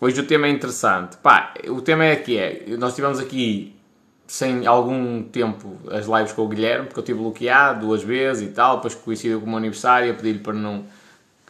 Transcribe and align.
Hoje 0.00 0.18
o 0.18 0.26
tema 0.26 0.46
é 0.46 0.50
interessante. 0.50 1.18
Pá, 1.18 1.52
o 1.68 1.82
tema 1.82 2.06
é 2.06 2.16
que 2.16 2.38
é. 2.38 2.64
Nós 2.78 2.94
tivemos 2.94 3.20
aqui 3.20 3.76
sem 4.26 4.66
algum 4.66 5.22
tempo 5.24 5.76
as 5.90 6.06
lives 6.06 6.32
com 6.32 6.42
o 6.42 6.48
Guilherme, 6.48 6.86
porque 6.86 7.00
eu 7.00 7.04
tive 7.04 7.18
bloqueado 7.18 7.86
duas 7.86 8.02
vezes 8.02 8.48
e 8.48 8.52
tal, 8.52 8.76
depois 8.76 8.94
coincidiu 8.94 9.40
com 9.40 9.46
o 9.46 9.48
meu 9.50 9.58
aniversário, 9.58 10.10
a 10.10 10.14
pedir-lhe 10.14 10.38
para 10.38 10.54
não. 10.54 10.86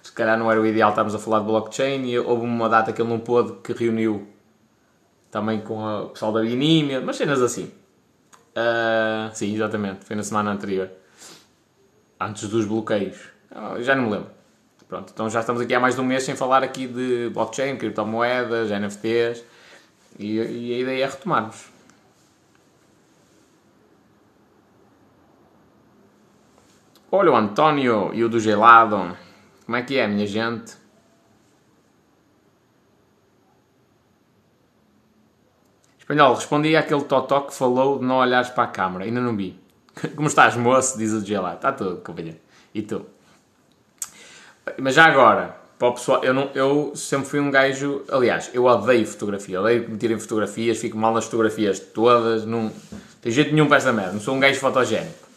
Se 0.03 0.11
calhar 0.11 0.37
não 0.37 0.51
era 0.51 0.61
o 0.61 0.67
ideal 0.67 0.91
estarmos 0.91 1.15
a 1.15 1.19
falar 1.19 1.41
de 1.41 1.45
blockchain 1.45 2.05
e 2.07 2.19
houve 2.19 2.45
uma 2.45 2.69
data 2.69 2.93
que 2.93 3.01
ele 3.01 3.09
não 3.09 3.21
pôde 3.21 3.53
que 3.63 3.73
reuniu 3.73 4.27
também 5.31 5.61
com 5.61 5.85
o 5.85 6.09
pessoal 6.09 6.33
da 6.33 6.41
Binímia, 6.41 7.01
mas 7.01 7.17
cenas 7.17 7.41
assim. 7.41 7.71
Uh, 8.57 9.31
sim, 9.33 9.55
exatamente, 9.55 10.05
foi 10.05 10.17
na 10.17 10.25
semana 10.25 10.51
anterior, 10.51 10.91
antes 12.19 12.49
dos 12.49 12.65
bloqueios. 12.65 13.29
Uh, 13.53 13.81
já 13.81 13.95
não 13.95 14.05
me 14.05 14.11
lembro. 14.11 14.40
Pronto, 14.91 15.13
então 15.15 15.31
já 15.31 15.39
estamos 15.39 15.63
aqui 15.63 15.73
há 15.73 15.79
mais 15.79 15.95
de 15.95 16.01
um 16.01 16.05
mês 16.05 16.25
sem 16.25 16.35
falar 16.35 16.65
aqui 16.65 16.89
de 16.89 17.31
blockchain, 17.33 17.77
criptomoedas, 17.77 18.73
NFTs 18.73 19.45
e, 20.19 20.35
e 20.35 20.75
a 20.75 20.79
ideia 20.81 21.05
é 21.05 21.07
retomarmos. 21.07 21.71
Olha 27.13 27.31
o 27.31 27.37
António 27.37 28.13
e 28.13 28.25
o 28.25 28.29
do 28.29 28.41
gelado. 28.41 29.17
Como 29.65 29.77
é 29.77 29.83
que 29.83 29.97
é, 29.97 30.09
minha 30.09 30.27
gente? 30.27 30.77
Espanhol, 36.01 36.35
respondi 36.35 36.75
àquele 36.75 37.05
totó 37.05 37.43
que 37.43 37.55
falou 37.55 38.01
de 38.01 38.05
não 38.05 38.17
olhares 38.17 38.51
para 38.51 38.65
a 38.65 38.67
câmara. 38.67 39.05
Ainda 39.05 39.21
não 39.21 39.37
vi. 39.37 39.57
Como 40.17 40.27
estás, 40.27 40.57
moço? 40.57 40.99
Diz 40.99 41.13
o 41.13 41.25
gelado. 41.25 41.55
Está 41.55 41.71
tudo, 41.71 41.99
companheiro. 42.03 42.41
E 42.75 42.83
tu? 42.83 43.07
Mas 44.79 44.95
já 44.95 45.05
agora, 45.05 45.57
para 45.79 45.89
o 45.89 45.93
pessoal, 45.93 46.23
eu, 46.23 46.35
não, 46.35 46.51
eu 46.55 46.93
sempre 46.95 47.29
fui 47.29 47.41
um 47.41 47.51
gajo. 47.51 48.03
Aliás, 48.11 48.51
eu 48.53 48.65
odeio 48.65 49.07
fotografia. 49.07 49.61
Odeio 49.61 49.85
que 49.85 49.91
me 49.91 49.97
tirem 49.97 50.19
fotografias, 50.19 50.79
fico 50.79 50.99
mal 50.99 51.15
nas 51.15 51.25
fotografias 51.25 51.79
todas. 51.79 52.45
Não 52.45 52.71
tem 53.23 53.33
jeito 53.33 53.53
nenhum 53.53 53.67
para 53.67 53.79
esta 53.79 53.93
merda. 53.93 54.13
Não 54.13 54.21
sou 54.21 54.35
um 54.35 54.41
gajo 54.41 54.61
fotogénico. 54.61 55.31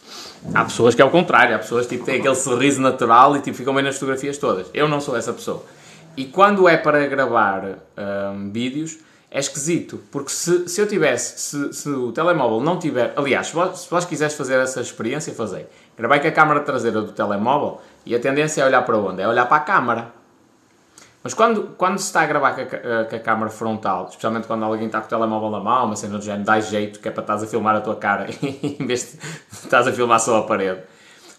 Há 0.52 0.64
pessoas 0.64 0.94
que 0.94 1.00
é 1.00 1.04
o 1.04 1.10
contrário, 1.10 1.56
há 1.56 1.58
pessoas 1.58 1.86
que 1.86 1.94
tipo, 1.94 2.04
têm 2.04 2.18
aquele 2.18 2.34
sorriso 2.34 2.80
natural 2.80 3.34
e 3.36 3.40
tipo, 3.40 3.56
ficam 3.56 3.74
bem 3.74 3.82
nas 3.82 3.94
fotografias 3.94 4.36
todas. 4.36 4.66
Eu 4.74 4.86
não 4.86 5.00
sou 5.00 5.16
essa 5.16 5.32
pessoa. 5.32 5.64
E 6.16 6.26
quando 6.26 6.68
é 6.68 6.76
para 6.76 7.06
gravar 7.06 7.78
um, 7.96 8.52
vídeos, 8.52 8.98
é 9.30 9.40
esquisito, 9.40 10.00
porque 10.12 10.30
se, 10.30 10.68
se 10.68 10.80
eu 10.80 10.86
tivesse, 10.86 11.40
se, 11.40 11.72
se, 11.72 11.88
o 11.88 12.12
telemóvel 12.12 12.60
não 12.60 12.78
tiver. 12.78 13.12
Aliás, 13.16 13.48
se 13.48 13.54
vós, 13.54 13.80
se 13.80 13.90
vós 13.90 14.04
quiseres 14.04 14.34
fazer 14.34 14.60
essa 14.60 14.80
experiência, 14.80 15.32
fazei. 15.32 15.66
Gravei 15.96 16.20
com 16.20 16.28
a 16.28 16.30
câmera 16.30 16.60
traseira 16.60 17.00
do 17.00 17.10
telemóvel 17.10 17.80
e 18.04 18.14
a 18.14 18.20
tendência 18.20 18.62
é 18.62 18.66
olhar 18.66 18.82
para 18.82 18.96
onde? 18.96 19.22
É 19.22 19.28
olhar 19.28 19.46
para 19.46 19.56
a 19.56 19.60
câmara. 19.60 20.12
Mas 21.22 21.32
quando, 21.32 21.74
quando 21.78 21.98
se 21.98 22.04
está 22.04 22.20
a 22.20 22.26
gravar 22.26 22.54
com 22.54 22.60
a, 22.60 23.04
com 23.04 23.16
a 23.16 23.18
câmara 23.18 23.50
frontal, 23.50 24.08
especialmente 24.10 24.46
quando 24.46 24.62
alguém 24.62 24.86
está 24.86 25.00
com 25.00 25.06
o 25.06 25.08
telemóvel 25.08 25.50
na 25.50 25.60
mão, 25.60 25.86
uma 25.86 25.96
cena 25.96 26.18
do 26.18 26.24
género, 26.24 26.44
dá 26.44 26.60
jeito, 26.60 27.00
que 27.00 27.08
é 27.08 27.10
para 27.10 27.22
estás 27.22 27.42
a 27.42 27.46
filmar 27.46 27.74
a 27.76 27.80
tua 27.80 27.96
cara 27.96 28.26
em 28.42 28.86
vez 28.86 29.12
de 29.12 29.18
estás 29.50 29.88
a 29.88 29.92
filmar 29.92 30.20
só 30.20 30.38
a 30.38 30.42
parede. 30.42 30.82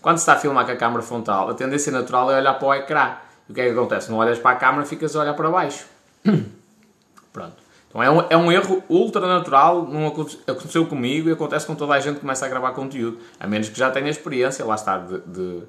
Quando 0.01 0.17
se 0.17 0.23
está 0.23 0.33
a 0.33 0.37
filmar 0.37 0.65
com 0.65 0.71
a 0.71 0.75
câmara 0.75 1.03
frontal, 1.03 1.49
a 1.49 1.53
tendência 1.53 1.91
natural 1.91 2.31
é 2.31 2.37
olhar 2.37 2.55
para 2.55 2.67
o 2.67 2.73
ecrã. 2.73 3.17
E 3.47 3.51
o 3.51 3.55
que 3.55 3.61
é 3.61 3.65
que 3.65 3.71
acontece? 3.71 4.09
Não 4.09 4.17
olhas 4.17 4.39
para 4.39 4.51
a 4.51 4.55
câmara, 4.55 4.85
ficas 4.85 5.15
a 5.15 5.21
olhar 5.21 5.33
para 5.35 5.49
baixo. 5.49 5.85
Pronto. 7.31 7.65
Então 7.95 8.03
é 8.03 8.09
um, 8.11 8.21
é 8.29 8.35
um 8.35 8.51
erro 8.51 8.83
ultra 8.89 9.25
natural, 9.25 9.87
não 9.87 10.07
aconteceu 10.07 10.85
comigo 10.85 11.29
e 11.29 11.31
acontece 11.31 11.65
com 11.65 11.75
toda 11.75 11.93
a 11.93 11.99
gente 11.99 12.15
que 12.15 12.21
começa 12.21 12.45
a 12.45 12.49
gravar 12.49 12.71
conteúdo. 12.71 13.19
A 13.39 13.47
menos 13.47 13.69
que 13.69 13.77
já 13.77 13.89
tenha 13.89 14.09
experiência, 14.09 14.65
lá 14.65 14.75
está, 14.75 14.97
de, 14.97 15.19
de, 15.21 15.63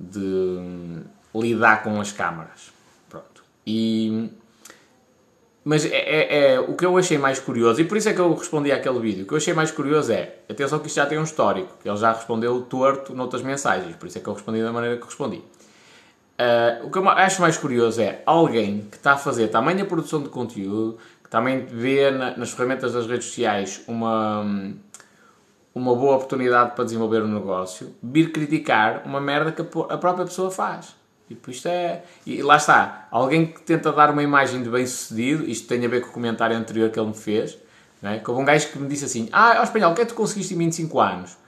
de 0.00 1.02
lidar 1.34 1.82
com 1.82 2.00
as 2.00 2.10
câmaras. 2.10 2.72
E, 3.66 4.30
mas 5.62 5.84
é, 5.84 5.90
é, 5.90 6.54
é, 6.54 6.60
o 6.60 6.74
que 6.74 6.84
eu 6.84 6.96
achei 6.96 7.18
mais 7.18 7.38
curioso, 7.38 7.80
e 7.80 7.84
por 7.84 7.98
isso 7.98 8.08
é 8.08 8.14
que 8.14 8.18
eu 8.18 8.32
respondi 8.34 8.72
àquele 8.72 8.98
vídeo, 8.98 9.24
o 9.24 9.26
que 9.26 9.34
eu 9.34 9.36
achei 9.36 9.52
mais 9.52 9.70
curioso 9.70 10.10
é, 10.10 10.36
atenção 10.48 10.78
que 10.78 10.86
isto 10.86 10.96
já 10.96 11.06
tem 11.06 11.18
um 11.18 11.24
histórico, 11.24 11.76
que 11.82 11.88
ele 11.88 11.98
já 11.98 12.12
respondeu 12.12 12.62
torto 12.62 13.14
noutras 13.14 13.42
mensagens, 13.42 13.94
por 13.96 14.06
isso 14.06 14.16
é 14.16 14.20
que 14.20 14.26
eu 14.26 14.32
respondi 14.32 14.62
da 14.62 14.72
maneira 14.72 14.96
que 14.96 15.04
respondi. 15.04 15.36
Uh, 16.40 16.86
o 16.86 16.90
que 16.90 16.96
eu 16.96 17.06
acho 17.06 17.42
mais 17.42 17.58
curioso 17.58 18.00
é 18.00 18.22
alguém 18.24 18.86
que 18.90 18.96
está 18.96 19.12
a 19.12 19.18
fazer 19.18 19.48
tamanha 19.48 19.84
produção 19.84 20.22
de 20.22 20.30
conteúdo, 20.30 20.96
que 21.22 21.28
também 21.28 21.66
vê 21.66 22.10
na, 22.10 22.34
nas 22.34 22.52
ferramentas 22.52 22.94
das 22.94 23.06
redes 23.06 23.26
sociais 23.26 23.82
uma, 23.86 24.72
uma 25.74 25.94
boa 25.94 26.16
oportunidade 26.16 26.74
para 26.74 26.84
desenvolver 26.84 27.22
um 27.22 27.28
negócio, 27.28 27.94
vir 28.02 28.32
criticar 28.32 29.02
uma 29.06 29.20
merda 29.20 29.52
que 29.52 29.62
a 29.62 29.98
própria 29.98 30.24
pessoa 30.24 30.50
faz. 30.50 30.94
Tipo, 31.28 31.48
isto 31.48 31.68
é. 31.68 32.02
E 32.26 32.42
lá 32.42 32.56
está. 32.56 33.06
Alguém 33.08 33.46
que 33.46 33.62
tenta 33.62 33.92
dar 33.92 34.10
uma 34.10 34.22
imagem 34.22 34.64
de 34.64 34.68
bem-sucedido, 34.68 35.44
isto 35.44 35.68
tem 35.68 35.84
a 35.86 35.88
ver 35.88 36.00
com 36.00 36.08
o 36.08 36.12
comentário 36.12 36.56
anterior 36.56 36.90
que 36.90 36.98
ele 36.98 37.08
me 37.08 37.14
fez. 37.14 37.56
É? 38.02 38.20
Houve 38.26 38.42
um 38.42 38.44
gajo 38.44 38.68
que 38.68 38.78
me 38.78 38.88
disse 38.88 39.04
assim: 39.04 39.28
Ah, 39.30 39.58
ao 39.58 39.62
espanhol, 39.62 39.92
o 39.92 39.94
que 39.94 40.00
é 40.00 40.04
que 40.04 40.12
tu 40.12 40.16
conseguiste 40.16 40.54
em 40.54 40.58
25 40.58 40.98
anos? 40.98 41.38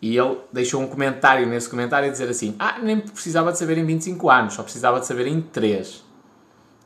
E 0.00 0.16
ele 0.16 0.38
deixou 0.50 0.80
um 0.80 0.86
comentário 0.86 1.46
nesse 1.46 1.68
comentário 1.68 2.08
a 2.08 2.10
dizer 2.10 2.28
assim: 2.30 2.56
Ah, 2.58 2.78
nem 2.80 3.00
precisava 3.00 3.52
de 3.52 3.58
saber 3.58 3.76
em 3.76 3.84
25 3.84 4.30
anos, 4.30 4.54
só 4.54 4.62
precisava 4.62 4.98
de 4.98 5.06
saber 5.06 5.26
em 5.26 5.42
3. 5.42 6.04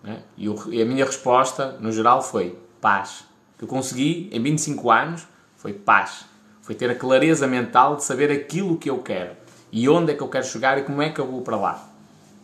É? 0.04 0.16
E, 0.36 0.48
o, 0.48 0.56
e, 0.72 0.82
a 0.82 0.84
minha 0.84 1.04
resposta, 1.04 1.76
no 1.78 1.92
geral, 1.92 2.22
foi 2.22 2.58
paz. 2.80 3.20
O 3.54 3.58
que 3.58 3.64
eu 3.64 3.68
consegui 3.68 4.28
em 4.32 4.42
25 4.42 4.90
anos 4.90 5.28
foi 5.54 5.72
paz. 5.72 6.24
Foi 6.62 6.74
ter 6.74 6.90
a 6.90 6.94
clareza 6.94 7.46
mental 7.46 7.96
de 7.96 8.04
saber 8.04 8.30
aquilo 8.30 8.78
que 8.78 8.88
eu 8.88 8.98
quero 8.98 9.36
e 9.70 9.88
onde 9.88 10.12
é 10.12 10.14
que 10.14 10.22
eu 10.22 10.28
quero 10.28 10.46
chegar 10.46 10.78
e 10.78 10.82
como 10.82 11.02
é 11.02 11.10
que 11.10 11.20
eu 11.20 11.26
vou 11.26 11.42
para 11.42 11.56
lá 11.56 11.92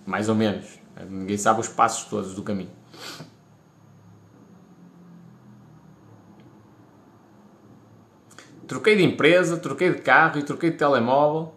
mais 0.08 0.28
ou 0.30 0.34
menos. 0.34 0.78
Ninguém 1.08 1.36
sabe 1.36 1.60
os 1.60 1.68
passos 1.68 2.08
todos 2.08 2.34
do 2.34 2.42
caminho. 2.42 2.70
Troquei 8.66 8.96
de 8.96 9.04
empresa, 9.04 9.58
troquei 9.58 9.92
de 9.92 10.00
carro 10.00 10.38
e 10.38 10.42
troquei 10.42 10.70
de 10.70 10.78
telemóvel. 10.78 11.54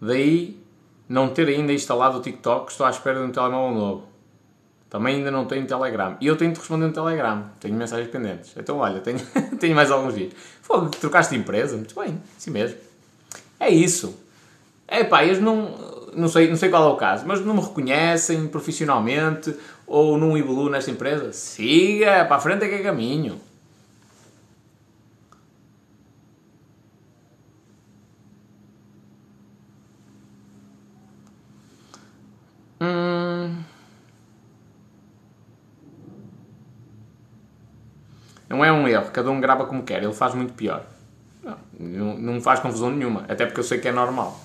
Daí 0.00 0.58
não 1.06 1.28
ter 1.28 1.46
ainda 1.48 1.72
instalado 1.72 2.18
o 2.18 2.22
TikTok, 2.22 2.70
estou 2.70 2.86
à 2.86 2.90
espera 2.90 3.20
de 3.20 3.26
um 3.26 3.32
telemóvel 3.32 3.78
novo. 3.78 4.09
Também 4.90 5.16
ainda 5.16 5.30
não 5.30 5.46
tenho 5.46 5.64
Telegram. 5.66 6.16
E 6.20 6.26
eu 6.26 6.36
tenho 6.36 6.52
de 6.52 6.58
responder 6.58 6.88
no 6.88 6.92
Telegram. 6.92 7.44
Tenho 7.60 7.74
mensagens 7.74 8.10
pendentes. 8.10 8.52
Então, 8.56 8.78
olha, 8.78 9.00
tenho, 9.00 9.20
tenho 9.58 9.74
mais 9.74 9.90
alguns 9.90 10.14
dias. 10.14 10.32
Fogo, 10.60 10.88
trocaste 10.88 11.32
de 11.34 11.40
empresa? 11.40 11.76
Muito 11.76 11.94
bem, 11.94 12.20
assim 12.36 12.50
mesmo. 12.50 12.76
É 13.58 13.70
isso. 13.70 14.18
É 14.88 15.04
pá, 15.04 15.22
eles 15.24 15.40
não 15.40 15.90
não 16.14 16.28
sei, 16.28 16.48
não 16.48 16.56
sei 16.56 16.68
qual 16.68 16.88
é 16.88 16.92
o 16.92 16.96
caso, 16.96 17.24
mas 17.26 17.44
não 17.44 17.54
me 17.54 17.60
reconhecem 17.60 18.46
profissionalmente 18.48 19.54
ou 19.86 20.18
não 20.18 20.36
evoluo 20.36 20.68
nesta 20.68 20.90
empresa, 20.90 21.32
siga, 21.32 22.24
para 22.24 22.36
a 22.36 22.40
frente 22.40 22.64
é 22.64 22.68
que 22.68 22.74
é 22.74 22.82
caminho. 22.82 23.40
Não 38.50 38.64
é 38.64 38.72
um 38.72 38.88
erro, 38.88 39.12
cada 39.12 39.30
um 39.30 39.40
grava 39.40 39.64
como 39.64 39.84
quer, 39.84 40.02
ele 40.02 40.12
faz 40.12 40.34
muito 40.34 40.52
pior. 40.54 40.84
Não, 41.78 42.18
não 42.18 42.40
faz 42.40 42.58
confusão 42.58 42.90
nenhuma, 42.90 43.24
até 43.28 43.46
porque 43.46 43.60
eu 43.60 43.64
sei 43.64 43.78
que 43.78 43.86
é 43.86 43.92
normal. 43.92 44.38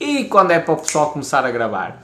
E 0.00 0.24
quando 0.24 0.50
é 0.52 0.58
para 0.58 0.72
o 0.72 0.78
pessoal 0.78 1.12
começar 1.12 1.44
a 1.44 1.50
gravar? 1.50 2.02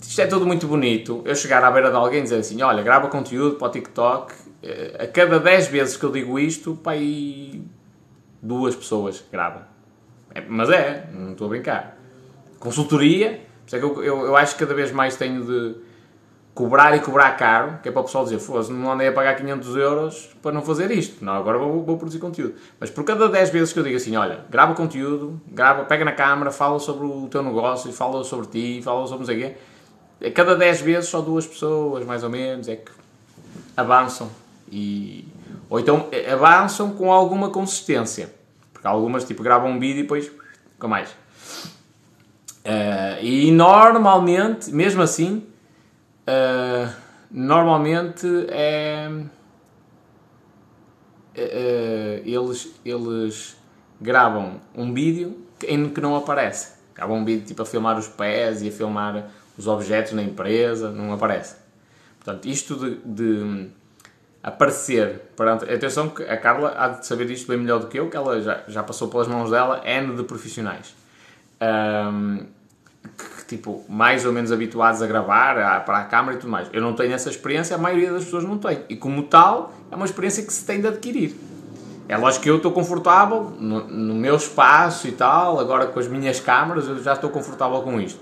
Isto 0.00 0.20
é 0.22 0.26
tudo 0.26 0.46
muito 0.46 0.66
bonito. 0.66 1.22
Eu 1.26 1.34
chegar 1.36 1.62
à 1.62 1.70
beira 1.70 1.90
de 1.90 1.96
alguém 1.96 2.20
e 2.20 2.22
dizer 2.22 2.38
assim: 2.38 2.60
olha, 2.62 2.82
grava 2.82 3.08
conteúdo 3.08 3.56
para 3.56 3.68
o 3.68 3.70
TikTok. 3.70 4.32
Eh, 4.62 4.96
a 4.98 5.06
cada 5.06 5.38
10 5.38 5.68
vezes 5.68 5.96
que 5.96 6.04
eu 6.04 6.10
digo 6.10 6.38
isto, 6.38 6.74
para 6.74 6.92
aí 6.92 7.62
duas 8.42 8.74
pessoas 8.74 9.22
gravam. 9.30 9.62
É, 10.34 10.40
mas 10.48 10.70
é, 10.70 11.08
não 11.12 11.32
estou 11.32 11.46
a 11.46 11.50
brincar. 11.50 11.98
Consultoria, 12.58 13.40
por 13.60 13.66
isso 13.66 13.76
é 13.76 13.78
que 13.78 13.84
eu, 13.84 14.02
eu, 14.02 14.26
eu 14.26 14.36
acho 14.36 14.54
que 14.54 14.60
cada 14.60 14.74
vez 14.74 14.90
mais 14.90 15.16
tenho 15.16 15.44
de 15.44 15.87
cobrar 16.58 16.96
e 16.96 16.98
cobrar 16.98 17.30
caro, 17.36 17.78
que 17.80 17.88
é 17.88 17.92
para 17.92 18.00
o 18.00 18.04
pessoal 18.04 18.24
dizer, 18.24 18.40
fosse 18.40 18.72
não 18.72 18.90
andei 18.90 19.06
a 19.06 19.12
pagar 19.12 19.36
500 19.36 19.76
euros 19.76 20.30
para 20.42 20.50
não 20.50 20.60
fazer 20.60 20.90
isto, 20.90 21.24
não, 21.24 21.34
agora 21.34 21.56
vou, 21.56 21.84
vou, 21.84 21.96
produzir 21.96 22.18
conteúdo. 22.18 22.56
Mas 22.80 22.90
por 22.90 23.04
cada 23.04 23.28
10 23.28 23.50
vezes 23.50 23.72
que 23.72 23.78
eu 23.78 23.84
digo 23.84 23.96
assim, 23.96 24.16
olha, 24.16 24.40
grava 24.50 24.74
conteúdo, 24.74 25.40
grava, 25.46 25.84
pega 25.84 26.04
na 26.04 26.10
câmera, 26.10 26.50
fala 26.50 26.80
sobre 26.80 27.06
o 27.06 27.28
teu 27.28 27.44
negócio, 27.44 27.92
fala 27.92 28.24
sobre 28.24 28.48
ti, 28.48 28.82
fala 28.82 29.06
sobre 29.06 29.18
não 29.18 29.26
sei 29.26 29.36
o 29.36 29.40
quê, 29.40 30.26
a 30.26 30.32
cada 30.32 30.56
10 30.56 30.80
vezes 30.80 31.08
só 31.08 31.20
duas 31.20 31.46
pessoas, 31.46 32.04
mais 32.04 32.24
ou 32.24 32.30
menos, 32.30 32.66
é 32.66 32.74
que 32.74 32.90
avançam. 33.76 34.28
E, 34.68 35.28
ou 35.70 35.78
então 35.78 36.08
eh, 36.10 36.32
avançam 36.32 36.90
com 36.90 37.12
alguma 37.12 37.50
consistência. 37.50 38.34
Porque 38.72 38.88
algumas, 38.88 39.22
tipo, 39.22 39.44
gravam 39.44 39.70
um 39.70 39.78
vídeo 39.78 40.00
e 40.00 40.02
depois, 40.02 40.28
com 40.76 40.88
mais. 40.88 41.10
Uh, 42.64 43.22
e 43.22 43.52
normalmente, 43.52 44.72
mesmo 44.72 45.02
assim, 45.02 45.46
Uh, 46.28 46.92
normalmente 47.30 48.26
é. 48.50 49.08
Uh, 51.34 52.22
eles, 52.24 52.74
eles 52.84 53.56
gravam 53.98 54.60
um 54.74 54.92
vídeo 54.92 55.46
em 55.66 55.88
que 55.88 56.00
não 56.00 56.14
aparece. 56.16 56.76
Gravam 56.94 57.18
um 57.18 57.24
vídeo 57.24 57.46
tipo 57.46 57.62
a 57.62 57.66
filmar 57.66 57.98
os 57.98 58.08
pés 58.08 58.60
e 58.60 58.68
a 58.68 58.72
filmar 58.72 59.30
os 59.56 59.66
objetos 59.66 60.12
na 60.12 60.22
empresa, 60.22 60.90
não 60.90 61.12
aparece. 61.12 61.56
Portanto, 62.18 62.46
isto 62.46 62.76
de, 62.76 62.96
de 63.04 63.70
aparecer 64.42 65.20
perante. 65.36 65.64
Atenção 65.72 66.10
que 66.10 66.22
a 66.24 66.36
Carla 66.36 66.74
há 66.76 66.88
de 66.88 67.06
saber 67.06 67.30
isto 67.30 67.48
bem 67.48 67.56
melhor 67.56 67.80
do 67.80 67.86
que 67.86 67.98
eu, 67.98 68.10
que 68.10 68.16
ela 68.16 68.40
já, 68.40 68.62
já 68.68 68.82
passou 68.82 69.08
pelas 69.08 69.28
mãos 69.28 69.50
dela 69.50 69.80
N 69.84 70.16
de 70.16 70.24
profissionais. 70.24 70.94
Um, 71.60 72.46
que, 73.16 73.37
tipo, 73.48 73.82
mais 73.88 74.26
ou 74.26 74.32
menos 74.32 74.52
habituados 74.52 75.00
a 75.00 75.06
gravar, 75.06 75.58
a, 75.58 75.80
para 75.80 75.98
a 75.98 76.04
câmara 76.04 76.36
e 76.36 76.38
tudo 76.38 76.50
mais. 76.50 76.68
Eu 76.70 76.82
não 76.82 76.92
tenho 76.92 77.14
essa 77.14 77.30
experiência, 77.30 77.74
a 77.74 77.78
maioria 77.78 78.12
das 78.12 78.24
pessoas 78.24 78.44
não 78.44 78.58
tem. 78.58 78.84
E 78.90 78.94
como 78.94 79.22
tal, 79.22 79.72
é 79.90 79.96
uma 79.96 80.04
experiência 80.04 80.44
que 80.44 80.52
se 80.52 80.64
tem 80.66 80.80
de 80.80 80.86
adquirir. 80.86 81.34
É 82.06 82.16
lógico 82.16 82.42
que 82.44 82.50
eu 82.50 82.58
estou 82.58 82.72
confortável 82.72 83.52
no, 83.58 83.86
no 83.88 84.14
meu 84.14 84.36
espaço 84.36 85.08
e 85.08 85.12
tal, 85.12 85.58
agora 85.58 85.86
com 85.86 85.98
as 85.98 86.06
minhas 86.06 86.38
câmaras, 86.40 86.86
eu 86.86 87.02
já 87.02 87.14
estou 87.14 87.30
confortável 87.30 87.80
com 87.82 87.98
isto. 88.00 88.20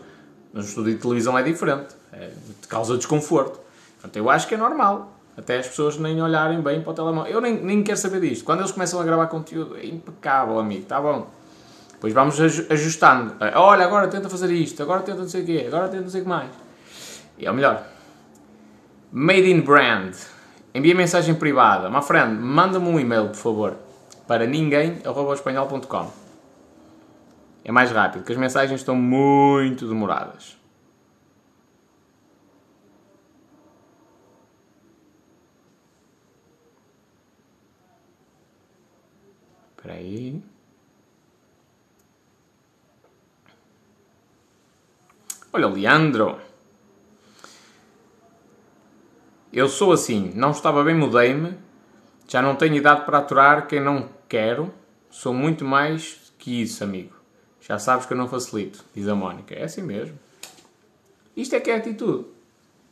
Mas 0.53 0.67
o 0.67 0.69
estúdio 0.69 0.95
de 0.95 1.01
televisão 1.01 1.37
é 1.37 1.43
diferente, 1.43 1.95
é, 2.13 2.31
causa 2.69 2.97
desconforto. 2.97 3.61
Portanto, 3.95 4.17
eu 4.17 4.31
acho 4.31 4.47
que 4.47 4.55
é 4.55 4.59
normal. 4.59 5.13
Até 5.37 5.59
as 5.59 5.67
pessoas 5.67 5.99
nem 5.99 6.21
olharem 6.23 6.63
bem 6.63 6.81
para 6.81 6.93
o 6.93 6.95
telemóvel. 6.95 7.31
Eu 7.31 7.41
nem, 7.43 7.63
nem 7.63 7.83
quero 7.83 7.99
saber 7.99 8.21
disto. 8.21 8.43
Quando 8.43 8.61
eles 8.61 8.73
começam 8.73 8.99
a 8.99 9.05
gravar 9.05 9.27
conteúdo, 9.27 9.77
é 9.77 9.85
impecável, 9.85 10.59
amigo, 10.59 10.83
está 10.83 10.99
bom. 10.99 11.27
Depois 11.97 12.13
vamos 12.13 12.39
ajustando. 12.39 13.35
Olha, 13.55 13.87
agora 13.87 14.07
tenta 14.09 14.29
fazer 14.29 14.51
isto, 14.53 14.83
agora 14.83 15.01
tenta 15.01 15.23
não 15.23 15.29
sei 15.29 15.43
o 15.43 15.47
quê, 15.47 15.65
agora 15.67 15.89
tenta 15.89 16.03
não 16.03 16.11
sei 16.11 16.21
o 16.21 16.25
que 16.25 16.29
mais. 16.29 16.51
E 17.39 17.47
é 17.47 17.51
o 17.51 17.55
melhor. 17.55 17.87
Made 19.11 19.51
in 19.51 19.63
Brand. 19.63 20.15
Envia 20.75 20.95
mensagem 20.95 21.35
privada. 21.35 21.89
My 21.89 22.03
friend, 22.03 22.39
manda-me 22.39 22.87
um 22.87 23.01
e-mail, 23.01 23.29
por 23.29 23.37
favor, 23.37 23.77
para 24.29 24.47
ninguém.espanhol.com. 24.47 26.11
É 27.65 27.73
mais 27.73 27.91
rápido, 27.91 28.21
porque 28.21 28.33
as 28.33 28.39
mensagens 28.39 28.81
estão 28.81 28.95
muito 28.95 29.89
demoradas. 29.89 30.55
Espera 39.79 39.95
aí. 39.95 40.43
Olha, 45.57 45.69
Leandro. 45.69 46.37
Eu 49.51 49.71
sou 49.71 49.91
assim, 49.91 50.31
não 50.35 50.51
estava 50.51 50.85
bem, 50.85 50.95
mudei-me. 50.95 51.57
Já 52.29 52.43
não 52.43 52.55
tenho 52.57 52.75
idade 52.75 53.07
para 53.07 53.17
aturar 53.17 53.67
quem 53.67 53.81
não 53.81 54.07
quero. 54.29 54.71
Sou 55.09 55.33
muito 55.33 55.65
mais 55.65 56.31
que 56.39 56.61
isso, 56.61 56.85
amigo. 56.85 57.15
Já 57.59 57.79
sabes 57.79 58.05
que 58.05 58.13
eu 58.13 58.19
não 58.19 58.29
facilito, 58.29 58.85
diz 58.95 59.09
a 59.09 59.15
Mónica. 59.15 59.55
É 59.55 59.65
assim 59.65 59.81
mesmo. 59.81 60.19
Isto 61.35 61.57
é 61.57 61.61
que 61.61 61.71
é 61.71 61.77
atitude. 61.77 62.27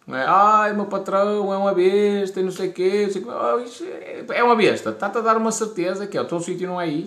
Não 0.06 0.16
é, 0.16 0.24
ai, 0.26 0.72
meu 0.72 0.86
patrão 0.86 1.52
é 1.52 1.58
uma 1.58 1.74
besta 1.74 2.42
não 2.42 2.50
sei 2.50 2.70
o 2.70 2.72
quê. 2.72 3.10
Sei, 3.10 3.22
oh, 3.26 4.32
é 4.32 4.42
uma 4.42 4.56
besta. 4.56 4.88
Está-te 4.88 5.18
a 5.18 5.20
dar 5.20 5.36
uma 5.36 5.52
certeza 5.52 6.06
que 6.06 6.16
é, 6.16 6.20
o 6.22 6.24
teu 6.24 6.40
sítio 6.40 6.66
não 6.66 6.80
é 6.80 6.84
aí. 6.84 7.04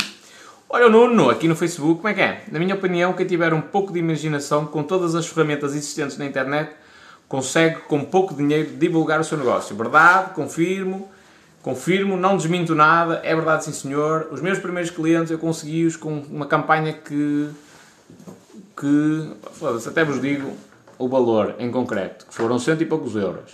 Olha 0.69 0.87
o 0.87 0.89
Nuno, 0.89 1.29
aqui 1.29 1.47
no 1.47 1.55
Facebook, 1.55 2.01
como 2.01 2.09
é 2.09 2.13
que 2.13 2.19
é? 2.19 2.43
Na 2.51 2.59
minha 2.59 2.75
opinião, 2.75 3.13
quem 3.13 3.25
tiver 3.25 3.53
um 3.53 3.61
pouco 3.61 3.93
de 3.93 3.99
imaginação, 3.99 4.65
com 4.65 4.83
todas 4.83 5.15
as 5.15 5.25
ferramentas 5.25 5.73
existentes 5.73 6.17
na 6.17 6.25
internet, 6.25 6.71
consegue, 7.29 7.77
com 7.87 8.03
pouco 8.03 8.35
dinheiro, 8.35 8.71
divulgar 8.75 9.17
o 9.21 9.23
seu 9.23 9.37
negócio. 9.37 9.73
Verdade, 9.77 10.33
confirmo, 10.33 11.09
confirmo, 11.61 12.17
não 12.17 12.35
desminto 12.35 12.75
nada, 12.75 13.21
é 13.23 13.33
verdade 13.33 13.63
sim 13.63 13.71
senhor. 13.71 14.27
Os 14.29 14.41
meus 14.41 14.59
primeiros 14.59 14.91
clientes 14.91 15.31
eu 15.31 15.39
consegui-os 15.39 15.95
com 15.95 16.19
uma 16.29 16.45
campanha 16.45 16.91
que, 16.91 17.49
que 18.75 19.31
até 19.87 20.03
vos 20.03 20.19
digo 20.19 20.51
o 20.97 21.07
valor 21.07 21.55
em 21.59 21.71
concreto, 21.71 22.25
que 22.25 22.35
foram 22.35 22.59
cento 22.59 22.83
e 22.83 22.85
poucos 22.85 23.15
euros. 23.15 23.53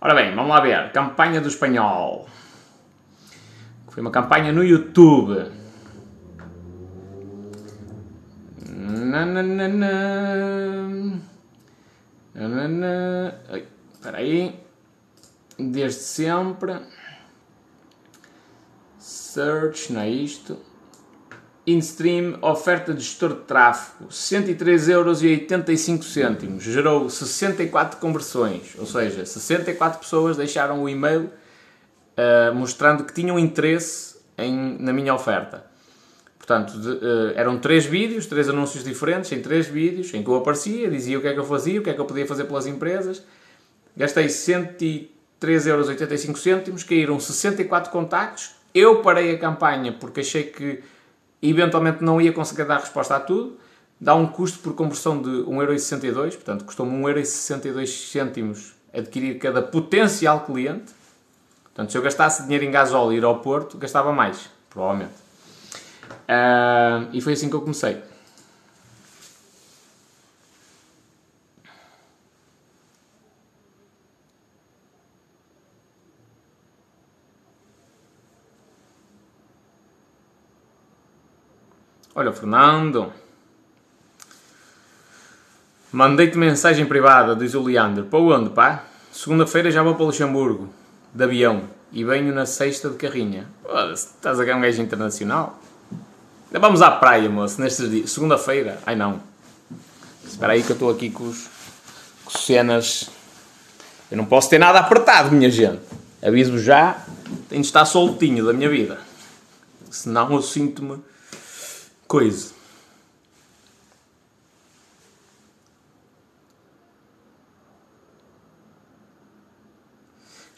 Ora 0.00 0.14
bem, 0.14 0.32
vamos 0.36 0.50
lá 0.50 0.60
ver, 0.60 0.92
campanha 0.92 1.40
do 1.40 1.48
espanhol. 1.48 2.28
Foi 3.88 4.00
uma 4.00 4.12
campanha 4.12 4.52
no 4.52 4.62
YouTube 4.62 5.55
Espera 13.94 14.18
aí. 14.18 14.58
Desde 15.58 16.00
sempre. 16.00 16.76
Search, 18.98 19.92
não 19.92 20.00
é 20.00 20.08
isto. 20.08 20.58
InStream, 21.66 22.38
oferta 22.42 22.94
de 22.94 23.02
gestor 23.02 23.30
de 23.30 23.40
tráfego, 23.40 24.08
103,85€. 24.08 26.60
Gerou 26.60 27.10
64 27.10 27.98
conversões, 27.98 28.76
ou 28.78 28.86
seja, 28.86 29.26
64 29.26 29.98
pessoas 29.98 30.36
deixaram 30.36 30.84
o 30.84 30.88
e-mail 30.88 31.28
uh, 32.16 32.54
mostrando 32.54 33.02
que 33.02 33.12
tinham 33.12 33.36
interesse 33.36 34.14
em, 34.38 34.76
na 34.78 34.92
minha 34.92 35.12
oferta. 35.12 35.66
Portanto, 36.46 36.78
de, 36.78 36.88
uh, 36.88 37.32
eram 37.34 37.58
três 37.58 37.84
vídeos, 37.84 38.24
três 38.26 38.48
anúncios 38.48 38.84
diferentes, 38.84 39.32
em 39.32 39.42
três 39.42 39.66
vídeos, 39.66 40.14
em 40.14 40.22
que 40.22 40.30
eu 40.30 40.36
aparecia, 40.36 40.88
dizia 40.88 41.18
o 41.18 41.20
que 41.20 41.26
é 41.26 41.32
que 41.32 41.40
eu 41.40 41.44
fazia, 41.44 41.80
o 41.80 41.82
que 41.82 41.90
é 41.90 41.92
que 41.92 42.00
eu 42.00 42.04
podia 42.04 42.24
fazer 42.24 42.44
pelas 42.44 42.68
empresas. 42.68 43.20
Gastei 43.96 44.26
103,85€, 44.26 46.86
caíram 46.86 47.18
64 47.18 47.90
contactos. 47.90 48.52
Eu 48.72 49.02
parei 49.02 49.34
a 49.34 49.38
campanha 49.38 49.92
porque 49.92 50.20
achei 50.20 50.44
que 50.44 50.84
eventualmente 51.42 52.04
não 52.04 52.20
ia 52.20 52.32
conseguir 52.32 52.64
dar 52.64 52.78
resposta 52.78 53.16
a 53.16 53.20
tudo. 53.20 53.58
Dá 54.00 54.14
um 54.14 54.28
custo 54.28 54.60
por 54.60 54.74
conversão 54.74 55.20
de 55.20 55.28
1,62€, 55.28 56.34
portanto, 56.34 56.64
custou-me 56.64 56.96
1,62€ 57.12 58.74
adquirir 58.94 59.40
cada 59.40 59.62
potencial 59.62 60.44
cliente. 60.44 60.94
Portanto, 61.64 61.90
se 61.90 61.98
eu 61.98 62.02
gastasse 62.02 62.44
dinheiro 62.44 62.64
em 62.64 62.70
gasóleo 62.70 63.14
e 63.14 63.16
ir 63.16 63.24
ao 63.24 63.40
Porto, 63.40 63.76
gastava 63.76 64.12
mais, 64.12 64.48
provavelmente. 64.70 65.25
Uh, 66.28 67.08
e 67.12 67.20
foi 67.20 67.34
assim 67.34 67.48
que 67.48 67.54
eu 67.54 67.60
comecei. 67.60 68.02
Olha, 82.18 82.32
Fernando. 82.32 83.12
Mandei-te 85.92 86.38
mensagem 86.38 86.86
privada, 86.86 87.36
diz 87.36 87.54
o 87.54 87.62
Leandro. 87.62 88.04
Para 88.06 88.18
onde, 88.18 88.50
pá? 88.50 88.84
Segunda-feira 89.12 89.70
já 89.70 89.82
vou 89.82 89.94
para 89.94 90.06
Luxemburgo, 90.06 90.68
de 91.12 91.22
avião. 91.22 91.64
E 91.92 92.04
venho 92.04 92.34
na 92.34 92.46
sexta 92.46 92.88
de 92.88 92.96
carrinha. 92.96 93.46
estás 93.92 94.40
a 94.40 94.44
ganhar 94.44 94.56
um 94.56 94.62
gajo 94.62 94.82
internacional? 94.82 95.60
Vamos 96.50 96.80
à 96.80 96.90
praia, 96.90 97.28
moço, 97.28 97.60
nestes 97.60 97.90
dias. 97.90 98.10
Segunda-feira. 98.10 98.80
Ai 98.86 98.94
não. 98.94 99.20
Espera 100.24 100.52
aí 100.52 100.62
que 100.62 100.70
eu 100.70 100.74
estou 100.74 100.90
aqui 100.90 101.10
com, 101.10 101.24
os, 101.24 101.48
com 102.24 102.38
cenas. 102.38 103.10
Eu 104.10 104.16
não 104.16 104.24
posso 104.24 104.48
ter 104.48 104.58
nada 104.58 104.78
apertado, 104.78 105.32
minha 105.32 105.50
gente. 105.50 105.82
Aviso 106.22 106.58
já, 106.58 107.04
tenho 107.48 107.60
de 107.60 107.66
estar 107.66 107.84
soltinho 107.84 108.44
da 108.44 108.52
minha 108.52 108.70
vida. 108.70 108.98
Senão 109.90 110.32
eu 110.32 110.42
sinto-me 110.42 110.98
coisa. 112.06 112.55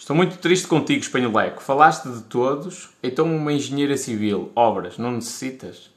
Estou 0.08 0.16
muito 0.16 0.38
triste 0.38 0.66
contigo, 0.66 1.02
espanholeco. 1.02 1.62
Falaste 1.62 2.08
de 2.08 2.22
todos, 2.22 2.88
então 3.02 3.26
uma 3.26 3.52
engenheira 3.52 3.94
civil, 3.94 4.50
obras, 4.56 4.96
não 4.96 5.10
necessitas? 5.10 5.90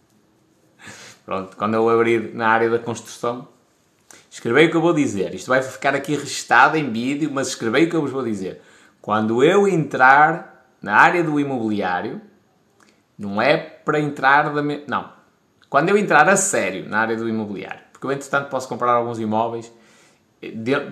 Pronto, 1.26 1.54
quando 1.58 1.74
eu 1.74 1.86
abrir 1.90 2.34
na 2.34 2.48
área 2.48 2.70
da 2.70 2.78
construção, 2.78 3.46
escrevei 4.30 4.64
o 4.64 4.70
que 4.70 4.78
eu 4.78 4.80
vou 4.80 4.94
dizer. 4.94 5.34
Isto 5.34 5.48
vai 5.48 5.60
ficar 5.60 5.94
aqui 5.94 6.12
registado 6.14 6.78
em 6.78 6.90
vídeo, 6.90 7.30
mas 7.30 7.48
escrevei 7.48 7.84
o 7.84 7.90
que 7.90 7.96
eu 7.96 8.00
vos 8.00 8.10
vou 8.10 8.24
dizer. 8.24 8.62
Quando 8.98 9.44
eu 9.44 9.68
entrar 9.68 10.66
na 10.80 10.96
área 10.96 11.22
do 11.22 11.38
imobiliário, 11.38 12.18
não 13.18 13.42
é 13.42 13.58
para 13.58 14.00
entrar 14.00 14.54
da... 14.54 14.62
Me... 14.62 14.84
Não. 14.88 15.12
Quando 15.68 15.90
eu 15.90 15.98
entrar 15.98 16.26
a 16.30 16.36
sério 16.38 16.88
na 16.88 17.00
área 17.00 17.14
do 17.14 17.28
imobiliário, 17.28 17.82
porque 17.92 18.06
eu, 18.06 18.12
entretanto, 18.12 18.48
posso 18.48 18.66
comprar 18.66 18.92
alguns 18.92 19.18
imóveis 19.18 19.70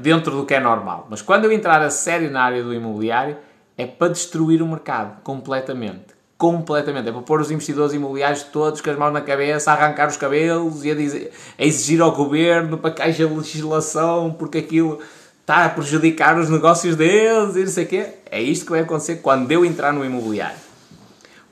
dentro 0.00 0.36
do 0.36 0.44
que 0.44 0.54
é 0.54 0.60
normal. 0.60 1.06
Mas 1.10 1.22
quando 1.22 1.44
eu 1.44 1.52
entrar 1.52 1.80
a 1.82 1.90
sério 1.90 2.30
na 2.30 2.42
área 2.42 2.62
do 2.62 2.74
imobiliário, 2.74 3.36
é 3.76 3.86
para 3.86 4.08
destruir 4.08 4.60
o 4.60 4.66
mercado 4.66 5.22
completamente. 5.22 6.18
Completamente. 6.36 7.08
É 7.08 7.12
para 7.12 7.22
pôr 7.22 7.40
os 7.40 7.50
investidores 7.50 7.94
imobiliários 7.94 8.42
todos 8.44 8.80
com 8.80 8.90
as 8.90 8.98
mãos 8.98 9.12
na 9.12 9.20
cabeça, 9.20 9.70
a 9.70 9.74
arrancar 9.74 10.08
os 10.08 10.16
cabelos 10.16 10.84
e 10.84 10.90
a, 10.90 10.94
dizer, 10.94 11.32
a 11.58 11.64
exigir 11.64 12.00
ao 12.00 12.12
governo 12.12 12.78
para 12.78 12.90
que 12.90 13.02
haja 13.02 13.26
legislação, 13.26 14.34
porque 14.38 14.58
aquilo 14.58 15.00
está 15.40 15.64
a 15.64 15.68
prejudicar 15.68 16.38
os 16.38 16.50
negócios 16.50 16.94
deles 16.94 17.56
e 17.56 17.60
não 17.60 17.68
sei 17.68 17.84
o 17.84 17.88
quê. 17.88 18.06
É 18.30 18.40
isto 18.40 18.66
que 18.66 18.70
vai 18.70 18.80
acontecer 18.80 19.16
quando 19.16 19.50
eu 19.50 19.64
entrar 19.64 19.92
no 19.92 20.04
imobiliário. 20.04 20.58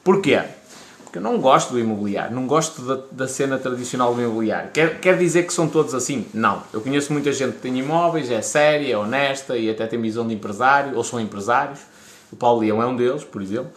Porquê? 0.05 0.41
Eu 1.17 1.23
não 1.23 1.41
gosto 1.41 1.73
do 1.73 1.79
imobiliário, 1.79 2.35
não 2.35 2.47
gosto 2.47 2.83
da, 2.83 3.01
da 3.11 3.27
cena 3.27 3.59
tradicional 3.59 4.15
do 4.15 4.21
imobiliário. 4.21 4.71
Quer, 4.71 5.01
quer 5.01 5.17
dizer 5.17 5.47
que 5.47 5.53
são 5.53 5.67
todos 5.67 5.95
assim? 5.95 6.27
Não. 6.35 6.63
Eu 6.75 6.83
conheço 6.83 7.11
muita 7.11 7.33
gente 7.33 7.55
que 7.55 7.61
tem 7.61 7.79
imóveis, 7.79 8.31
é 8.31 8.43
séria, 8.43 8.93
é 8.93 8.99
honesta 8.99 9.57
e 9.57 9.71
até 9.71 9.87
tem 9.87 9.99
visão 9.99 10.29
de 10.29 10.35
empresário, 10.35 10.95
ou 10.95 11.03
são 11.03 11.19
empresários. 11.19 11.81
O 12.31 12.37
Paulo 12.37 12.61
Leão 12.61 12.83
é 12.83 12.87
um 12.87 12.95
deles, 12.95 13.25
por 13.25 13.41
exemplo. 13.41 13.71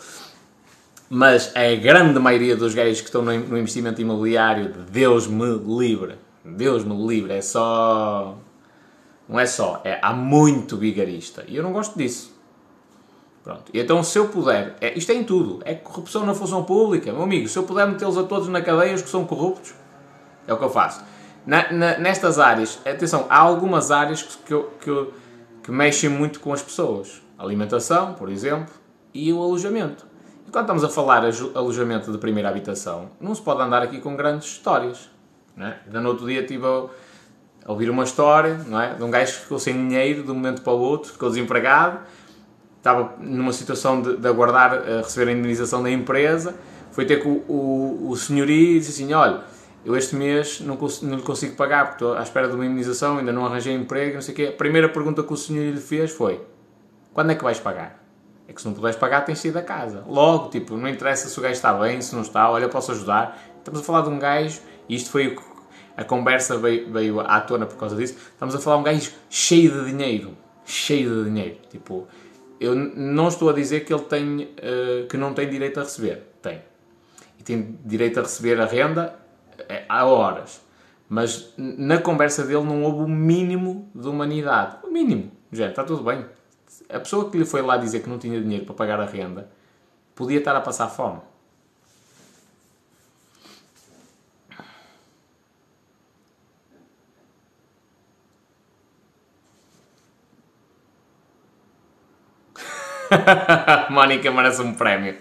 Mas 1.10 1.56
a 1.56 1.76
grande 1.76 2.20
maioria 2.20 2.58
dos 2.58 2.76
gajos 2.76 3.00
que 3.00 3.08
estão 3.08 3.22
no, 3.22 3.32
no 3.40 3.58
investimento 3.58 4.02
imobiliário, 4.02 4.74
Deus 4.92 5.26
me 5.26 5.58
livre, 5.58 6.16
Deus 6.44 6.84
me 6.84 7.08
livre, 7.08 7.32
é 7.32 7.42
só. 7.42 8.38
Não 9.30 9.40
é 9.40 9.46
só, 9.46 9.82
é 9.86 9.98
há 10.02 10.12
muito 10.12 10.76
vigarista. 10.76 11.46
E 11.48 11.56
eu 11.56 11.64
não 11.64 11.72
gosto 11.72 11.98
disso. 11.98 12.38
Pronto. 13.50 13.72
Então, 13.74 14.04
se 14.04 14.20
eu 14.20 14.28
puder, 14.28 14.76
é, 14.80 14.96
isto 14.96 15.12
é 15.12 15.16
em 15.16 15.24
tudo, 15.24 15.60
é 15.66 15.74
corrupção 15.74 16.24
na 16.24 16.36
função 16.36 16.64
pública. 16.64 17.12
Meu 17.12 17.24
amigo, 17.24 17.48
se 17.48 17.58
eu 17.58 17.64
puder 17.64 17.88
metê-los 17.88 18.16
a 18.16 18.22
todos 18.22 18.48
na 18.48 18.62
cadeia, 18.62 18.94
os 18.94 19.02
que 19.02 19.10
são 19.10 19.26
corruptos, 19.26 19.74
é 20.46 20.54
o 20.54 20.58
que 20.58 20.64
eu 20.64 20.70
faço. 20.70 21.04
Na, 21.48 21.72
na, 21.72 21.98
nestas 21.98 22.38
áreas, 22.38 22.80
atenção, 22.86 23.26
há 23.28 23.40
algumas 23.40 23.90
áreas 23.90 24.22
que, 24.22 24.38
que, 24.44 24.64
que, 24.82 25.08
que 25.64 25.72
mexem 25.72 26.12
muito 26.12 26.40
com 26.42 26.54
as 26.54 26.62
pessoas. 26.62 27.24
Alimentação, 27.40 28.14
por 28.14 28.30
exemplo, 28.30 28.72
e 29.16 29.34
o 29.34 29.42
alojamento. 29.42 30.06
E 30.48 30.52
quando 30.52 30.66
estamos 30.66 30.84
a 30.84 30.90
falar 30.90 31.28
de 31.28 31.58
alojamento 31.58 32.12
de 32.12 32.20
primeira 32.20 32.50
habitação, 32.50 33.10
não 33.20 33.34
se 33.34 33.42
pode 33.42 33.64
andar 33.64 33.82
aqui 33.82 34.00
com 34.00 34.16
grandes 34.16 34.48
histórias. 34.48 35.10
Não 35.58 35.66
é? 35.66 35.80
Ainda 35.88 36.00
no 36.02 36.10
outro 36.10 36.28
dia 36.28 36.42
estive 36.42 36.68
a 36.68 37.72
ouvir 37.72 37.90
uma 37.90 38.04
história 38.04 38.64
não 38.68 38.80
é? 38.80 38.94
de 38.94 39.04
um 39.04 39.10
gajo 39.10 39.34
que 39.34 39.42
ficou 39.42 39.58
sem 39.58 39.74
dinheiro 39.74 40.22
de 40.22 40.30
um 40.30 40.36
momento 40.36 40.62
para 40.62 40.74
o 40.74 40.80
outro, 40.80 41.12
ficou 41.12 41.30
desempregado 41.30 42.02
estava 42.80 43.14
numa 43.20 43.54
situação 43.54 44.02
de, 44.02 44.18
de 44.18 44.28
aguardar 44.28 44.74
a 44.74 44.98
receber 44.98 45.30
a 45.30 45.34
indenização 45.34 45.84
da 45.84 45.92
empresa, 45.92 46.56
foi 46.92 47.06
ter 47.06 47.22
com 47.22 47.30
o, 47.48 48.08
o, 48.08 48.10
o 48.10 48.16
senhorio 48.16 48.78
e 48.78 48.80
disse 48.80 49.04
assim, 49.04 49.14
olha, 49.14 49.44
eu 49.86 49.96
este 49.96 50.16
mês 50.16 50.60
não, 50.62 50.78
não 51.04 51.16
lhe 51.18 51.22
consigo 51.22 51.56
pagar 51.56 51.86
porque 51.86 52.04
estou 52.04 52.18
à 52.18 52.24
espera 52.24 52.48
de 52.48 52.56
uma 52.56 52.66
indenização, 52.66 53.18
ainda 53.18 53.32
não 53.32 53.46
arranjei 53.46 53.74
emprego, 53.74 54.16
não 54.16 54.22
sei 54.22 54.34
o 54.34 54.36
quê. 54.36 54.48
A 54.48 54.52
primeira 54.52 54.90
pergunta 54.90 55.24
que 55.24 55.32
o 55.32 55.38
senhorio 55.38 55.74
lhe 55.74 55.82
fez 55.82 56.12
foi, 56.12 56.42
quando 57.14 57.32
é 57.32 57.36
que 57.36 57.44
vais 57.44 57.60
pagar? 57.60 58.04
É 58.48 58.54
que 58.54 58.62
se 58.62 58.68
não 58.68 58.74
puderes 58.74 58.96
pagar 58.96 59.22
tens 59.22 59.44
ir 59.46 59.52
da 59.52 59.62
casa. 59.62 60.04
Logo, 60.08 60.50
tipo, 60.50 60.76
não 60.76 60.90
interessa 60.90 61.30
se 61.30 61.38
o 61.38 61.42
gajo 61.42 61.54
está 61.54 61.72
bem, 61.74 62.02
se 62.02 62.16
não 62.16 62.24
está, 62.24 62.50
olha, 62.50 62.64
eu 62.64 62.70
posso 62.70 62.92
ajudar. 62.92 63.40
Estamos 63.60 63.82
a 63.82 63.84
falar 63.84 64.02
de 64.02 64.10
um 64.10 64.18
gajo, 64.18 64.60
e 64.88 64.96
isto 64.96 65.12
foi 65.12 65.38
a 65.96 66.04
conversa 66.04 66.58
veio, 66.58 66.92
veio 66.92 67.20
à 67.20 67.42
tona 67.42 67.66
por 67.66 67.78
causa 67.78 67.96
disso, 67.96 68.16
estamos 68.32 68.56
a 68.56 68.60
falar 68.60 68.78
de 68.78 68.82
um 68.82 68.86
gajo 68.86 69.12
cheio 69.30 69.72
de 69.72 69.92
dinheiro. 69.92 70.36
Cheio 70.66 71.24
de 71.24 71.30
dinheiro. 71.30 71.58
Tipo, 71.70 72.08
eu 72.60 72.76
não 72.76 73.28
estou 73.28 73.50
a 73.50 73.54
dizer 73.54 73.86
que 73.86 73.94
ele 73.94 74.04
tem, 74.04 74.44
uh, 74.44 75.08
que 75.08 75.18
não 75.18 75.34
tem 75.34 75.50
direito 75.50 75.80
a 75.80 75.84
receber. 75.84 76.24
Tem. 76.42 76.62
E 77.40 77.44
tem 77.44 77.80
direito 77.86 78.20
a 78.20 78.24
receber 78.24 78.60
a 78.60 78.66
renda 78.66 79.16
eh, 79.68 79.86
há 79.88 80.06
horas. 80.06 80.62
Mas 81.08 81.54
na 81.58 81.98
conversa 82.00 82.44
dele 82.44 82.64
não 82.64 82.84
houve 82.84 83.04
o 83.04 83.08
mínimo 83.08 83.90
de 83.96 84.08
humanidade. 84.08 84.78
O 84.84 84.92
mínimo. 84.92 85.32
Já, 85.52 85.70
está 85.70 85.84
tudo 85.84 86.04
bem. 86.04 86.26
A 86.90 87.00
pessoa 87.00 87.30
que 87.32 87.38
lhe 87.38 87.46
foi 87.46 87.62
lá 87.62 87.78
dizer 87.78 88.02
que 88.02 88.10
não 88.10 88.20
tinha 88.20 88.40
dinheiro 88.42 88.66
para 88.66 88.76
pagar 88.76 89.00
a 89.00 89.06
renda 89.06 89.50
podia 90.14 90.40
estar 90.40 90.56
a 90.56 90.62
passar 90.62 90.90
fome. 90.90 91.22
Mónica 103.90 104.32
merece 104.32 104.62
um 104.62 104.74
prémio. 104.74 105.16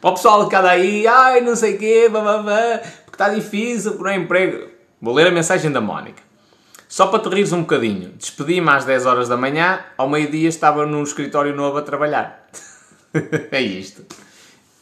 Para 0.00 0.10
o 0.10 0.14
pessoal 0.14 0.44
que 0.44 0.50
cada 0.50 0.70
aí, 0.70 1.06
ai, 1.06 1.40
não 1.40 1.56
sei 1.56 1.74
o 1.74 1.78
quê, 1.78 2.08
bababá, 2.08 2.78
porque 3.04 3.14
está 3.14 3.28
difícil, 3.28 3.94
por 3.94 4.06
um 4.06 4.12
emprego. 4.12 4.68
Vou 5.00 5.14
ler 5.14 5.26
a 5.26 5.30
mensagem 5.30 5.70
da 5.70 5.80
Mónica. 5.80 6.22
Só 6.88 7.08
para 7.08 7.20
te 7.20 7.28
rires 7.28 7.52
um 7.52 7.60
bocadinho, 7.60 8.12
despedi-me 8.16 8.70
às 8.70 8.84
10 8.84 9.06
horas 9.06 9.28
da 9.28 9.36
manhã, 9.36 9.84
ao 9.96 10.08
meio-dia 10.08 10.48
estava 10.48 10.86
num 10.86 11.02
escritório 11.02 11.54
novo 11.54 11.78
a 11.78 11.82
trabalhar. 11.82 12.48
é 13.52 13.60
isto. 13.60 14.06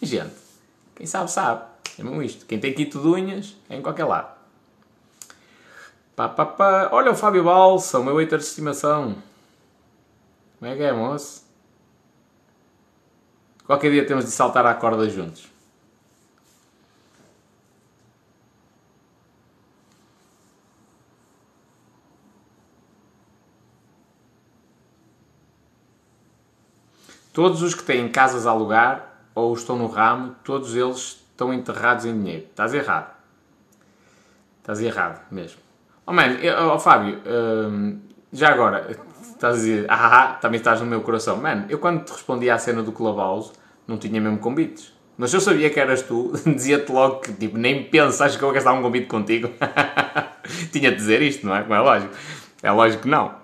Gente, 0.01 0.35
quem 0.95 1.07
sabe, 1.07 1.31
sabe. 1.31 1.63
É 1.99 2.03
mesmo 2.03 2.23
isto. 2.23 2.45
Quem 2.47 2.61
tem 2.61 2.73
quito 2.73 3.01
de 3.01 3.09
unhas, 3.09 3.57
é 3.69 3.77
em 3.77 3.83
qualquer 3.83 4.05
lado. 4.05 4.37
Pá, 6.15 6.29
pá, 6.29 6.47
pá. 6.47 6.89
Olha 6.93 7.11
o 7.11 7.17
Fábio 7.17 7.45
Balsa, 7.45 7.99
o 7.99 8.05
meu 8.05 8.17
hater 8.17 8.39
de 8.39 8.45
estimação. 8.45 9.17
Como 10.59 10.71
é 10.71 10.77
que 10.77 10.83
é, 10.83 10.93
moço? 10.93 11.46
Qualquer 13.67 13.91
dia 13.91 14.07
temos 14.07 14.25
de 14.25 14.31
saltar 14.31 14.65
à 14.65 14.75
corda 14.75 15.09
juntos. 15.11 15.49
Todos 27.33 27.61
os 27.61 27.75
que 27.75 27.83
têm 27.83 28.09
casas 28.09 28.47
a 28.47 28.51
alugar 28.51 29.13
ou 29.35 29.53
estão 29.53 29.77
no 29.77 29.89
ramo, 29.89 30.35
todos 30.43 30.75
eles 30.75 31.23
estão 31.31 31.53
enterrados 31.53 32.07
em 32.07 32.17
dinheiro. 32.17 32.47
Estás 32.47 32.73
errado. 32.73 33.15
Estás 34.61 34.81
errado 34.81 35.21
mesmo. 35.31 35.61
Oh, 36.07 36.13
man, 36.13 36.29
oh, 36.73 36.79
Fábio, 36.79 37.21
hum, 37.27 38.01
já 38.33 38.53
agora, 38.53 38.97
estás 39.47 39.57
a 39.57 39.59
dizer, 39.59 39.87
ah, 39.89 40.39
também 40.41 40.59
estás 40.59 40.81
no 40.81 40.87
meu 40.87 41.01
coração. 41.01 41.37
Mano, 41.37 41.67
eu 41.69 41.79
quando 41.79 42.05
te 42.05 42.13
respondi 42.13 42.51
à 42.51 42.59
cena 42.59 42.83
do 42.83 42.93
Clubhouse, 42.93 43.53
não 43.87 43.97
tinha 43.99 44.21
mesmo 44.21 44.39
convites. 44.39 44.93
Mas 45.17 45.33
eu 45.33 45.41
sabia 45.41 45.71
que 45.71 45.81
eras 45.81 46.03
tu, 46.03 46.33
dizia-te 46.45 46.93
logo 46.93 47.21
que, 47.21 47.33
tipo, 47.33 47.57
nem 47.57 47.85
pensas 47.85 48.37
que 48.37 48.43
eu 48.43 48.49
vou 48.49 48.55
gastar 48.55 48.73
um 48.73 48.83
convite 48.83 49.07
contigo. 49.07 49.51
tinha 50.73 50.91
de 50.91 50.97
dizer 50.97 51.23
isto, 51.23 51.47
não 51.47 51.57
é? 51.57 51.63
Como 51.63 51.75
é 51.75 51.81
lógico. 51.81 52.15
É 52.63 52.71
lógico 52.71 53.03
que 53.05 53.09
não. 53.09 53.35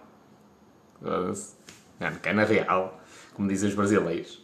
Mano, 1.01 2.19
que 2.23 2.29
é 2.29 2.33
na 2.33 2.45
real, 2.45 3.01
como 3.35 3.49
dizem 3.49 3.69
os 3.69 3.75
brasileiros. 3.75 4.43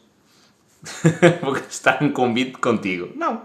vou 1.43 1.53
gastar 1.53 2.03
um 2.03 2.11
convite 2.11 2.59
contigo. 2.59 3.11
Não. 3.15 3.43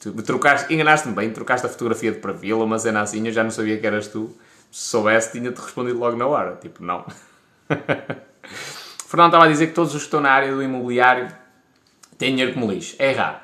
Tu 0.00 0.12
trocaste, 0.22 0.72
enganaste-me 0.72 1.14
bem, 1.14 1.30
trocaste 1.30 1.66
a 1.66 1.68
fotografia 1.68 2.12
de 2.12 2.18
perfil, 2.18 2.62
uma 2.62 2.78
cena 2.78 3.00
assim, 3.00 3.26
eu 3.26 3.32
já 3.32 3.42
não 3.42 3.50
sabia 3.50 3.78
que 3.78 3.86
eras 3.86 4.06
tu 4.06 4.32
se 4.70 4.90
soubesse, 4.90 5.32
tinha-te 5.32 5.60
respondido 5.60 5.98
logo 5.98 6.16
na 6.16 6.26
hora. 6.26 6.56
Tipo, 6.56 6.84
não. 6.84 7.04
Fernando 9.06 9.28
estava 9.28 9.44
a 9.44 9.48
dizer 9.48 9.68
que 9.68 9.72
todos 9.72 9.94
os 9.94 10.02
que 10.02 10.06
estão 10.06 10.20
na 10.20 10.30
área 10.30 10.52
do 10.52 10.62
imobiliário 10.62 11.28
têm 12.16 12.30
dinheiro 12.30 12.54
como 12.54 12.70
lixo. 12.70 12.96
É 12.98 13.10
errado. 13.10 13.40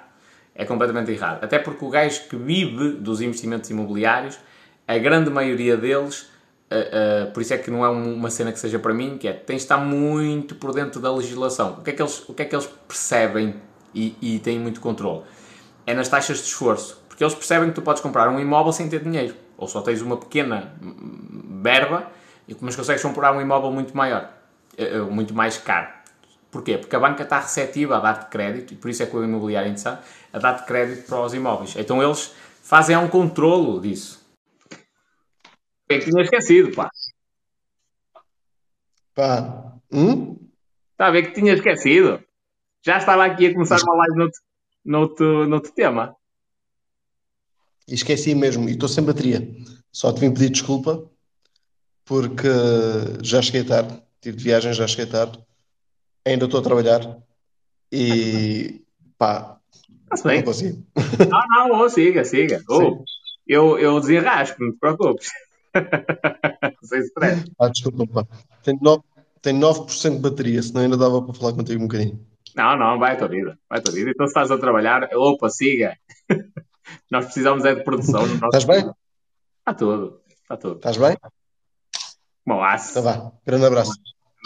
É 0.55 0.65
completamente 0.65 1.11
errado. 1.11 1.43
Até 1.43 1.59
porque 1.59 1.85
o 1.85 1.89
gajo 1.89 2.29
que 2.29 2.37
vive 2.37 2.93
dos 2.93 3.21
investimentos 3.21 3.71
imobiliários, 3.71 4.39
a 4.87 4.99
grande 4.99 5.31
maioria 5.31 5.77
deles, 5.77 6.23
uh, 6.71 7.29
uh, 7.29 7.33
por 7.33 7.41
isso 7.41 7.55
é 7.55 7.59
que 7.59 7.71
não 7.71 7.85
é 7.85 7.89
uma 7.89 8.31
cena 8.31 8.53
que 8.53 8.59
seja 8.59 8.79
para 8.79 8.95
mim, 8.95 9.19
que 9.19 9.27
é, 9.27 9.33
tens 9.33 9.57
de 9.57 9.63
estar 9.63 9.79
muito 9.79 10.55
por 10.55 10.73
dentro 10.73 11.01
da 11.01 11.13
legislação. 11.13 11.79
O 11.81 11.83
que 11.83 11.91
é 11.91 11.93
que 11.93 12.03
eles, 12.03 12.29
o 12.29 12.35
que 12.35 12.43
é 12.43 12.45
que 12.45 12.55
eles 12.55 12.67
percebem 12.87 13.57
e, 13.95 14.17
e 14.21 14.39
têm 14.39 14.59
muito 14.59 14.81
controle? 14.81 15.23
É 15.87 15.95
nas 15.95 16.09
taxas 16.09 16.39
de 16.39 16.45
esforço. 16.45 17.03
Porque 17.09 17.23
eles 17.23 17.35
percebem 17.35 17.69
que 17.69 17.75
tu 17.75 17.83
podes 17.83 18.03
comprar 18.03 18.29
um 18.29 18.39
imóvel 18.39 18.73
sem 18.73 18.89
ter 18.89 19.03
dinheiro 19.03 19.35
ou 19.57 19.69
só 19.69 19.81
tens 19.81 20.03
uma 20.03 20.17
pequena 20.17 20.73
verba, 21.63 22.11
mas 22.61 22.77
consegues 22.77 23.03
comprar 23.03 23.35
um 23.35 23.41
imóvel 23.41 23.71
muito 23.71 23.97
maior, 23.97 24.33
eh, 24.77 24.97
eh, 24.97 25.01
muito 25.01 25.35
mais 25.35 25.57
caro. 25.57 25.89
Porquê? 26.51 26.79
Porque 26.79 26.95
a 26.95 27.01
banca 27.01 27.25
está 27.25 27.41
receptiva 27.41 27.97
a 27.97 28.01
dar-te 28.01 28.31
crédito, 28.31 28.75
e 28.75 28.77
por 28.77 28.89
isso 28.89 29.03
é 29.03 29.07
que 29.07 29.17
o 29.17 29.25
imobiliário 29.25 29.67
é 29.67 29.71
interessante, 29.71 30.03
a 30.33 30.39
dar-te 30.39 30.67
crédito 30.67 31.07
para 31.07 31.21
os 31.21 31.35
imóveis. 31.35 31.75
Então 31.77 32.03
eles 32.03 32.35
fazem 32.63 32.97
um 32.97 33.09
controlo 33.09 33.81
disso. 33.81 34.25
Bem, 35.89 36.01
tinha 36.01 36.23
esquecido, 36.23 36.75
pá. 36.75 36.89
Pá. 39.15 39.75
Hum? 39.93 40.39
Está 40.93 41.07
a 41.07 41.11
ver 41.11 41.23
que 41.27 41.41
tinha 41.41 41.55
esquecido. 41.55 42.23
Já 42.85 42.99
estava 42.99 43.25
aqui 43.25 43.47
a 43.47 43.53
começar 43.53 43.81
uma 43.83 43.97
live 43.97 44.17
noutro, 44.17 44.41
noutro, 44.85 45.49
noutro 45.49 45.73
tema. 45.73 46.17
Esqueci 47.89 48.35
mesmo, 48.35 48.69
e 48.69 48.73
estou 48.73 48.89
sem 48.89 49.05
bateria. 49.05 49.47
Só 49.93 50.13
te 50.13 50.21
vim 50.21 50.33
pedir 50.33 50.51
desculpa, 50.51 51.11
porque 52.05 52.49
já 53.23 53.41
cheguei 53.41 53.65
tarde, 53.65 54.01
tive 54.21 54.37
de 54.37 54.45
viagem, 54.45 54.73
já 54.73 54.87
cheguei 54.87 55.07
tarde, 55.07 55.39
ainda 56.25 56.45
estou 56.45 56.61
a 56.61 56.63
trabalhar 56.63 57.19
e 57.91 58.83
pá, 59.19 59.59
Está 60.13 60.29
bem. 60.29 60.39
não 60.39 60.45
consigo. 60.45 60.87
Não, 61.29 61.69
não, 61.69 61.81
oh, 61.81 61.89
siga, 61.89 62.25
siga. 62.25 62.63
Oh, 62.69 63.05
eu, 63.47 63.79
eu 63.79 64.01
desenrasco, 64.01 64.63
não 64.63 64.73
te 64.73 64.79
preocupes. 64.79 65.29
Sem 66.83 67.01
stress. 67.01 67.51
Ah, 67.59 67.69
desculpa, 67.69 68.07
pá. 68.07 68.27
Tenho 68.63 68.79
9%, 68.79 69.03
tenho 69.43 69.61
9% 69.61 70.11
de 70.11 70.19
bateria, 70.19 70.63
senão 70.63 70.83
ainda 70.83 70.97
dava 70.97 71.23
para 71.23 71.35
falar 71.35 71.53
contigo 71.53 71.83
um 71.83 71.87
bocadinho. 71.87 72.25
Não, 72.55 72.77
não, 72.77 72.99
vai 72.99 73.15
a 73.15 73.17
tua 73.17 73.29
vida, 73.29 73.59
vai 73.69 73.81
a 73.81 73.83
tua 73.83 73.93
vida. 73.93 74.11
Então 74.11 74.27
se 74.27 74.31
estás 74.31 74.51
a 74.51 74.59
trabalhar, 74.59 75.09
opa, 75.15 75.51
siga. 75.51 75.97
Nós 77.11 77.25
precisamos 77.25 77.65
é 77.65 77.75
de 77.75 77.83
produção. 77.83 78.27
No 78.27 78.35
nosso 78.35 78.57
Estás 78.57 78.65
bem? 78.65 78.91
Está 79.59 79.75
tudo. 79.75 80.21
Está 80.43 80.57
tudo. 80.57 80.77
Estás 80.77 80.97
bem? 80.97 81.17
Bom, 82.47 82.63
aço. 82.63 82.91
Então 82.91 83.03
vá. 83.03 83.33
Grande 83.47 83.67
abraço. 83.67 83.93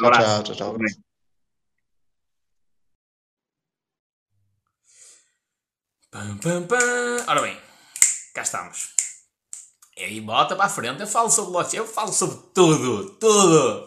Um 0.00 0.06
abraço. 0.06 0.42
Tchau, 0.42 0.54
tchau, 0.54 0.54
tchau, 0.54 0.78
tchau. 0.78 1.08
Pam, 6.10 6.38
pam, 6.38 6.66
pam. 6.66 7.24
Ora 7.28 7.42
bem, 7.42 7.60
cá 8.34 8.42
estamos. 8.42 8.94
E 9.96 10.04
aí, 10.04 10.20
bota 10.20 10.54
para 10.54 10.66
a 10.66 10.68
frente. 10.68 11.00
Eu 11.00 11.06
falo 11.06 11.28
sobre 11.28 11.50
blockchain, 11.50 11.80
eu 11.80 11.86
falo 11.86 12.12
sobre 12.12 12.36
tudo, 12.54 13.10
tudo. 13.18 13.84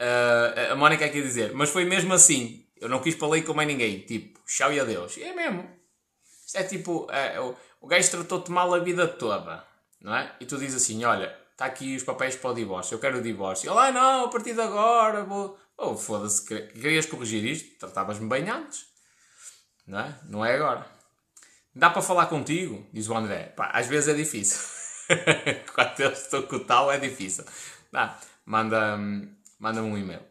Uh, 0.00 0.72
a 0.72 0.76
Mónica 0.76 1.04
aqui 1.04 1.18
a 1.18 1.22
dizer, 1.22 1.52
mas 1.52 1.68
foi 1.70 1.84
mesmo 1.84 2.14
assim. 2.14 2.66
Eu 2.80 2.88
não 2.88 3.00
quis 3.00 3.14
para 3.14 3.42
com 3.42 3.52
mais 3.52 3.68
ninguém. 3.68 4.00
Tipo, 4.00 4.40
tchau 4.46 4.72
e 4.72 4.80
adeus. 4.80 5.16
E 5.18 5.22
é 5.22 5.34
mesmo. 5.34 5.68
Isto 6.46 6.58
é 6.58 6.64
tipo, 6.64 7.06
é, 7.12 7.38
o, 7.38 7.54
o 7.82 7.86
gajo 7.86 8.10
tratou-te 8.10 8.50
mal 8.50 8.74
a 8.74 8.78
vida 8.78 9.06
toda, 9.06 9.64
não 10.00 10.16
é? 10.16 10.34
E 10.40 10.46
tu 10.46 10.56
dizes 10.56 10.82
assim: 10.82 11.04
olha, 11.04 11.38
está 11.60 11.66
aqui 11.66 11.94
os 11.94 12.02
papéis 12.02 12.34
para 12.36 12.50
o 12.50 12.54
divórcio, 12.54 12.94
eu 12.94 12.98
quero 12.98 13.18
o 13.18 13.22
divórcio. 13.22 13.70
Ele, 13.70 13.78
ah, 13.78 13.92
não, 13.92 14.24
a 14.24 14.28
partir 14.28 14.54
de 14.54 14.62
agora 14.62 15.24
vou. 15.24 15.58
Oh, 15.76 15.94
foda-se, 15.94 16.44
querias 16.44 17.06
corrigir 17.06 17.44
isto? 17.44 17.78
Tratavas-me 17.78 18.28
bem 18.28 18.48
antes, 18.48 18.86
não 19.86 20.00
é? 20.00 20.20
Não 20.24 20.44
é 20.44 20.54
agora. 20.54 20.86
Dá 21.74 21.90
para 21.90 22.02
falar 22.02 22.26
contigo? 22.26 22.86
Diz 22.92 23.08
o 23.08 23.14
André. 23.16 23.52
Pá, 23.56 23.70
às 23.74 23.86
vezes 23.86 24.08
é 24.08 24.14
difícil. 24.14 24.58
Quando 25.74 26.00
eu 26.00 26.12
estou 26.12 26.42
com 26.44 26.56
o 26.56 26.64
tal 26.64 26.90
é 26.90 26.98
difícil. 26.98 27.44
Dá, 27.92 28.18
manda, 28.44 28.98
manda 29.58 29.82
um 29.82 29.96
e-mail. 29.98 30.22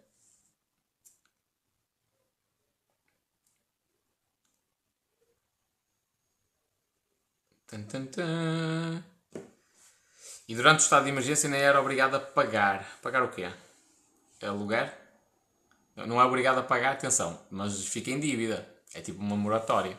Tum, 7.68 7.84
tum, 7.84 8.06
tum. 8.08 9.19
E 10.50 10.56
durante 10.56 10.80
o 10.80 10.84
estado 10.84 11.04
de 11.04 11.12
emergência 11.12 11.48
nem 11.48 11.62
era 11.62 11.80
obrigado 11.80 12.16
a 12.16 12.20
pagar. 12.20 13.00
Pagar 13.02 13.24
o 13.24 13.30
quê? 13.30 13.50
Aluguer? 14.42 14.92
Não 15.96 16.20
é 16.20 16.26
obrigado 16.26 16.58
a 16.58 16.64
pagar, 16.64 16.94
atenção, 16.94 17.40
mas 17.52 17.86
fica 17.86 18.10
em 18.10 18.20
dívida. 18.20 18.68
É 18.94 19.00
tipo 19.00 19.22
uma 19.22 19.38
moratória. 19.38 19.96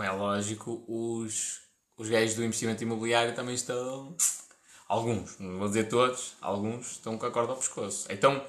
como 0.00 0.06
é 0.06 0.10
lógico, 0.12 0.82
os, 0.88 1.60
os 1.98 2.08
gajos 2.08 2.36
do 2.36 2.42
investimento 2.42 2.82
imobiliário 2.82 3.34
também 3.34 3.54
estão. 3.54 4.16
Alguns, 4.88 5.38
não 5.38 5.58
vou 5.58 5.68
dizer 5.68 5.90
todos, 5.90 6.36
alguns 6.40 6.92
estão 6.92 7.18
com 7.18 7.26
a 7.26 7.30
corda 7.30 7.52
ao 7.52 7.58
pescoço. 7.58 8.10
Então, 8.10 8.42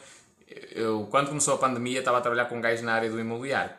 eu, 0.71 1.07
quando 1.11 1.27
começou 1.27 1.55
a 1.55 1.57
pandemia, 1.57 1.99
estava 1.99 2.19
a 2.19 2.21
trabalhar 2.21 2.45
com 2.45 2.61
gajo 2.61 2.83
na 2.83 2.93
área 2.93 3.11
do 3.11 3.19
imobiliário. 3.19 3.75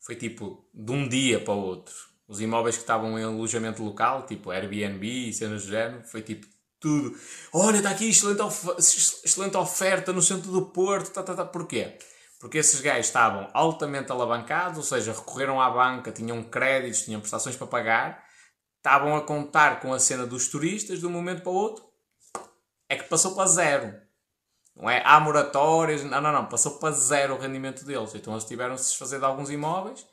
Foi 0.00 0.14
tipo, 0.14 0.64
de 0.72 0.92
um 0.92 1.08
dia 1.08 1.40
para 1.40 1.54
o 1.54 1.58
outro. 1.58 2.11
Os 2.32 2.40
imóveis 2.40 2.76
que 2.76 2.82
estavam 2.82 3.18
em 3.18 3.24
alojamento 3.24 3.82
local, 3.84 4.24
tipo 4.24 4.50
Airbnb 4.50 5.06
e 5.06 5.34
cenas 5.34 5.66
do 5.66 5.70
género, 5.70 6.02
foi 6.04 6.22
tipo 6.22 6.46
tudo. 6.80 7.14
Olha, 7.52 7.76
está 7.76 7.90
aqui 7.90 8.08
excelente, 8.08 8.40
of 8.40 8.70
excelente 8.78 9.54
oferta 9.58 10.14
no 10.14 10.22
centro 10.22 10.50
do 10.50 10.64
Porto. 10.70 11.12
Tá, 11.12 11.22
tá, 11.22 11.34
tá. 11.34 11.44
Porquê? 11.44 11.98
Porque 12.40 12.56
esses 12.56 12.80
gajos 12.80 13.04
estavam 13.04 13.50
altamente 13.52 14.10
alavancados, 14.10 14.78
ou 14.78 14.82
seja, 14.82 15.12
recorreram 15.12 15.60
à 15.60 15.68
banca, 15.68 16.10
tinham 16.10 16.42
créditos, 16.42 17.02
tinham 17.02 17.20
prestações 17.20 17.54
para 17.54 17.66
pagar, 17.66 18.24
estavam 18.78 19.14
a 19.14 19.20
contar 19.20 19.80
com 19.80 19.92
a 19.92 19.98
cena 19.98 20.26
dos 20.26 20.48
turistas 20.48 21.00
de 21.00 21.06
um 21.06 21.10
momento 21.10 21.42
para 21.42 21.52
o 21.52 21.54
outro, 21.54 21.84
é 22.88 22.96
que 22.96 23.04
passou 23.10 23.34
para 23.34 23.46
zero. 23.46 23.94
Não 24.74 24.88
é? 24.88 25.02
Há 25.04 25.20
moratórias, 25.20 26.02
não, 26.02 26.18
não, 26.18 26.32
não, 26.32 26.46
passou 26.46 26.78
para 26.78 26.92
zero 26.92 27.34
o 27.34 27.38
rendimento 27.38 27.84
deles. 27.84 28.14
Então 28.14 28.32
eles 28.32 28.46
tiveram 28.46 28.74
de 28.74 28.80
se 28.80 28.88
desfazer 28.88 29.18
de 29.18 29.26
alguns 29.26 29.50
imóveis 29.50 30.06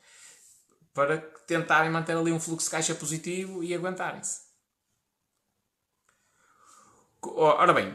para 0.92 1.18
tentarem 1.50 1.90
manter 1.90 2.16
ali 2.16 2.30
um 2.30 2.38
fluxo 2.38 2.66
de 2.66 2.70
caixa 2.70 2.94
positivo 2.94 3.64
e 3.64 3.74
aguentarem-se. 3.74 4.42
Ora 7.22 7.72
bem, 7.72 7.92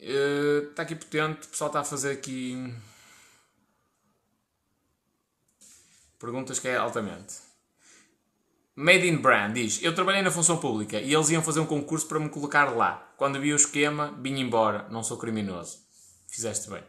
eh, 0.00 0.66
está 0.68 0.82
aqui 0.82 0.96
potente, 0.96 1.46
o 1.46 1.50
pessoal 1.50 1.68
está 1.68 1.80
a 1.80 1.84
fazer 1.84 2.10
aqui 2.10 2.74
Perguntas 6.18 6.60
que 6.60 6.68
é 6.68 6.76
altamente. 6.76 7.34
Made 8.76 9.08
in 9.08 9.16
Brand 9.16 9.54
diz: 9.54 9.82
Eu 9.82 9.94
trabalhei 9.94 10.22
na 10.22 10.30
função 10.30 10.56
pública 10.56 11.00
e 11.00 11.12
eles 11.12 11.30
iam 11.30 11.42
fazer 11.42 11.58
um 11.60 11.66
concurso 11.66 12.06
para 12.06 12.20
me 12.20 12.28
colocar 12.28 12.66
lá. 12.76 13.12
Quando 13.16 13.40
vi 13.40 13.52
o 13.52 13.56
esquema, 13.56 14.16
vim 14.20 14.38
embora. 14.38 14.88
Não 14.88 15.02
sou 15.02 15.18
criminoso. 15.18 15.78
Fizeste 16.28 16.70
bem. 16.70 16.82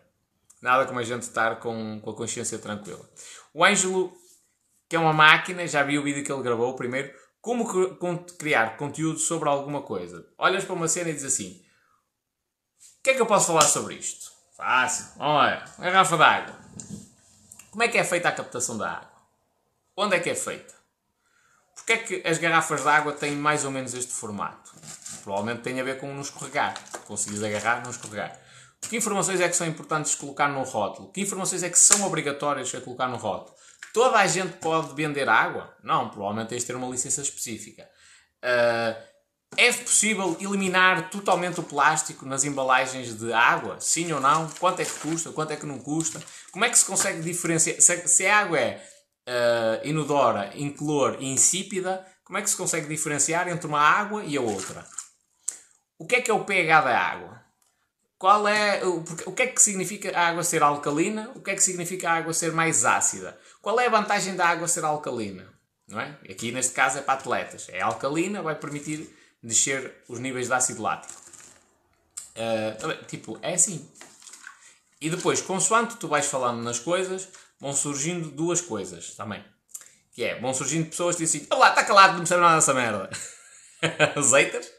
Nada 0.62 0.86
como 0.86 1.00
a 1.00 1.04
gente 1.04 1.24
estar 1.24 1.60
com, 1.60 2.00
com 2.00 2.10
a 2.12 2.16
consciência 2.16 2.60
tranquila. 2.60 3.10
O 3.54 3.66
Ângelo, 3.66 4.14
que 4.88 4.96
é 4.96 5.00
uma 5.00 5.14
máquina, 5.14 5.66
já 5.68 5.84
vi 5.84 5.98
o 5.98 6.04
vídeo 6.04 6.24
que 6.24 6.32
ele 6.32 6.44
gravou 6.44 6.76
primeiro. 6.76 7.14
Como 7.42 7.68
criar 8.38 8.78
conteúdo 8.78 9.20
sobre 9.20 9.50
alguma 9.50 9.82
coisa? 9.82 10.26
Olhas 10.38 10.64
para 10.64 10.74
uma 10.74 10.88
cena 10.88 11.10
e 11.10 11.14
dizes 11.14 11.34
assim: 11.34 11.62
O 13.00 13.04
que 13.04 13.10
é 13.10 13.14
que 13.16 13.22
eu 13.22 13.26
posso 13.26 13.48
falar 13.48 13.64
sobre 13.64 13.96
isto? 13.96 14.32
Fácil. 14.56 15.08
Vamos 15.18 15.36
lá. 15.36 15.66
Garrafa 15.80 16.18
d'água. 16.18 16.56
Como 17.72 17.84
é 17.84 17.88
que 17.88 17.98
é 17.98 18.04
feita 18.04 18.30
a 18.30 18.32
captação 18.32 18.78
da 18.78 18.92
água? 18.92 19.12
Onde 19.98 20.16
é 20.16 20.20
que 20.20 20.30
é 20.30 20.36
feita? 20.36 20.74
Porquê 21.76 21.94
é 21.94 21.98
que 21.98 22.28
as 22.28 22.38
garrafas 22.38 22.82
de 22.82 22.88
água 22.88 23.12
têm 23.14 23.36
mais 23.36 23.66
ou 23.66 23.72
menos 23.72 23.94
este 23.94 24.14
formato? 24.14 24.72
Provavelmente 25.24 25.64
tem 25.64 25.82
a 25.82 25.84
ver 25.84 26.00
com 26.00 26.14
não 26.14 26.22
escorregar. 26.22 26.76
Conseguires 27.06 27.44
agarrar, 27.44 27.84
não 27.84 27.92
escorregar. 27.92 28.40
Que 28.82 28.98
informações 28.98 29.42
é 29.42 29.50
que 29.50 29.56
são 29.56 29.66
importantes 29.66 30.16
colocar 30.16 30.48
no 30.48 30.64
rótulo? 30.64 31.12
Que 31.12 31.22
informações 31.22 31.64
é 31.64 31.70
que 31.70 31.80
são 31.80 32.06
obrigatórias 32.06 32.74
a 32.76 32.82
colocar 32.82 33.08
no 33.08 33.18
rótulo? 33.18 33.56
Toda 33.92 34.18
a 34.18 34.28
gente 34.28 34.54
pode 34.58 34.94
vender 34.96 35.28
água? 35.28 35.76
Não, 35.84 36.10
provavelmente 36.10 36.50
tens 36.50 36.62
de 36.62 36.68
ter 36.68 36.76
uma 36.76 36.88
licença 36.88 37.22
específica. 37.22 37.90
Uh, 38.44 39.14
é 39.58 39.72
possível 39.72 40.36
eliminar 40.40 41.10
totalmente 41.10 41.60
o 41.60 41.64
plástico 41.64 42.26
nas 42.26 42.44
embalagens 42.44 43.18
de 43.18 43.32
água? 43.34 43.80
Sim 43.80 44.12
ou 44.12 44.20
não? 44.20 44.50
Quanto 44.60 44.82
é 44.82 44.86
que 44.86 45.00
custa? 45.00 45.32
Quanto 45.32 45.52
é 45.52 45.56
que 45.56 45.66
não 45.66 45.80
custa? 45.80 46.22
Como 46.52 46.66
é 46.66 46.70
que 46.70 46.78
se 46.78 46.86
consegue 46.86 47.22
diferenciar? 47.22 47.80
Se, 47.80 48.08
se 48.08 48.26
a 48.26 48.40
água 48.40 48.60
é 48.60 48.84
uh, 49.28 49.88
inodora, 49.88 50.52
incolor 50.56 51.18
e 51.20 51.26
insípida, 51.26 52.06
como 52.24 52.40
é 52.40 52.42
que 52.42 52.50
se 52.50 52.58
consegue 52.58 52.88
diferenciar 52.88 53.48
entre 53.48 53.68
uma 53.68 53.80
água 53.80 54.24
e 54.24 54.38
a 54.38 54.42
outra? 54.42 54.86
O 56.00 56.06
que 56.06 56.16
é 56.16 56.22
que 56.22 56.32
é 56.32 56.34
o 56.34 56.46
pH 56.46 56.82
da 56.82 56.98
água? 56.98 57.43
Qual 58.24 58.48
é, 58.48 58.82
o, 58.86 59.04
o 59.26 59.34
que 59.34 59.44
é 59.44 59.48
que 59.48 59.62
significa 59.62 60.18
a 60.18 60.30
água 60.30 60.46
ser 60.46 60.64
alcalina? 60.64 61.30
O 61.36 61.42
que 61.42 61.52
é 61.52 61.56
que 61.56 61.62
significa 61.62 62.10
a 62.10 62.14
água 62.14 62.34
ser 62.34 62.54
mais 62.54 62.86
ácida? 62.86 63.38
Qual 63.62 63.78
é 63.78 63.88
a 63.88 63.90
vantagem 63.90 64.34
da 64.34 64.48
água 64.48 64.66
ser 64.66 64.86
alcalina? 64.86 65.54
Não 65.90 66.00
é? 66.00 66.18
Aqui 66.30 66.50
neste 66.50 66.72
caso 66.72 67.00
é 67.00 67.02
para 67.02 67.16
atletas. 67.16 67.68
É 67.68 67.82
alcalina, 67.82 68.42
vai 68.42 68.56
permitir 68.56 69.14
descer 69.44 69.94
os 70.08 70.20
níveis 70.20 70.48
de 70.48 70.54
ácido 70.54 70.82
lático. 70.82 71.14
Uh, 72.38 73.06
tipo, 73.08 73.38
é 73.42 73.56
assim. 73.56 73.92
E 75.02 75.10
depois, 75.10 75.42
consoante 75.42 75.98
tu 75.98 76.08
vais 76.08 76.26
falando 76.26 76.64
nas 76.64 76.80
coisas, 76.80 77.28
vão 77.60 77.74
surgindo 77.74 78.32
duas 78.32 78.62
coisas 78.62 79.16
também. 79.16 79.44
Que 80.14 80.24
é, 80.24 80.40
vão 80.40 80.54
surgindo 80.54 80.90
pessoas 80.90 81.18
que 81.18 81.26
dizem 81.26 81.42
assim, 81.42 81.54
olá, 81.54 81.72
está 81.72 81.84
calado, 81.84 82.14
não 82.14 82.20
percebe 82.20 82.40
nada 82.40 82.56
dessa 82.56 82.74
merda. 82.74 83.10
Azeitas. 84.16 84.72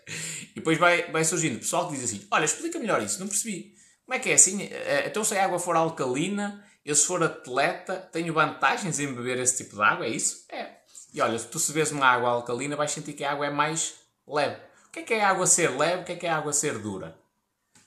E 0.52 0.54
depois 0.56 0.78
vai, 0.78 1.10
vai 1.10 1.24
surgindo 1.24 1.58
pessoal 1.58 1.88
que 1.88 1.94
diz 1.94 2.04
assim, 2.04 2.26
olha, 2.30 2.44
explica 2.44 2.78
melhor 2.78 3.02
isso, 3.02 3.20
não 3.20 3.28
percebi. 3.28 3.74
Como 4.04 4.14
é 4.14 4.18
que 4.18 4.30
é 4.30 4.34
assim? 4.34 4.62
Eh, 4.62 5.04
então 5.06 5.24
se 5.24 5.36
a 5.36 5.44
água 5.44 5.58
for 5.58 5.76
alcalina, 5.76 6.64
eu 6.84 6.94
se 6.94 7.06
for 7.06 7.22
atleta, 7.22 7.96
tenho 8.12 8.32
vantagens 8.34 8.98
em 8.98 9.12
beber 9.12 9.38
esse 9.38 9.64
tipo 9.64 9.76
de 9.76 9.82
água, 9.82 10.06
é 10.06 10.10
isso? 10.10 10.44
É. 10.50 10.76
E 11.12 11.20
olha, 11.20 11.38
se 11.38 11.46
tu 11.46 11.58
se 11.58 11.72
bebes 11.72 11.90
uma 11.90 12.06
água 12.06 12.30
alcalina, 12.30 12.76
vais 12.76 12.90
sentir 12.90 13.12
que 13.12 13.24
a 13.24 13.32
água 13.32 13.46
é 13.46 13.50
mais 13.50 13.94
leve. 14.26 14.56
O 14.88 14.90
que 14.90 15.00
é 15.00 15.02
que 15.02 15.14
é 15.14 15.24
a 15.24 15.30
água 15.30 15.46
ser 15.46 15.70
leve? 15.70 16.02
O 16.02 16.04
que 16.04 16.12
é 16.12 16.16
que 16.16 16.26
é 16.26 16.30
a 16.30 16.36
água 16.36 16.52
ser 16.52 16.78
dura? 16.78 17.16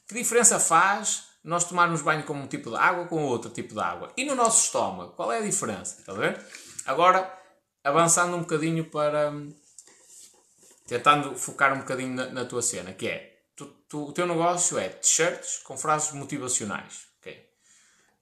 Que 0.08 0.16
diferença 0.16 0.60
faz 0.60 1.28
nós 1.44 1.64
tomarmos 1.64 2.02
banho 2.02 2.24
com 2.24 2.34
um 2.34 2.48
tipo 2.48 2.70
de 2.70 2.76
água 2.76 3.06
com 3.06 3.24
outro 3.24 3.50
tipo 3.50 3.74
de 3.74 3.80
água. 3.80 4.12
E 4.18 4.26
no 4.26 4.36
nosso 4.36 4.66
estômago, 4.66 5.14
qual 5.14 5.32
é 5.32 5.40
a 5.40 5.42
diferença? 5.42 6.00
Está 6.00 6.12
a 6.12 6.16
ver? 6.16 6.46
Agora, 6.86 7.34
avançando 7.84 8.36
um 8.36 8.42
bocadinho 8.42 8.86
para. 8.86 9.32
Tentando 10.88 11.36
focar 11.36 11.74
um 11.74 11.80
bocadinho 11.80 12.16
na, 12.16 12.30
na 12.30 12.46
tua 12.46 12.62
cena, 12.62 12.94
que 12.94 13.08
é. 13.08 13.34
Tu, 13.56 13.66
tu, 13.90 14.06
o 14.06 14.14
teu 14.14 14.26
negócio 14.26 14.78
é 14.78 14.90
t-shirts 14.90 15.60
com 15.64 15.78
frases 15.78 16.14
motivacionais. 16.14 17.08
Okay? 17.20 17.50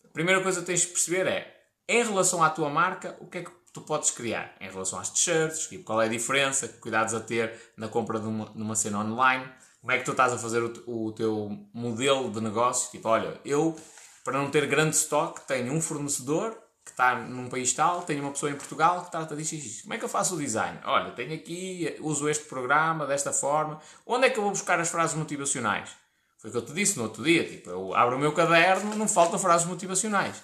A 0.04 0.08
primeira 0.10 0.42
coisa 0.42 0.62
que 0.62 0.66
tens 0.66 0.82
de 0.82 0.88
perceber 0.88 1.28
é, 1.28 1.56
em 1.88 2.04
relação 2.04 2.44
à 2.44 2.50
tua 2.50 2.70
marca, 2.70 3.16
o 3.20 3.28
que 3.28 3.38
é 3.40 3.44
que 3.44 3.52
tu 3.74 3.82
podes 3.82 4.12
criar? 4.12 4.56
Em 4.60 4.70
relação 4.70 5.00
às 5.00 5.10
t-shirts, 5.10 5.68
tipo, 5.68 5.84
qual 5.84 6.02
é 6.02 6.06
a 6.06 6.10
diferença, 6.10 6.68
que 6.68 6.80
cuidados 6.80 7.14
a 7.14 7.20
ter 7.20 7.54
na 7.78 7.88
compra 7.88 8.20
de 8.20 8.28
uma, 8.28 8.52
numa 8.56 8.76
cena 8.76 9.00
online 9.00 9.50
como 9.86 9.94
é 9.94 10.00
que 10.00 10.06
tu 10.06 10.14
estás 10.14 10.34
a 10.34 10.38
fazer 10.40 10.64
o, 10.64 11.06
o 11.06 11.12
teu 11.12 11.60
modelo 11.72 12.32
de 12.32 12.42
negócio? 12.42 12.90
Tipo, 12.90 13.08
olha, 13.08 13.40
eu, 13.46 13.76
para 14.24 14.36
não 14.36 14.50
ter 14.50 14.66
grande 14.66 14.96
estoque, 14.96 15.46
tenho 15.48 15.72
um 15.72 15.80
fornecedor 15.80 16.58
está 16.96 17.16
num 17.16 17.50
país 17.50 17.74
tal, 17.74 18.04
tenho 18.04 18.22
uma 18.22 18.32
pessoa 18.32 18.50
em 18.50 18.56
Portugal 18.56 19.04
que 19.04 19.12
trata 19.12 19.36
disto 19.36 19.54
e. 19.54 19.82
Como 19.82 19.94
é 19.94 19.98
que 19.98 20.06
eu 20.06 20.10
faço 20.10 20.36
o 20.36 20.38
design? 20.38 20.80
Olha, 20.86 21.12
tenho 21.12 21.34
aqui, 21.36 21.94
uso 22.00 22.30
este 22.30 22.46
programa 22.46 23.06
desta 23.06 23.34
forma. 23.34 23.82
Onde 24.06 24.28
é 24.28 24.30
que 24.30 24.40
eu 24.40 24.44
vou 24.44 24.52
buscar 24.52 24.80
as 24.80 24.88
frases 24.88 25.14
motivacionais? 25.14 25.90
Foi 26.38 26.50
o 26.50 26.54
que 26.54 26.58
eu 26.58 26.66
te 26.66 26.72
disse 26.72 26.96
no 26.96 27.04
outro 27.04 27.22
dia. 27.22 27.44
Tipo, 27.44 27.70
eu 27.70 27.94
abro 27.94 28.16
o 28.16 28.20
meu 28.20 28.32
caderno, 28.32 28.96
não 28.96 29.10
faltam 29.10 29.38
frases 29.38 29.68
motivacionais. 29.68 30.38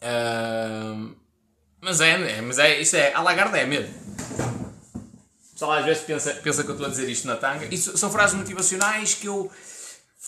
Uh, 0.00 1.14
mas 1.82 2.00
é, 2.00 2.38
é, 2.38 2.40
mas 2.40 2.58
é, 2.58 2.80
isso 2.80 2.96
é, 2.96 3.12
a 3.14 3.58
é 3.58 3.66
mesmo 3.66 3.94
pessoal 5.52 5.72
às 5.72 5.84
vezes 5.84 6.02
pensa, 6.02 6.34
pensa 6.34 6.64
que 6.64 6.70
eu 6.70 6.74
estou 6.74 6.86
a 6.86 6.90
dizer 6.90 7.08
isto 7.08 7.26
na 7.26 7.36
tanga. 7.36 7.66
Isso 7.72 7.96
são 7.96 8.10
frases 8.10 8.36
motivacionais 8.36 9.14
que 9.14 9.26
eu 9.26 9.50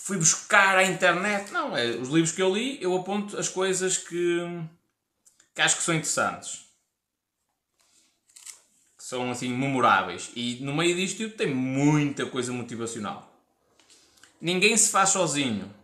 fui 0.07 0.17
buscar 0.17 0.77
à 0.77 0.85
internet. 0.85 1.51
Não, 1.51 1.75
é 1.75 1.87
os 1.89 2.07
livros 2.07 2.31
que 2.31 2.41
eu 2.41 2.55
li, 2.55 2.81
eu 2.81 2.95
aponto 2.95 3.37
as 3.37 3.49
coisas 3.49 3.97
que, 3.97 4.39
que 5.53 5.61
acho 5.61 5.75
que 5.75 5.83
são 5.83 5.93
interessantes. 5.93 6.65
Que 8.97 9.03
são 9.03 9.29
assim 9.29 9.49
memoráveis. 9.49 10.31
E 10.33 10.59
no 10.61 10.73
meio 10.73 10.95
disto 10.95 11.29
tem 11.31 11.53
muita 11.53 12.25
coisa 12.25 12.53
motivacional. 12.53 13.29
Ninguém 14.39 14.77
se 14.77 14.89
faz 14.89 15.09
sozinho. 15.09 15.75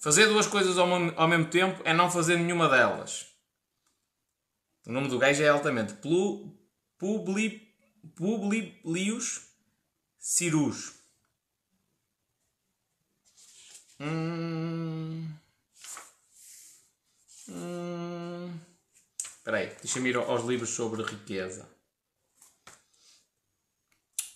Fazer 0.00 0.26
duas 0.26 0.48
coisas 0.48 0.76
ao, 0.76 1.28
mesmo 1.28 1.46
tempo 1.46 1.80
é 1.84 1.94
não 1.94 2.10
fazer 2.10 2.36
nenhuma 2.38 2.68
delas. 2.68 3.26
O 4.84 4.90
nome 4.90 5.06
do 5.08 5.18
gajo 5.18 5.42
é 5.44 5.48
altamente 5.48 5.94
Publi, 6.98 7.68
Publilius 8.16 9.42
Cirus. 10.18 10.97
Hum. 14.00 15.28
Hum. 17.48 18.58
Espera 19.18 19.56
aí, 19.56 19.76
deixa-me 19.82 20.10
ir 20.10 20.16
aos 20.16 20.44
livros 20.44 20.70
sobre 20.70 21.02
riqueza. 21.02 21.68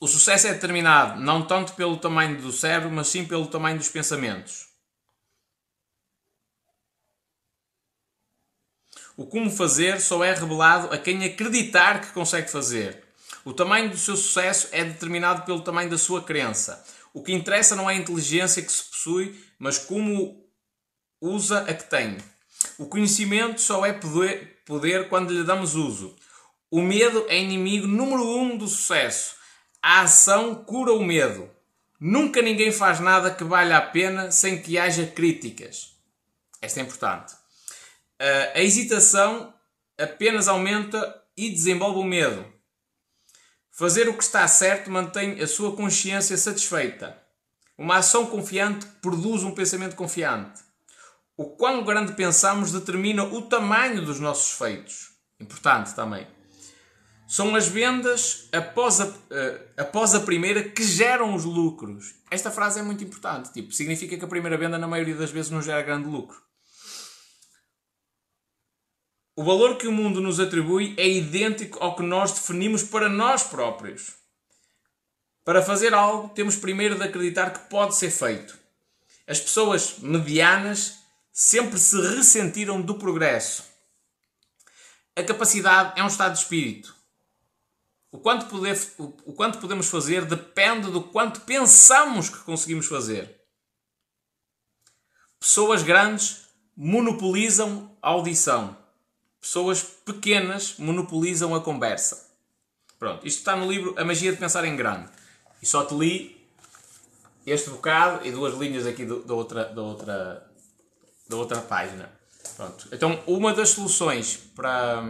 O 0.00 0.08
sucesso 0.08 0.48
é 0.48 0.54
determinado 0.54 1.20
não 1.20 1.46
tanto 1.46 1.74
pelo 1.74 1.96
tamanho 1.96 2.40
do 2.42 2.50
cérebro, 2.50 2.90
mas 2.90 3.06
sim 3.06 3.24
pelo 3.24 3.46
tamanho 3.46 3.78
dos 3.78 3.88
pensamentos. 3.88 4.66
O 9.16 9.26
como 9.26 9.50
fazer 9.50 10.00
só 10.00 10.24
é 10.24 10.34
revelado 10.34 10.92
a 10.92 10.98
quem 10.98 11.24
acreditar 11.24 12.00
que 12.00 12.12
consegue 12.12 12.50
fazer. 12.50 13.04
O 13.44 13.52
tamanho 13.52 13.90
do 13.90 13.96
seu 13.96 14.16
sucesso 14.16 14.68
é 14.72 14.82
determinado 14.82 15.42
pelo 15.44 15.60
tamanho 15.62 15.90
da 15.90 15.98
sua 15.98 16.22
crença. 16.22 16.84
O 17.14 17.22
que 17.22 17.32
interessa 17.32 17.76
não 17.76 17.90
é 17.90 17.94
a 17.94 17.98
inteligência 17.98 18.62
que 18.62 18.72
se 18.72 18.84
possui, 18.84 19.38
mas 19.58 19.78
como 19.78 20.44
usa 21.20 21.60
a 21.60 21.74
que 21.74 21.84
tem. 21.84 22.16
O 22.78 22.86
conhecimento 22.86 23.60
só 23.60 23.84
é 23.84 23.92
poder, 23.92 24.62
poder 24.64 25.08
quando 25.08 25.32
lhe 25.32 25.44
damos 25.44 25.74
uso. 25.74 26.16
O 26.70 26.80
medo 26.80 27.26
é 27.28 27.38
inimigo 27.38 27.86
número 27.86 28.24
um 28.24 28.56
do 28.56 28.66
sucesso. 28.66 29.36
A 29.82 30.02
ação 30.02 30.64
cura 30.64 30.92
o 30.92 31.04
medo. 31.04 31.50
Nunca 32.00 32.40
ninguém 32.40 32.72
faz 32.72 32.98
nada 32.98 33.30
que 33.32 33.44
valha 33.44 33.76
a 33.76 33.82
pena 33.82 34.30
sem 34.30 34.60
que 34.60 34.78
haja 34.78 35.06
críticas. 35.06 35.94
Esta 36.60 36.80
é 36.80 36.82
importante. 36.82 37.34
A 38.54 38.60
hesitação 38.60 39.52
apenas 39.98 40.48
aumenta 40.48 41.22
e 41.36 41.50
desenvolve 41.50 41.98
o 41.98 42.04
medo. 42.04 42.51
Fazer 43.82 44.08
o 44.08 44.14
que 44.14 44.22
está 44.22 44.46
certo 44.46 44.92
mantém 44.92 45.40
a 45.40 45.46
sua 45.48 45.74
consciência 45.74 46.36
satisfeita. 46.36 47.18
Uma 47.76 47.96
ação 47.96 48.26
confiante 48.26 48.86
produz 49.02 49.42
um 49.42 49.50
pensamento 49.50 49.96
confiante. 49.96 50.60
O 51.36 51.46
quão 51.46 51.82
grande 51.82 52.12
pensamos 52.12 52.70
determina 52.70 53.24
o 53.24 53.42
tamanho 53.42 54.04
dos 54.04 54.20
nossos 54.20 54.56
feitos. 54.56 55.10
Importante 55.40 55.96
também. 55.96 56.28
São 57.26 57.56
as 57.56 57.66
vendas 57.66 58.48
após 58.52 59.00
a, 59.00 59.06
uh, 59.06 59.14
após 59.76 60.14
a 60.14 60.20
primeira 60.20 60.62
que 60.62 60.84
geram 60.84 61.34
os 61.34 61.44
lucros. 61.44 62.14
Esta 62.30 62.52
frase 62.52 62.78
é 62.78 62.84
muito 62.84 63.02
importante. 63.02 63.52
Tipo, 63.52 63.72
significa 63.72 64.16
que 64.16 64.24
a 64.24 64.28
primeira 64.28 64.56
venda, 64.56 64.78
na 64.78 64.86
maioria 64.86 65.16
das 65.16 65.32
vezes, 65.32 65.50
não 65.50 65.60
gera 65.60 65.82
grande 65.82 66.08
lucro. 66.08 66.40
O 69.34 69.42
valor 69.42 69.78
que 69.78 69.86
o 69.86 69.92
mundo 69.92 70.20
nos 70.20 70.38
atribui 70.38 70.94
é 70.98 71.08
idêntico 71.08 71.82
ao 71.82 71.96
que 71.96 72.02
nós 72.02 72.32
definimos 72.32 72.82
para 72.82 73.08
nós 73.08 73.42
próprios. 73.42 74.12
Para 75.42 75.62
fazer 75.62 75.94
algo, 75.94 76.28
temos 76.34 76.54
primeiro 76.54 76.96
de 76.96 77.04
acreditar 77.04 77.50
que 77.50 77.70
pode 77.70 77.96
ser 77.96 78.10
feito. 78.10 78.58
As 79.26 79.40
pessoas 79.40 79.98
medianas 80.00 80.98
sempre 81.32 81.78
se 81.78 81.98
ressentiram 82.14 82.82
do 82.82 82.96
progresso. 82.98 83.64
A 85.16 85.22
capacidade 85.22 85.98
é 85.98 86.04
um 86.04 86.08
estado 86.08 86.34
de 86.34 86.40
espírito. 86.40 86.94
O 88.10 88.18
quanto, 88.18 88.44
poder, 88.46 88.78
o 88.98 89.32
quanto 89.32 89.58
podemos 89.58 89.88
fazer 89.88 90.26
depende 90.26 90.90
do 90.90 91.02
quanto 91.04 91.40
pensamos 91.40 92.28
que 92.28 92.40
conseguimos 92.40 92.86
fazer. 92.86 93.40
Pessoas 95.40 95.82
grandes 95.82 96.48
monopolizam 96.76 97.96
a 98.02 98.10
audição 98.10 98.81
pessoas 99.42 99.82
pequenas 99.82 100.76
monopolizam 100.78 101.52
a 101.52 101.60
conversa. 101.60 102.30
Pronto, 102.96 103.26
isto 103.26 103.38
está 103.38 103.56
no 103.56 103.68
livro 103.68 103.92
A 103.98 104.04
Magia 104.04 104.30
de 104.30 104.38
Pensar 104.38 104.64
em 104.64 104.76
Grande. 104.76 105.08
E 105.60 105.66
só 105.66 105.84
te 105.84 105.92
li 105.94 106.40
este 107.44 107.68
bocado 107.70 108.24
e 108.24 108.30
duas 108.30 108.54
linhas 108.54 108.86
aqui 108.86 109.04
da, 109.04 109.34
outra, 109.34 109.64
da, 109.64 109.82
outra, 109.82 110.46
da 111.28 111.36
outra 111.36 111.60
página. 111.60 112.08
Pronto. 112.56 112.88
Então, 112.92 113.20
uma 113.26 113.52
das 113.52 113.70
soluções 113.70 114.36
para, 114.36 115.02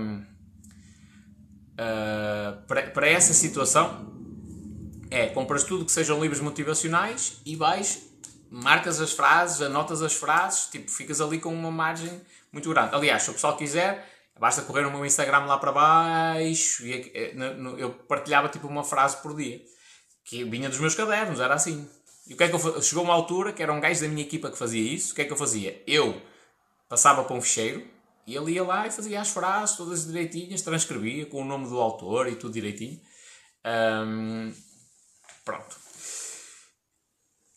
uh, 1.74 2.66
para, 2.66 2.90
para 2.90 3.06
essa 3.06 3.34
situação 3.34 4.10
é 5.10 5.26
compras 5.26 5.64
tudo 5.64 5.84
que 5.84 5.92
sejam 5.92 6.18
livros 6.18 6.40
motivacionais 6.40 7.42
e 7.44 7.54
vais, 7.54 8.06
marcas 8.50 8.98
as 8.98 9.12
frases, 9.12 9.60
anotas 9.60 10.00
as 10.00 10.14
frases, 10.14 10.70
tipo, 10.70 10.90
ficas 10.90 11.20
ali 11.20 11.38
com 11.38 11.52
uma 11.52 11.70
margem 11.70 12.22
muito 12.50 12.70
grande. 12.70 12.94
Aliás, 12.94 13.24
se 13.24 13.30
o 13.30 13.34
pessoal 13.34 13.54
quiser, 13.58 14.08
Basta 14.38 14.62
correr 14.62 14.82
no 14.82 14.90
meu 14.90 15.04
Instagram 15.06 15.44
lá 15.44 15.58
para 15.58 15.72
baixo 15.72 16.84
e 16.86 17.12
eh, 17.14 17.34
eu 17.78 17.90
partilhava 17.90 18.48
tipo 18.48 18.66
uma 18.66 18.82
frase 18.82 19.18
por 19.18 19.36
dia 19.36 19.62
que 20.24 20.44
vinha 20.44 20.68
dos 20.68 20.78
meus 20.78 20.94
cadernos, 20.94 21.40
era 21.40 21.54
assim. 21.54 21.88
E 22.26 22.34
o 22.34 22.36
que 22.36 22.44
é 22.44 22.48
que 22.48 22.54
eu 22.54 22.82
Chegou 22.82 23.04
uma 23.04 23.14
altura 23.14 23.52
que 23.52 23.62
era 23.62 23.72
um 23.72 23.80
gajo 23.80 24.00
da 24.00 24.08
minha 24.08 24.22
equipa 24.22 24.50
que 24.50 24.58
fazia 24.58 24.80
isso. 24.80 25.12
O 25.12 25.14
que 25.14 25.22
é 25.22 25.24
que 25.24 25.32
eu 25.32 25.36
fazia? 25.36 25.82
Eu 25.86 26.20
passava 26.88 27.24
para 27.24 27.36
um 27.36 27.40
ficheiro 27.40 27.86
e 28.26 28.36
ele 28.36 28.52
ia 28.52 28.64
lá 28.64 28.86
e 28.86 28.90
fazia 28.90 29.20
as 29.20 29.28
frases 29.28 29.76
todas 29.76 30.06
direitinhas, 30.06 30.62
transcrevia 30.62 31.26
com 31.26 31.42
o 31.42 31.44
nome 31.44 31.68
do 31.68 31.80
autor 31.80 32.28
e 32.28 32.36
tudo 32.36 32.52
direitinho. 32.52 33.00
Um, 33.64 34.52
pronto. 35.44 35.76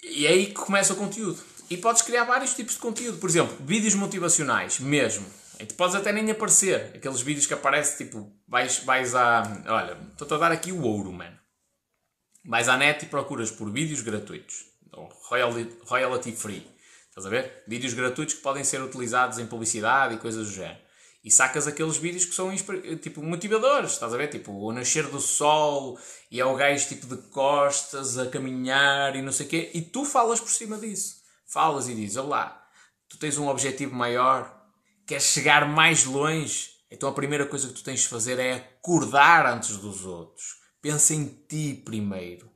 E 0.04 0.26
é 0.26 0.30
aí 0.30 0.48
que 0.48 0.54
começa 0.54 0.94
o 0.94 0.96
conteúdo. 0.96 1.42
E 1.70 1.78
podes 1.78 2.02
criar 2.02 2.26
vários 2.26 2.54
tipos 2.54 2.76
de 2.76 2.80
conteúdo. 2.80 3.18
Por 3.18 3.30
exemplo, 3.30 3.56
vídeos 3.62 3.96
motivacionais, 3.96 4.80
mesmo. 4.80 5.26
E 5.60 5.66
tu 5.66 5.76
podes 5.76 5.96
até 5.96 6.12
nem 6.12 6.30
aparecer. 6.32 6.92
Aqueles 6.96 7.22
vídeos 7.22 7.46
que 7.46 7.54
aparecem, 7.54 8.06
tipo, 8.06 8.32
vais, 8.48 8.80
vais 8.80 9.16
a. 9.16 9.44
Olha, 9.68 9.98
estou-te 10.12 10.34
a 10.34 10.38
dar 10.38 10.52
aqui 10.52 10.72
o 10.72 10.82
ouro, 10.82 11.12
mano. 11.12 11.38
Vais 12.46 12.68
à 12.70 12.78
net 12.78 13.06
e 13.06 13.08
procuras 13.08 13.52
por 13.52 13.72
vídeos 13.72 14.02
gratuitos. 14.02 14.66
Royalty, 15.30 15.70
royalty 15.88 16.32
free. 16.32 16.68
Estás 17.10 17.26
a 17.26 17.30
ver? 17.30 17.64
Vídeos 17.68 17.94
gratuitos 17.94 18.36
que 18.36 18.42
podem 18.42 18.64
ser 18.64 18.82
utilizados 18.82 19.40
em 19.40 19.48
publicidade 19.48 20.16
e 20.16 20.18
coisas 20.18 20.48
do 20.48 20.54
género. 20.54 20.86
E 21.24 21.32
sacas 21.32 21.66
aqueles 21.66 21.98
vídeos 21.98 22.24
que 22.24 22.36
são 22.36 22.56
tipo 23.02 23.24
motivadores, 23.24 23.94
estás 23.94 24.14
a 24.14 24.18
ver? 24.18 24.28
Tipo 24.28 24.52
o 24.52 24.72
nascer 24.72 25.08
do 25.08 25.20
sol 25.20 25.98
e 26.30 26.40
é 26.40 26.46
o 26.46 26.56
gajo 26.56 26.88
tipo 26.88 27.08
de 27.08 27.18
costas 27.30 28.20
a 28.20 28.30
caminhar 28.30 29.16
e 29.16 29.24
não 29.24 29.32
sei 29.32 29.48
o 29.48 29.50
quê. 29.50 29.72
E 29.74 29.82
tu 29.82 30.06
falas 30.06 30.40
por 30.40 30.52
cima 30.52 30.78
disso. 30.78 31.16
Falas 31.48 31.90
e 31.90 31.96
dizes: 31.96 32.18
Olá, 32.18 32.64
tu 33.10 33.18
tens 33.18 33.40
um 33.40 33.48
objetivo 33.48 33.96
maior, 33.96 34.55
queres 35.06 35.26
chegar 35.26 35.68
mais 35.68 36.06
longe, 36.06 36.72
então 36.90 37.08
a 37.10 37.14
primeira 37.14 37.46
coisa 37.46 37.68
que 37.68 37.74
tu 37.74 37.84
tens 37.84 38.02
de 38.02 38.08
fazer 38.08 38.40
é 38.40 38.54
acordar 38.54 39.46
antes 39.46 39.78
dos 39.78 40.06
outros. 40.06 40.58
Pensa 40.82 41.14
em 41.14 41.26
ti 41.48 41.82
primeiro. 41.86 42.50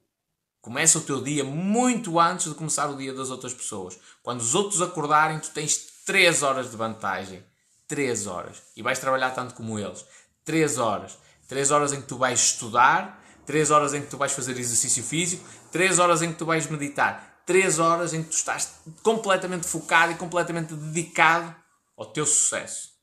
Começa 0.61 0.97
o 0.97 1.01
teu 1.01 1.21
dia 1.21 1.43
muito 1.43 2.19
antes 2.19 2.47
de 2.47 2.55
começar 2.55 2.87
o 2.89 2.97
dia 2.97 3.13
das 3.13 3.29
outras 3.29 3.53
pessoas. 3.53 3.97
Quando 4.21 4.41
os 4.41 4.53
outros 4.53 4.81
acordarem, 4.81 5.39
tu 5.39 5.49
tens 5.51 5.77
3 6.05 6.43
horas 6.43 6.69
de 6.69 6.77
vantagem. 6.77 7.43
3 7.87 8.27
horas. 8.27 8.61
E 8.75 8.83
vais 8.83 8.99
trabalhar 8.99 9.31
tanto 9.31 9.55
como 9.55 9.79
eles. 9.79 10.05
3 10.43 10.77
horas. 10.77 11.17
3 11.47 11.71
horas 11.71 11.93
em 11.93 12.01
que 12.01 12.07
tu 12.07 12.17
vais 12.17 12.39
estudar, 12.39 13.23
3 13.45 13.71
horas 13.71 13.93
em 13.95 14.01
que 14.01 14.07
tu 14.07 14.17
vais 14.17 14.31
fazer 14.31 14.51
exercício 14.59 15.03
físico, 15.03 15.43
3 15.71 15.97
horas 15.97 16.21
em 16.21 16.31
que 16.31 16.37
tu 16.37 16.45
vais 16.45 16.67
meditar, 16.67 17.41
3 17.47 17.79
horas 17.79 18.13
em 18.13 18.21
que 18.21 18.29
tu 18.29 18.35
estás 18.35 18.73
completamente 19.01 19.65
focado 19.65 20.11
e 20.11 20.15
completamente 20.15 20.75
dedicado 20.75 21.55
ao 21.99 22.05
teu 22.05 22.25
sucesso. 22.25 22.97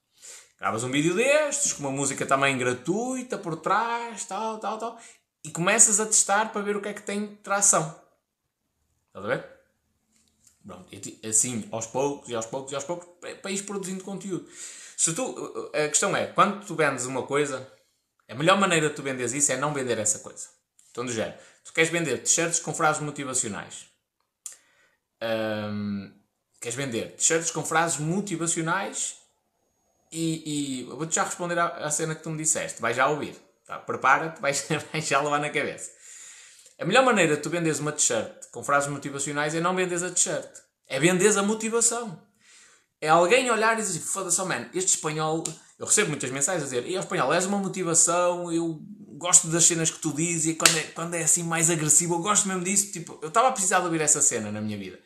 Gravas 0.58 0.82
um 0.82 0.90
vídeo 0.90 1.14
destes, 1.14 1.74
com 1.74 1.80
uma 1.80 1.90
música 1.90 2.24
também 2.24 2.56
gratuita 2.56 3.36
por 3.36 3.56
trás, 3.56 4.24
tal, 4.24 4.58
tal, 4.58 4.78
tal, 4.78 5.00
e 5.44 5.50
começas 5.50 6.00
a 6.00 6.06
testar 6.06 6.50
para 6.50 6.62
ver 6.62 6.76
o 6.76 6.80
que 6.80 6.88
é 6.88 6.94
que 6.94 7.02
tem 7.02 7.36
tração. 7.36 7.82
Estás 9.08 9.24
a 9.24 9.28
ver? 9.28 9.46
Pronto, 10.66 10.88
assim, 11.28 11.68
aos 11.70 11.86
poucos, 11.86 12.30
e 12.30 12.34
aos 12.34 12.46
poucos, 12.46 12.72
e 12.72 12.74
aos 12.74 12.84
poucos, 12.84 13.06
para 13.42 13.50
ir 13.50 13.62
produzindo 13.64 14.02
conteúdo. 14.02 14.48
Se 14.96 15.14
tu, 15.14 15.70
a 15.74 15.88
questão 15.88 16.16
é, 16.16 16.28
quando 16.28 16.64
tu 16.66 16.74
vendes 16.74 17.04
uma 17.04 17.24
coisa, 17.24 17.70
a 18.26 18.34
melhor 18.34 18.58
maneira 18.58 18.88
de 18.88 18.94
tu 18.94 19.02
venderes 19.02 19.34
isso 19.34 19.52
é 19.52 19.58
não 19.58 19.74
vender 19.74 19.98
essa 19.98 20.20
coisa. 20.20 20.48
Então, 20.90 21.04
do 21.04 21.12
género, 21.12 21.38
tu 21.62 21.72
queres 21.74 21.90
vender 21.90 22.16
t-shirts 22.22 22.60
com 22.60 22.72
frases 22.72 23.02
motivacionais. 23.02 23.86
Um, 25.22 26.12
Queres 26.60 26.74
vender 26.74 27.16
t-shirts 27.16 27.50
com 27.50 27.64
frases 27.64 27.98
motivacionais 27.98 29.16
e, 30.10 30.80
e 30.80 30.84
vou-te 30.84 31.14
já 31.14 31.24
responder 31.24 31.58
à, 31.58 31.66
à, 31.66 31.90
cena 31.90 32.14
que 32.14 32.22
tu 32.22 32.30
me 32.30 32.38
disseste. 32.38 32.80
Vais 32.80 32.96
já 32.96 33.08
ouvir. 33.08 33.36
Tá? 33.66 33.78
Prepara-te, 33.78 34.40
vais, 34.40 34.66
vais 34.92 35.06
já 35.06 35.20
levar 35.20 35.40
na 35.40 35.50
cabeça. 35.50 35.90
A 36.78 36.84
melhor 36.84 37.04
maneira 37.04 37.36
de 37.36 37.42
tu 37.42 37.50
venderes 37.50 37.78
uma 37.78 37.92
t-shirt 37.92 38.50
com 38.50 38.62
frases 38.62 38.88
motivacionais 38.88 39.54
é 39.54 39.60
não 39.60 39.74
venderes 39.74 40.02
a 40.02 40.10
t-shirt. 40.10 40.50
É 40.88 41.00
venderes 41.00 41.36
a 41.36 41.42
motivação. 41.42 42.20
É 43.00 43.08
alguém 43.08 43.50
olhar 43.50 43.78
e 43.78 43.82
dizer: 43.82 44.00
foda-se, 44.00 44.40
oh 44.40 44.46
man, 44.46 44.68
este 44.72 44.94
espanhol 44.94 45.44
Eu 45.78 45.86
recebo 45.86 46.08
muitas 46.08 46.30
mensagens 46.30 46.62
a 46.62 46.66
dizer: 46.66 46.86
E 46.86 46.96
ao 46.96 47.02
espanhol, 47.02 47.32
és 47.32 47.44
uma 47.44 47.58
motivação, 47.58 48.50
eu 48.50 48.80
gosto 49.18 49.48
das 49.48 49.64
cenas 49.64 49.90
que 49.90 49.98
tu 49.98 50.12
dizes, 50.12 50.46
e 50.46 50.54
quando 50.54 50.76
é, 50.76 50.82
quando 50.82 51.14
é 51.14 51.22
assim 51.22 51.42
mais 51.42 51.70
agressivo, 51.70 52.14
eu 52.14 52.18
gosto 52.20 52.48
mesmo 52.48 52.64
disso. 52.64 52.92
Tipo, 52.92 53.18
eu 53.20 53.28
estava 53.28 53.48
a 53.48 53.52
precisar 53.52 53.80
de 53.80 53.86
ouvir 53.86 54.00
essa 54.00 54.22
cena 54.22 54.50
na 54.50 54.60
minha 54.60 54.78
vida. 54.78 54.98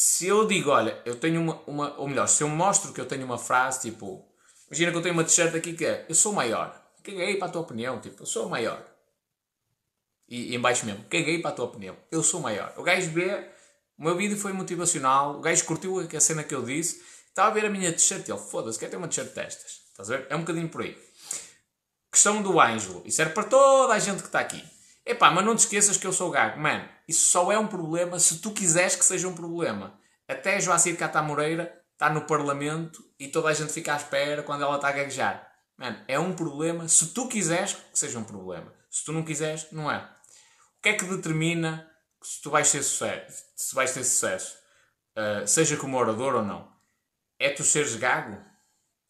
Se 0.00 0.28
eu 0.28 0.46
digo, 0.46 0.70
olha, 0.70 1.02
eu 1.04 1.16
tenho 1.18 1.40
uma, 1.40 1.60
uma. 1.66 1.98
Ou 1.98 2.06
melhor, 2.06 2.28
se 2.28 2.44
eu 2.44 2.48
mostro 2.48 2.92
que 2.92 3.00
eu 3.00 3.04
tenho 3.04 3.24
uma 3.24 3.36
frase 3.36 3.90
tipo. 3.90 4.24
Imagina 4.68 4.92
que 4.92 4.96
eu 4.96 5.02
tenho 5.02 5.12
uma 5.12 5.24
t-shirt 5.24 5.52
aqui 5.52 5.72
que 5.72 5.84
é: 5.84 6.06
Eu 6.08 6.14
sou 6.14 6.32
maior. 6.32 6.72
Caguei 7.02 7.36
para 7.36 7.48
a 7.48 7.50
tua 7.50 7.62
opinião, 7.62 8.00
tipo, 8.00 8.22
eu 8.22 8.26
sou 8.26 8.48
maior. 8.48 8.80
E, 10.28 10.52
e 10.52 10.54
em 10.54 10.60
baixo 10.60 10.86
mesmo: 10.86 11.04
Caguei 11.10 11.42
para 11.42 11.50
a 11.50 11.52
tua 11.52 11.64
opinião, 11.64 11.96
eu 12.12 12.22
sou 12.22 12.40
maior. 12.40 12.72
O 12.76 12.84
gajo 12.84 13.10
vê, 13.10 13.50
o 13.98 14.04
meu 14.04 14.16
vídeo 14.16 14.36
foi 14.36 14.52
motivacional, 14.52 15.36
o 15.36 15.40
gajo 15.40 15.64
curtiu 15.64 15.98
a 15.98 16.20
cena 16.20 16.44
que 16.44 16.54
eu 16.54 16.64
disse, 16.64 17.02
estava 17.26 17.48
a 17.48 17.54
ver 17.54 17.66
a 17.66 17.68
minha 17.68 17.92
t-shirt 17.92 18.28
e 18.28 18.30
ele, 18.30 18.38
foda-se, 18.38 18.78
quer 18.78 18.90
ter 18.90 18.96
uma 18.96 19.08
t-shirt 19.08 19.34
destas. 19.34 19.80
Estás 19.90 20.12
a 20.12 20.16
ver? 20.16 20.28
É 20.30 20.36
um 20.36 20.42
bocadinho 20.42 20.68
por 20.68 20.82
aí. 20.82 20.96
Questão 22.12 22.40
do 22.40 22.60
Ângelo. 22.60 23.02
Isso 23.04 23.16
serve 23.16 23.32
para 23.32 23.42
toda 23.42 23.94
a 23.94 23.98
gente 23.98 24.20
que 24.20 24.28
está 24.28 24.38
aqui. 24.38 24.64
Epá, 25.08 25.30
mas 25.30 25.44
não 25.44 25.56
te 25.56 25.60
esqueças 25.60 25.96
que 25.96 26.06
eu 26.06 26.12
sou 26.12 26.30
gago. 26.30 26.60
Mano, 26.60 26.88
isso 27.08 27.30
só 27.30 27.50
é 27.50 27.58
um 27.58 27.66
problema 27.66 28.18
se 28.18 28.40
tu 28.40 28.52
quiseres 28.52 28.94
que 28.94 29.04
seja 29.04 29.26
um 29.26 29.34
problema. 29.34 29.98
Até 30.28 30.60
Joacir 30.60 30.96
Cata 30.98 31.22
Moreira 31.22 31.82
está 31.92 32.10
no 32.10 32.26
Parlamento 32.26 33.02
e 33.18 33.28
toda 33.28 33.48
a 33.48 33.54
gente 33.54 33.72
fica 33.72 33.94
à 33.94 33.96
espera 33.96 34.42
quando 34.42 34.62
ela 34.62 34.76
está 34.76 34.88
a 34.88 34.92
gaguejar. 34.92 35.50
Mano, 35.76 36.04
é 36.06 36.18
um 36.18 36.34
problema 36.34 36.86
se 36.86 37.08
tu 37.08 37.26
quiseres 37.26 37.72
que 37.72 37.98
seja 37.98 38.18
um 38.18 38.24
problema. 38.24 38.72
Se 38.90 39.04
tu 39.04 39.12
não 39.12 39.24
quiseres, 39.24 39.66
não 39.72 39.90
é. 39.90 39.98
O 39.98 40.82
que 40.82 40.90
é 40.90 40.92
que 40.92 41.04
determina 41.04 41.90
se 42.22 42.42
tu 42.42 42.50
vais 42.50 42.70
ter 42.70 42.82
sucesso? 42.82 43.44
Se 43.56 43.74
vais 43.74 43.92
ter 43.92 44.04
sucesso? 44.04 44.56
Uh, 45.16 45.46
seja 45.46 45.76
como 45.76 45.96
orador 45.96 46.34
ou 46.34 46.42
não. 46.42 46.70
É 47.38 47.50
tu 47.50 47.64
seres 47.64 47.96
gago? 47.96 48.48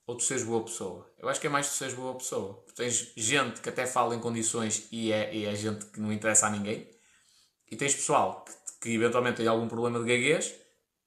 ou 0.08 0.16
tu 0.16 0.24
seres 0.24 0.42
boa 0.42 0.64
pessoa? 0.64 1.07
Eu 1.18 1.28
acho 1.28 1.40
que 1.40 1.48
é 1.48 1.50
mais 1.50 1.68
tu 1.68 1.74
seres 1.74 1.94
boa 1.94 2.14
pessoa. 2.14 2.62
Tu 2.68 2.74
tens 2.74 3.12
gente 3.16 3.61
que 3.61 3.68
até 3.68 3.87
fala 3.87 4.14
em 4.14 4.20
condições 4.20 4.87
e 4.92 5.12
é, 5.12 5.35
e 5.35 5.46
é 5.46 5.54
gente 5.54 5.87
que 5.87 6.00
não 6.00 6.12
interessa 6.12 6.46
a 6.46 6.50
ninguém. 6.50 6.88
E 7.70 7.76
tens 7.76 7.94
pessoal 7.94 8.44
que, 8.44 8.52
que 8.83 8.94
eventualmente 8.94 9.38
tem 9.38 9.48
algum 9.48 9.66
problema 9.66 9.98
de 9.98 10.07
gaguez, 10.07 10.54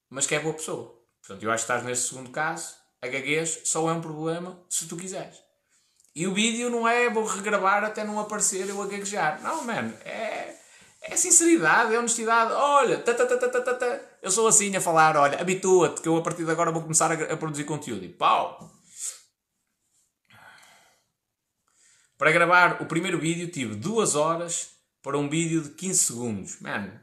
mas 0.10 0.28
que 0.28 0.36
é 0.36 0.39
boa 0.39 0.54
pessoa. 0.54 0.93
Portanto, 1.21 1.43
eu 1.43 1.52
acho 1.52 1.65
que 1.65 1.71
estás 1.71 1.86
nesse 1.86 2.10
segundo 2.10 2.30
caso. 2.30 2.76
A 3.02 3.08
gaguez 3.08 3.62
só 3.63 3.89
é 3.89 3.93
um 3.93 4.02
problema 4.02 4.62
se 4.69 4.88
tu 4.88 4.97
quiseres. 4.97 5.38
E 6.13 6.28
o 6.28 6.34
vídeo 6.34 6.69
não 6.69 6.86
é 6.86 7.10
vou 7.10 7.24
regravar 7.24 7.84
até 7.84 8.04
não 8.04 8.19
aparecer 8.19 8.67
eu 8.67 8.82
a 8.82 8.88
gaguejar. 8.88 9.41
Não, 9.41 9.63
mano. 9.63 9.93
É, 10.04 10.56
é 11.04 11.15
sinceridade, 11.15 11.95
é 11.95 12.00
honestidade. 12.00 12.52
Olha, 12.52 12.97
ta, 13.00 13.13
ta, 13.13 13.26
ta, 13.26 13.38
ta, 13.38 13.62
ta, 13.62 13.74
ta. 13.74 14.00
eu 14.21 14.30
sou 14.30 14.45
assim 14.45 14.76
a 14.76 14.82
falar. 14.82 15.15
Olha, 15.15 15.39
habitua-te 15.39 16.02
que 16.02 16.10
eu 16.10 16.17
a 16.17 16.21
partir 16.21 16.43
de 16.43 16.52
agora 16.52 16.69
vou 16.69 16.82
começar 16.82 17.10
a, 17.12 17.34
a 17.34 17.38
produzir 17.38 17.63
conteúdo. 17.63 18.04
E 18.04 18.10
pau! 18.10 18.81
Para 22.21 22.31
gravar 22.31 22.84
o 22.84 22.86
primeiro 22.86 23.17
vídeo 23.17 23.47
tive 23.47 23.73
duas 23.73 24.13
horas 24.13 24.73
para 25.01 25.17
um 25.17 25.27
vídeo 25.27 25.60
de 25.60 25.69
15 25.71 25.99
segundos. 25.99 26.62
Mano, 26.62 26.93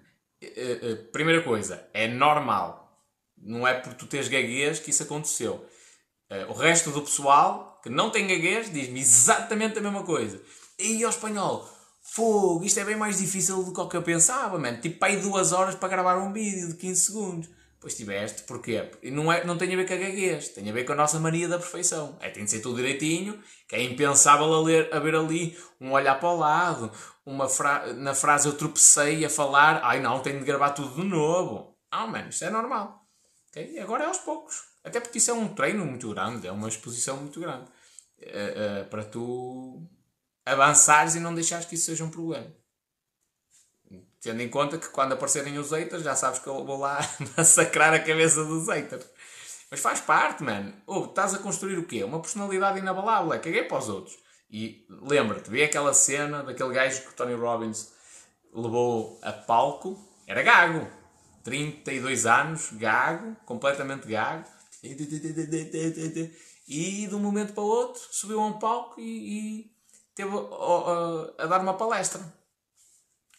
eh, 0.41 0.79
eh, 0.81 0.95
primeira 1.11 1.43
coisa, 1.43 1.85
é 1.93 2.07
normal. 2.07 2.97
Não 3.37 3.67
é 3.67 3.75
por 3.75 3.95
tu 3.95 4.07
teres 4.07 4.29
gaguez 4.29 4.79
que 4.79 4.91
isso 4.91 5.03
aconteceu. 5.03 5.67
Eh, 6.31 6.47
o 6.47 6.53
resto 6.53 6.93
do 6.93 7.03
pessoal 7.03 7.81
que 7.83 7.91
não 7.91 8.11
tem 8.11 8.29
gaguez 8.29 8.73
diz-me 8.73 9.01
exatamente 9.01 9.81
a 9.81 9.83
mesma 9.83 10.05
coisa. 10.05 10.41
E 10.79 11.03
ao 11.03 11.11
espanhol, 11.11 11.69
fogo, 12.01 12.65
isto 12.65 12.79
é 12.79 12.85
bem 12.85 12.95
mais 12.95 13.19
difícil 13.19 13.65
do 13.65 13.73
que 13.73 13.81
o 13.81 13.89
que 13.89 13.97
eu 13.97 14.03
pensava, 14.05 14.57
mano. 14.57 14.81
Tipo, 14.81 15.05
aí 15.05 15.17
duas 15.17 15.51
horas 15.51 15.75
para 15.75 15.89
gravar 15.89 16.17
um 16.19 16.33
vídeo 16.33 16.69
de 16.69 16.75
15 16.75 17.07
segundos. 17.07 17.51
Pois 17.81 17.95
tiveste, 17.95 18.43
porquê? 18.43 18.91
Não, 19.05 19.33
é, 19.33 19.45
não 19.45 19.57
tem 19.57 19.73
a 19.73 19.77
ver 19.77 19.87
com 19.87 19.95
a 19.95 19.97
gaguez, 19.97 20.49
tem 20.49 20.69
a 20.69 20.73
ver 20.73 20.85
com 20.85 20.93
a 20.95 20.97
nossa 20.97 21.21
mania 21.21 21.47
da 21.47 21.59
perfeição. 21.59 22.17
É, 22.21 22.29
tem 22.29 22.45
de 22.45 22.51
ser 22.51 22.61
tudo 22.61 22.77
direitinho, 22.77 23.41
que 23.69 23.77
é 23.77 23.83
impensável 23.83 24.53
a 24.53 24.61
ler, 24.61 24.93
haver 24.93 25.15
ali 25.15 25.57
um 25.81 25.93
olhar 25.93 26.19
para 26.19 26.29
o 26.29 26.37
lado, 26.37 26.91
uma 27.25 27.49
fra 27.49 27.93
na 27.93 28.15
frase 28.15 28.49
eu 28.49 28.57
tropecei 28.57 29.25
a 29.25 29.31
falar, 29.31 29.81
ai 29.85 30.01
não, 30.01 30.21
tenho 30.21 30.41
de 30.41 30.45
gravar 30.45 30.71
tudo 30.71 31.01
de 31.01 31.07
novo. 31.07 31.77
Ah, 31.91 32.07
mano, 32.07 32.31
isto 32.31 32.45
é 32.45 32.51
normal. 32.51 33.07
Okay? 33.51 33.79
Agora 33.79 34.05
é 34.05 34.07
aos 34.09 34.19
poucos. 34.19 34.65
Até 34.83 34.99
porque 34.99 35.19
isso 35.19 35.31
é 35.31 35.35
um 35.35 35.55
treino 35.55 35.85
muito 35.85 36.09
grande, 36.11 36.49
é 36.49 36.53
uma 36.53 36.69
exposição 36.69 37.17
muito 37.19 37.39
grande. 37.39 37.71
Uh, 38.19 38.83
uh, 38.83 38.89
para 38.91 39.05
tu 39.05 39.89
avançares 40.45 41.15
e 41.15 41.21
não 41.21 41.35
deixares 41.35 41.67
que 41.67 41.77
isso 41.77 41.87
seja 41.87 42.05
um 42.05 42.11
problema. 42.11 42.53
Tendo 44.21 44.43
em 44.43 44.49
conta 44.49 44.79
que 44.79 44.89
quando 44.89 45.13
aparecerem 45.13 45.59
os 45.59 45.71
haters, 45.71 46.03
já 46.03 46.15
sabes 46.17 46.41
que 46.41 46.49
eu 46.49 46.65
vou 46.65 46.79
lá 46.79 46.99
massacrar 47.37 47.95
a 47.95 48.01
cabeça 48.01 48.45
dos 48.45 48.69
haters. 48.69 49.07
Mas 49.71 49.81
faz 49.81 50.01
parte, 50.01 50.43
mano. 50.43 50.75
Ou 50.87 51.05
estás 51.05 51.35
a 51.35 51.39
construir 51.39 51.79
o 51.79 51.87
quê? 51.87 52.03
Uma 52.03 52.21
personalidade 52.21 52.79
inabalável. 52.79 53.33
É 53.33 53.39
caguei 53.39 53.65
para 53.65 53.79
os 53.79 53.89
outros. 53.89 54.19
E 54.51 54.87
lembra-te, 54.89 55.51
vê 55.51 55.65
aquela 55.65 55.93
cena 55.93 56.43
daquele 56.43 56.73
gajo 56.73 57.03
que 57.03 57.11
o 57.11 57.13
Tony 57.13 57.35
Robbins 57.35 57.93
levou 58.53 59.19
a 59.23 59.33
palco. 59.33 59.97
Era 60.27 60.43
gago. 60.43 60.87
32 61.45 62.27
anos, 62.27 62.71
gago, 62.73 63.37
completamente 63.45 64.07
gago. 64.07 64.45
E 66.69 67.07
de 67.07 67.15
um 67.15 67.19
momento 67.19 67.53
para 67.55 67.63
o 67.63 67.67
outro 67.67 68.03
subiu 68.11 68.41
a 68.41 68.47
um 68.47 68.59
palco 68.59 69.01
e, 69.01 69.63
e 69.63 69.73
teve 70.15 70.31
a, 70.31 70.41
a, 70.41 71.45
a 71.45 71.47
dar 71.47 71.61
uma 71.61 71.75
palestra. 71.75 72.21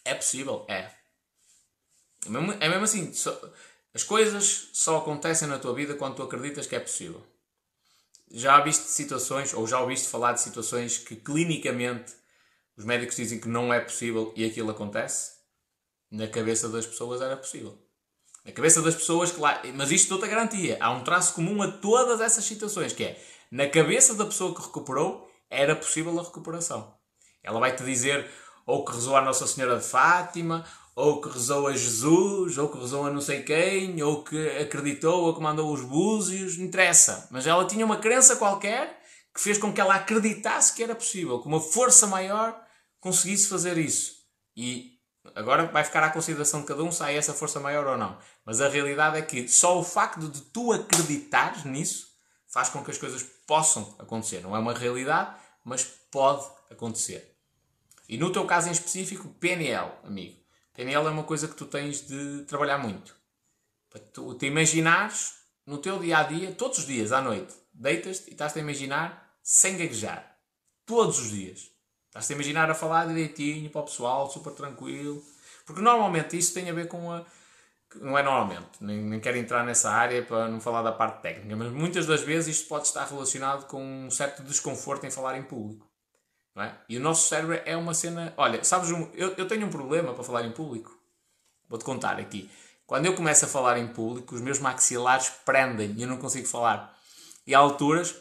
É 0.10 0.16
possível? 0.16 0.66
É. 0.68 0.90
É 2.26 2.30
mesmo, 2.30 2.52
é 2.54 2.68
mesmo 2.68 2.84
assim. 2.84 3.14
Só, 3.14 3.40
as 3.94 4.04
coisas 4.04 4.70
só 4.74 4.98
acontecem 4.98 5.48
na 5.48 5.60
tua 5.60 5.72
vida 5.76 5.94
quando 5.94 6.16
tu 6.16 6.24
acreditas 6.24 6.66
que 6.66 6.76
é 6.76 6.80
possível. 6.80 7.24
Já 8.32 8.60
viste 8.60 8.86
situações, 8.86 9.54
ou 9.54 9.68
já 9.68 9.80
ouviste 9.80 10.08
falar 10.08 10.34
de 10.34 10.42
situações 10.42 10.98
que 10.98 11.16
clinicamente 11.16 12.14
os 12.76 12.86
médicos 12.86 13.18
dizem 13.18 13.40
que 13.40 13.48
não 13.48 13.72
é 13.72 13.80
possível 13.80 14.34
e 14.36 14.44
aquilo 14.46 14.72
acontece? 14.72 15.34
Na 16.10 16.28
cabeça 16.28 16.68
das 16.70 16.88
pessoas 16.88 17.22
era 17.22 17.38
possível. 17.38 17.78
Na 18.44 18.52
cabeça 18.52 18.82
das 18.82 18.96
pessoas, 18.96 19.32
claro, 19.32 19.60
mas 19.76 19.92
isto 19.92 20.10
dou-te 20.10 20.26
a 20.26 20.28
garantia. 20.28 20.78
Há 20.82 20.90
um 20.90 21.04
traço 21.04 21.36
comum 21.36 21.62
a 21.62 21.72
todas 21.72 22.20
essas 22.20 22.46
situações, 22.46 22.94
que 22.94 23.04
é, 23.04 23.24
na 23.52 23.70
cabeça 23.70 24.16
da 24.16 24.26
pessoa 24.26 24.56
que 24.56 24.62
recuperou, 24.62 25.30
era 25.52 25.76
possível 25.76 26.20
a 26.20 26.24
recuperação. 26.24 26.98
Ela 27.44 27.60
vai-te 27.60 27.84
dizer, 27.84 28.28
ou 28.70 28.86
que 28.86 28.92
rezou 28.92 29.16
a 29.16 29.22
Nossa 29.22 29.48
Senhora 29.48 29.78
de 29.80 29.84
Fátima, 29.84 30.64
ou 30.96 31.20
que 31.20 31.30
rezou 31.30 31.66
a 31.66 31.74
Jesus, 31.74 32.56
ou 32.56 32.70
que 32.70 32.78
rezou 32.78 33.08
a 33.08 33.10
não 33.10 33.20
sei 33.20 33.42
quem, 33.42 34.02
ou 34.04 34.24
que 34.24 34.48
acreditou, 34.58 35.24
ou 35.24 35.34
que 35.34 35.42
mandou 35.42 35.74
os 35.74 35.82
búzios, 35.82 36.56
não 36.56 36.66
interessa. 36.66 37.28
Mas 37.32 37.48
ela 37.48 37.66
tinha 37.66 37.84
uma 37.84 37.98
crença 37.98 38.36
qualquer 38.36 39.02
que 39.34 39.42
fez 39.42 39.58
com 39.58 39.74
que 39.74 39.82
ela 39.82 39.96
acreditasse 39.96 40.76
que 40.76 40.84
era 40.84 40.94
possível, 40.94 41.42
que 41.42 41.48
uma 41.48 41.60
força 41.60 42.06
maior 42.06 42.56
conseguisse 43.00 43.48
fazer 43.48 43.76
isso. 43.80 44.18
E 44.56 45.00
agora 45.34 45.66
vai 45.66 45.84
ficar 45.84 46.04
à 46.04 46.12
consideração 46.12 46.62
de 46.62 46.68
cada 46.68 46.84
um 46.84 46.92
se 46.92 47.02
há 47.02 47.12
essa 47.12 47.34
força 47.34 47.60
maior 47.60 47.88
ou 47.88 47.98
não. 47.98 48.20
Mas 48.46 48.62
a 48.62 48.70
realidade 48.70 49.18
é 49.18 49.24
que 49.24 49.48
só 49.48 49.80
o 49.80 49.84
facto 49.84 50.28
de 50.28 50.42
tu 50.42 50.72
acreditares 50.72 51.64
nisso 51.66 52.08
faz 52.48 52.70
com 52.70 52.84
que 52.84 52.92
as 52.92 53.00
coisas 53.00 53.24
possam 53.48 53.96
acontecer. 53.98 54.42
Não 54.42 54.56
é 54.56 54.60
uma 54.60 54.74
realidade, 54.76 55.36
mas 55.64 55.84
pode 56.12 56.46
acontecer. 56.70 57.29
E 58.10 58.18
no 58.18 58.32
teu 58.32 58.44
caso 58.46 58.70
em 58.70 58.72
específico, 58.72 59.30
PNL, 59.40 59.92
amigo. 60.04 60.36
PNL 60.74 61.06
é 61.06 61.12
uma 61.12 61.24
coisa 61.24 61.48
que 61.48 61.54
tu 61.54 61.68
tens 61.68 62.08
de 62.08 62.44
trabalhar 62.46 62.80
muito. 62.80 63.16
Para 63.88 64.02
tu 64.02 64.34
te 64.34 64.48
imaginares 64.48 65.36
no 65.64 65.78
teu 65.78 66.00
dia 66.00 66.18
a 66.18 66.24
dia, 66.24 66.52
todos 66.52 66.80
os 66.80 66.88
dias 66.88 67.12
à 67.12 67.22
noite, 67.22 67.54
deitas-te 67.72 68.32
e 68.32 68.34
estás-te 68.34 68.58
a 68.58 68.62
imaginar 68.64 69.38
sem 69.44 69.78
gaguejar. 69.78 70.40
Todos 70.88 71.20
os 71.20 71.30
dias. 71.30 71.70
Estás-te 72.08 72.34
a 72.34 72.36
imaginar 72.36 72.72
a 72.72 72.74
falar 72.74 73.06
direitinho 73.06 73.70
para 73.70 73.82
o 73.82 73.86
pessoal, 73.86 74.28
super 74.28 74.54
tranquilo. 74.54 75.24
Porque 75.64 75.80
normalmente 75.80 76.36
isso 76.36 76.52
tem 76.56 76.68
a 76.68 76.74
ver 76.74 76.88
com 76.88 77.12
a. 77.12 77.24
Não 77.96 78.18
é 78.18 78.24
normalmente, 78.24 78.82
nem, 78.82 78.98
nem 78.98 79.20
quero 79.20 79.38
entrar 79.38 79.64
nessa 79.64 79.92
área 79.92 80.24
para 80.24 80.48
não 80.48 80.60
falar 80.60 80.82
da 80.82 80.92
parte 80.92 81.22
técnica, 81.22 81.56
mas 81.56 81.72
muitas 81.72 82.08
das 82.08 82.22
vezes 82.22 82.58
isto 82.58 82.68
pode 82.68 82.88
estar 82.88 83.06
relacionado 83.06 83.68
com 83.68 83.84
um 83.84 84.10
certo 84.10 84.44
desconforto 84.44 85.06
em 85.06 85.12
falar 85.12 85.38
em 85.38 85.44
público. 85.44 85.89
É? 86.58 86.74
E 86.90 86.98
o 86.98 87.00
nosso 87.00 87.28
cérebro 87.28 87.62
é 87.66 87.78
uma 87.78 87.94
cena. 87.94 88.34
Olha, 88.36 88.64
sabes, 88.64 88.92
um, 88.92 89.10
eu, 89.14 89.34
eu 89.36 89.48
tenho 89.48 89.66
um 89.66 89.70
problema 89.70 90.14
para 90.14 90.24
falar 90.24 90.44
em 90.46 90.52
público. 90.52 90.98
Vou-te 91.70 91.86
contar 91.86 92.20
aqui. 92.20 92.50
Quando 92.86 93.06
eu 93.06 93.16
começo 93.16 93.46
a 93.46 93.48
falar 93.48 93.78
em 93.78 93.88
público, 93.88 94.36
os 94.36 94.42
meus 94.42 94.60
maxilares 94.60 95.30
prendem 95.46 95.94
e 95.96 96.02
eu 96.02 96.08
não 96.08 96.18
consigo 96.18 96.48
falar. 96.48 96.98
E 97.46 97.54
há 97.54 97.60
alturas 97.60 98.16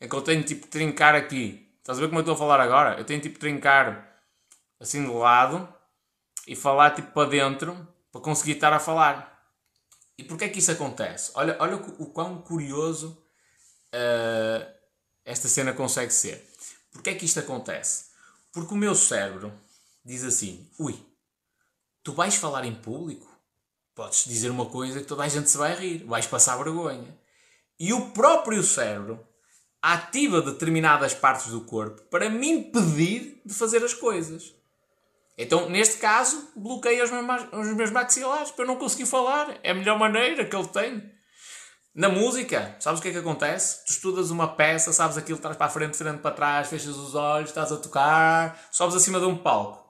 em 0.00 0.08
que 0.08 0.14
eu 0.14 0.20
tenho 0.20 0.42
tipo 0.42 0.62
de 0.62 0.70
trincar 0.70 1.14
aqui. 1.14 1.72
Estás 1.78 1.98
a 1.98 2.00
ver 2.00 2.08
como 2.08 2.18
eu 2.18 2.22
estou 2.22 2.34
a 2.34 2.38
falar 2.38 2.60
agora? 2.60 2.98
Eu 2.98 3.04
tenho 3.04 3.20
tipo 3.20 3.34
de 3.34 3.40
trincar 3.40 4.20
assim 4.80 5.04
de 5.04 5.12
lado 5.12 5.72
e 6.46 6.56
falar 6.56 6.90
tipo 6.90 7.12
para 7.12 7.28
dentro 7.28 7.86
para 8.10 8.20
conseguir 8.20 8.52
estar 8.52 8.72
a 8.72 8.80
falar. 8.80 9.32
E 10.18 10.24
porquê 10.24 10.44
é 10.44 10.48
que 10.48 10.58
isso 10.58 10.70
acontece? 10.70 11.32
Olha, 11.34 11.56
olha 11.58 11.76
o, 11.76 12.02
o 12.02 12.06
quão 12.06 12.42
curioso 12.42 13.16
uh, 13.94 14.66
esta 15.24 15.48
cena 15.48 15.72
consegue 15.72 16.12
ser. 16.12 16.53
Porquê 16.94 17.10
é 17.10 17.14
que 17.14 17.26
isto 17.26 17.40
acontece? 17.40 18.06
Porque 18.50 18.72
o 18.72 18.76
meu 18.76 18.94
cérebro 18.94 19.52
diz 20.02 20.24
assim: 20.24 20.66
ui, 20.78 20.98
tu 22.02 22.14
vais 22.14 22.36
falar 22.36 22.64
em 22.64 22.74
público? 22.74 23.30
Podes 23.94 24.24
dizer 24.24 24.50
uma 24.50 24.66
coisa 24.66 25.00
que 25.00 25.06
toda 25.06 25.24
a 25.24 25.28
gente 25.28 25.50
se 25.50 25.58
vai 25.58 25.74
rir, 25.74 26.04
vais 26.04 26.26
passar 26.26 26.56
vergonha. 26.56 27.18
E 27.78 27.92
o 27.92 28.10
próprio 28.12 28.62
cérebro 28.62 29.20
ativa 29.82 30.40
determinadas 30.40 31.12
partes 31.12 31.48
do 31.48 31.60
corpo 31.60 32.00
para 32.04 32.30
me 32.30 32.48
impedir 32.48 33.42
de 33.44 33.52
fazer 33.52 33.84
as 33.84 33.92
coisas. 33.92 34.54
Então, 35.36 35.68
neste 35.68 35.98
caso, 35.98 36.48
bloqueia 36.56 37.04
os 37.04 37.10
meus, 37.10 37.26
os 37.52 37.76
meus 37.76 37.90
maxilares 37.90 38.52
para 38.52 38.64
eu 38.64 38.68
não 38.68 38.76
conseguir 38.76 39.06
falar. 39.06 39.58
É 39.62 39.72
a 39.72 39.74
melhor 39.74 39.98
maneira 39.98 40.44
que 40.44 40.56
ele 40.56 40.68
tem. 40.68 41.13
Na 41.94 42.08
música, 42.08 42.74
sabes 42.80 42.98
o 42.98 43.02
que 43.02 43.10
é 43.10 43.12
que 43.12 43.18
acontece? 43.18 43.84
Tu 43.86 43.92
estudas 43.92 44.32
uma 44.32 44.48
peça, 44.48 44.92
sabes 44.92 45.16
aquilo, 45.16 45.36
estás 45.36 45.56
para 45.56 45.66
a 45.66 45.70
frente, 45.70 45.96
frente 45.96 46.18
para 46.18 46.34
trás, 46.34 46.68
fechas 46.68 46.96
os 46.96 47.14
olhos, 47.14 47.50
estás 47.50 47.70
a 47.70 47.76
tocar, 47.76 48.60
sobes 48.72 48.96
acima 48.96 49.20
de 49.20 49.26
um 49.26 49.38
palco. 49.38 49.84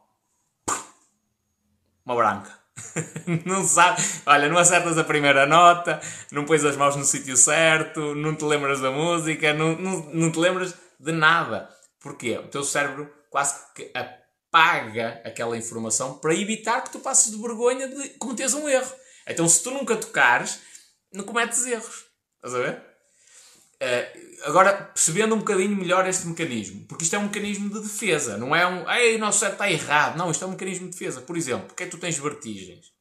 Uma 2.04 2.14
branca. 2.14 2.52
não 3.46 3.66
sabe, 3.66 4.02
olha, 4.26 4.50
não 4.50 4.58
acertas 4.58 4.98
a 4.98 5.04
primeira 5.04 5.46
nota, 5.46 5.98
não 6.30 6.44
pões 6.44 6.62
as 6.62 6.76
mãos 6.76 6.94
no 6.94 7.04
sítio 7.04 7.38
certo, 7.38 8.14
não 8.14 8.34
te 8.34 8.44
lembras 8.44 8.80
da 8.82 8.90
música, 8.90 9.54
não, 9.54 9.74
não, 9.74 10.00
não 10.12 10.30
te 10.30 10.38
lembras 10.38 10.74
de 11.00 11.12
nada. 11.12 11.70
Porquê? 12.00 12.36
O 12.36 12.48
teu 12.48 12.62
cérebro 12.64 13.10
quase 13.30 13.54
que 13.74 13.90
apaga 13.94 15.22
aquela 15.24 15.56
informação 15.56 16.18
para 16.18 16.34
evitar 16.34 16.82
que 16.82 16.90
tu 16.90 16.98
passes 16.98 17.30
de 17.30 17.40
vergonha 17.40 17.88
de 17.88 18.10
cometeres 18.18 18.52
um 18.52 18.68
erro. 18.68 18.92
Então, 19.26 19.48
se 19.48 19.62
tu 19.62 19.70
nunca 19.70 19.96
tocares, 19.96 20.60
não 21.14 21.24
cometes 21.24 21.64
erros. 21.66 22.04
Estás 22.36 22.54
a 22.54 22.58
ver? 22.58 22.82
Uh, 23.74 24.48
agora, 24.48 24.72
percebendo 24.72 25.34
um 25.34 25.38
bocadinho 25.38 25.76
melhor 25.76 26.06
este 26.08 26.26
mecanismo, 26.26 26.84
porque 26.86 27.04
isto 27.04 27.16
é 27.16 27.18
um 27.18 27.24
mecanismo 27.24 27.70
de 27.70 27.80
defesa, 27.80 28.36
não 28.36 28.54
é 28.54 28.66
um. 28.66 28.90
Ei, 28.90 29.16
o 29.16 29.18
nosso 29.18 29.38
cérebro 29.38 29.64
está 29.64 29.70
errado. 29.70 30.16
Não, 30.16 30.30
isto 30.30 30.44
é 30.44 30.46
um 30.46 30.52
mecanismo 30.52 30.86
de 30.86 30.92
defesa. 30.92 31.20
Por 31.20 31.36
exemplo, 31.36 31.66
porque 31.66 31.82
é 31.84 31.86
que 31.86 31.92
tu 31.92 31.98
tens 31.98 32.18
vertigens? 32.18 32.92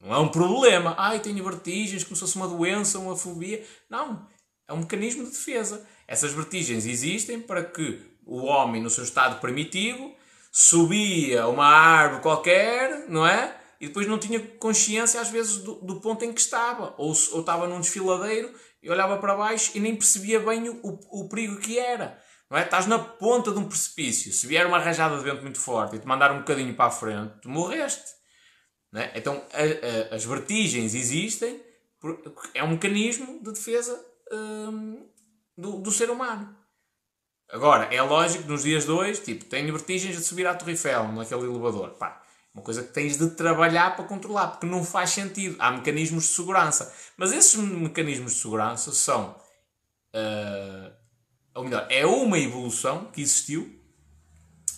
Não 0.00 0.12
é 0.12 0.18
um 0.18 0.28
problema. 0.28 0.94
Ai, 0.98 1.20
tenho 1.20 1.44
vertigens, 1.44 2.02
como 2.02 2.16
se 2.16 2.20
fosse 2.20 2.36
uma 2.36 2.48
doença, 2.48 2.98
uma 2.98 3.16
fobia. 3.16 3.64
Não. 3.88 4.26
É 4.66 4.72
um 4.72 4.78
mecanismo 4.78 5.24
de 5.24 5.30
defesa. 5.30 5.86
Essas 6.08 6.32
vertigens 6.32 6.86
existem 6.86 7.40
para 7.40 7.62
que 7.62 8.00
o 8.24 8.42
homem, 8.44 8.82
no 8.82 8.90
seu 8.90 9.04
estado 9.04 9.40
primitivo, 9.40 10.14
subia 10.50 11.46
uma 11.46 11.66
árvore 11.66 12.22
qualquer, 12.22 13.08
não 13.08 13.26
é? 13.26 13.56
E 13.82 13.88
depois 13.88 14.06
não 14.06 14.16
tinha 14.16 14.38
consciência, 14.38 15.20
às 15.20 15.28
vezes, 15.28 15.58
do, 15.58 15.74
do 15.74 16.00
ponto 16.00 16.24
em 16.24 16.32
que 16.32 16.40
estava. 16.40 16.94
Ou, 16.96 17.12
ou 17.32 17.40
estava 17.40 17.66
num 17.66 17.80
desfiladeiro 17.80 18.54
e 18.80 18.88
olhava 18.88 19.18
para 19.18 19.34
baixo 19.34 19.72
e 19.74 19.80
nem 19.80 19.96
percebia 19.96 20.38
bem 20.38 20.68
o, 20.68 20.80
o, 20.84 21.22
o 21.22 21.28
perigo 21.28 21.58
que 21.58 21.80
era. 21.80 22.16
Não 22.48 22.56
é? 22.56 22.62
Estás 22.62 22.86
na 22.86 23.00
ponta 23.00 23.50
de 23.50 23.58
um 23.58 23.68
precipício. 23.68 24.32
Se 24.32 24.46
vier 24.46 24.64
uma 24.68 24.78
rajada 24.78 25.18
de 25.18 25.24
vento 25.24 25.42
muito 25.42 25.58
forte 25.58 25.96
e 25.96 25.98
te 25.98 26.06
mandar 26.06 26.30
um 26.30 26.38
bocadinho 26.38 26.72
para 26.76 26.84
a 26.84 26.90
frente, 26.92 27.40
tu 27.42 27.48
morreste. 27.48 28.08
É? 28.94 29.18
Então 29.18 29.42
a, 29.52 30.12
a, 30.12 30.14
as 30.14 30.24
vertigens 30.24 30.94
existem, 30.94 31.60
é 32.54 32.62
um 32.62 32.68
mecanismo 32.68 33.42
de 33.42 33.52
defesa 33.52 34.00
hum, 34.30 35.08
do, 35.58 35.80
do 35.80 35.90
ser 35.90 36.08
humano. 36.08 36.56
Agora, 37.50 37.92
é 37.92 38.00
lógico 38.00 38.44
que 38.44 38.50
nos 38.50 38.62
dias 38.62 38.88
hoje, 38.88 39.20
tipo, 39.22 39.44
tenho 39.46 39.72
vertigens 39.72 40.16
de 40.16 40.22
subir 40.22 40.46
à 40.46 40.54
Torre 40.54 40.72
Eiffel 40.72 41.08
naquele 41.08 41.46
elevador. 41.46 41.90
Pá, 41.90 42.21
uma 42.54 42.62
coisa 42.62 42.82
que 42.82 42.92
tens 42.92 43.16
de 43.16 43.30
trabalhar 43.30 43.96
para 43.96 44.04
controlar, 44.04 44.48
porque 44.48 44.66
não 44.66 44.84
faz 44.84 45.10
sentido. 45.10 45.56
Há 45.58 45.70
mecanismos 45.70 46.24
de 46.24 46.30
segurança. 46.30 46.94
Mas 47.16 47.32
esses 47.32 47.54
mecanismos 47.56 48.34
de 48.34 48.40
segurança 48.40 48.92
são. 48.92 49.34
Uh, 50.14 50.92
ou 51.54 51.64
melhor, 51.64 51.86
é 51.88 52.04
uma 52.04 52.38
evolução 52.38 53.06
que 53.06 53.22
existiu 53.22 53.80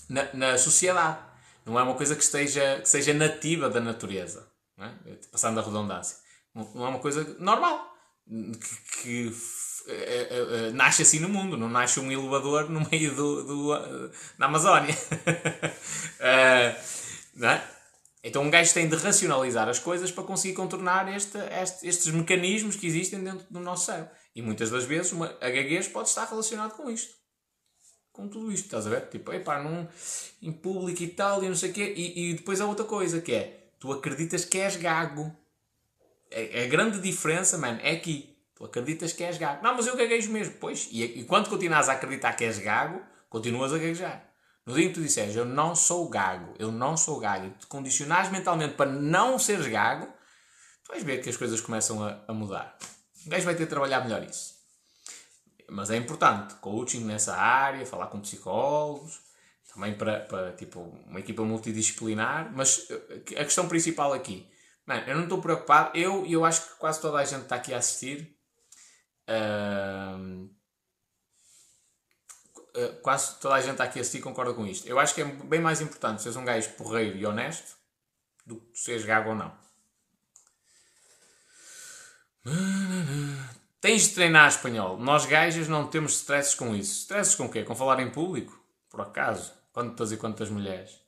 na, 0.08 0.32
na 0.34 0.58
sociedade. 0.58 1.18
Não 1.66 1.78
é 1.78 1.82
uma 1.82 1.94
coisa 1.94 2.14
que, 2.14 2.22
esteja, 2.22 2.80
que 2.80 2.88
seja 2.88 3.12
nativa 3.12 3.68
da 3.68 3.80
natureza. 3.80 4.46
É? 4.78 4.88
Passando 5.32 5.58
a 5.58 5.62
redundância. 5.62 6.18
Não 6.54 6.86
é 6.86 6.88
uma 6.88 7.00
coisa 7.00 7.36
normal. 7.40 7.92
Que, 8.26 9.02
que 9.02 9.26
uh, 9.26 10.70
uh, 10.70 10.74
nasce 10.74 11.02
assim 11.02 11.18
no 11.18 11.28
mundo. 11.28 11.56
Não 11.56 11.68
nasce 11.68 11.98
um 11.98 12.12
elevador 12.12 12.70
no 12.70 12.88
meio 12.88 13.16
do, 13.16 13.42
do 13.42 14.10
da 14.38 14.46
Amazónia. 14.46 14.94
Não 17.34 17.48
é? 17.48 17.68
Então 18.22 18.42
um 18.42 18.50
gajo 18.50 18.72
tem 18.72 18.88
de 18.88 18.96
racionalizar 18.96 19.68
as 19.68 19.78
coisas 19.78 20.10
para 20.10 20.24
conseguir 20.24 20.54
contornar 20.54 21.14
este, 21.14 21.36
este, 21.60 21.86
estes 21.86 22.12
mecanismos 22.12 22.74
que 22.74 22.86
existem 22.86 23.22
dentro 23.22 23.46
do 23.50 23.60
nosso 23.60 23.86
cérebro. 23.86 24.10
E 24.34 24.40
muitas 24.40 24.70
das 24.70 24.84
vezes 24.84 25.12
uma, 25.12 25.26
a 25.40 25.50
gaguez 25.50 25.86
pode 25.88 26.08
estar 26.08 26.24
relacionado 26.24 26.72
com 26.72 26.90
isto. 26.90 27.14
Com 28.12 28.28
tudo 28.28 28.50
isto, 28.50 28.64
estás 28.64 28.86
a 28.86 28.90
ver? 28.90 29.08
Tipo, 29.08 29.32
epá, 29.32 29.62
num, 29.62 29.86
em 30.40 30.52
público 30.52 31.02
e 31.02 31.08
tal, 31.08 31.44
e 31.44 31.48
não 31.48 31.54
sei 31.54 31.70
o 31.70 31.72
quê. 31.72 31.92
E, 31.96 32.30
e 32.30 32.34
depois 32.34 32.60
há 32.60 32.66
outra 32.66 32.86
coisa, 32.86 33.20
que 33.20 33.34
é, 33.34 33.68
tu 33.78 33.92
acreditas 33.92 34.44
que 34.44 34.58
és 34.58 34.76
gago. 34.76 35.36
A, 36.32 36.62
a 36.62 36.66
grande 36.68 37.00
diferença, 37.00 37.58
mano, 37.58 37.80
é 37.82 37.90
aqui. 37.90 38.34
Tu 38.54 38.64
acreditas 38.64 39.12
que 39.12 39.24
és 39.24 39.36
gago. 39.36 39.62
Não, 39.62 39.74
mas 39.74 39.86
eu 39.86 39.96
gaguejo 39.96 40.30
mesmo. 40.30 40.54
Pois, 40.60 40.88
e, 40.90 41.02
e 41.02 41.24
quando 41.24 41.50
continuas 41.50 41.88
a 41.88 41.92
acreditar 41.92 42.32
que 42.34 42.44
és 42.44 42.58
gago, 42.58 43.02
continuas 43.28 43.72
a 43.72 43.78
gaguejar. 43.78 44.33
No 44.66 44.74
dia 44.74 44.88
que 44.88 44.94
tu 44.94 45.02
disseres 45.02 45.36
eu 45.36 45.44
não 45.44 45.74
sou 45.74 46.08
gago, 46.08 46.54
eu 46.58 46.72
não 46.72 46.96
sou 46.96 47.18
gago, 47.18 47.46
e 47.46 47.50
te 47.50 47.66
condicionares 47.66 48.30
mentalmente 48.30 48.74
para 48.74 48.90
não 48.90 49.38
seres 49.38 49.66
gago, 49.66 50.06
tu 50.84 50.88
vais 50.88 51.02
ver 51.02 51.22
que 51.22 51.28
as 51.28 51.36
coisas 51.36 51.60
começam 51.60 52.02
a, 52.02 52.24
a 52.26 52.32
mudar. 52.32 52.76
O 53.26 53.30
gajo 53.30 53.44
vai 53.44 53.54
ter 53.54 53.64
de 53.64 53.70
trabalhar 53.70 54.00
melhor 54.02 54.22
isso. 54.22 54.54
Mas 55.68 55.90
é 55.90 55.96
importante, 55.96 56.54
coaching 56.56 57.04
nessa 57.04 57.34
área, 57.34 57.84
falar 57.86 58.06
com 58.08 58.20
psicólogos, 58.20 59.20
também 59.72 59.94
para, 59.94 60.20
para 60.20 60.52
tipo, 60.52 60.80
uma 61.06 61.20
equipa 61.20 61.42
multidisciplinar. 61.42 62.52
Mas 62.54 62.86
eh, 62.90 63.40
a 63.40 63.44
questão 63.44 63.66
principal 63.66 64.12
aqui, 64.12 64.48
eu 65.06 65.16
não 65.16 65.24
estou 65.24 65.40
preocupado, 65.40 65.96
eu 65.96 66.24
e 66.26 66.32
eu 66.32 66.44
acho 66.44 66.62
que 66.62 66.74
quase 66.76 67.00
toda 67.00 67.18
a 67.18 67.24
gente 67.24 67.42
está 67.42 67.56
aqui 67.56 67.74
a 67.74 67.78
assistir. 67.78 68.36
Uh, 69.26 70.48
eh, 72.74 72.88
quase 73.02 73.38
toda 73.38 73.54
a 73.54 73.60
gente 73.60 73.80
aqui 73.80 74.00
assistir 74.00 74.20
concorda 74.20 74.52
com 74.52 74.66
isto. 74.66 74.86
Eu 74.88 74.98
acho 74.98 75.14
que 75.14 75.22
é 75.22 75.24
bem 75.24 75.60
mais 75.60 75.80
importante 75.80 76.22
seres 76.22 76.36
um 76.36 76.44
gajo 76.44 76.70
porreiro 76.70 77.16
e 77.16 77.24
honesto 77.24 77.76
do 78.44 78.56
que 78.56 78.78
seres 78.78 79.04
gago 79.04 79.30
ou 79.30 79.36
não. 79.36 79.56
Tens 83.80 84.08
de 84.08 84.14
treinar 84.14 84.48
espanhol. 84.48 84.98
Nós 84.98 85.24
gajas 85.24 85.68
não 85.68 85.86
temos 85.86 86.16
stresses 86.16 86.54
com 86.54 86.74
isso. 86.74 87.00
Stresses 87.00 87.34
com 87.34 87.46
o 87.46 87.50
quê? 87.50 87.62
Com 87.62 87.74
falar 87.74 88.00
em 88.00 88.10
público? 88.10 88.58
Por 88.90 89.00
acaso? 89.00 89.52
Quantas 89.72 90.12
e 90.12 90.16
quantas 90.16 90.50
mulheres? 90.50 91.00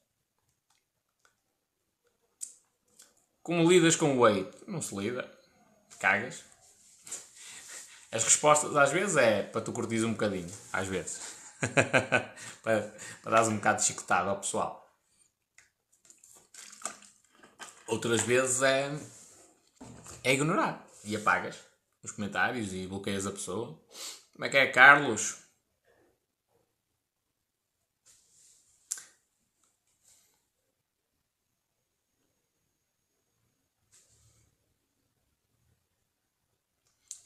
Como 3.43 3.69
lidas 3.69 3.97
com 3.97 4.17
o 4.17 4.21
weight? 4.21 4.51
Não 4.67 4.81
se 4.81 4.95
lida. 4.95 5.31
Cagas. 5.99 6.45
As 8.13 8.25
respostas 8.25 8.77
às 8.77 8.93
vezes 8.93 9.17
é 9.17 9.43
para 9.43 9.61
tu 9.61 9.73
curtires 9.73 10.05
um 10.05 10.13
bocadinho. 10.13 10.51
Às 10.73 10.87
vezes. 10.87 11.36
para, 12.63 12.95
para 13.23 13.31
dar 13.31 13.49
um 13.49 13.57
bocado 13.57 13.81
de 13.81 13.87
chicotada 13.87 14.31
ao 14.31 14.41
pessoal. 14.41 14.87
Outras 17.87 18.23
vezes 18.23 18.63
é, 18.63 18.91
é 20.25 20.35
ignorar 20.35 20.85
e 21.05 21.15
apagas 21.15 21.57
os 22.03 22.13
comentários 22.13 22.73
e 22.73 22.87
bloqueias 22.87 23.27
a 23.27 23.33
pessoa. 23.33 23.81
Como 24.33 24.45
é 24.45 24.49
que 24.49 24.57
é, 24.57 24.67
Carlos? 24.67 25.46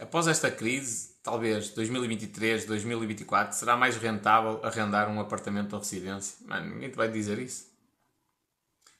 Após 0.00 0.26
esta 0.26 0.50
crise, 0.50 1.14
talvez 1.22 1.68
2023, 1.70 2.64
2024, 2.64 3.54
será 3.54 3.76
mais 3.76 3.98
rentável 3.98 4.58
arrendar 4.64 5.10
um 5.10 5.20
apartamento 5.20 5.74
ou 5.74 5.78
residência? 5.78 6.38
Mano, 6.46 6.74
ninguém 6.74 6.90
te 6.90 6.96
vai 6.96 7.10
dizer 7.10 7.38
isso. 7.38 7.70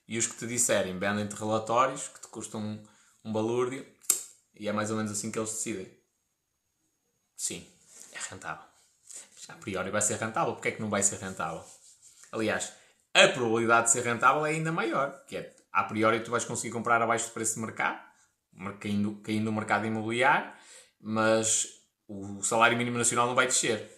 E 0.07 0.19
os 0.19 0.27
que 0.27 0.37
te 0.37 0.45
disserem, 0.45 0.99
vendem-te 0.99 1.35
relatórios 1.35 2.07
que 2.07 2.21
te 2.21 2.27
custam 2.27 2.61
um, 2.61 2.83
um 3.25 3.33
balúrdio 3.33 3.83
e 4.53 4.67
é 4.67 4.71
mais 4.71 4.91
ou 4.91 4.97
menos 4.97 5.11
assim 5.11 5.31
que 5.31 5.39
eles 5.39 5.49
decidem. 5.49 5.91
Sim, 7.35 7.67
é 8.11 8.19
rentável. 8.29 8.65
A 9.47 9.53
priori 9.55 9.89
vai 9.89 10.03
ser 10.03 10.19
rentável. 10.19 10.53
Porquê 10.53 10.69
é 10.69 10.71
que 10.73 10.81
não 10.81 10.89
vai 10.89 11.01
ser 11.01 11.17
rentável? 11.17 11.63
Aliás, 12.31 12.73
a 13.11 13.27
probabilidade 13.29 13.87
de 13.87 13.93
ser 13.93 14.03
rentável 14.03 14.45
é 14.45 14.51
ainda 14.51 14.71
maior. 14.71 15.25
Que 15.25 15.37
é, 15.37 15.55
a 15.71 15.83
priori 15.83 16.23
tu 16.23 16.29
vais 16.29 16.45
conseguir 16.45 16.71
comprar 16.71 17.01
abaixo 17.01 17.25
do 17.25 17.31
preço 17.31 17.55
de 17.55 17.61
mercado, 17.61 17.99
caindo, 18.79 19.15
caindo 19.23 19.45
no 19.45 19.51
mercado 19.51 19.87
imobiliário, 19.87 20.60
mas 21.01 21.67
o 22.07 22.43
salário 22.43 22.77
mínimo 22.77 22.97
nacional 22.97 23.27
não 23.27 23.35
vai 23.35 23.47
descer. 23.47 23.89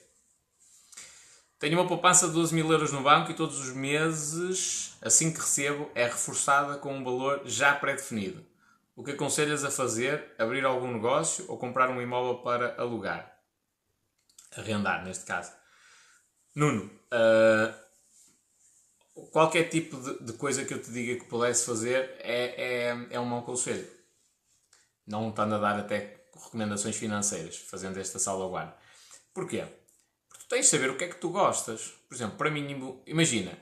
Tenho 1.60 1.80
uma 1.80 1.88
poupança 1.88 2.28
de 2.28 2.34
12 2.34 2.54
mil 2.54 2.72
euros 2.72 2.92
no 2.92 3.02
banco 3.02 3.32
e 3.32 3.36
todos 3.36 3.60
os 3.60 3.74
meses, 3.74 4.98
assim 5.02 5.32
que 5.32 5.40
recebo, 5.40 5.90
é 5.96 6.06
reforçada 6.06 6.78
com 6.78 6.94
um 6.94 7.04
valor 7.04 7.42
já 7.46 7.74
pré-definido. 7.74 8.46
O 8.96 9.04
que 9.04 9.12
aconselhas 9.12 9.64
a 9.64 9.72
fazer? 9.72 10.34
Abrir 10.38 10.66
algum 10.66 10.92
negócio 10.92 11.46
ou 11.48 11.58
comprar 11.58 11.90
um 11.90 12.02
imóvel 12.02 12.44
para 12.44 12.76
alugar? 12.80 13.34
Arrendar, 14.56 15.04
neste 15.04 15.26
caso. 15.26 15.52
Nuno, 16.54 16.86
uh, 16.86 17.74
qualquer 19.32 19.70
tipo 19.70 19.98
de, 19.98 20.26
de, 20.26 20.34
coisa 20.34 20.66
que 20.66 20.74
eu 20.74 20.82
te 20.82 20.92
diga 20.92 21.20
que 21.20 21.30
pudesse 21.30 21.66
fazer 21.66 22.16
é, 22.20 22.90
é, 22.92 23.08
é 23.12 23.20
um 23.20 23.26
mau 23.26 23.42
conselho. 23.42 23.90
Não 25.08 25.30
estando 25.30 25.56
a 25.56 25.60
dar 25.60 25.80
até 25.80 26.23
recomendações 26.36 26.96
financeiras, 26.96 27.58
fazendo 27.58 28.00
esta 28.00 28.20
salvaguarda. 28.20 28.76
Porquê? 29.34 29.66
Porque 30.30 30.44
tu 30.44 30.48
tens 30.50 30.66
de 30.66 30.72
saber 30.72 30.90
o 30.90 30.98
que 30.98 31.06
é 31.06 31.08
que 31.08 31.16
tu 31.16 31.30
gostas. 31.30 31.94
Por 32.08 32.16
exemplo, 32.16 32.38
para 32.38 32.52
mim, 32.52 33.02
imagina, 33.06 33.58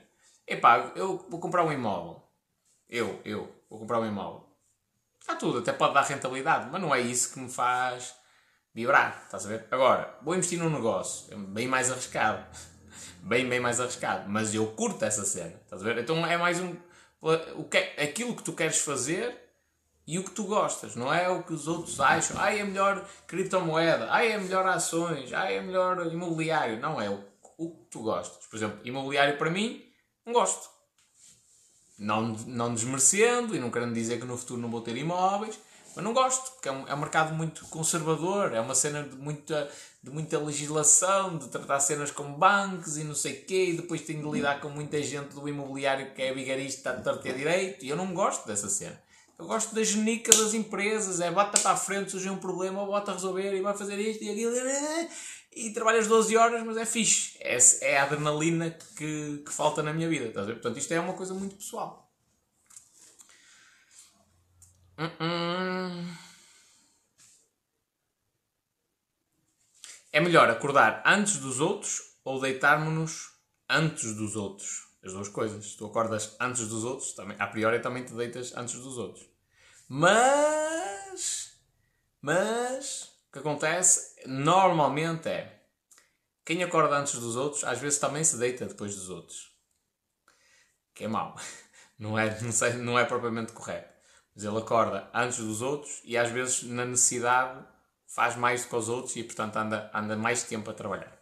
epá, 0.46 0.92
eu 0.94 1.26
vou 1.28 1.40
comprar 1.40 1.64
um 1.64 1.72
imóvel. 1.72 2.22
Eu, 2.88 3.20
eu, 3.24 3.52
vou 3.70 3.78
comprar 3.78 4.00
um 4.00 4.06
imóvel. 4.06 4.48
Está 5.20 5.36
tudo, 5.36 5.58
até 5.58 5.72
pode 5.72 5.94
dar 5.94 6.02
rentabilidade, 6.02 6.68
mas 6.70 6.80
não 6.80 6.94
é 6.94 7.00
isso 7.00 7.32
que 7.32 7.40
me 7.40 7.48
faz 7.48 8.14
vibrar, 8.74 9.22
estás 9.24 9.46
a 9.46 9.48
ver? 9.48 9.66
Agora, 9.70 10.18
vou 10.22 10.34
investir 10.34 10.58
num 10.58 10.70
negócio, 10.70 11.32
é 11.32 11.36
bem 11.36 11.68
mais 11.68 11.90
arriscado. 11.90 12.44
Bem, 13.24 13.48
bem 13.48 13.60
mais 13.60 13.78
arriscado. 13.78 14.28
Mas 14.28 14.52
eu 14.52 14.66
curto 14.72 15.04
essa 15.04 15.24
cena, 15.24 15.54
estás 15.64 15.80
a 15.80 15.84
ver? 15.84 15.98
Então 15.98 16.26
é 16.26 16.36
mais 16.36 16.58
um. 16.58 16.74
O 17.54 17.62
que 17.64 17.78
é, 17.78 18.02
aquilo 18.02 18.34
que 18.34 18.42
tu 18.42 18.52
queres 18.52 18.78
fazer 18.78 19.32
e 20.06 20.18
o 20.18 20.24
que 20.24 20.32
tu 20.32 20.44
gostas, 20.44 20.96
não 20.96 21.12
é 21.12 21.28
o 21.28 21.42
que 21.42 21.52
os 21.52 21.68
outros 21.68 22.00
acham. 22.00 22.36
Ai, 22.38 22.60
é 22.60 22.64
melhor 22.64 23.06
criptomoeda, 23.26 24.08
ai, 24.10 24.32
é 24.32 24.38
melhor 24.38 24.66
ações, 24.66 25.32
ai, 25.32 25.56
é 25.56 25.60
melhor 25.60 26.06
imobiliário. 26.12 26.80
Não, 26.80 27.00
é 27.00 27.08
o, 27.08 27.24
o 27.56 27.70
que 27.70 27.84
tu 27.90 28.00
gostas. 28.00 28.46
Por 28.46 28.56
exemplo, 28.56 28.80
imobiliário 28.84 29.38
para 29.38 29.50
mim, 29.50 29.84
não 30.26 30.32
gosto. 30.32 30.68
Não, 31.98 32.28
não 32.46 32.74
desmerecendo 32.74 33.54
e 33.54 33.60
não 33.60 33.70
querendo 33.70 33.94
dizer 33.94 34.18
que 34.18 34.26
no 34.26 34.36
futuro 34.36 34.60
não 34.60 34.70
vou 34.70 34.80
ter 34.80 34.96
imóveis, 34.96 35.56
mas 35.94 36.04
não 36.04 36.12
gosto, 36.12 36.50
porque 36.52 36.68
é 36.68 36.72
um, 36.72 36.88
é 36.88 36.94
um 36.94 36.98
mercado 36.98 37.32
muito 37.34 37.64
conservador, 37.66 38.52
é 38.52 38.60
uma 38.60 38.74
cena 38.74 39.04
de 39.04 39.14
muita, 39.14 39.70
de 40.02 40.10
muita 40.10 40.38
legislação, 40.38 41.38
de 41.38 41.48
tratar 41.48 41.78
cenas 41.78 42.10
como 42.10 42.36
bancos 42.36 42.96
e 42.96 43.04
não 43.04 43.14
sei 43.14 43.34
o 43.34 43.44
quê, 43.44 43.66
e 43.66 43.76
depois 43.76 44.00
tenho 44.00 44.22
de 44.22 44.30
lidar 44.30 44.60
com 44.60 44.68
muita 44.68 45.00
gente 45.00 45.34
do 45.34 45.48
imobiliário 45.48 46.12
que 46.12 46.22
é 46.22 46.32
vigarista 46.32 46.92
de 46.92 47.04
torta 47.04 47.32
direito, 47.32 47.84
e 47.84 47.88
eu 47.88 47.96
não 47.96 48.12
gosto 48.12 48.46
dessa 48.48 48.68
cena. 48.68 48.98
Eu 49.38 49.46
gosto 49.46 49.74
da 49.74 49.82
genica 49.82 50.30
das 50.36 50.54
empresas, 50.54 51.20
é 51.20 51.30
bata 51.30 51.58
para 51.60 51.72
a 51.72 51.76
frente, 51.76 52.12
surge 52.12 52.30
um 52.30 52.38
problema, 52.38 52.84
bota 52.84 53.10
a 53.10 53.14
resolver 53.14 53.54
e 53.54 53.60
vai 53.60 53.76
fazer 53.76 53.98
isto 53.98 54.22
e 54.22 54.30
aquilo. 54.30 54.54
E 55.54 55.70
trabalhas 55.72 56.06
12 56.06 56.36
horas, 56.36 56.64
mas 56.64 56.76
é 56.76 56.86
fixe. 56.86 57.36
É, 57.40 57.58
é 57.82 57.98
a 57.98 58.04
adrenalina 58.04 58.70
que, 58.96 59.42
que 59.44 59.52
falta 59.52 59.82
na 59.82 59.92
minha 59.92 60.08
vida. 60.08 60.26
Estás 60.26 60.44
a 60.44 60.48
ver? 60.48 60.54
Portanto, 60.54 60.78
isto 60.78 60.92
é 60.92 61.00
uma 61.00 61.14
coisa 61.14 61.34
muito 61.34 61.56
pessoal. 61.56 62.10
É 70.12 70.20
melhor 70.20 70.48
acordar 70.50 71.02
antes 71.04 71.38
dos 71.38 71.58
outros 71.58 72.00
ou 72.24 72.40
deitarmos-nos 72.40 73.32
antes 73.68 74.14
dos 74.14 74.36
outros? 74.36 74.91
As 75.04 75.12
duas 75.12 75.28
coisas. 75.28 75.74
Tu 75.74 75.84
acordas 75.84 76.36
antes 76.40 76.68
dos 76.68 76.84
outros, 76.84 77.12
também, 77.12 77.36
a 77.38 77.46
priori 77.46 77.80
também 77.80 78.04
te 78.04 78.12
deitas 78.12 78.54
antes 78.56 78.74
dos 78.74 78.98
outros. 78.98 79.28
Mas. 79.88 81.52
Mas. 82.20 83.12
O 83.28 83.32
que 83.32 83.38
acontece 83.40 84.16
normalmente 84.26 85.28
é. 85.28 85.60
Quem 86.44 86.62
acorda 86.62 86.96
antes 86.98 87.14
dos 87.18 87.36
outros, 87.36 87.64
às 87.64 87.78
vezes 87.78 87.98
também 87.98 88.22
se 88.22 88.36
deita 88.36 88.66
depois 88.66 88.94
dos 88.94 89.08
outros. 89.08 89.52
Que 90.94 91.04
é 91.04 91.08
mau. 91.08 91.36
Não 91.98 92.18
é, 92.18 92.40
não, 92.40 92.50
sei, 92.50 92.72
não 92.72 92.98
é 92.98 93.04
propriamente 93.04 93.52
correto. 93.52 93.94
Mas 94.34 94.42
ele 94.44 94.58
acorda 94.58 95.08
antes 95.14 95.38
dos 95.38 95.62
outros 95.62 96.00
e 96.02 96.18
às 96.18 96.30
vezes 96.30 96.64
na 96.64 96.84
necessidade 96.84 97.64
faz 98.08 98.34
mais 98.34 98.62
do 98.62 98.70
que 98.70 98.74
os 98.74 98.88
outros 98.88 99.14
e 99.14 99.22
portanto 99.22 99.56
anda, 99.56 99.88
anda 99.94 100.16
mais 100.16 100.42
tempo 100.42 100.68
a 100.68 100.74
trabalhar. 100.74 101.21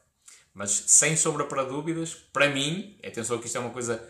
Mas 0.60 0.72
sem 0.88 1.16
sombra 1.16 1.46
para 1.46 1.64
dúvidas, 1.64 2.12
para 2.12 2.50
mim, 2.50 2.94
atenção 3.02 3.38
que 3.38 3.46
isto 3.46 3.56
é 3.56 3.60
uma 3.62 3.70
coisa 3.70 4.06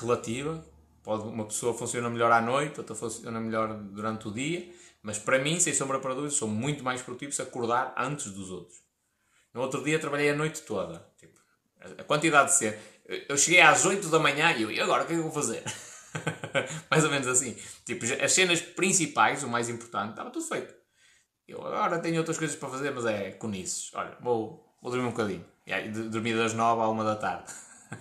relativa, 0.00 0.64
Pode, 1.02 1.24
uma 1.24 1.44
pessoa 1.44 1.76
funciona 1.76 2.08
melhor 2.08 2.32
à 2.32 2.40
noite, 2.40 2.80
outra 2.80 2.94
funciona 2.96 3.38
melhor 3.38 3.74
durante 3.74 4.26
o 4.26 4.30
dia, 4.30 4.66
mas 5.02 5.18
para 5.18 5.38
mim, 5.38 5.60
sem 5.60 5.74
sombra 5.74 6.00
para 6.00 6.14
dúvidas, 6.14 6.36
sou 6.36 6.48
muito 6.48 6.82
mais 6.82 7.02
produtivo 7.02 7.32
se 7.32 7.42
acordar 7.42 7.94
antes 7.98 8.32
dos 8.32 8.50
outros. 8.50 8.78
No 9.52 9.60
outro 9.60 9.84
dia 9.84 9.98
trabalhei 9.98 10.30
a 10.30 10.34
noite 10.34 10.62
toda. 10.62 11.06
Tipo, 11.18 11.38
a 11.98 12.02
quantidade 12.04 12.52
de 12.52 12.56
ser. 12.56 12.78
Eu 13.28 13.36
cheguei 13.36 13.60
às 13.60 13.84
8 13.84 14.08
da 14.08 14.18
manhã 14.18 14.52
e 14.52 14.62
eu, 14.62 14.70
e 14.70 14.80
agora 14.80 15.04
o 15.04 15.06
que 15.06 15.12
é 15.12 15.16
que 15.16 15.20
eu 15.20 15.30
vou 15.30 15.32
fazer? 15.32 15.62
mais 16.90 17.04
ou 17.04 17.10
menos 17.10 17.28
assim. 17.28 17.54
Tipo, 17.84 18.06
as 18.24 18.32
cenas 18.32 18.62
principais, 18.62 19.42
o 19.42 19.48
mais 19.48 19.68
importante, 19.68 20.12
estava 20.12 20.30
tudo 20.30 20.46
feito. 20.46 20.74
Eu 21.46 21.60
agora 21.60 21.98
tenho 21.98 22.16
outras 22.16 22.38
coisas 22.38 22.56
para 22.56 22.70
fazer, 22.70 22.90
mas 22.90 23.04
é 23.04 23.32
conices. 23.32 23.92
Olha, 23.92 24.16
vou, 24.22 24.74
vou 24.80 24.90
dormir 24.90 25.08
um 25.08 25.10
bocadinho. 25.10 25.52
E 25.66 25.72
aí, 25.72 25.90
dormir 25.90 26.36
das 26.36 26.52
9 26.52 26.82
à 26.82 26.88
1 26.88 27.04
da 27.04 27.16
tarde. 27.16 27.52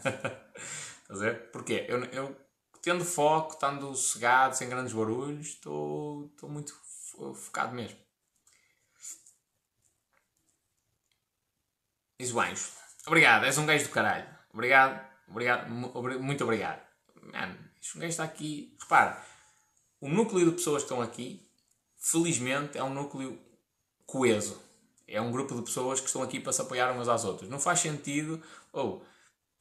Estás 1.01 1.21
a 1.21 1.25
ver? 1.25 1.51
Porquê? 1.51 1.85
Eu, 1.87 2.03
eu 2.05 2.35
tendo 2.81 3.05
foco, 3.05 3.53
estando 3.53 3.95
sossegado, 3.95 4.55
sem 4.55 4.67
grandes 4.67 4.93
barulhos, 4.93 5.47
estou 5.47 6.29
muito 6.43 6.73
focado 7.35 7.73
mesmo. 7.73 7.97
Diz 12.19 12.33
o 12.33 12.39
anjo. 12.39 12.69
Obrigado, 13.07 13.45
és 13.45 13.57
um 13.57 13.65
gajo 13.65 13.85
do 13.85 13.91
caralho. 13.91 14.27
Obrigado, 14.51 15.01
obrigado, 15.27 15.69
muito 15.69 16.43
obrigado. 16.43 16.81
Mano, 17.21 17.57
este 17.81 17.97
gajo 17.97 18.09
está 18.09 18.23
aqui. 18.25 18.75
Repara, 18.79 19.23
o 20.01 20.09
núcleo 20.09 20.45
de 20.45 20.57
pessoas 20.57 20.83
que 20.83 20.87
estão 20.91 21.01
aqui, 21.01 21.49
felizmente, 21.97 22.77
é 22.77 22.83
um 22.83 22.93
núcleo 22.93 23.39
coeso. 24.05 24.61
É 25.07 25.21
um 25.21 25.31
grupo 25.31 25.55
de 25.55 25.61
pessoas 25.61 25.99
que 25.99 26.07
estão 26.07 26.23
aqui 26.23 26.39
para 26.39 26.53
se 26.53 26.61
apoiar 26.61 26.91
umas 26.91 27.09
às 27.09 27.25
outras. 27.25 27.49
Não 27.49 27.59
faz 27.59 27.79
sentido, 27.79 28.41
ou 28.71 29.01
oh, 29.01 29.05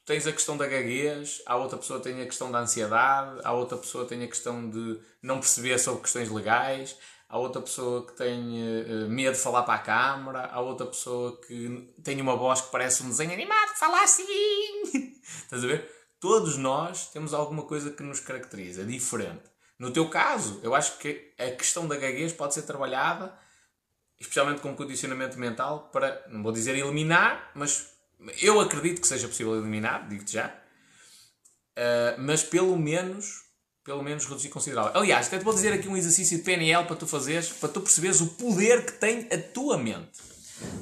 tens 0.05 0.27
a 0.27 0.33
questão 0.33 0.57
da 0.57 0.67
gaguez, 0.67 1.43
a 1.47 1.57
outra 1.57 1.79
pessoa 1.79 2.01
tem 2.01 2.21
a 2.21 2.27
questão 2.27 2.51
da 2.51 2.61
ansiedade, 2.61 3.41
a 3.45 3.53
outra 3.53 3.77
pessoa 3.77 4.05
tem 4.05 4.23
a 4.23 4.29
questão 4.29 4.69
de 4.69 5.01
não 5.23 5.41
perceber 5.41 5.79
sobre 5.79 6.03
questões 6.03 6.31
legais, 6.31 6.97
a 7.29 7.39
outra 7.39 7.63
pessoa 7.63 8.07
que 8.07 8.13
tem 8.13 8.39
uh, 8.85 9.09
medo 9.09 9.35
de 9.35 9.41
falar 9.41 9.63
para 9.63 9.75
a 9.75 9.79
câmara, 9.79 10.47
a 10.53 10.61
outra 10.61 10.87
pessoa 10.87 11.41
que 11.41 11.95
tem 12.05 12.21
uma 12.21 12.37
voz 12.37 12.61
que 12.61 12.71
parece 12.71 13.03
um 13.03 13.09
desenho 13.09 13.33
animado 13.33 13.73
que 13.73 13.79
fala 13.79 14.03
assim. 14.03 14.83
Estás 15.23 15.65
a 15.65 15.67
ver? 15.67 15.91
Todos 16.21 16.57
nós 16.57 17.09
temos 17.09 17.33
alguma 17.33 17.63
coisa 17.63 17.91
que 17.91 18.03
nos 18.03 18.21
caracteriza, 18.21 18.85
diferente. 18.85 19.51
No 19.79 19.91
teu 19.91 20.09
caso, 20.11 20.61
eu 20.63 20.75
acho 20.75 20.99
que 20.99 21.33
a 21.39 21.51
questão 21.53 21.89
da 21.89 21.97
gaguez 21.97 22.33
pode 22.33 22.55
ser 22.55 22.63
trabalhada, 22.63 23.37
especialmente 24.23 24.61
com 24.61 24.75
condicionamento 24.75 25.39
mental, 25.39 25.91
para, 25.93 26.25
não 26.29 26.43
vou 26.43 26.53
dizer 26.53 26.77
eliminar, 26.77 27.51
mas 27.55 27.89
eu 28.41 28.61
acredito 28.61 29.01
que 29.01 29.07
seja 29.07 29.29
possível 29.29 29.57
eliminar, 29.57 30.09
digo-te 30.09 30.33
já. 30.33 30.47
Uh, 30.47 32.21
mas 32.21 32.43
pelo 32.43 32.79
menos, 32.79 33.43
pelo 33.83 34.03
menos 34.03 34.25
reduzir 34.27 34.49
considerável. 34.49 34.93
Aliás, 34.95 35.27
até 35.27 35.39
te 35.39 35.45
vou 35.45 35.53
dizer 35.53 35.73
aqui 35.73 35.89
um 35.89 35.97
exercício 35.97 36.39
de 36.39 36.45
PNL 36.45 36.87
para 36.87 36.97
tu 36.97 37.07
fazeres, 37.07 37.51
para 37.51 37.69
tu 37.69 37.81
perceberes 37.81 38.21
o 38.21 38.29
poder 38.29 38.87
que 38.87 38.93
tem 38.93 39.29
a 39.33 39.39
tua 39.39 39.77
mente. 39.77 40.21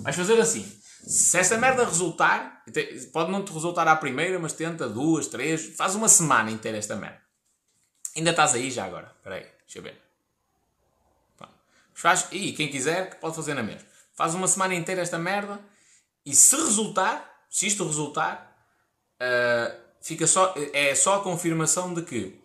Vais 0.02 0.14
fazer 0.14 0.38
assim. 0.38 0.70
Se 1.06 1.38
essa 1.38 1.56
merda 1.56 1.84
resultar, 1.86 2.62
pode 3.10 3.30
não 3.32 3.42
te 3.42 3.52
resultar 3.52 3.88
à 3.88 3.96
primeira, 3.96 4.38
mas 4.38 4.52
tenta 4.52 4.86
duas, 4.86 5.28
três, 5.28 5.74
faz 5.76 5.94
uma 5.94 6.08
semana 6.08 6.50
inteira 6.50 6.76
esta 6.76 6.94
merda. 6.94 7.22
Ainda 8.14 8.30
estás 8.30 8.54
aí 8.54 8.70
já 8.70 8.84
agora. 8.84 9.10
Espera 9.16 9.36
aí, 9.36 9.46
deixa 9.64 9.78
eu 9.78 9.82
ver. 9.82 10.09
Faz, 12.00 12.28
e 12.32 12.52
quem 12.52 12.68
quiser, 12.68 13.20
pode 13.20 13.36
fazer 13.36 13.52
na 13.52 13.62
mesma. 13.62 13.86
Faz 14.14 14.34
uma 14.34 14.48
semana 14.48 14.74
inteira 14.74 15.02
esta 15.02 15.18
merda 15.18 15.60
e 16.24 16.34
se 16.34 16.56
resultar, 16.56 17.46
se 17.50 17.66
isto 17.66 17.86
resultar, 17.86 18.56
uh, 19.20 19.80
fica 20.00 20.26
só, 20.26 20.54
é 20.72 20.94
só 20.94 21.16
a 21.16 21.22
confirmação 21.22 21.92
de 21.92 22.02
que 22.02 22.40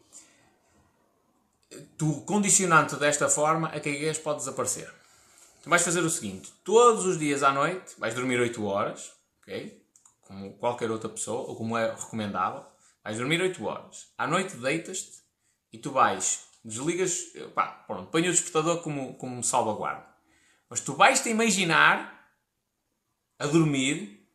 tu 1.98 2.22
condicionando 2.22 2.98
desta 2.98 3.30
forma, 3.30 3.70
a 3.70 3.80
caguez 3.80 4.18
pode 4.18 4.40
desaparecer. 4.40 4.92
Tu 5.64 5.70
vais 5.70 5.82
fazer 5.82 6.02
o 6.02 6.10
seguinte: 6.10 6.52
todos 6.64 7.06
os 7.06 7.18
dias 7.18 7.42
à 7.42 7.52
noite 7.54 7.96
vais 7.98 8.14
dormir 8.14 8.40
8 8.40 8.64
horas, 8.66 9.14
ok? 9.42 9.82
Como 10.22 10.54
qualquer 10.58 10.92
outra 10.92 11.10
pessoa, 11.10 11.48
ou 11.48 11.56
como 11.56 11.78
é 11.78 11.92
recomendável, 11.92 12.66
vais 13.04 13.18
dormir 13.18 13.42
8 13.42 13.64
horas. 13.66 14.08
À 14.18 14.28
noite 14.28 14.58
deitas-te 14.58 15.24
e 15.72 15.78
tu 15.78 15.92
vais, 15.92 16.42
desligas, 16.66 17.32
pá, 17.54 17.68
pronto, 17.88 18.10
põe 18.10 18.28
o 18.28 18.32
despertador 18.32 18.82
como, 18.82 19.14
como 19.16 19.44
salvaguarda. 19.44 20.06
Mas 20.68 20.80
tu 20.80 20.94
vais 20.96 21.20
te 21.20 21.30
imaginar 21.30 22.28
a 23.38 23.46
dormir 23.46 24.28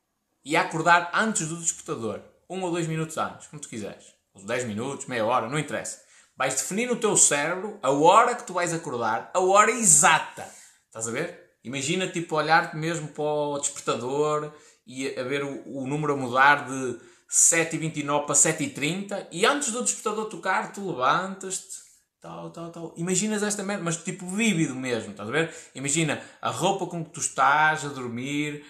e 0.44 0.56
a 0.56 0.62
acordar 0.62 1.10
antes 1.12 1.48
do 1.48 1.56
despertador. 1.56 2.20
Um 2.48 2.62
ou 2.62 2.70
dois 2.70 2.86
minutos 2.86 3.18
antes, 3.18 3.48
como 3.48 3.60
tu 3.60 3.68
quiseres. 3.68 4.14
Ou 4.32 4.44
10 4.44 4.64
minutos, 4.64 5.06
meia 5.06 5.24
hora, 5.24 5.48
não 5.48 5.58
interessa. 5.58 6.00
Vais 6.36 6.54
definir 6.54 6.86
no 6.86 6.96
teu 6.96 7.16
cérebro 7.16 7.78
a 7.82 7.90
hora 7.90 8.34
que 8.34 8.46
tu 8.46 8.54
vais 8.54 8.72
acordar, 8.72 9.30
a 9.34 9.40
hora 9.40 9.70
exata. 9.70 10.48
Estás 10.86 11.08
a 11.08 11.10
ver? 11.10 11.58
Imagina 11.62 12.08
tipo 12.08 12.36
olhar 12.36 12.74
mesmo 12.74 13.08
para 13.08 13.22
o 13.22 13.58
despertador 13.58 14.52
e 14.86 15.08
a 15.18 15.22
ver 15.24 15.44
o, 15.44 15.80
o 15.80 15.86
número 15.86 16.14
a 16.14 16.16
mudar 16.16 16.66
de 16.66 16.98
7h29 17.28 18.24
para 18.24 18.34
7h30 18.34 19.28
e 19.30 19.44
antes 19.44 19.70
do 19.72 19.82
despertador 19.82 20.28
tocar 20.28 20.72
tu 20.72 20.88
levantas-te 20.90 21.89
tal, 22.20 22.50
tal, 22.50 22.70
tal. 22.70 22.94
Imaginas 22.96 23.42
esta 23.42 23.62
merda, 23.62 23.82
mas 23.82 23.96
tipo 23.96 24.26
vívido 24.26 24.74
mesmo, 24.74 25.10
estás 25.10 25.28
a 25.28 25.32
ver? 25.32 25.54
Imagina 25.74 26.22
a 26.40 26.50
roupa 26.50 26.86
com 26.86 27.04
que 27.04 27.10
tu 27.10 27.20
estás 27.20 27.84
a 27.84 27.88
dormir, 27.88 28.64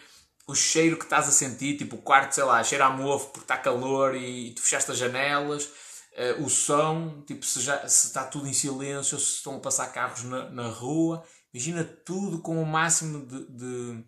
o 0.46 0.54
cheiro 0.54 0.96
que 0.96 1.04
estás 1.04 1.28
a 1.28 1.32
sentir, 1.32 1.76
tipo 1.76 1.96
o 1.96 2.02
quarto, 2.02 2.32
sei 2.32 2.44
lá, 2.44 2.62
cheira 2.62 2.86
a 2.86 2.90
mofo 2.90 3.26
porque 3.26 3.44
está 3.44 3.56
calor 3.56 4.14
e 4.14 4.52
tu 4.54 4.62
fechaste 4.62 4.90
as 4.92 4.98
janelas, 4.98 5.66
uh, 5.66 6.44
o 6.44 6.48
som, 6.48 7.22
tipo 7.26 7.44
se, 7.44 7.60
já, 7.60 7.86
se 7.88 8.08
está 8.08 8.24
tudo 8.24 8.46
em 8.48 8.52
silêncio, 8.52 9.18
se 9.18 9.36
estão 9.36 9.56
a 9.56 9.60
passar 9.60 9.92
carros 9.92 10.24
na, 10.24 10.48
na 10.50 10.68
rua, 10.68 11.24
imagina 11.52 11.84
tudo 11.84 12.40
com 12.40 12.60
o 12.60 12.66
máximo 12.66 13.26
de, 13.26 13.46
de, 13.48 14.04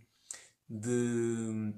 de, 0.68 1.74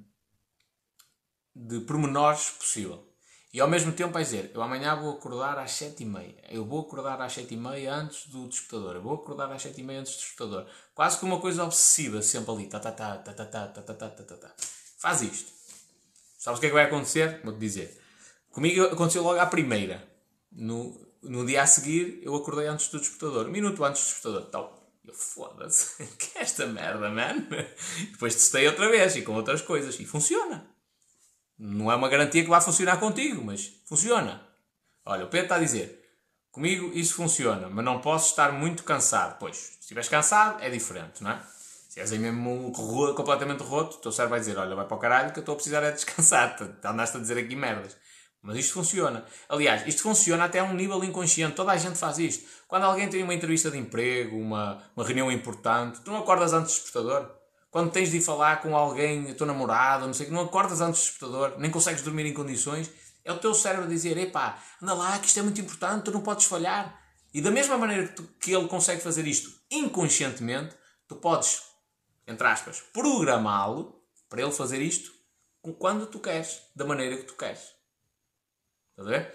de 1.54 1.80
pormenores 1.80 2.50
possível. 2.50 3.13
E 3.54 3.60
ao 3.60 3.68
mesmo 3.68 3.92
tempo 3.92 4.12
vai 4.12 4.24
dizer, 4.24 4.50
eu 4.52 4.60
amanhã 4.60 4.96
vou 4.96 5.12
acordar 5.12 5.56
às 5.60 5.70
7h30, 5.70 6.34
eu 6.50 6.64
vou 6.64 6.80
acordar 6.80 7.22
às 7.22 7.36
7h30 7.36 7.86
antes 7.86 8.26
do 8.26 8.48
despertador, 8.48 8.96
eu 8.96 9.02
vou 9.02 9.14
acordar 9.14 9.52
às 9.52 9.62
7h30 9.62 9.90
antes 9.92 10.14
do 10.14 10.18
despertador. 10.18 10.66
Quase 10.92 11.18
que 11.20 11.24
uma 11.24 11.40
coisa 11.40 11.62
obsessiva, 11.62 12.20
sempre 12.20 12.50
ali, 12.50 12.66
tá, 12.66 12.80
tá, 12.80 12.90
tá, 12.90 13.16
tá, 13.16 13.32
tá, 13.32 13.46
tá, 13.46 13.68
tá, 13.68 13.94
tá, 13.94 14.08
tá, 14.10 14.24
tá, 14.24 14.36
tá. 14.36 14.54
Faz 14.98 15.22
isto. 15.22 15.52
Sabes 16.36 16.58
o 16.58 16.60
que 16.60 16.66
é 16.66 16.68
que 16.68 16.74
vai 16.74 16.86
acontecer? 16.86 17.42
Vou-te 17.44 17.60
dizer. 17.60 17.96
Comigo 18.50 18.86
aconteceu 18.86 19.22
logo 19.22 19.38
à 19.38 19.46
primeira. 19.46 20.04
No, 20.50 21.00
no 21.22 21.46
dia 21.46 21.62
a 21.62 21.66
seguir, 21.66 22.22
eu 22.24 22.34
acordei 22.34 22.66
antes 22.66 22.88
do 22.88 22.98
despertador. 22.98 23.46
Um 23.46 23.52
minuto 23.52 23.84
antes 23.84 24.02
do 24.02 24.06
despertador. 24.06 24.50
Tal. 24.50 24.90
Eu, 25.06 25.14
foda-se. 25.14 26.04
que 26.18 26.38
é 26.38 26.42
esta 26.42 26.66
merda, 26.66 27.08
man? 27.08 27.46
Depois 28.10 28.34
testei 28.34 28.66
outra 28.66 28.90
vez 28.90 29.14
e 29.14 29.22
com 29.22 29.34
outras 29.34 29.62
coisas. 29.62 30.00
E 30.00 30.04
funciona. 30.04 30.73
Não 31.58 31.90
é 31.90 31.94
uma 31.94 32.08
garantia 32.08 32.42
que 32.42 32.50
vai 32.50 32.60
funcionar 32.60 32.98
contigo, 32.98 33.44
mas 33.44 33.80
funciona. 33.86 34.46
Olha, 35.04 35.24
o 35.24 35.28
Pedro 35.28 35.46
está 35.46 35.56
a 35.56 35.60
dizer: 35.60 36.02
comigo 36.50 36.90
isso 36.94 37.14
funciona, 37.14 37.68
mas 37.68 37.84
não 37.84 38.00
posso 38.00 38.30
estar 38.30 38.52
muito 38.52 38.82
cansado. 38.82 39.38
Pois, 39.38 39.56
se 39.56 39.80
estiveres 39.80 40.08
cansado, 40.08 40.62
é 40.62 40.70
diferente, 40.70 41.22
não 41.22 41.30
é? 41.30 41.40
Se 41.88 42.00
és 42.00 42.10
aí 42.10 42.18
mesmo 42.18 42.72
completamente 43.14 43.62
roto, 43.62 43.98
o 43.98 44.00
teu 44.00 44.10
cérebro 44.10 44.30
vai 44.30 44.40
dizer: 44.40 44.58
olha, 44.58 44.74
vai 44.74 44.84
para 44.84 44.96
o 44.96 45.00
caralho 45.00 45.32
que 45.32 45.38
eu 45.38 45.42
estou 45.42 45.52
a 45.52 45.56
precisar 45.56 45.82
é 45.82 45.92
descansar. 45.92 46.56
Andaste 46.84 47.16
a 47.16 47.20
dizer 47.20 47.38
aqui 47.38 47.54
merdas. 47.54 47.96
Mas 48.42 48.58
isto 48.58 48.74
funciona. 48.74 49.24
Aliás, 49.48 49.86
isto 49.86 50.02
funciona 50.02 50.44
até 50.44 50.58
a 50.58 50.64
um 50.64 50.74
nível 50.74 51.02
inconsciente. 51.02 51.54
Toda 51.54 51.72
a 51.72 51.76
gente 51.78 51.96
faz 51.96 52.18
isto. 52.18 52.46
Quando 52.68 52.82
alguém 52.82 53.08
tem 53.08 53.22
uma 53.22 53.32
entrevista 53.32 53.70
de 53.70 53.78
emprego, 53.78 54.36
uma, 54.36 54.82
uma 54.94 55.04
reunião 55.04 55.32
importante, 55.32 56.00
tu 56.00 56.10
não 56.10 56.18
acordas 56.18 56.52
antes 56.52 56.74
do 56.74 56.82
despertador? 56.82 57.43
Quando 57.74 57.90
tens 57.90 58.08
de 58.08 58.18
ir 58.18 58.20
falar 58.20 58.62
com 58.62 58.76
alguém, 58.76 59.32
a 59.32 59.34
tua 59.34 59.48
namorada, 59.48 60.06
não 60.06 60.14
sei 60.14 60.26
que, 60.26 60.32
não 60.32 60.42
acordas 60.42 60.80
antes 60.80 61.00
do 61.00 61.04
despertador, 61.06 61.58
nem 61.58 61.72
consegues 61.72 62.02
dormir 62.02 62.24
em 62.24 62.32
condições, 62.32 62.88
é 63.24 63.32
o 63.32 63.38
teu 63.40 63.52
cérebro 63.52 63.86
a 63.86 63.88
dizer: 63.88 64.16
epá, 64.16 64.62
anda 64.80 64.94
lá, 64.94 65.18
que 65.18 65.26
isto 65.26 65.40
é 65.40 65.42
muito 65.42 65.60
importante, 65.60 66.04
tu 66.04 66.12
não 66.12 66.20
podes 66.20 66.46
falhar. 66.46 66.96
E 67.34 67.40
da 67.40 67.50
mesma 67.50 67.76
maneira 67.76 68.06
que, 68.06 68.14
tu, 68.14 68.22
que 68.38 68.52
ele 68.52 68.68
consegue 68.68 69.02
fazer 69.02 69.26
isto 69.26 69.52
inconscientemente, 69.68 70.76
tu 71.08 71.16
podes, 71.16 71.62
entre 72.28 72.46
aspas, 72.46 72.80
programá-lo 72.92 74.00
para 74.28 74.42
ele 74.42 74.52
fazer 74.52 74.80
isto 74.80 75.10
quando 75.76 76.06
tu 76.06 76.20
queres, 76.20 76.62
da 76.76 76.84
maneira 76.84 77.16
que 77.16 77.24
tu 77.24 77.34
queres. 77.34 77.74
Estás 78.90 79.08
a 79.08 79.10
ver? 79.10 79.34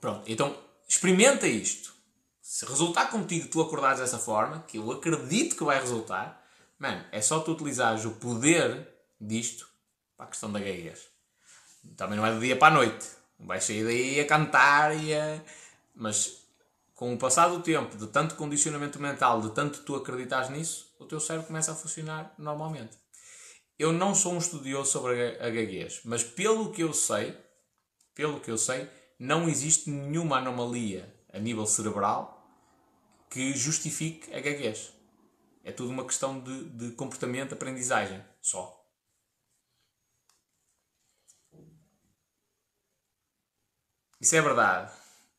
Pronto, 0.00 0.22
então 0.30 0.56
experimenta 0.86 1.48
isto. 1.48 1.92
Se 2.40 2.64
resultar 2.64 3.10
contigo 3.10 3.48
tu 3.48 3.60
acordares 3.60 3.98
dessa 3.98 4.20
forma, 4.20 4.62
que 4.68 4.78
eu 4.78 4.92
acredito 4.92 5.56
que 5.56 5.64
vai 5.64 5.80
resultar, 5.80 6.43
Mano, 6.78 7.04
é 7.12 7.20
só 7.20 7.40
tu 7.40 7.52
utilizares 7.52 8.04
o 8.04 8.12
poder 8.12 8.88
disto 9.20 9.68
para 10.16 10.26
a 10.26 10.28
questão 10.28 10.50
da 10.52 10.58
gaguez. 10.58 11.08
Também 11.96 12.16
não 12.16 12.26
é 12.26 12.32
do 12.32 12.40
dia 12.40 12.56
para 12.56 12.74
a 12.74 12.78
noite. 12.78 13.06
Não 13.38 13.46
vais 13.46 13.64
sair 13.64 13.84
daí 13.84 14.20
a 14.20 14.26
cantar 14.26 14.96
e 14.96 15.14
a... 15.14 15.40
Mas 15.94 16.44
com 16.94 17.12
o 17.12 17.18
passar 17.18 17.48
do 17.48 17.60
tempo, 17.60 17.96
de 17.96 18.06
tanto 18.06 18.36
condicionamento 18.36 19.00
mental, 19.00 19.40
de 19.40 19.50
tanto 19.50 19.82
tu 19.82 19.96
acreditas 19.96 20.48
nisso, 20.48 20.94
o 20.98 21.04
teu 21.04 21.18
cérebro 21.18 21.48
começa 21.48 21.72
a 21.72 21.74
funcionar 21.74 22.32
normalmente. 22.38 22.96
Eu 23.76 23.92
não 23.92 24.14
sou 24.14 24.32
um 24.32 24.38
estudioso 24.38 24.92
sobre 24.92 25.36
a 25.40 25.50
gaguez, 25.50 26.00
mas 26.04 26.22
pelo 26.22 26.70
que 26.70 26.82
eu 26.82 26.94
sei, 26.94 27.36
pelo 28.14 28.38
que 28.38 28.50
eu 28.50 28.56
sei, 28.56 28.88
não 29.18 29.48
existe 29.48 29.90
nenhuma 29.90 30.38
anomalia 30.38 31.12
a 31.32 31.38
nível 31.38 31.66
cerebral 31.66 32.48
que 33.28 33.52
justifique 33.52 34.32
a 34.32 34.38
gaguez. 34.38 34.93
É 35.64 35.72
tudo 35.72 35.90
uma 35.90 36.04
questão 36.04 36.38
de, 36.40 36.64
de 36.70 36.90
comportamento, 36.92 37.54
aprendizagem, 37.54 38.22
só. 38.40 38.84
Isso 44.20 44.36
é 44.36 44.42
verdade. 44.42 44.92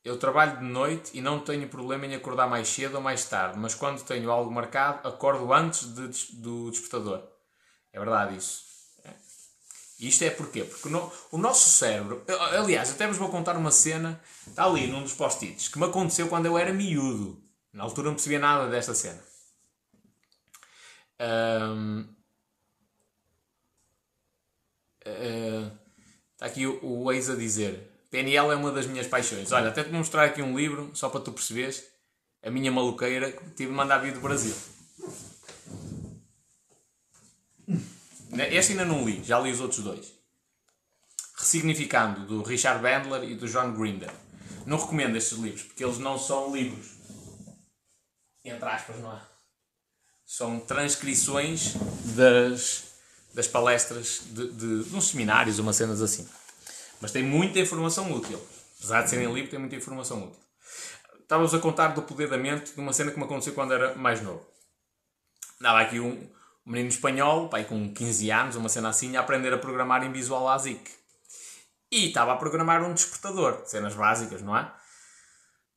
Eu 0.03 0.19
trabalho 0.19 0.59
de 0.59 0.63
noite 0.63 1.11
e 1.15 1.21
não 1.21 1.39
tenho 1.39 1.67
problema 1.67 2.05
em 2.05 2.15
acordar 2.15 2.47
mais 2.47 2.67
cedo 2.67 2.95
ou 2.95 3.01
mais 3.01 3.25
tarde, 3.25 3.57
mas 3.57 3.73
quando 3.73 4.03
tenho 4.03 4.29
algo 4.31 4.51
marcado, 4.51 5.07
acordo 5.07 5.51
antes 5.53 5.93
de, 5.93 6.35
do 6.41 6.69
despertador. 6.69 7.23
É 7.91 7.99
verdade 7.99 8.37
isso. 8.37 8.63
É. 9.03 9.13
Isto 9.99 10.23
é 10.23 10.29
porquê? 10.29 10.63
Porque 10.63 10.89
no, 10.89 11.11
o 11.31 11.37
nosso 11.37 11.69
cérebro. 11.69 12.23
Aliás, 12.59 12.91
até 12.91 13.07
vos 13.07 13.17
vou 13.17 13.29
contar 13.29 13.57
uma 13.57 13.71
cena, 13.71 14.21
está 14.47 14.65
ali 14.65 14.87
num 14.87 15.01
dos 15.01 15.13
post-its, 15.13 15.67
que 15.67 15.79
me 15.79 15.85
aconteceu 15.85 16.27
quando 16.27 16.45
eu 16.45 16.57
era 16.57 16.73
miúdo. 16.73 17.43
Na 17.73 17.83
altura 17.83 18.07
não 18.07 18.15
percebia 18.15 18.39
nada 18.39 18.69
desta 18.69 18.93
cena. 18.93 19.23
Está 26.33 26.47
aqui 26.47 26.67
o, 26.67 26.79
o 26.83 27.09
a 27.09 27.13
dizer: 27.13 27.91
PNL 28.09 28.51
é 28.51 28.55
uma 28.55 28.71
das 28.71 28.87
minhas 28.87 29.07
paixões. 29.07 29.51
Olha, 29.51 29.69
até 29.69 29.83
te 29.83 29.89
vou 29.89 29.99
mostrar 29.99 30.25
aqui 30.25 30.41
um 30.41 30.57
livro, 30.57 30.91
só 30.93 31.09
para 31.09 31.21
tu 31.21 31.31
perceberes 31.31 31.85
a 32.43 32.49
minha 32.49 32.71
maluqueira 32.71 33.31
que 33.31 33.43
tive 33.51 33.71
de 33.71 33.75
mandar 33.75 33.97
vir 33.97 34.13
do 34.13 34.21
Brasil. 34.21 34.55
Este 38.51 38.73
ainda 38.73 38.85
não 38.85 39.05
li, 39.05 39.23
já 39.23 39.39
li 39.39 39.51
os 39.51 39.61
outros 39.61 39.83
dois. 39.83 40.13
Ressignificando, 41.37 42.25
do 42.25 42.43
Richard 42.43 42.81
Bandler 42.81 43.23
e 43.23 43.35
do 43.35 43.47
John 43.47 43.73
Grinder. 43.73 44.11
Não 44.65 44.77
recomendo 44.77 45.15
estes 45.15 45.37
livros, 45.37 45.63
porque 45.63 45.83
eles 45.83 45.97
não 45.99 46.17
são 46.17 46.53
livros. 46.53 46.95
Entre 48.43 48.67
aspas, 48.67 48.97
não 48.99 49.15
é? 49.15 49.21
São 50.25 50.59
transcrições 50.59 51.75
das, 52.15 52.83
das 53.33 53.47
palestras 53.47 54.21
de, 54.31 54.51
de, 54.51 54.83
de 54.83 54.95
uns 54.95 55.09
seminários, 55.09 55.59
umas 55.59 55.75
cenas 55.75 56.01
assim. 56.01 56.27
Mas 56.99 57.11
tem 57.11 57.23
muita 57.23 57.59
informação 57.59 58.11
útil. 58.11 58.41
Apesar 58.79 59.03
de 59.03 59.09
serem 59.09 59.31
livros, 59.31 59.51
tem 59.51 59.59
muita 59.59 59.75
informação 59.75 60.23
útil. 60.25 60.39
Estávamos 61.21 61.53
a 61.53 61.59
contar 61.59 61.89
do 61.89 62.01
poder 62.01 62.29
da 62.29 62.37
mente 62.37 62.73
de 62.73 62.79
uma 62.79 62.93
cena 62.93 63.11
que 63.11 63.17
me 63.17 63.23
aconteceu 63.25 63.53
quando 63.53 63.73
era 63.73 63.95
mais 63.95 64.21
novo. 64.21 64.45
Dava 65.59 65.79
aqui 65.81 65.99
um, 65.99 66.11
um 66.65 66.71
menino 66.71 66.89
espanhol, 66.89 67.49
pai 67.49 67.63
com 67.63 67.93
15 67.93 68.31
anos, 68.31 68.55
uma 68.55 68.69
cena 68.69 68.89
assim, 68.89 69.15
a 69.15 69.21
aprender 69.21 69.53
a 69.53 69.57
programar 69.57 70.03
em 70.03 70.11
Visual 70.11 70.43
Basic. 70.43 70.91
E 71.91 72.07
estava 72.07 72.33
a 72.33 72.35
programar 72.35 72.83
um 72.83 72.93
despertador, 72.93 73.61
cenas 73.65 73.95
básicas, 73.95 74.41
não 74.41 74.57
é? 74.57 74.71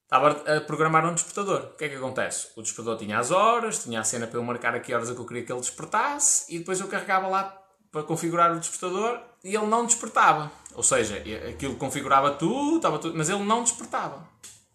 Estava 0.09 0.31
a 0.57 0.61
programar 0.63 1.05
um 1.05 1.13
despertador. 1.13 1.65
O 1.65 1.77
que 1.77 1.85
é 1.85 1.89
que 1.91 1.97
acontece? 1.97 2.49
O 2.57 2.63
despertador 2.63 2.99
tinha 2.99 3.19
as 3.19 3.31
horas, 3.31 3.83
tinha 3.83 4.01
a 4.01 4.05
cena 4.05 4.27
para 4.27 4.39
eu 4.39 4.43
marcar 4.43 4.75
a 4.75 4.81
que 4.81 4.95
horas 4.95 5.11
é 5.11 5.15
que 5.15 5.21
eu 5.21 5.27
queria 5.27 5.45
que 5.45 5.53
ele 5.53 5.61
despertasse 5.61 6.47
e 6.49 6.59
depois 6.59 6.81
eu 6.81 6.89
carregava 6.89 7.29
lá 7.29 7.55
para 7.93 8.03
configurar 8.03 8.51
o 8.57 8.59
despertador 8.59 9.21
e 9.45 9.55
ele 9.55 9.67
não 9.67 9.85
despertava. 9.85 10.51
Ou 10.73 10.83
seja, 10.83 11.23
aquilo 11.51 11.77
configurava 11.77 12.31
tudo, 12.31 12.77
estava 12.77 12.99
tudo, 12.99 13.19
mas 13.19 13.29
ele 13.29 13.45
não 13.45 13.63
despertava. 13.63 14.27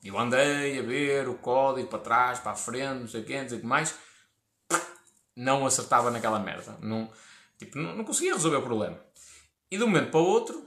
Eu 0.03 0.19
andei 0.19 0.77
a 0.77 0.83
ver 0.83 1.27
o 1.27 1.33
código 1.33 1.87
para 1.87 1.97
trás, 1.97 2.37
para 2.37 2.51
a 2.51 2.55
frente, 2.55 2.99
não 2.99 3.07
sei 3.07 3.21
o 3.21 3.25
quê, 3.25 3.41
não 3.41 3.49
sei 3.49 3.57
o 3.57 3.61
que 3.61 3.67
mais. 3.67 3.95
Não 5.35 5.65
acertava 5.65 6.11
naquela 6.11 6.37
merda. 6.37 6.77
Não, 6.79 7.09
tipo, 7.57 7.79
não, 7.79 7.95
não 7.95 8.03
conseguia 8.03 8.35
resolver 8.35 8.57
o 8.57 8.61
problema. 8.61 8.99
E 9.71 9.77
de 9.77 9.83
um 9.83 9.87
momento 9.87 10.11
para 10.11 10.19
o 10.19 10.25
outro, 10.25 10.63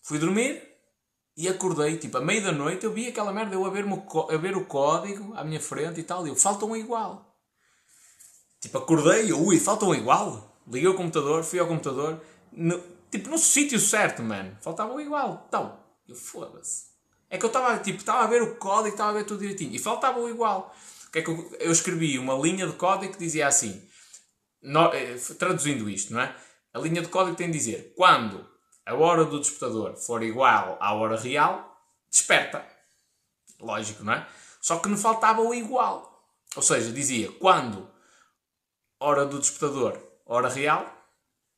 fui 0.00 0.18
dormir 0.18 0.67
e 1.38 1.46
acordei, 1.46 1.96
tipo, 1.98 2.18
à 2.18 2.20
meia 2.20 2.40
da 2.40 2.50
noite, 2.50 2.84
eu 2.84 2.92
vi 2.92 3.06
aquela 3.06 3.32
merda, 3.32 3.54
eu 3.54 3.64
a 3.64 3.70
ver, 3.70 3.84
a 3.84 4.36
ver 4.36 4.56
o 4.56 4.64
código 4.64 5.32
à 5.36 5.44
minha 5.44 5.60
frente 5.60 6.00
e 6.00 6.02
tal, 6.02 6.26
e 6.26 6.30
eu, 6.30 6.34
falta 6.34 6.64
um 6.66 6.74
igual. 6.74 7.32
Tipo, 8.60 8.78
acordei, 8.78 9.30
eu, 9.30 9.40
ui, 9.40 9.60
falta 9.60 9.84
um 9.84 9.94
igual. 9.94 10.60
Liguei 10.66 10.88
o 10.88 10.96
computador, 10.96 11.44
fui 11.44 11.60
ao 11.60 11.68
computador, 11.68 12.20
no, 12.50 12.82
tipo, 13.08 13.30
no 13.30 13.38
sítio 13.38 13.78
certo, 13.78 14.20
mano. 14.20 14.56
Faltava 14.60 14.92
um 14.92 14.98
igual. 14.98 15.44
Então, 15.46 15.78
eu, 16.08 16.16
foda-se. 16.16 16.88
É 17.30 17.38
que 17.38 17.44
eu 17.44 17.48
estava, 17.48 17.78
tipo, 17.78 17.98
estava 17.98 18.24
a 18.24 18.26
ver 18.26 18.42
o 18.42 18.56
código, 18.56 18.96
estava 18.96 19.10
a 19.10 19.14
ver 19.14 19.24
tudo 19.24 19.38
direitinho, 19.38 19.72
e 19.72 19.78
faltava 19.78 20.18
o 20.18 20.28
igual. 20.28 20.74
O 21.06 21.12
que 21.12 21.20
é 21.20 21.22
que 21.22 21.30
eu, 21.30 21.56
eu 21.60 21.70
escrevi 21.70 22.18
uma 22.18 22.34
linha 22.34 22.66
de 22.66 22.72
código 22.72 23.12
que 23.12 23.18
dizia 23.20 23.46
assim, 23.46 23.80
no, 24.60 24.92
eh, 24.92 25.14
traduzindo 25.38 25.88
isto, 25.88 26.12
não 26.12 26.20
é? 26.20 26.34
A 26.74 26.80
linha 26.80 27.00
de 27.00 27.06
código 27.06 27.36
tem 27.36 27.48
de 27.48 27.56
dizer, 27.56 27.94
quando 27.96 28.44
a 28.88 28.94
hora 28.94 29.24
do 29.26 29.38
despertador 29.38 29.96
for 29.96 30.22
igual 30.22 30.78
à 30.80 30.94
hora 30.94 31.20
real, 31.20 31.78
desperta. 32.10 32.64
Lógico, 33.60 34.02
não 34.02 34.14
é? 34.14 34.26
Só 34.62 34.78
que 34.78 34.88
não 34.88 34.96
faltava 34.96 35.42
o 35.42 35.52
igual. 35.52 36.26
Ou 36.56 36.62
seja, 36.62 36.90
dizia 36.90 37.30
quando 37.32 37.86
hora 38.98 39.26
do 39.26 39.38
despertador, 39.38 39.98
hora 40.24 40.48
real, 40.48 40.90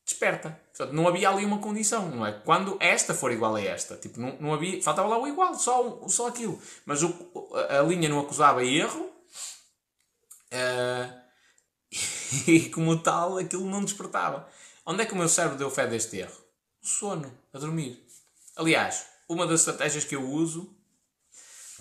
desperta. 0.05 0.61
Portanto, 0.77 0.93
não 0.93 1.07
havia 1.07 1.31
ali 1.31 1.45
uma 1.45 1.59
condição, 1.59 2.11
não 2.11 2.27
é? 2.27 2.33
Quando 2.33 2.77
esta 2.81 3.15
for 3.15 3.31
igual 3.31 3.55
a 3.55 3.61
esta, 3.61 3.97
tipo, 3.97 4.19
não, 4.19 4.37
não 4.41 4.53
havia, 4.53 4.83
faltava 4.83 5.07
lá 5.07 5.17
o 5.17 5.29
igual, 5.29 5.55
só, 5.55 6.09
só 6.09 6.27
aquilo. 6.27 6.61
Mas 6.85 7.05
o, 7.05 7.15
a 7.69 7.81
linha 7.83 8.09
não 8.09 8.19
acusava 8.19 8.65
erro 8.65 9.09
uh, 10.53 11.21
e, 12.51 12.69
como 12.71 12.99
tal, 12.99 13.39
aquilo 13.39 13.71
não 13.71 13.85
despertava. 13.85 14.49
Onde 14.85 15.03
é 15.03 15.07
que 15.07 15.13
o 15.13 15.17
meu 15.17 15.29
cérebro 15.29 15.59
deu 15.59 15.71
fé 15.71 15.87
deste 15.87 16.17
erro? 16.17 16.40
Sono, 16.81 17.33
a 17.53 17.59
dormir. 17.59 18.05
Aliás, 18.57 19.07
uma 19.29 19.47
das 19.47 19.61
estratégias 19.61 20.05
que 20.05 20.17
eu 20.17 20.29
uso, 20.29 20.75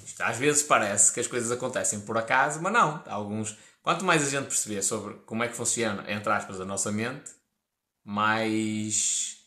isto 0.06 0.22
às 0.22 0.38
vezes 0.38 0.64
parece 0.64 1.12
que 1.14 1.20
as 1.20 1.28
coisas 1.28 1.52
acontecem 1.52 2.02
por 2.02 2.18
acaso, 2.18 2.62
mas 2.62 2.72
não. 2.72 3.04
Alguns, 3.08 3.58
quanto 3.82 4.06
mais 4.06 4.26
a 4.26 4.30
gente 4.30 4.48
perceber 4.48 4.82
sobre 4.82 5.16
como 5.26 5.44
é 5.44 5.48
que 5.48 5.56
funciona, 5.56 6.10
entre 6.12 6.32
aspas, 6.32 6.60
a 6.62 6.66
nossa 6.66 6.92
mente, 6.92 7.32
mais 8.04 9.38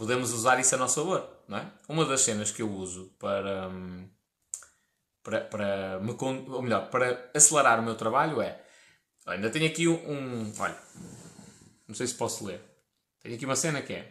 podemos 0.00 0.32
usar 0.32 0.58
isso 0.58 0.74
a 0.74 0.78
nosso 0.78 0.94
favor, 0.94 1.28
não 1.46 1.58
é? 1.58 1.72
Uma 1.86 2.06
das 2.06 2.22
cenas 2.22 2.50
que 2.50 2.62
eu 2.62 2.70
uso 2.70 3.14
para, 3.18 3.68
hum, 3.68 4.08
para, 5.22 5.42
para 5.42 6.00
me, 6.00 6.16
ou 6.18 6.62
melhor, 6.62 6.88
para 6.88 7.30
acelerar 7.34 7.78
o 7.78 7.82
meu 7.82 7.94
trabalho 7.94 8.40
é, 8.40 8.64
ainda 9.26 9.50
tenho 9.50 9.66
aqui 9.66 9.86
um, 9.86 9.92
um 9.94 10.52
olha, 10.58 10.78
não 11.86 11.94
sei 11.94 12.06
se 12.06 12.14
posso 12.14 12.46
ler, 12.46 12.62
tenho 13.20 13.34
aqui 13.34 13.44
uma 13.44 13.56
cena 13.56 13.82
que 13.82 13.92
é, 13.92 14.10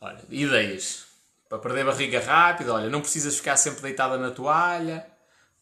olha, 0.00 0.18
ideias, 0.30 1.06
para 1.48 1.58
perder 1.58 1.84
barriga 1.84 2.20
rápida, 2.20 2.74
olha, 2.74 2.90
não 2.90 3.00
precisas 3.00 3.36
ficar 3.36 3.56
sempre 3.56 3.82
deitada 3.82 4.18
na 4.18 4.30
toalha, 4.30 5.06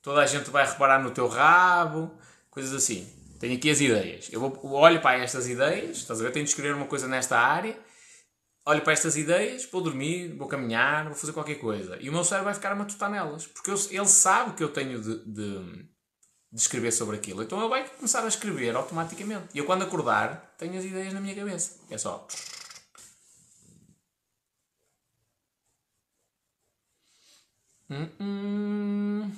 toda 0.02 0.20
a 0.20 0.26
gente 0.26 0.50
vai 0.50 0.66
reparar 0.66 1.02
no 1.02 1.10
teu 1.10 1.28
rabo, 1.28 2.10
coisas 2.50 2.72
assim. 2.72 3.10
Tenho 3.38 3.56
aqui 3.56 3.68
as 3.68 3.80
ideias. 3.80 4.28
Eu 4.32 4.40
vou, 4.40 4.72
olho 4.72 5.00
para 5.02 5.18
estas 5.18 5.48
ideias, 5.48 5.98
estás 5.98 6.20
a 6.20 6.22
ver? 6.22 6.32
Tenho 6.32 6.44
de 6.44 6.50
escrever 6.50 6.74
uma 6.74 6.86
coisa 6.86 7.06
nesta 7.06 7.38
área. 7.38 7.76
Olho 8.66 8.80
para 8.80 8.94
estas 8.94 9.16
ideias, 9.16 9.68
vou 9.70 9.82
dormir, 9.82 10.34
vou 10.36 10.48
caminhar, 10.48 11.04
vou 11.04 11.14
fazer 11.14 11.32
qualquer 11.32 11.56
coisa. 11.56 11.98
E 12.00 12.08
o 12.08 12.12
meu 12.12 12.24
cérebro 12.24 12.46
vai 12.46 12.54
ficar 12.54 12.72
a 12.72 12.74
matutar 12.74 13.10
nelas. 13.10 13.46
Porque 13.46 13.70
eu, 13.70 13.74
ele 13.90 14.06
sabe 14.06 14.54
que 14.54 14.64
eu 14.64 14.70
tenho 14.70 15.02
de, 15.02 15.18
de, 15.26 15.58
de, 16.52 16.60
escrever 16.60 16.90
sobre 16.90 17.16
aquilo. 17.16 17.42
Então 17.42 17.58
ele 17.60 17.68
vai 17.68 17.86
começar 17.86 18.24
a 18.24 18.28
escrever 18.28 18.74
automaticamente. 18.74 19.48
E 19.52 19.58
eu, 19.58 19.66
quando 19.66 19.82
acordar, 19.82 20.54
tenho 20.56 20.78
as 20.78 20.84
ideias 20.84 21.12
na 21.12 21.20
minha 21.20 21.34
cabeça. 21.34 21.80
É 21.90 21.98
só. 21.98 22.26
Hum, 27.88 28.08
hum. 28.20 29.32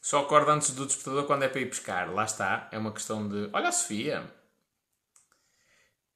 Só 0.00 0.20
acorda 0.20 0.52
antes 0.52 0.70
do 0.70 0.86
despertador 0.86 1.26
quando 1.26 1.42
é 1.42 1.48
para 1.48 1.60
ir 1.60 1.66
pescar. 1.68 2.10
Lá 2.10 2.24
está. 2.24 2.66
É 2.72 2.78
uma 2.78 2.92
questão 2.92 3.28
de. 3.28 3.50
Olha 3.52 3.70
Sofia! 3.70 4.24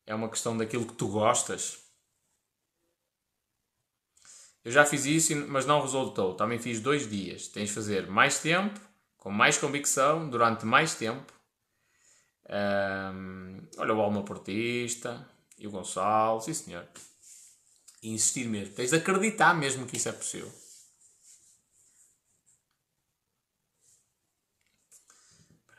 É 0.06 0.14
uma 0.14 0.28
questão 0.28 0.58
daquilo 0.58 0.86
que 0.86 0.92
tu 0.92 1.08
gostas. 1.08 1.78
Eu 4.64 4.72
já 4.72 4.84
fiz 4.86 5.04
isso, 5.06 5.34
mas 5.48 5.66
não 5.66 5.80
resultou. 5.82 6.34
Também 6.34 6.58
fiz 6.58 6.80
dois 6.80 7.08
dias. 7.08 7.48
Tens 7.48 7.68
de 7.68 7.74
fazer 7.74 8.06
mais 8.08 8.38
tempo, 8.38 8.78
com 9.18 9.30
mais 9.30 9.58
convicção, 9.58 10.28
durante 10.28 10.64
mais 10.66 10.94
tempo. 10.94 11.32
Um, 12.51 13.62
olha 13.78 13.94
o 13.94 14.01
Alma 14.01 14.24
Portista 14.24 15.24
e 15.57 15.66
o 15.68 15.70
Gonçalo, 15.70 16.40
sim 16.40 16.53
senhor. 16.53 16.86
E 18.03 18.11
insistir 18.11 18.48
mesmo. 18.48 18.74
Tens 18.74 18.90
de 18.90 18.96
acreditar 18.96 19.55
mesmo 19.55 19.86
que 19.86 19.96
isso 19.96 20.09
é 20.09 20.12
possível. 20.12 20.51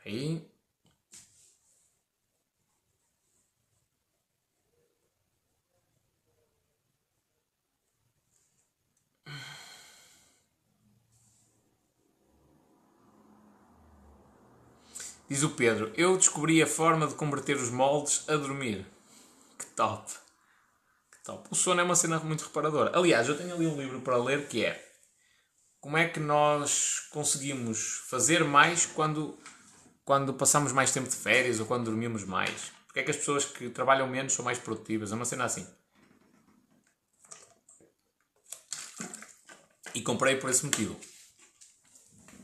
Aí. 0.04 0.51
Diz 15.32 15.42
o 15.44 15.48
Pedro, 15.48 15.90
eu 15.96 16.14
descobri 16.18 16.62
a 16.62 16.66
forma 16.66 17.06
de 17.06 17.14
converter 17.14 17.56
os 17.56 17.70
moldes 17.70 18.28
a 18.28 18.36
dormir. 18.36 18.86
Que 19.58 19.64
top! 19.64 20.12
Que 21.10 21.24
top! 21.24 21.48
O 21.50 21.54
sono 21.54 21.80
é 21.80 21.82
uma 21.82 21.96
cena 21.96 22.18
muito 22.18 22.44
reparadora. 22.44 22.94
Aliás, 22.94 23.26
eu 23.26 23.38
tenho 23.38 23.54
ali 23.54 23.66
um 23.66 23.80
livro 23.80 24.02
para 24.02 24.22
ler 24.22 24.46
que 24.46 24.62
é 24.62 24.92
como 25.80 25.96
é 25.96 26.06
que 26.06 26.20
nós 26.20 27.08
conseguimos 27.10 28.04
fazer 28.10 28.44
mais 28.44 28.84
quando 28.84 29.38
quando 30.04 30.34
passamos 30.34 30.70
mais 30.70 30.92
tempo 30.92 31.08
de 31.08 31.16
férias 31.16 31.58
ou 31.60 31.64
quando 31.64 31.86
dormimos 31.86 32.24
mais? 32.24 32.70
Porque 32.84 33.00
é 33.00 33.02
que 33.02 33.10
as 33.10 33.16
pessoas 33.16 33.46
que 33.46 33.70
trabalham 33.70 34.06
menos 34.06 34.34
são 34.34 34.44
mais 34.44 34.58
produtivas? 34.58 35.12
É 35.12 35.14
uma 35.14 35.24
cena 35.24 35.44
assim. 35.44 35.66
E 39.94 40.02
comprei 40.02 40.36
por 40.36 40.50
esse 40.50 40.62
motivo. 40.66 40.92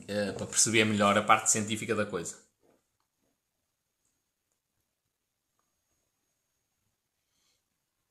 Uh, 0.04 0.32
para 0.38 0.46
perceber 0.46 0.86
melhor 0.86 1.18
a 1.18 1.22
parte 1.22 1.50
científica 1.50 1.94
da 1.94 2.06
coisa. 2.06 2.47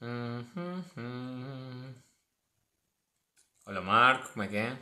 Uhum. 0.02 1.94
Olha, 3.66 3.82
Marco, 3.82 4.30
como 4.30 4.44
é 4.44 4.48
que 4.48 4.56
é? 4.56 4.78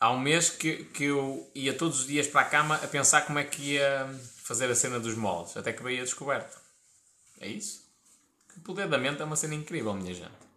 há 0.00 0.10
um 0.10 0.18
mês 0.18 0.50
que, 0.50 0.84
que 0.84 1.04
eu 1.04 1.50
ia 1.54 1.76
todos 1.76 2.00
os 2.00 2.06
dias 2.06 2.26
para 2.26 2.42
a 2.42 2.44
cama 2.44 2.76
a 2.76 2.86
pensar 2.86 3.22
como 3.22 3.38
é 3.38 3.44
que 3.44 3.74
ia 3.74 4.08
fazer 4.42 4.70
a 4.70 4.74
cena 4.74 5.00
dos 5.00 5.14
moldes, 5.14 5.56
até 5.56 5.72
que 5.72 5.82
veio 5.82 6.00
a 6.00 6.04
descoberta. 6.04 6.56
É 7.40 7.48
isso? 7.48 7.86
O 8.56 8.60
poder 8.60 8.88
da 8.88 8.98
mente 8.98 9.20
é 9.20 9.24
uma 9.24 9.36
cena 9.36 9.54
incrível, 9.54 9.94
minha 9.94 10.14
gente. 10.14 10.48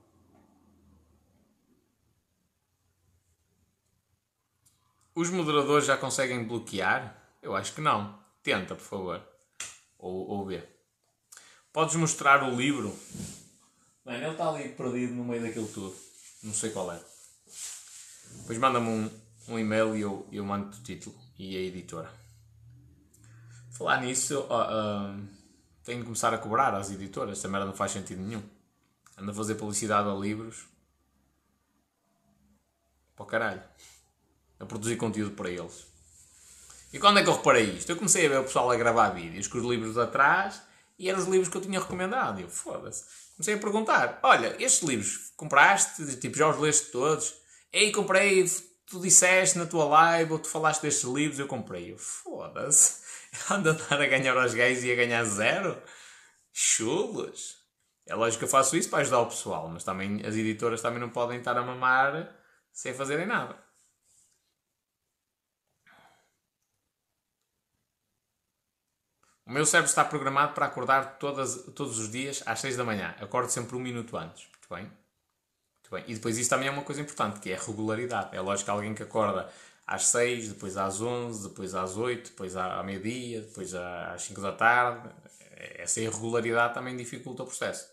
Os 5.14 5.30
moderadores 5.30 5.86
já 5.86 5.98
conseguem 5.98 6.44
bloquear? 6.44 7.16
Eu 7.42 7.56
acho 7.56 7.74
que 7.74 7.82
não. 7.82 8.18
Tenta, 8.42 8.76
por 8.76 8.84
favor. 8.84 9.31
Ou, 10.02 10.28
ou 10.28 10.46
vê. 10.46 10.68
Podes 11.72 11.96
mostrar 11.96 12.44
o 12.44 12.56
livro? 12.56 12.94
Bem, 14.04 14.18
ele 14.18 14.32
está 14.32 14.50
ali 14.50 14.70
perdido 14.70 15.14
no 15.14 15.24
meio 15.24 15.44
daquilo 15.44 15.68
tudo. 15.68 15.96
Não 16.44 16.54
sei 16.54 16.72
qual 16.72 16.92
é. 16.92 17.00
Depois 18.40 18.58
manda-me 18.58 18.90
um, 18.90 19.10
um 19.48 19.60
e-mail 19.60 19.96
e 19.96 20.02
eu, 20.02 20.28
eu 20.32 20.44
mando 20.44 20.76
o 20.76 20.84
título 20.84 21.16
e 21.38 21.56
a 21.56 21.60
editora. 21.60 22.12
Falar 23.70 24.02
nisso, 24.02 24.40
uh, 24.42 24.44
uh, 24.44 25.28
tenho 25.84 26.00
de 26.00 26.06
começar 26.06 26.34
a 26.34 26.38
cobrar 26.38 26.74
às 26.74 26.92
editoras, 26.92 27.38
esta 27.38 27.48
merda 27.48 27.68
não 27.68 27.74
faz 27.74 27.92
sentido 27.92 28.22
nenhum. 28.22 28.44
Ando 29.18 29.32
a 29.32 29.34
fazer 29.34 29.56
publicidade 29.56 30.10
a 30.10 30.14
livros 30.14 30.66
para 33.16 33.24
o 33.24 33.28
caralho. 33.28 33.64
A 34.60 34.66
produzir 34.66 34.98
conteúdo 34.98 35.36
para 35.36 35.50
eles. 35.50 35.91
E 36.92 37.00
quando 37.00 37.20
é 37.20 37.24
que 37.24 37.30
eu 37.30 37.36
reparei 37.36 37.64
isto? 37.64 37.90
Eu 37.90 37.96
comecei 37.96 38.26
a 38.26 38.30
ver 38.30 38.40
o 38.40 38.44
pessoal 38.44 38.70
a 38.70 38.76
gravar 38.76 39.10
vídeos 39.10 39.48
com 39.48 39.58
os 39.58 39.64
livros 39.64 39.98
atrás 39.98 40.62
e 41.00 41.10
eram 41.10 41.20
os 41.20 41.28
livros 41.28 41.50
que 41.50 41.58
eu 41.58 41.62
tinha 41.62 41.80
recomendado. 41.80 42.40
E 42.40 42.44
eu, 42.44 42.50
foda-se. 42.50 43.06
Comecei 43.36 43.56
a 43.56 43.60
perguntar: 43.60 44.20
olha, 44.24 44.56
estes 44.60 44.88
livros 44.88 45.32
compraste? 45.38 46.18
Tipo, 46.18 46.38
já 46.38 46.50
os 46.50 46.60
leste 46.60 46.92
todos? 46.92 47.34
Ei, 47.72 47.92
comprei 47.92 48.46
tu 48.86 49.00
disseste 49.00 49.58
na 49.58 49.66
tua 49.66 49.86
live 49.86 50.34
ou 50.34 50.40
tu 50.40 50.50
falaste 50.50 50.82
destes 50.82 51.10
livros, 51.10 51.40
eu 51.40 51.48
comprei. 51.48 51.96
Foda-se. 51.98 53.02
Anda 53.50 53.78
a 53.90 53.96
ganhar 54.06 54.38
aos 54.38 54.54
gays 54.54 54.84
e 54.84 54.92
a 54.92 54.96
ganhar 54.96 55.24
zero? 55.24 55.82
Chulos. 56.52 57.56
É 58.06 58.14
lógico 58.14 58.40
que 58.40 58.46
eu 58.46 58.50
faço 58.50 58.76
isso 58.76 58.90
para 58.90 59.00
ajudar 59.00 59.22
o 59.22 59.28
pessoal, 59.28 59.70
mas 59.70 59.86
também 59.86 60.22
as 60.26 60.36
editoras 60.36 60.82
também 60.82 61.00
não 61.00 61.10
podem 61.10 61.40
estar 61.40 61.58
a 61.58 61.64
mamar 61.64 62.36
sem 62.74 62.94
fazerem 62.94 63.26
nada. 63.26 63.56
O 69.46 69.52
meu 69.52 69.66
cérebro 69.66 69.90
está 69.90 70.06
programado 70.06 70.54
para 70.54 70.66
acordar 70.66 71.18
todas, 71.18 71.64
todos 71.76 72.00
os 72.00 72.12
dias 72.12 72.44
às 72.46 72.60
6 72.60 72.78
da 72.78 72.84
manhã. 72.84 73.16
Acordo 73.20 73.50
sempre 73.50 73.76
um 73.76 73.80
minuto 73.80 74.16
antes. 74.18 74.48
Muito 74.48 74.70
bem? 74.70 75.02
bem. 75.92 76.04
E 76.08 76.16
depois 76.16 76.38
isso 76.38 76.50
também 76.50 76.68
é 76.68 76.72
uma 76.72 76.84
coisa 76.84 77.02
importante, 77.02 77.40
que 77.40 77.52
é 77.52 77.56
a 77.56 77.62
regularidade. 77.62 78.36
É 78.36 78.40
lógico 78.42 78.66
que 78.66 78.72
alguém 78.72 78.96
que 78.96 79.04
acorda 79.04 79.52
às 79.86 80.08
6, 80.08 80.50
depois 80.54 80.78
às 80.78 81.02
11, 81.02 81.50
depois 81.50 81.76
às 81.76 81.98
8, 81.98 82.32
depois 82.32 82.56
à 82.56 82.82
meio-dia, 82.82 83.42
depois 83.42 83.74
às 83.76 84.22
5 84.24 84.42
da 84.42 84.54
tarde. 84.54 85.10
Essa 85.58 86.02
irregularidade 86.02 86.74
também 86.74 86.96
dificulta 86.96 87.44
o 87.44 87.46
processo. 87.46 87.92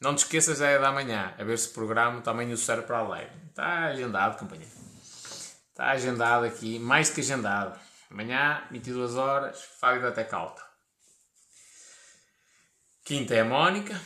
Não 0.00 0.14
te 0.14 0.18
esqueças 0.18 0.60
é 0.60 0.78
da 0.78 0.92
manhã, 0.92 1.34
a 1.38 1.42
ver 1.42 1.58
se 1.58 1.70
programa 1.70 2.20
também 2.20 2.52
o 2.52 2.56
cérebro 2.56 2.86
para 2.86 2.98
a 2.98 3.08
live. 3.08 3.32
Está 3.48 3.86
agendado, 3.86 4.38
companheiro. 4.38 4.85
Está 5.76 5.90
agendado 5.90 6.46
aqui, 6.46 6.78
mais 6.78 7.10
que 7.10 7.20
agendado. 7.20 7.78
Amanhã, 8.10 8.66
22 8.70 9.14
horas, 9.16 9.62
Fábio 9.78 10.00
da 10.00 10.10
Tec 10.10 10.32
Alta. 10.32 10.64
Quinta 13.04 13.34
é 13.34 13.40
a 13.40 13.44
Mónica. 13.44 14.00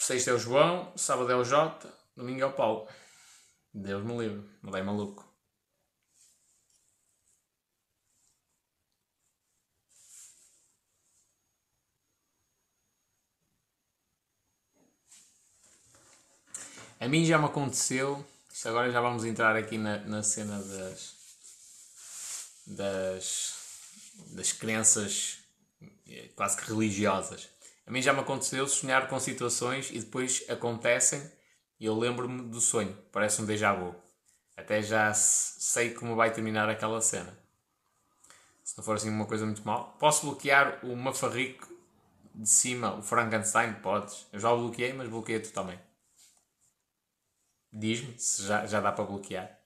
Sexta 0.00 0.32
é 0.32 0.34
o 0.34 0.38
João, 0.40 0.92
sábado 0.96 1.30
é 1.30 1.36
o 1.36 1.44
Jota, 1.44 1.88
domingo 2.16 2.42
é 2.42 2.46
o 2.46 2.52
Paulo. 2.52 2.88
Deus 3.72 4.04
me 4.04 4.18
livre, 4.18 4.50
me 4.64 4.72
dei 4.72 4.82
maluco. 4.82 5.24
A 16.98 17.06
mim 17.06 17.24
já 17.24 17.38
me 17.38 17.44
aconteceu, 17.44 18.26
agora 18.68 18.90
já 18.90 19.00
vamos 19.00 19.24
entrar 19.24 19.56
aqui 19.56 19.78
na, 19.78 19.98
na 19.98 20.22
cena 20.22 20.58
das, 20.62 21.14
das, 22.66 23.54
das 24.32 24.52
crenças 24.52 25.38
eh, 26.08 26.28
quase 26.34 26.56
que 26.56 26.70
religiosas. 26.70 27.48
A 27.86 27.90
mim 27.90 28.00
já 28.00 28.12
me 28.12 28.20
aconteceu 28.20 28.66
sonhar 28.68 29.08
com 29.08 29.18
situações 29.18 29.90
e 29.90 29.98
depois 29.98 30.44
acontecem 30.48 31.22
e 31.80 31.86
eu 31.86 31.98
lembro-me 31.98 32.42
do 32.42 32.60
sonho. 32.60 32.96
Parece 33.10 33.42
um 33.42 33.44
déjà 33.44 33.74
vu. 33.74 33.94
Até 34.56 34.82
já 34.82 35.12
sei 35.14 35.92
como 35.94 36.14
vai 36.14 36.32
terminar 36.32 36.68
aquela 36.68 37.00
cena. 37.00 37.36
Se 38.62 38.76
não 38.78 38.84
for 38.84 38.96
assim 38.96 39.10
uma 39.10 39.26
coisa 39.26 39.44
muito 39.44 39.66
mal. 39.66 39.96
Posso 39.98 40.26
bloquear 40.26 40.78
o 40.84 40.94
Mafarrico 40.94 41.68
de 42.34 42.48
cima, 42.48 42.94
o 42.94 43.02
Frankenstein? 43.02 43.74
Podes. 43.74 44.26
Eu 44.32 44.38
já 44.38 44.52
o 44.52 44.58
bloqueei, 44.58 44.92
mas 44.92 45.08
bloqueei 45.08 45.40
totalmente. 45.40 45.91
Diz-me 47.72 48.18
se 48.18 48.42
já, 48.44 48.66
já 48.66 48.80
dá 48.80 48.92
para 48.92 49.04
bloquear. 49.04 49.58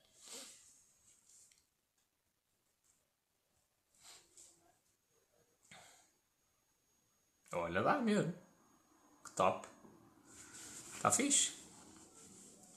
Olha, 7.53 7.81
dá 7.81 7.99
mesmo. 7.99 8.33
Que 9.25 9.31
top. 9.31 9.67
Está 10.95 11.11
fixe. 11.11 11.53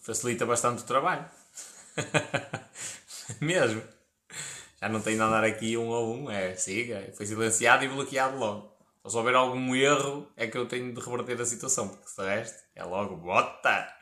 Facilita 0.01 0.47
bastante 0.47 0.83
o 0.83 0.87
trabalho. 0.87 1.29
mesmo. 3.41 3.83
Já 4.81 4.89
não 4.89 5.01
tenho 5.01 5.17
de 5.17 5.23
andar 5.23 5.45
aqui 5.45 5.77
um 5.77 5.93
a 5.93 6.01
um. 6.01 6.31
É, 6.31 6.57
siga. 6.57 7.13
Foi 7.15 7.27
silenciado 7.27 7.85
e 7.85 7.89
bloqueado 7.89 8.37
logo. 8.39 8.77
Se 9.07 9.17
houver 9.17 9.35
algum 9.35 9.75
erro, 9.75 10.31
é 10.37 10.47
que 10.47 10.57
eu 10.57 10.67
tenho 10.67 10.93
de 10.93 11.01
reverter 11.01 11.41
a 11.41 11.45
situação. 11.47 11.89
Porque 11.89 12.09
se 12.09 12.23
resto, 12.23 12.63
é 12.75 12.85
logo 12.85 13.17
bota. 13.17 13.95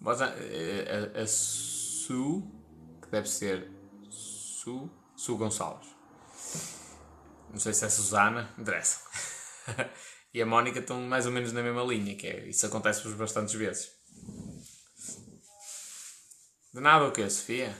Mas 0.00 0.20
a, 0.20 0.26
a, 0.26 1.22
a 1.22 1.26
Su, 1.26 2.42
que 3.02 3.08
deve 3.08 3.28
ser 3.28 3.70
Su, 4.10 4.90
Su 5.16 5.36
Gonçalves. 5.36 5.88
Não 7.50 7.58
sei 7.58 7.72
se 7.72 7.84
é 7.84 7.88
Susana, 7.88 8.54
interessa. 8.58 9.00
e 10.32 10.42
a 10.42 10.46
Mónica 10.46 10.80
estão 10.80 11.00
mais 11.02 11.26
ou 11.26 11.32
menos 11.32 11.52
na 11.52 11.62
mesma 11.62 11.82
linha, 11.82 12.14
que 12.16 12.26
é, 12.26 12.48
isso 12.48 12.66
acontece 12.66 13.02
por 13.02 13.14
bastantes 13.16 13.54
vezes. 13.54 13.90
De 16.72 16.80
nada 16.80 17.06
o 17.06 17.12
quê, 17.12 17.28
Sofia? 17.30 17.74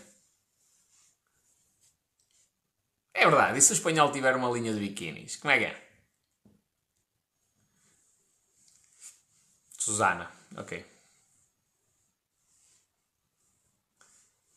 É 3.12 3.26
verdade, 3.26 3.58
e 3.58 3.62
se 3.62 3.72
o 3.72 3.74
espanhol 3.74 4.10
tiver 4.12 4.34
uma 4.36 4.50
linha 4.50 4.72
de 4.72 4.80
biquínis? 4.80 5.36
Como 5.36 5.50
é 5.50 5.58
que 5.58 5.64
é? 5.64 5.86
Susana, 9.78 10.30
ok. 10.56 10.95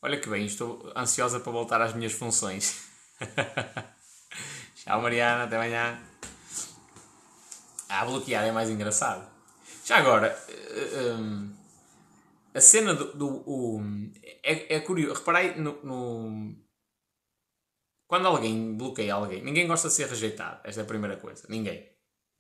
Olha 0.01 0.17
que 0.19 0.29
bem, 0.29 0.45
estou 0.45 0.91
ansiosa 0.95 1.41
para 1.41 1.51
voltar 1.51 1.81
às 1.81 1.93
minhas 1.93 2.13
funções. 2.13 2.87
Tchau, 4.75 5.01
Mariana, 5.01 5.43
até 5.43 5.57
amanhã. 5.57 5.99
Ah, 7.89 8.05
bloquear 8.05 8.45
é 8.45 8.51
mais 8.51 8.69
engraçado. 8.69 9.29
Já 9.83 9.97
agora, 9.97 10.27
eh, 10.47 11.13
um, 11.13 11.53
a 12.53 12.61
cena 12.61 12.93
do. 12.93 13.13
do 13.13 13.27
o, 13.45 13.81
é, 14.41 14.75
é 14.75 14.79
curioso. 14.79 15.19
Reparei 15.19 15.55
no, 15.55 15.83
no, 15.83 16.55
Quando 18.07 18.27
alguém 18.27 18.77
bloqueia 18.77 19.15
alguém, 19.15 19.43
ninguém 19.43 19.67
gosta 19.67 19.89
de 19.89 19.95
ser 19.95 20.07
rejeitado. 20.07 20.61
Esta 20.63 20.81
é 20.81 20.83
a 20.83 20.87
primeira 20.87 21.17
coisa. 21.17 21.45
Ninguém. 21.49 21.89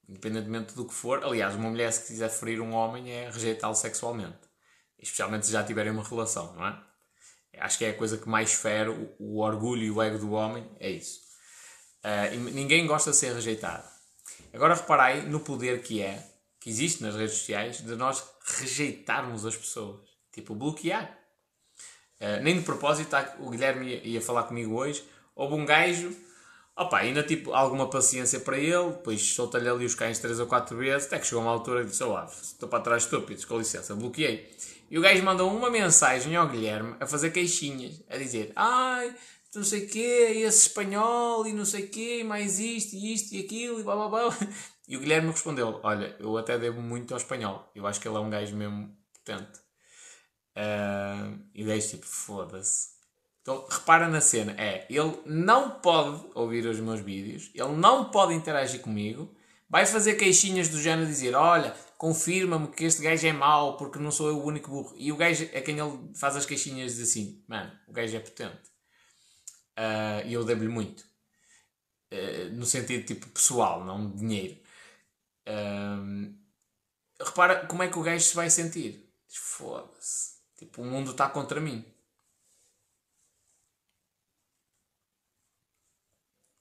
Independentemente 0.07 0.75
do 0.75 0.85
que 0.85 0.93
for. 0.93 1.23
Aliás, 1.25 1.55
uma 1.55 1.69
mulher, 1.69 1.91
se 1.91 2.07
quiser 2.07 2.29
ferir 2.29 2.61
um 2.61 2.71
homem, 2.71 3.11
é 3.11 3.29
rejeitá-lo 3.29 3.75
sexualmente. 3.75 4.47
Especialmente 4.97 5.45
se 5.45 5.51
já 5.51 5.63
tiverem 5.63 5.91
uma 5.91 6.03
relação, 6.03 6.55
não 6.55 6.65
é? 6.65 6.88
Acho 7.59 7.77
que 7.77 7.85
é 7.85 7.89
a 7.89 7.97
coisa 7.97 8.17
que 8.17 8.27
mais 8.27 8.53
fere 8.53 8.89
o, 8.89 9.15
o 9.19 9.39
orgulho 9.41 9.83
e 9.83 9.91
o 9.91 10.01
ego 10.01 10.17
do 10.17 10.31
homem, 10.31 10.69
é 10.79 10.89
isso. 10.89 11.19
Uh, 12.03 12.37
ninguém 12.51 12.87
gosta 12.87 13.11
de 13.11 13.17
ser 13.17 13.33
rejeitado. 13.33 13.83
Agora 14.53 14.73
reparai 14.73 15.21
no 15.21 15.39
poder 15.39 15.81
que 15.81 16.01
é, 16.01 16.25
que 16.59 16.69
existe 16.69 17.03
nas 17.03 17.15
redes 17.15 17.37
sociais, 17.37 17.81
de 17.81 17.95
nós 17.95 18.23
rejeitarmos 18.59 19.45
as 19.45 19.55
pessoas. 19.55 19.99
Tipo, 20.31 20.55
bloquear. 20.55 21.17
Uh, 22.19 22.41
nem 22.41 22.57
de 22.57 22.63
propósito, 22.63 23.09
tá, 23.09 23.35
o 23.39 23.49
Guilherme 23.49 23.87
ia, 23.87 24.07
ia, 24.07 24.21
falar 24.21 24.43
comigo 24.43 24.75
hoje, 24.75 25.03
houve 25.33 25.53
um 25.53 25.65
gajo, 25.65 26.13
opa, 26.75 26.97
ainda 26.97 27.23
tipo 27.23 27.53
alguma 27.53 27.89
paciência 27.89 28.41
para 28.41 28.57
ele, 28.57 28.91
depois 28.91 29.21
solta-lhe 29.21 29.69
ali 29.69 29.85
os 29.85 29.95
cães 29.95 30.19
três 30.19 30.37
ou 30.37 30.45
quatro 30.45 30.77
vezes, 30.77 31.07
até 31.07 31.17
que 31.17 31.27
chegou 31.27 31.41
uma 31.41 31.51
altura 31.51 31.81
e 31.81 31.85
disse, 31.85 32.03
oh, 32.03 32.21
estou 32.25 32.67
para 32.67 32.83
trás 32.83 33.03
estúpidos, 33.03 33.45
com 33.45 33.57
licença, 33.57 33.95
bloqueei. 33.95 34.53
E 34.89 34.97
o 34.97 35.01
gajo 35.01 35.23
mandou 35.23 35.55
uma 35.55 35.69
mensagem 35.69 36.35
ao 36.35 36.47
Guilherme 36.47 36.95
a 36.99 37.05
fazer 37.05 37.31
queixinhas, 37.31 38.01
a 38.09 38.17
dizer: 38.17 38.51
Ai, 38.55 39.15
não 39.53 39.63
sei 39.63 39.85
o 39.85 39.89
quê, 39.89 40.43
esse 40.45 40.67
espanhol 40.67 41.45
e 41.45 41.53
não 41.53 41.65
sei 41.65 41.85
o 41.85 41.89
quê, 41.89 42.23
mais 42.23 42.59
isto 42.59 42.95
e 42.95 43.13
isto 43.13 43.33
e 43.33 43.39
aquilo 43.41 43.79
e 43.79 43.83
blá 43.83 43.95
blá 43.95 44.07
blá. 44.07 44.37
E 44.87 44.97
o 44.97 44.99
Guilherme 44.99 45.29
respondeu: 45.29 45.79
Olha, 45.83 46.15
eu 46.19 46.35
até 46.35 46.57
devo 46.57 46.81
muito 46.81 47.13
ao 47.13 47.19
espanhol, 47.19 47.71
eu 47.75 47.85
acho 47.85 48.01
que 48.01 48.07
ele 48.07 48.17
é 48.17 48.19
um 48.19 48.29
gajo 48.29 48.55
mesmo 48.55 48.91
potente. 49.13 49.59
Uh, 50.57 51.39
e 51.53 51.63
o 51.63 51.79
tipo: 51.79 52.05
Foda-se. 52.07 52.99
Então 53.41 53.67
repara 53.69 54.07
na 54.07 54.21
cena: 54.21 54.53
é, 54.57 54.87
ele 54.89 55.19
não 55.25 55.79
pode 55.79 56.25
ouvir 56.33 56.65
os 56.65 56.79
meus 56.79 56.99
vídeos, 56.99 57.51
ele 57.53 57.75
não 57.75 58.05
pode 58.09 58.33
interagir 58.33 58.81
comigo, 58.81 59.31
vai 59.69 59.85
fazer 59.85 60.15
queixinhas 60.15 60.69
do 60.69 60.81
género 60.81 61.07
dizer: 61.07 61.35
Olha, 61.35 61.71
confirma-me 61.97 62.69
que 62.69 62.85
este 62.85 63.01
gajo 63.01 63.27
é 63.27 63.33
mau 63.33 63.77
porque 63.77 63.99
não 63.99 64.11
sou 64.11 64.29
eu 64.29 64.39
o 64.39 64.45
único 64.45 64.71
burro. 64.71 64.95
E 64.97 65.11
o 65.11 65.17
gajo 65.17 65.47
é 65.53 65.61
quem 65.61 65.77
ele 65.77 66.11
faz 66.15 66.35
as 66.35 66.45
queixinhas 66.45 66.95
diz 66.95 67.09
assim: 67.09 67.43
Mano, 67.47 67.71
o 67.87 67.93
gajo 67.93 68.15
é 68.15 68.19
potente. 68.19 68.69
Uh, 69.77 70.25
e 70.25 70.33
eu 70.33 70.43
devo-lhe 70.43 70.69
muito. 70.69 71.07
Uh, 72.11 72.49
no 72.53 72.65
sentido 72.65 73.05
tipo 73.05 73.27
pessoal, 73.29 73.85
não 73.85 74.09
de 74.09 74.17
dinheiro. 74.17 74.59
Uh, 75.47 76.35
repara 77.23 77.65
como 77.67 77.83
é 77.83 77.89
que 77.89 77.99
o 77.99 78.03
gajo 78.03 78.25
se 78.25 78.35
vai 78.35 78.49
sentir. 78.49 79.07
Foda-se. 79.29 80.39
Tipo, 80.57 80.81
o 80.81 80.85
mundo 80.85 81.11
está 81.11 81.29
contra 81.29 81.61
mim. 81.61 81.85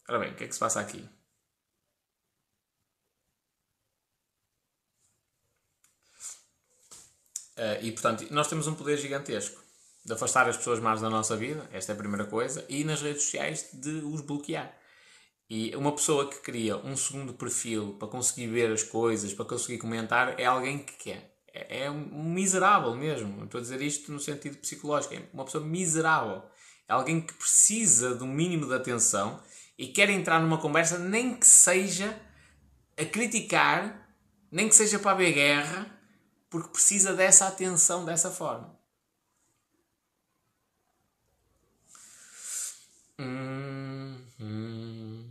Ora 0.09 0.19
bem, 0.21 0.33
o 0.33 0.37
que 0.37 0.45
é 0.45 0.49
que 0.49 0.55
se 0.55 0.61
passa 0.61 0.81
aqui? 0.81 1.09
Uh, 7.59 7.85
e 7.85 7.93
portanto, 7.93 8.25
nós 8.31 8.47
temos 8.47 8.69
um 8.69 8.75
poder 8.75 8.97
gigantesco 8.97 9.61
de 10.05 10.13
afastar 10.13 10.49
as 10.49 10.57
pessoas 10.57 10.79
mais 10.79 11.01
da 11.01 11.11
nossa 11.11 11.37
vida, 11.37 11.69
esta 11.73 11.93
é 11.93 11.95
a 11.95 11.99
primeira 11.99 12.25
coisa, 12.25 12.65
e 12.69 12.85
nas 12.85 13.03
redes 13.03 13.25
sociais 13.25 13.69
de 13.73 13.91
os 13.91 14.21
bloquear. 14.21 14.73
E 15.51 15.75
uma 15.75 15.93
pessoa 15.93 16.29
que 16.29 16.37
cria 16.37 16.77
um 16.77 16.97
segundo 16.97 17.35
perfil 17.35 17.97
para 17.99 18.09
conseguir 18.09 18.47
ver 18.47 18.71
as 18.71 18.83
coisas, 18.83 19.35
para 19.35 19.45
conseguir 19.45 19.79
comentar, 19.79 20.39
é 20.39 20.45
alguém 20.45 20.79
que 20.79 20.93
quer. 20.93 21.39
É, 21.53 21.85
é 21.85 21.91
um 21.91 22.33
miserável 22.33 22.95
mesmo. 22.95 23.45
Estou 23.45 23.59
a 23.59 23.63
dizer 23.63 23.81
isto 23.81 24.13
no 24.13 24.21
sentido 24.21 24.59
psicológico. 24.59 25.15
É 25.15 25.23
uma 25.33 25.45
pessoa 25.45 25.65
miserável. 25.65 26.43
É 26.87 26.93
alguém 26.93 27.21
que 27.21 27.33
precisa 27.33 28.15
do 28.15 28.27
mínimo 28.27 28.67
de 28.67 28.75
atenção 28.75 29.43
e 29.77 29.89
quer 29.89 30.11
entrar 30.11 30.41
numa 30.41 30.59
conversa, 30.59 30.99
nem 30.99 31.35
que 31.35 31.47
seja 31.47 32.19
a 32.97 33.05
criticar, 33.05 34.07
nem 34.51 34.69
que 34.69 34.75
seja 34.75 34.99
para 34.99 35.13
haver 35.13 35.33
guerra, 35.33 35.98
porque 36.51 36.71
precisa 36.71 37.15
dessa 37.15 37.47
atenção 37.47 38.05
dessa 38.05 38.31
forma. 38.31 38.77
Hum, 43.19 44.17
hum. 44.41 45.29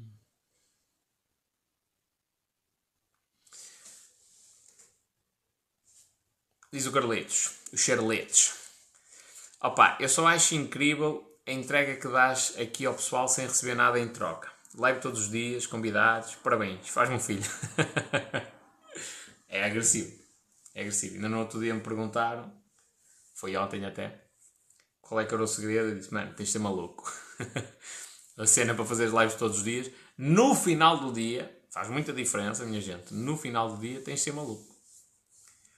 Diz 6.72 6.86
o 6.86 6.92
Carletos, 6.92 7.60
os 7.72 7.80
Charletes. 7.80 8.54
Opa, 9.62 9.98
eu 10.00 10.10
só 10.10 10.28
acho 10.28 10.54
incrível 10.54 11.24
a 11.48 11.52
entrega 11.52 11.96
que 11.96 12.08
dás 12.10 12.54
aqui 12.60 12.86
ao 12.86 12.94
pessoal 12.94 13.28
sem 13.28 13.48
receber 13.48 13.74
nada 13.74 14.00
em 14.00 14.10
troca. 14.10 14.52
Live 14.76 15.00
todos 15.00 15.22
os 15.22 15.32
dias, 15.32 15.66
convidados, 15.66 16.36
parabéns, 16.36 16.90
faz-me 16.90 17.16
um 17.16 17.20
filho. 17.20 17.50
é 19.48 19.64
agressivo 19.64 20.27
é 20.78 20.82
agressivo. 20.82 21.16
Ainda 21.16 21.28
no 21.28 21.40
outro 21.40 21.60
dia 21.60 21.74
me 21.74 21.82
perguntaram, 21.82 22.54
foi 23.34 23.58
ontem 23.58 23.84
até, 23.84 24.24
qual 25.02 25.20
é 25.20 25.26
que 25.26 25.34
era 25.34 25.44
o 25.44 25.48
segredo. 25.48 25.90
Eu 25.90 25.96
disse, 25.96 26.14
mano, 26.14 26.34
tens 26.36 26.46
de 26.46 26.52
ser 26.52 26.60
maluco. 26.60 27.12
a 28.38 28.46
cena 28.46 28.76
para 28.76 28.86
fazer 28.86 29.10
lives 29.10 29.34
todos 29.36 29.58
os 29.58 29.64
dias. 29.64 29.90
No 30.16 30.54
final 30.54 31.00
do 31.00 31.12
dia, 31.12 31.52
faz 31.72 31.90
muita 31.90 32.14
diferença, 32.14 32.64
minha 32.64 32.80
gente. 32.80 33.12
No 33.12 33.36
final 33.36 33.76
do 33.76 33.82
dia 33.82 34.02
tens 34.02 34.20
de 34.20 34.22
ser 34.22 34.34
maluco. 34.34 34.76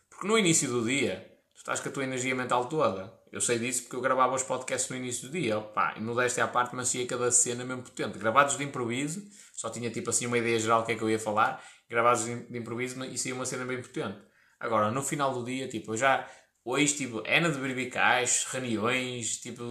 Porque 0.09 0.27
no 0.27 0.37
início 0.37 0.69
do 0.69 0.83
dia, 0.83 1.33
tu 1.53 1.59
estás 1.59 1.79
com 1.79 1.87
a 1.87 1.91
tua 1.91 2.03
energia 2.03 2.35
mental 2.35 2.65
toda. 2.65 3.17
Eu 3.31 3.39
sei 3.39 3.57
disso 3.57 3.83
porque 3.83 3.95
eu 3.95 4.01
gravava 4.01 4.35
os 4.35 4.43
podcasts 4.43 4.89
no 4.89 4.97
início 4.97 5.29
do 5.29 5.31
dia. 5.31 5.61
Pá, 5.61 5.93
e 5.95 6.01
modéstia 6.01 6.43
à 6.43 6.47
parte, 6.47 6.75
mas 6.75 6.93
ia 6.93 7.07
cada 7.07 7.31
cena 7.31 7.63
mesmo 7.63 7.83
potente. 7.83 8.17
Gravados 8.17 8.57
de 8.57 8.63
improviso, 8.65 9.23
só 9.53 9.69
tinha 9.69 9.89
tipo 9.89 10.09
assim 10.09 10.25
uma 10.25 10.37
ideia 10.37 10.59
geral 10.59 10.81
do 10.81 10.87
que 10.87 10.91
é 10.91 10.95
que 10.95 11.01
eu 11.01 11.09
ia 11.09 11.19
falar 11.19 11.63
gravados 11.89 12.25
de 12.25 12.57
improviso 12.57 13.01
e 13.05 13.17
saía 13.17 13.33
uma 13.33 13.45
cena 13.45 13.63
bem 13.65 13.81
potente. 13.81 14.28
Agora, 14.59 14.91
no 14.91 15.01
final 15.01 15.33
do 15.33 15.43
dia, 15.43 15.67
tipo, 15.67 15.93
eu 15.93 15.97
já 15.97 16.27
hoje, 16.65 16.95
tipo, 16.95 17.23
N 17.25 17.51
de 17.51 17.57
berbicais, 17.57 18.45
reuniões, 18.51 19.37
tipo, 19.37 19.63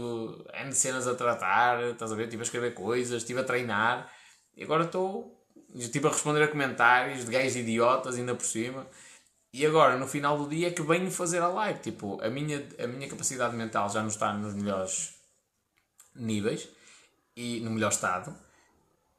N 0.55 0.70
de 0.70 0.76
cenas 0.76 1.07
a 1.07 1.14
tratar, 1.14 1.82
estás 1.82 2.11
a 2.12 2.14
ver? 2.14 2.28
Tipo, 2.28 2.43
a 2.43 2.45
escrever 2.45 2.74
coisas, 2.74 3.22
estive 3.22 3.41
a 3.41 3.45
treinar 3.45 4.11
e 4.57 4.64
agora 4.64 4.84
estou, 4.84 5.45
tipo, 5.93 6.07
a 6.09 6.11
responder 6.11 6.43
a 6.43 6.49
comentários 6.49 7.24
de 7.24 7.30
gajos 7.30 7.57
idiotas 7.57 8.16
ainda 8.16 8.34
por 8.34 8.45
cima. 8.45 8.86
E 9.53 9.64
agora, 9.64 9.97
no 9.97 10.07
final 10.07 10.36
do 10.39 10.49
dia, 10.49 10.68
é 10.68 10.70
que 10.70 10.82
venho 10.82 11.11
fazer 11.11 11.39
a 11.39 11.49
live. 11.49 11.80
Tipo, 11.80 12.20
a 12.22 12.28
minha, 12.28 12.66
a 12.78 12.86
minha 12.86 13.09
capacidade 13.09 13.57
mental 13.57 13.89
já 13.89 14.01
não 14.01 14.09
está 14.09 14.32
nos 14.32 14.55
melhores 14.55 15.14
níveis 16.14 16.68
e 17.36 17.61
no 17.61 17.70
melhor 17.70 17.91
estado. 17.91 18.34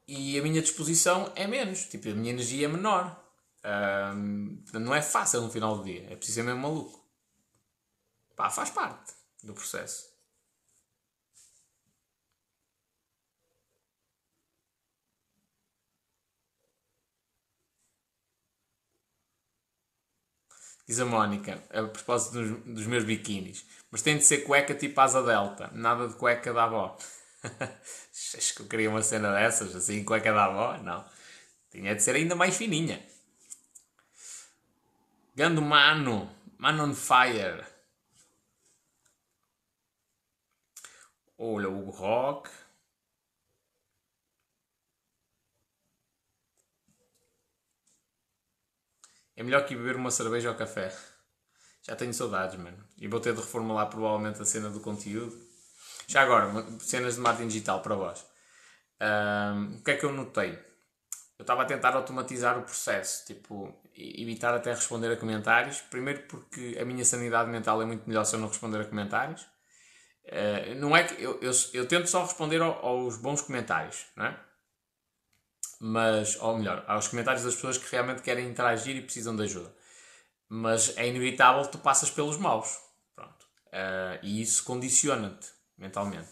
E 0.08 0.38
a 0.38 0.42
minha 0.44 0.62
disposição 0.62 1.32
é 1.36 1.48
menos. 1.48 1.86
Tipo, 1.86 2.10
a 2.10 2.14
minha 2.14 2.32
energia 2.32 2.66
é 2.66 2.70
menor. 2.70 3.29
Um, 3.64 4.64
não 4.74 4.96
é 4.96 5.02
fácil 5.02 5.42
no 5.42 5.52
final 5.52 5.78
do 5.78 5.84
dia. 5.84 6.06
É 6.10 6.16
preciso 6.16 6.36
ser 6.38 6.44
mesmo 6.44 6.62
maluco. 6.62 7.00
Pá, 8.36 8.50
faz 8.50 8.72
parte 8.72 9.14
do 9.44 9.54
processo. 9.54 10.10
Diz 20.88 21.00
a 21.00 21.06
Mónica, 21.06 21.64
a 21.72 21.84
propósito 21.84 22.34
dos, 22.34 22.76
dos 22.76 22.88
meus 22.88 23.04
biquínis. 23.04 23.66
Mas 23.92 24.02
tem 24.02 24.18
de 24.18 24.24
ser 24.26 24.40
cueca 24.40 24.74
tipo 24.74 25.00
asa 25.00 25.22
delta, 25.24 25.70
nada 25.74 26.08
de 26.08 26.16
cueca 26.16 26.52
da 26.54 26.64
avó. 26.66 26.98
Acho 28.38 28.56
que 28.56 28.62
eu 28.64 28.68
queria 28.68 28.90
uma 28.90 29.02
cena 29.02 29.32
dessas, 29.34 29.76
assim, 29.76 30.04
cueca 30.04 30.34
da 30.34 30.46
avó? 30.46 30.78
Não. 30.84 31.06
Tinha 31.72 31.96
de 31.96 32.04
ser 32.04 32.16
ainda 32.16 32.36
mais 32.36 32.58
fininha. 32.58 33.04
Gando 35.40 35.62
Mano, 35.62 36.30
Man 36.58 36.82
on 36.82 36.94
Fire. 36.94 37.64
Olha, 41.38 41.70
o 41.70 41.90
Rock. 41.92 42.50
É 49.38 49.42
melhor 49.42 49.66
que 49.66 49.78
beber 49.78 49.96
uma 49.96 50.12
cerveja 50.12 50.50
ou 50.50 50.58
café. 50.58 50.94
Já 51.84 51.96
tenho 51.96 52.14
saudades, 52.14 52.60
mano. 52.60 52.86
E 52.98 53.08
vou 53.08 53.22
ter 53.22 53.34
de 53.34 53.40
reformular 53.40 53.90
provavelmente 53.90 54.42
a 54.42 54.46
cena 54.46 54.70
do 54.70 54.82
conteúdo. 54.82 55.42
Já 56.06 56.24
agora, 56.24 56.52
cenas 56.82 57.16
de 57.16 57.22
marketing 57.22 57.48
digital 57.48 57.82
para 57.82 57.96
vós. 57.96 58.26
Um, 59.00 59.78
o 59.78 59.84
que 59.86 59.92
é 59.92 59.96
que 59.96 60.06
eu 60.06 60.12
notei? 60.12 60.52
Eu 61.38 61.44
estava 61.44 61.62
a 61.62 61.66
tentar 61.66 61.96
automatizar 61.96 62.60
o 62.60 62.64
processo, 62.64 63.26
tipo, 63.26 63.74
evitar 64.00 64.54
até 64.54 64.72
responder 64.74 65.12
a 65.12 65.18
comentários. 65.18 65.82
Primeiro 65.82 66.24
porque 66.24 66.78
a 66.80 66.86
minha 66.86 67.04
sanidade 67.06 67.50
mental 67.50 67.82
é 67.82 67.86
muito 67.86 68.08
melhor 68.08 68.24
se 68.24 68.36
eu 68.36 68.40
não 68.40 68.48
responder 68.48 68.82
a 68.82 68.86
comentários. 68.86 69.42
Uh, 70.26 70.76
não 70.78 70.96
é 70.96 71.04
que 71.04 71.22
eu, 71.24 71.40
eu, 71.42 71.52
eu 71.74 71.88
tento 71.88 72.08
só 72.08 72.24
responder 72.24 72.62
ao, 72.62 72.86
aos 72.86 73.18
bons 73.18 73.42
comentários, 73.42 74.06
não 74.16 74.26
é? 74.26 74.40
mas, 75.80 76.40
ou 76.42 76.58
melhor, 76.58 76.84
aos 76.88 77.08
comentários 77.08 77.44
das 77.44 77.56
pessoas 77.56 77.78
que 77.78 77.90
realmente 77.90 78.22
querem 78.22 78.48
interagir 78.50 78.98
e 78.98 79.02
precisam 79.02 79.36
de 79.36 79.44
ajuda. 79.44 79.74
Mas 80.50 80.98
é 80.98 81.08
inevitável 81.08 81.64
que 81.64 81.72
tu 81.72 81.78
passas 81.78 82.10
pelos 82.10 82.38
maus. 82.38 82.78
Pronto. 83.16 83.46
Uh, 83.68 84.20
e 84.22 84.42
isso 84.42 84.64
condiciona-te 84.66 85.48
mentalmente. 85.78 86.32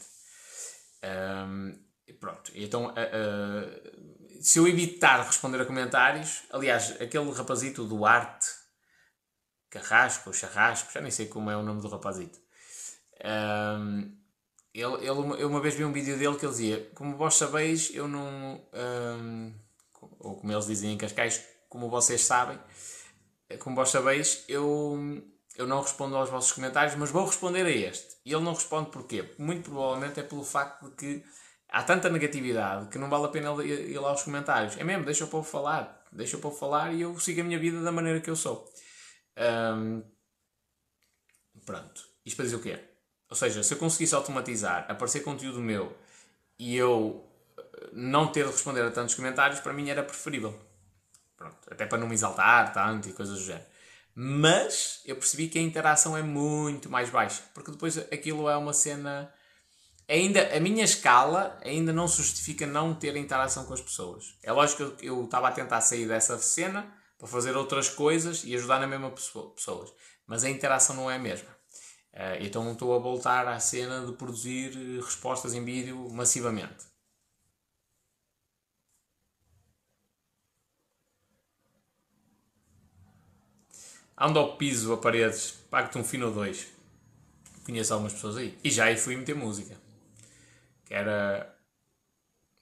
Um, 1.48 1.80
pronto. 2.20 2.52
Então, 2.56 2.88
uh, 2.88 4.17
se 4.42 4.60
eu 4.60 4.68
evitar 4.68 5.26
responder 5.26 5.62
a 5.62 5.66
comentários, 5.66 6.44
aliás, 6.52 7.00
aquele 7.02 7.32
rapazito 7.32 7.86
do 7.86 8.06
arte, 8.06 8.48
Carrasco 9.70 10.34
Charrasco, 10.34 10.92
já 10.92 11.02
nem 11.02 11.12
sei 11.12 11.28
como 11.28 11.52
é 11.52 11.58
o 11.58 11.64
nome 11.64 11.82
do 11.82 11.88
rapazito. 11.88 12.40
Um, 13.24 14.16
ele, 14.74 14.94
ele, 14.98 15.42
eu 15.42 15.48
uma 15.48 15.60
vez 15.60 15.76
vi 15.76 15.84
um 15.84 15.92
vídeo 15.92 16.18
dele 16.18 16.38
que 16.38 16.46
ele 16.46 16.52
dizia: 16.52 16.92
Como 16.94 17.18
vós 17.18 17.36
sabeis, 17.36 17.90
eu 17.94 18.08
não. 18.08 18.62
Um, 18.74 19.54
ou 20.20 20.36
como 20.38 20.52
eles 20.52 20.68
dizem 20.68 20.94
em 20.94 20.98
Cascais, 20.98 21.44
como 21.68 21.90
vocês 21.90 22.22
sabem, 22.22 22.60
como 23.60 23.76
vós 23.76 23.90
sabeis, 23.90 24.44
eu, 24.48 25.24
eu 25.56 25.66
não 25.66 25.82
respondo 25.82 26.16
aos 26.16 26.30
vossos 26.30 26.52
comentários, 26.52 26.96
mas 26.96 27.10
vou 27.10 27.26
responder 27.26 27.66
a 27.66 27.70
este. 27.70 28.18
E 28.26 28.34
ele 28.34 28.44
não 28.44 28.54
responde 28.54 28.92
porquê? 28.92 29.34
Muito 29.38 29.70
provavelmente 29.70 30.20
é 30.20 30.24
pelo 30.24 30.44
facto 30.44 30.90
de 30.90 30.96
que 30.96 31.26
há 31.70 31.84
tanta 31.84 32.10
negatividade 32.10 32.88
que 32.90 32.98
não 32.98 33.10
vale 33.10 33.26
a 33.26 33.30
pena 33.30 33.52
ir, 33.64 33.92
ir 33.92 34.00
lá 34.00 34.10
aos 34.10 34.24
comentários. 34.24 34.78
É 34.78 34.84
mesmo, 34.84 35.06
deixa 35.06 35.26
o 35.26 35.28
povo 35.28 35.48
falar, 35.48 36.06
deixa 36.12 36.38
o 36.38 36.40
povo 36.40 36.58
falar 36.58 36.94
e 36.94 37.02
eu 37.02 37.18
sigo 37.20 37.42
a 37.42 37.44
minha 37.44 37.60
vida 37.60 37.82
da 37.82 37.92
maneira 37.92 38.20
que 38.22 38.30
eu 38.30 38.36
sou. 38.36 38.70
Um, 39.38 40.04
pronto. 41.66 42.08
Isto 42.26 42.36
para 42.36 42.46
dizer 42.46 42.56
o 42.58 42.62
quê? 42.62 42.80
Ou 43.30 43.36
seja, 43.36 43.64
se 43.64 43.74
eu 43.74 43.78
conseguisse 43.78 44.16
automatizar, 44.16 44.86
aparecer 44.90 45.22
conteúdo 45.22 45.60
meu 45.60 45.96
e 46.58 46.76
eu 46.76 47.26
eh, 47.58 47.90
não 47.94 48.32
ter 48.32 48.46
de 48.46 48.52
responder 48.52 48.82
a 48.82 48.92
tantos 48.92 49.16
comentários, 49.16 49.60
para 49.60 49.74
mim 49.74 49.90
era 49.90 50.04
preferível. 50.04 50.58
Pronto, 51.36 51.58
até 51.70 51.86
para 51.86 51.98
não 51.98 52.08
me 52.08 52.14
exaltar 52.14 52.74
tanto 52.74 53.10
e 53.10 53.14
coisas 53.14 53.38
do 53.38 53.46
género. 53.46 53.66
Mas 54.16 55.02
eu 55.06 55.16
percebi 55.16 55.48
que 55.48 55.60
a 55.60 55.62
interação 55.62 56.18
é 56.18 56.24
muito 56.24 56.90
mais 56.90 57.10
baixa, 57.10 57.44
porque 57.54 57.70
depois 57.70 57.98
aquilo 57.98 58.50
é 58.50 58.58
uma 58.58 58.74
cena. 58.74 59.32
Ainda, 60.10 60.56
a 60.56 60.60
minha 60.60 60.86
escala 60.86 61.60
ainda 61.62 61.92
não 61.92 62.08
se 62.08 62.18
justifica 62.18 62.66
não 62.66 62.96
ter 62.96 63.16
interação 63.18 63.66
com 63.66 63.74
as 63.74 63.82
pessoas. 63.82 64.38
É 64.42 64.52
lógico 64.54 64.92
que 64.92 65.06
eu 65.06 65.26
estava 65.26 65.50
a 65.50 65.52
tentar 65.52 65.82
sair 65.82 66.08
dessa 66.08 66.38
cena 66.38 66.94
para 67.18 67.28
fazer 67.28 67.58
outras 67.58 67.90
coisas 67.90 68.44
e 68.46 68.56
ajudar 68.56 68.80
na 68.80 68.88
mesma 68.88 69.12
pessoa, 69.12 69.54
pessoas, 69.54 69.94
mas 70.26 70.46
a 70.46 70.50
interação 70.50 70.96
não 70.96 71.12
é 71.12 71.16
a 71.16 71.20
mesma. 71.20 71.50
Uh, 72.14 72.40
então 72.40 72.72
estou 72.72 72.96
a 72.96 73.00
voltar 73.00 73.48
à 73.48 73.60
cena 73.60 74.06
de 74.06 74.14
produzir 74.14 74.72
eh, 74.76 75.02
respostas 75.04 75.54
em 75.54 75.64
vídeo 75.64 76.10
massivamente. 76.10 76.86
Ando 84.18 84.40
ao 84.40 84.58
piso 84.58 84.94
a 84.94 84.98
paredes, 84.98 85.52
pago-te 85.70 85.98
um 85.98 86.04
fino 86.04 86.28
ou 86.28 86.34
dois. 86.34 86.68
Conheço 87.64 87.94
algumas 87.94 88.14
pessoas 88.14 88.38
aí. 88.38 88.58
E 88.64 88.72
já 88.72 88.86
aí 88.86 88.98
fui 88.98 89.16
meter 89.16 89.36
música. 89.36 89.87
Que 90.88 90.94
era. 90.94 91.54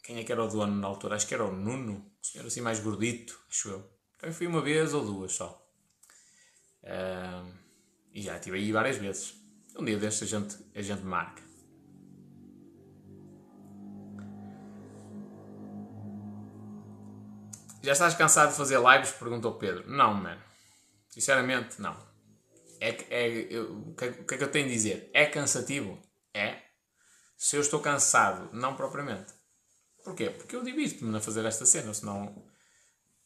Quem 0.03 0.17
é 0.17 0.23
que 0.23 0.32
era 0.32 0.43
o 0.43 0.47
dono 0.47 0.76
na 0.76 0.88
altura? 0.88 1.15
Acho 1.15 1.28
que 1.28 1.34
era 1.34 1.45
o 1.45 1.55
Nuno, 1.55 2.11
o 2.21 2.26
senhor 2.26 2.45
assim 2.45 2.61
mais 2.61 2.80
gordito, 2.80 3.39
acho 3.49 3.69
eu. 3.69 3.89
Então 4.17 4.32
fui 4.34 4.47
uma 4.47 4.61
vez 4.61 4.93
ou 4.93 5.05
duas 5.05 5.34
só. 5.34 5.63
Uh, 6.84 7.53
e 8.11 8.21
já 8.21 8.36
estive 8.36 8.57
aí 8.57 8.71
várias 8.71 8.97
vezes. 8.97 9.36
Um 9.78 9.86
dia 9.86 9.97
deste 9.97 10.23
a 10.23 10.28
gente, 10.28 10.57
a 10.73 10.82
gente 10.82 11.03
marca. 11.03 11.43
Já 17.84 17.91
estás 17.91 18.15
cansado 18.15 18.49
de 18.49 18.57
fazer 18.57 18.80
lives? 18.80 19.11
Perguntou 19.11 19.53
Pedro. 19.59 19.88
Não, 19.88 20.13
mano. 20.15 20.41
Sinceramente, 21.07 21.80
não. 21.80 21.95
É, 22.80 22.89
é, 23.09 23.28
eu, 23.49 23.71
o, 23.89 23.95
que, 23.95 24.05
o 24.05 24.26
que 24.26 24.34
é 24.34 24.38
que 24.38 24.43
eu 24.43 24.51
tenho 24.51 24.65
a 24.65 24.69
dizer? 24.69 25.09
É 25.13 25.26
cansativo? 25.28 25.99
É. 26.34 26.64
Se 27.36 27.55
eu 27.55 27.61
estou 27.61 27.79
cansado, 27.79 28.49
não 28.53 28.75
propriamente. 28.75 29.33
Porquê? 30.03 30.29
Porque 30.29 30.55
eu 30.55 30.63
divirto-me 30.63 31.17
a 31.17 31.21
fazer 31.21 31.45
esta 31.45 31.65
cena, 31.65 31.93
senão 31.93 32.45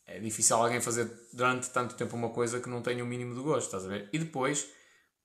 é 0.06 0.20
difícil 0.20 0.56
alguém 0.56 0.82
fazer 0.82 1.10
durante 1.34 1.70
tanto 1.70 1.96
tempo 1.96 2.16
uma 2.16 2.30
coisa 2.30 2.60
que 2.60 2.70
não 2.70 2.82
tenha 2.82 3.04
o 3.04 3.08
mínimo 3.08 3.36
de 3.36 3.42
gosto, 3.42 3.66
estás 3.66 3.86
a 3.86 3.90
ver? 3.90 4.10
E 4.12 4.20
depois 4.20 4.68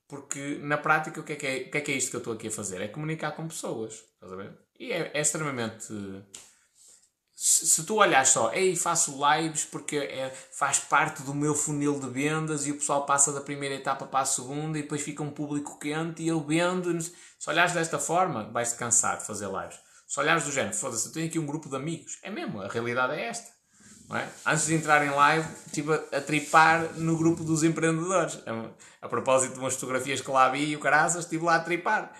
porque 0.07 0.59
na 0.61 0.77
prática 0.77 1.19
o 1.19 1.23
que 1.23 1.33
é 1.33 1.35
que 1.35 1.47
é, 1.47 1.57
o 1.57 1.71
que 1.71 1.77
é, 1.77 1.81
que 1.81 1.91
é 1.91 1.95
isto 1.95 2.11
que 2.11 2.15
eu 2.15 2.19
estou 2.19 2.33
aqui 2.33 2.47
a 2.47 2.51
fazer? 2.51 2.81
É 2.81 2.87
comunicar 2.87 3.31
com 3.31 3.47
pessoas. 3.47 3.93
Estás 4.13 4.31
a 4.31 4.35
ver? 4.35 4.57
E 4.79 4.91
é, 4.91 5.11
é 5.13 5.21
extremamente. 5.21 5.87
Se, 7.37 7.83
tu 7.83 7.95
olhas 7.95 8.29
só, 8.29 8.53
ei, 8.53 8.77
faço 8.77 9.19
lives 9.19 9.65
porque 9.65 9.97
é, 9.97 10.33
faz 10.51 10.79
parte 10.79 11.21
do 11.21 11.33
meu 11.33 11.53
funil 11.53 11.99
de 11.99 12.07
vendas 12.07 12.65
e 12.65 12.71
o 12.71 12.75
pessoal 12.75 13.05
passa 13.05 13.33
da 13.33 13.41
primeira 13.41 13.75
etapa 13.75 14.05
para 14.05 14.21
a 14.21 14.25
segunda 14.25 14.79
e 14.79 14.83
depois 14.83 15.01
fica 15.01 15.21
um 15.21 15.29
público 15.29 15.77
quente 15.77 16.23
e 16.23 16.29
eu 16.29 16.39
vendo. 16.39 16.97
Se 17.01 17.49
olhares 17.49 17.73
desta 17.73 17.99
forma, 17.99 18.49
vais-te 18.51 18.77
cansar 18.77 19.17
de 19.17 19.25
fazer 19.25 19.47
lives. 19.47 19.77
Se 20.07 20.17
olhares 20.19 20.45
do 20.45 20.51
género, 20.51 20.73
foda-se, 20.73 21.07
eu 21.07 21.11
tenho 21.11 21.27
aqui 21.27 21.37
um 21.37 21.45
grupo 21.45 21.67
de 21.67 21.75
amigos. 21.75 22.19
É 22.23 22.29
mesmo, 22.29 22.61
a 22.61 22.69
realidade 22.69 23.13
é 23.13 23.27
esta. 23.27 23.55
É? 24.13 24.27
Antes 24.45 24.67
de 24.67 24.75
entrar 24.75 25.03
em 25.03 25.09
live, 25.09 25.47
estive 25.65 25.93
a, 25.93 26.17
a 26.17 26.21
tripar 26.21 26.93
no 26.93 27.17
grupo 27.17 27.43
dos 27.43 27.63
empreendedores. 27.63 28.39
A, 28.45 29.05
a, 29.05 29.09
propósito 29.09 29.55
de 29.55 29.59
umas 29.59 29.73
fotografias 29.73 30.21
que 30.21 30.29
lá 30.29 30.47
vi 30.49 30.65
e 30.65 30.75
o 30.75 30.79
caraças, 30.79 31.23
estive 31.23 31.43
lá 31.43 31.55
a 31.55 31.59
tripar. 31.59 32.13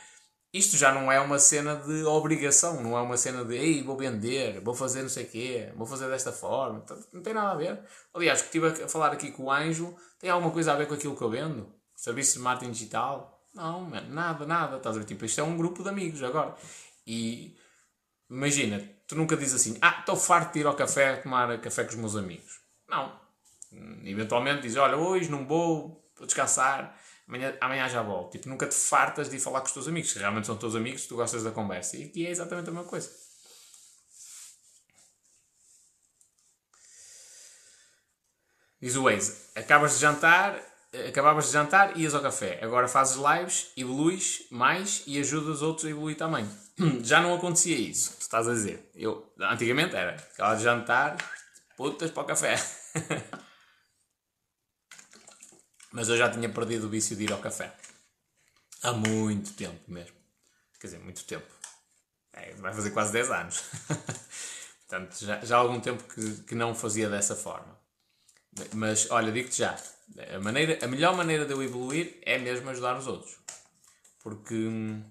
Isto 0.56 0.78
já 0.78 0.93
não 0.93 1.12
é 1.12 1.20
uma 1.20 1.38
cena 1.38 1.76
de 1.76 2.06
obrigação, 2.06 2.82
não 2.82 2.97
é 2.97 3.01
uma 3.01 3.18
cena 3.18 3.43
de 3.43 3.58
ei, 3.58 3.84
vou 3.84 3.97
vender, 3.97 4.62
vou 4.62 4.74
fazer 4.74 5.01
não 5.01 5.10
sei 5.10 5.26
o 5.26 5.30
quê, 5.30 5.74
vou 5.76 5.86
fazer 5.86 6.08
desta 6.08 6.32
forma. 6.32 6.82
Não 7.12 7.22
tem 7.22 7.34
nada 7.34 7.51
a 7.51 7.56
ver. 7.56 7.82
Aliás, 8.14 8.39
o 8.39 8.43
que 8.43 8.58
estive 8.58 8.84
a 8.86 8.88
falar 8.88 9.12
aqui 9.12 9.34
com 9.34 9.43
o 9.43 9.51
Anjo 9.51 9.93
tem 10.18 10.30
alguma 10.30 10.53
coisa 10.53 10.72
a 10.72 10.78
ver 10.78 10.88
com 10.88 10.93
aquilo 10.93 11.14
que 11.14 11.22
eu 11.22 11.30
vendo? 11.30 11.76
Serviço 11.93 12.38
de 12.38 12.39
marketing 12.39 12.72
digital? 12.72 13.45
Não, 13.53 13.89
nada, 13.89 14.45
nada. 14.45 14.78
Estás 14.78 14.95
a 14.95 14.99
ver? 14.99 15.06
Tipo, 15.06 15.26
isto 15.26 15.41
é 15.41 15.43
um 15.43 15.58
grupo 15.58 15.84
de 15.84 15.89
amigos 15.89 16.24
agora. 16.24 16.56
E 17.06 17.58
imagina, 18.30 18.82
tu 19.10 19.16
nunca 19.18 19.36
dizes 19.36 19.56
assim, 19.56 19.78
ah, 19.82 19.97
estou 19.99 20.16
farto 20.16 20.53
de 20.53 20.62
ir 20.62 20.68
ao 20.68 20.74
café 20.74 21.18
tomar 21.18 21.60
café 21.60 21.84
com 21.84 21.89
os 21.89 21.95
meus 21.97 22.16
amigos. 22.16 22.62
Não. 22.88 23.20
Eventualmente 24.06 24.62
dizes, 24.62 24.78
olha, 24.78 24.95
hoje 24.95 25.30
não 25.30 25.45
vou, 25.45 26.10
vou 26.16 26.26
descansar, 26.26 26.97
amanhã, 27.28 27.57
amanhã 27.59 27.89
já 27.89 28.01
volto. 28.01 28.32
Tipo, 28.34 28.49
nunca 28.49 28.67
te 28.67 28.76
fartas 28.76 29.30
de 29.30 29.38
ir 29.38 29.39
falar 29.39 29.61
com 29.61 29.67
os 29.67 29.73
teus 29.73 29.88
amigos, 29.88 30.13
que 30.13 30.19
realmente 30.19 30.47
são 30.47 30.57
teus 30.57 30.76
amigos, 30.76 31.05
tu 31.05 31.15
gostas 31.15 31.43
da 31.43 31.51
conversa. 31.51 31.97
E 31.97 32.05
aqui 32.05 32.26
é 32.26 32.30
exatamente 32.30 32.69
a 32.69 32.71
mesma 32.71 32.88
coisa. 32.88 33.09
Diz 38.82 38.95
o 38.95 39.03
Waze, 39.03 39.36
acabas 39.55 39.95
de 39.95 40.01
jantar, 40.01 40.61
acabavas 41.07 41.47
de 41.47 41.53
jantar, 41.53 41.97
ias 41.97 42.13
ao 42.13 42.21
café. 42.21 42.59
Agora 42.61 42.88
fazes 42.88 43.15
lives, 43.15 43.71
evoluís 43.76 44.45
mais 44.51 45.03
e 45.07 45.19
ajudas 45.19 45.61
outros 45.61 45.86
a 45.86 45.89
evoluir 45.89 46.15
também. 46.17 46.47
Já 47.01 47.21
não 47.21 47.34
acontecia 47.34 47.76
isso, 47.76 48.17
tu 48.17 48.21
estás 48.21 48.47
a 48.47 48.53
dizer. 48.53 48.91
Eu, 48.93 49.34
antigamente 49.39 49.95
era, 49.95 50.15
acabava 50.15 50.57
de 50.57 50.63
jantar, 50.63 51.17
putas 51.78 52.11
para 52.11 52.23
o 52.23 52.26
café. 52.26 52.55
Mas 55.96 56.10
eu 56.10 56.18
já 56.18 56.30
tinha 56.30 56.50
perdido 56.50 56.88
o 56.88 56.89
vício 56.89 57.16
de 57.16 57.24
ir 57.24 57.32
ao 57.32 57.39
café. 57.39 57.74
Há 58.84 58.91
muito 58.91 59.54
tempo 59.54 59.80
mesmo. 59.88 60.14
Quer 60.78 60.88
dizer, 60.88 61.00
muito 61.00 61.24
tempo. 61.24 61.48
É, 62.34 62.54
vai 62.56 62.74
fazer 62.74 62.91
quase 62.91 63.14
10 63.14 63.32
anos. 63.32 63.64
Portanto, 64.86 65.18
já, 65.26 65.39
já 65.39 65.56
há 65.56 65.60
algum 65.60 65.80
tempo 65.80 66.04
que, 66.04 66.43
que 66.43 66.54
não 66.54 66.76
fazia 66.76 67.10
dessa 67.10 67.34
forma. 67.34 67.80
Mas, 68.74 69.10
olha, 69.10 69.32
digo-te 69.32 69.60
já, 69.60 69.82
a, 70.36 70.39
maneira, 70.41 70.84
a 70.84 70.88
melhor 70.89 71.16
maneira 71.16 71.46
de 71.46 71.54
eu 71.54 71.64
evoluir 71.64 72.20
é 72.24 72.38
mesmo 72.38 72.70
ajudar 72.70 72.98
os 72.98 73.08
outros. 73.08 73.38
Porque, 74.22 74.54
hum, 74.54 75.02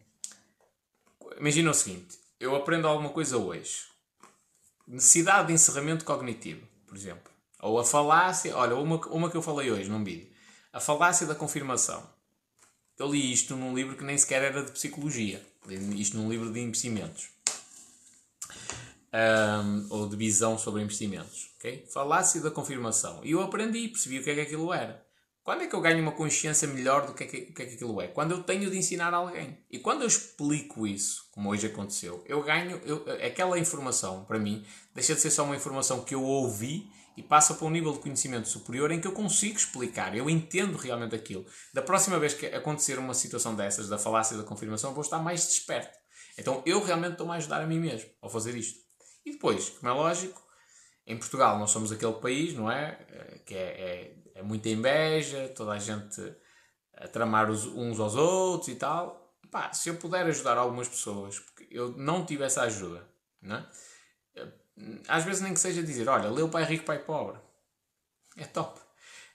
imagina 1.38 1.70
o 1.70 1.74
seguinte, 1.74 2.18
eu 2.38 2.54
aprendo 2.54 2.86
alguma 2.86 3.08
coisa 3.08 3.38
hoje. 3.38 3.86
Necessidade 4.86 5.46
de 5.46 5.54
encerramento 5.54 6.04
cognitivo, 6.04 6.68
por 6.86 6.94
exemplo. 6.94 7.32
Ou 7.60 7.78
a 7.80 7.84
falácia, 7.86 8.54
olha, 8.54 8.76
uma, 8.76 8.96
uma 9.06 9.30
que 9.30 9.36
eu 9.38 9.42
falei 9.42 9.70
hoje 9.70 9.88
num 9.88 10.04
vídeo. 10.04 10.33
A 10.74 10.80
falácia 10.80 11.24
da 11.24 11.36
confirmação. 11.36 12.02
Eu 12.98 13.06
li 13.06 13.32
isto 13.32 13.54
num 13.54 13.76
livro 13.76 13.96
que 13.96 14.02
nem 14.02 14.18
sequer 14.18 14.42
era 14.42 14.64
de 14.64 14.72
psicologia. 14.72 15.40
Li 15.68 16.02
isto 16.02 16.16
num 16.16 16.28
livro 16.28 16.52
de 16.52 16.58
investimentos. 16.58 17.28
Um, 19.12 19.86
ou 19.88 20.08
de 20.08 20.16
visão 20.16 20.58
sobre 20.58 20.82
investimentos. 20.82 21.48
Okay? 21.58 21.86
Falácia 21.86 22.40
da 22.40 22.50
confirmação. 22.50 23.20
E 23.22 23.30
eu 23.30 23.40
aprendi 23.40 23.84
e 23.84 23.88
percebi 23.88 24.18
o 24.18 24.24
que 24.24 24.30
é 24.30 24.34
que 24.34 24.40
aquilo 24.40 24.72
era. 24.72 25.00
Quando 25.44 25.62
é 25.62 25.68
que 25.68 25.76
eu 25.76 25.80
ganho 25.80 26.02
uma 26.02 26.10
consciência 26.10 26.66
melhor 26.66 27.06
do 27.06 27.14
que 27.14 27.22
é 27.22 27.26
que, 27.28 27.40
que, 27.42 27.62
é 27.62 27.66
que 27.66 27.74
aquilo 27.74 28.00
é? 28.00 28.08
Quando 28.08 28.32
eu 28.32 28.42
tenho 28.42 28.68
de 28.68 28.76
ensinar 28.76 29.14
alguém. 29.14 29.56
E 29.70 29.78
quando 29.78 30.00
eu 30.00 30.08
explico 30.08 30.88
isso, 30.88 31.28
como 31.30 31.50
hoje 31.50 31.68
aconteceu, 31.68 32.24
eu 32.26 32.42
ganho. 32.42 32.80
Eu, 32.84 33.04
aquela 33.24 33.56
informação, 33.60 34.24
para 34.24 34.40
mim, 34.40 34.66
deixa 34.92 35.14
de 35.14 35.20
ser 35.20 35.30
só 35.30 35.44
uma 35.44 35.54
informação 35.54 36.02
que 36.02 36.16
eu 36.16 36.24
ouvi 36.24 36.90
e 37.16 37.22
passa 37.22 37.54
para 37.54 37.66
um 37.66 37.70
nível 37.70 37.92
de 37.92 38.00
conhecimento 38.00 38.48
superior 38.48 38.90
em 38.90 39.00
que 39.00 39.06
eu 39.06 39.12
consigo 39.12 39.56
explicar, 39.56 40.16
eu 40.16 40.28
entendo 40.28 40.76
realmente 40.76 41.14
aquilo. 41.14 41.46
Da 41.72 41.82
próxima 41.82 42.18
vez 42.18 42.34
que 42.34 42.46
acontecer 42.46 42.98
uma 42.98 43.14
situação 43.14 43.54
dessas, 43.54 43.88
da 43.88 43.98
falácia 43.98 44.36
da 44.36 44.42
confirmação, 44.42 44.92
vou 44.92 45.02
estar 45.02 45.18
mais 45.18 45.46
desperto. 45.46 45.96
Então 46.36 46.62
eu 46.66 46.82
realmente 46.82 47.12
estou-me 47.12 47.32
a 47.32 47.36
ajudar 47.36 47.60
a 47.60 47.66
mim 47.66 47.78
mesmo 47.78 48.10
ao 48.20 48.28
fazer 48.28 48.56
isto. 48.56 48.78
E 49.24 49.32
depois, 49.32 49.70
como 49.70 49.90
é 49.90 49.92
lógico, 49.92 50.42
em 51.06 51.16
Portugal 51.16 51.58
nós 51.58 51.70
somos 51.70 51.92
aquele 51.92 52.14
país, 52.14 52.54
não 52.54 52.70
é? 52.70 52.98
Eh, 53.08 53.38
que 53.46 53.54
é, 53.54 53.58
é, 53.58 54.16
é 54.36 54.42
muita 54.42 54.68
inveja, 54.68 55.48
toda 55.54 55.72
a 55.72 55.78
gente 55.78 56.20
a 56.96 57.08
tramar 57.08 57.50
os, 57.50 57.66
uns 57.66 57.98
aos 58.00 58.14
outros 58.14 58.68
e 58.68 58.76
tal. 58.76 59.34
Pá, 59.50 59.72
se 59.72 59.88
eu 59.88 59.96
puder 59.96 60.26
ajudar 60.26 60.56
algumas 60.56 60.88
pessoas, 60.88 61.38
porque 61.38 61.68
eu 61.70 61.92
não 61.96 62.24
tive 62.24 62.44
essa 62.44 62.62
ajuda, 62.62 63.06
não 63.40 63.56
é? 63.56 63.66
Às 65.08 65.24
vezes 65.24 65.40
nem 65.40 65.54
que 65.54 65.60
seja 65.60 65.82
dizer, 65.82 66.08
olha, 66.08 66.30
o 66.44 66.48
Pai 66.48 66.64
Rico, 66.64 66.84
Pai 66.84 66.98
Pobre. 66.98 67.38
É 68.36 68.44
top. 68.44 68.80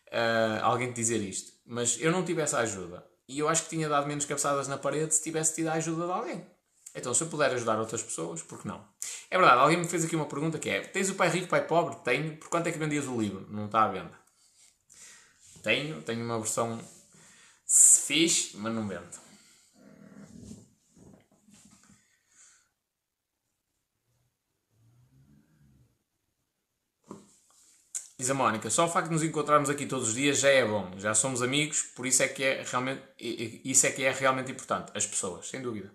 Uh, 0.08 0.64
alguém 0.64 0.92
te 0.92 0.96
dizer 0.96 1.18
isto. 1.18 1.54
Mas 1.66 1.98
eu 2.00 2.12
não 2.12 2.26
tive 2.26 2.42
essa 2.42 2.60
ajuda. 2.60 3.06
E 3.28 3.40
eu 3.40 3.48
acho 3.48 3.64
que 3.64 3.70
tinha 3.70 3.88
dado 3.88 4.08
menos 4.08 4.26
cabeçadas 4.26 4.68
na 4.68 4.78
parede 4.78 5.14
se 5.14 5.24
tivesse 5.24 5.56
tido 5.56 5.68
a 5.68 5.74
ajuda 5.74 6.06
de 6.06 6.12
alguém. 6.12 6.46
Então, 6.96 7.14
se 7.14 7.24
eu 7.24 7.28
puder 7.28 7.54
ajudar 7.54 7.80
outras 7.80 8.02
pessoas, 8.02 8.42
por 8.42 8.60
que 8.60 8.68
não? 8.68 8.84
É 9.30 9.38
verdade, 9.38 9.62
alguém 9.62 9.78
me 9.78 9.88
fez 9.88 10.04
aqui 10.04 10.16
uma 10.16 10.26
pergunta 10.26 10.58
que 10.58 10.70
é: 10.70 10.82
Tens 10.82 11.10
o 11.10 11.16
Pai 11.16 11.30
Rico, 11.30 11.48
Pai 11.48 11.66
Pobre? 11.66 11.96
Tenho. 12.04 12.36
Por 12.38 12.50
quanto 12.50 12.68
é 12.68 12.72
que 12.72 12.80
vendias 12.80 13.06
o 13.06 13.22
livro? 13.22 13.46
Não 13.52 13.68
está 13.68 13.84
à 13.84 13.88
venda. 13.88 14.20
Tenho, 15.62 16.02
tenho 16.02 16.26
uma 16.26 16.40
versão 16.40 16.80
fixe, 17.68 18.58
mas 18.58 18.74
não 18.74 18.88
vendo. 18.88 19.29
Diz 28.20 28.30
a 28.30 28.34
Mónica, 28.34 28.70
só 28.70 28.86
o 28.86 28.90
facto 28.90 29.08
de 29.08 29.14
nos 29.14 29.24
encontrarmos 29.24 29.70
aqui 29.70 29.86
todos 29.86 30.10
os 30.10 30.14
dias 30.14 30.40
já 30.40 30.50
é 30.50 30.66
bom, 30.66 30.92
já 30.98 31.14
somos 31.16 31.42
amigos, 31.42 31.84
por 31.84 32.06
isso 32.06 32.22
é 32.22 32.28
que 32.28 32.44
é 32.44 32.64
realmente, 32.64 33.02
isso 33.18 33.88
é 33.88 33.92
que 33.92 34.04
é 34.04 34.12
realmente 34.12 34.52
importante, 34.52 34.92
as 34.94 35.06
pessoas, 35.08 35.48
sem 35.48 35.62
dúvida. 35.62 35.90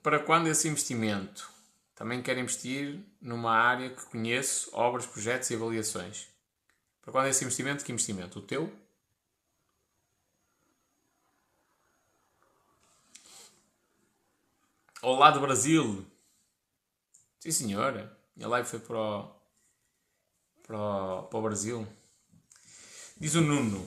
Para 0.00 0.20
quando 0.20 0.46
esse 0.46 0.68
investimento? 0.68 1.50
Também 1.96 2.22
quero 2.22 2.38
investir 2.38 3.00
numa 3.20 3.52
área 3.52 3.90
que 3.90 4.06
conheço, 4.06 4.70
obras, 4.72 5.06
projetos 5.06 5.50
e 5.50 5.56
avaliações. 5.56 6.28
Para 7.00 7.12
quando 7.12 7.26
esse 7.26 7.42
investimento? 7.44 7.84
Que 7.84 7.90
investimento? 7.90 8.38
O 8.38 8.42
teu? 8.42 8.72
Olá 15.04 15.32
do 15.32 15.40
Brasil! 15.40 16.06
Sim, 17.40 17.50
senhora. 17.50 18.16
A 18.40 18.46
live 18.46 18.68
foi 18.68 18.78
para 18.78 18.96
o, 18.96 19.34
para 20.64 20.78
o, 20.78 21.22
para 21.24 21.38
o 21.40 21.42
Brasil. 21.42 21.84
Diz 23.16 23.34
o 23.34 23.40
Nuno: 23.40 23.84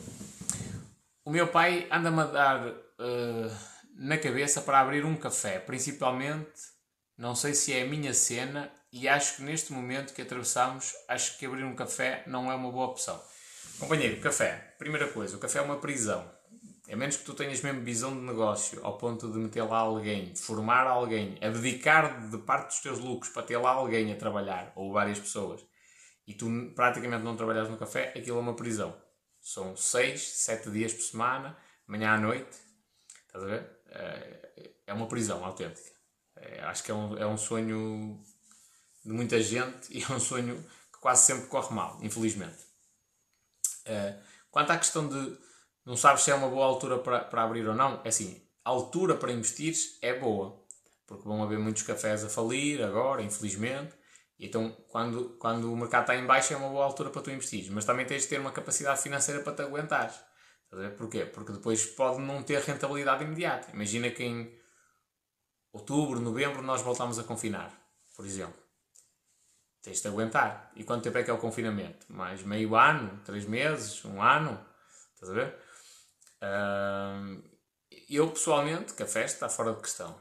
O 1.24 1.32
meu 1.32 1.47
pai 1.47 1.88
anda-me 1.89 2.20
a 2.20 2.26
dar 2.26 2.68
uh, 2.68 3.57
na 3.95 4.18
cabeça 4.18 4.61
para 4.61 4.82
abrir 4.82 5.05
um 5.05 5.16
café, 5.16 5.57
principalmente, 5.57 6.51
não 7.18 7.34
sei 7.34 7.53
se 7.53 7.72
é 7.72 7.84
a 7.84 7.88
minha 7.88 8.13
cena, 8.13 8.70
e 8.91 9.07
acho 9.07 9.38
que 9.38 9.43
neste 9.43 9.72
momento 9.72 10.13
que 10.13 10.22
atravessamos, 10.22 10.93
acho 11.07 11.38
que 11.38 11.45
abrir 11.45 11.63
um 11.63 11.78
café 11.78 12.26
não 12.28 12.51
é 12.51 12.55
uma 12.55 12.70
boa 12.70 12.88
opção. 12.88 13.24
Companheiro, 13.80 14.20
café. 14.20 14.76
Primeira 14.78 15.07
coisa, 15.07 15.38
o 15.38 15.39
café 15.39 15.59
é 15.59 15.61
uma 15.61 15.78
prisão 15.78 16.30
a 16.91 16.95
menos 16.95 17.17
que 17.17 17.23
tu 17.23 17.33
tenhas 17.33 17.61
mesmo 17.61 17.81
visão 17.81 18.13
de 18.13 18.21
negócio 18.21 18.79
ao 18.86 18.97
ponto 18.97 19.31
de 19.31 19.38
meter 19.38 19.63
lá 19.63 19.79
alguém, 19.79 20.36
formar 20.36 20.86
alguém, 20.86 21.38
abdicar 21.41 22.29
de 22.29 22.38
parte 22.38 22.67
dos 22.67 22.79
teus 22.79 22.99
lucros 22.99 23.31
para 23.31 23.43
ter 23.43 23.57
lá 23.57 23.71
alguém 23.71 24.11
a 24.11 24.15
trabalhar, 24.15 24.71
ou 24.75 24.91
várias 24.93 25.19
pessoas, 25.19 25.65
e 26.27 26.33
tu 26.33 26.47
praticamente 26.75 27.23
não 27.23 27.36
trabalhas 27.36 27.69
no 27.69 27.77
café, 27.77 28.13
aquilo 28.15 28.38
é 28.38 28.41
uma 28.41 28.55
prisão. 28.55 28.95
São 29.41 29.75
6, 29.75 30.21
7 30.21 30.69
dias 30.71 30.93
por 30.93 31.03
semana, 31.03 31.57
manhã 31.88 32.11
à 32.11 32.19
noite, 32.19 32.57
estás 33.27 33.43
a 33.43 33.47
ver? 33.47 33.69
É, 33.89 34.71
é 34.88 34.93
uma 34.93 35.07
prisão 35.07 35.43
autêntica. 35.43 35.91
É, 36.36 36.61
acho 36.61 36.83
que 36.83 36.91
é 36.91 36.93
um, 36.93 37.17
é 37.17 37.25
um 37.25 37.38
sonho 37.38 38.21
de 39.03 39.11
muita 39.11 39.41
gente 39.41 39.95
e 39.95 40.03
é 40.03 40.11
um 40.11 40.19
sonho 40.19 40.63
que 40.91 40.99
quase 40.99 41.25
sempre 41.25 41.47
corre 41.47 41.73
mal, 41.73 41.99
infelizmente. 42.01 42.57
É, 43.86 44.17
quanto 44.49 44.71
à 44.71 44.77
questão 44.77 45.07
de 45.07 45.45
não 45.86 45.95
sabes 45.95 46.23
se 46.23 46.31
é 46.31 46.36
uma 46.36 46.49
boa 46.49 46.65
altura 46.65 46.97
para, 46.97 47.19
para 47.19 47.43
abrir 47.43 47.67
ou 47.67 47.75
não. 47.75 48.01
É 48.03 48.09
assim, 48.09 48.41
a 48.63 48.69
altura 48.69 49.15
para 49.15 49.31
investir 49.31 49.75
é 50.01 50.17
boa, 50.17 50.65
porque 51.05 51.27
vão 51.27 51.43
haver 51.43 51.59
muitos 51.59 51.83
cafés 51.83 52.23
a 52.23 52.29
falir 52.29 52.83
agora, 52.83 53.21
infelizmente. 53.21 53.93
Então, 54.39 54.75
quando, 54.89 55.38
quando 55.39 55.71
o 55.71 55.77
mercado 55.77 56.01
está 56.01 56.15
em 56.15 56.25
baixo, 56.25 56.53
é 56.53 56.57
uma 56.57 56.69
boa 56.69 56.83
altura 56.83 57.09
para 57.09 57.21
tu 57.21 57.31
investir. 57.31 57.71
Mas 57.71 57.86
também 57.86 58.05
tens 58.05 58.23
de 58.23 58.29
ter 58.29 58.39
uma 58.39 58.51
capacidade 58.51 59.01
financeira 59.01 59.41
para 59.41 59.53
te 59.53 59.61
aguentar. 59.61 60.11
Porquê? 60.97 61.25
Porque 61.25 61.53
depois 61.53 61.86
pode 61.86 62.19
não 62.19 62.43
ter 62.43 62.59
rentabilidade 62.61 63.23
imediata. 63.23 63.71
Imagina 63.71 64.09
que 64.09 64.23
em 64.23 64.59
outubro, 65.71 66.19
novembro, 66.19 66.61
nós 66.61 66.81
voltamos 66.81 67.17
a 67.17 67.23
confinar, 67.23 67.71
por 68.15 68.25
exemplo. 68.25 68.61
Tens 69.81 70.01
de 70.01 70.07
aguentar. 70.07 70.71
E 70.75 70.83
quanto 70.83 71.03
tempo 71.03 71.17
é 71.17 71.23
que 71.23 71.29
é 71.29 71.33
o 71.33 71.38
confinamento? 71.38 72.11
Mais 72.11 72.41
meio 72.43 72.75
ano? 72.75 73.21
Três 73.23 73.45
meses? 73.45 74.03
Um 74.03 74.21
ano? 74.21 74.59
Estás 75.13 75.31
a 75.31 75.33
ver? 75.33 75.64
Eu 78.09 78.29
pessoalmente, 78.31 78.93
festa 78.93 79.21
está 79.21 79.49
fora 79.49 79.73
de 79.73 79.81
questão. 79.81 80.15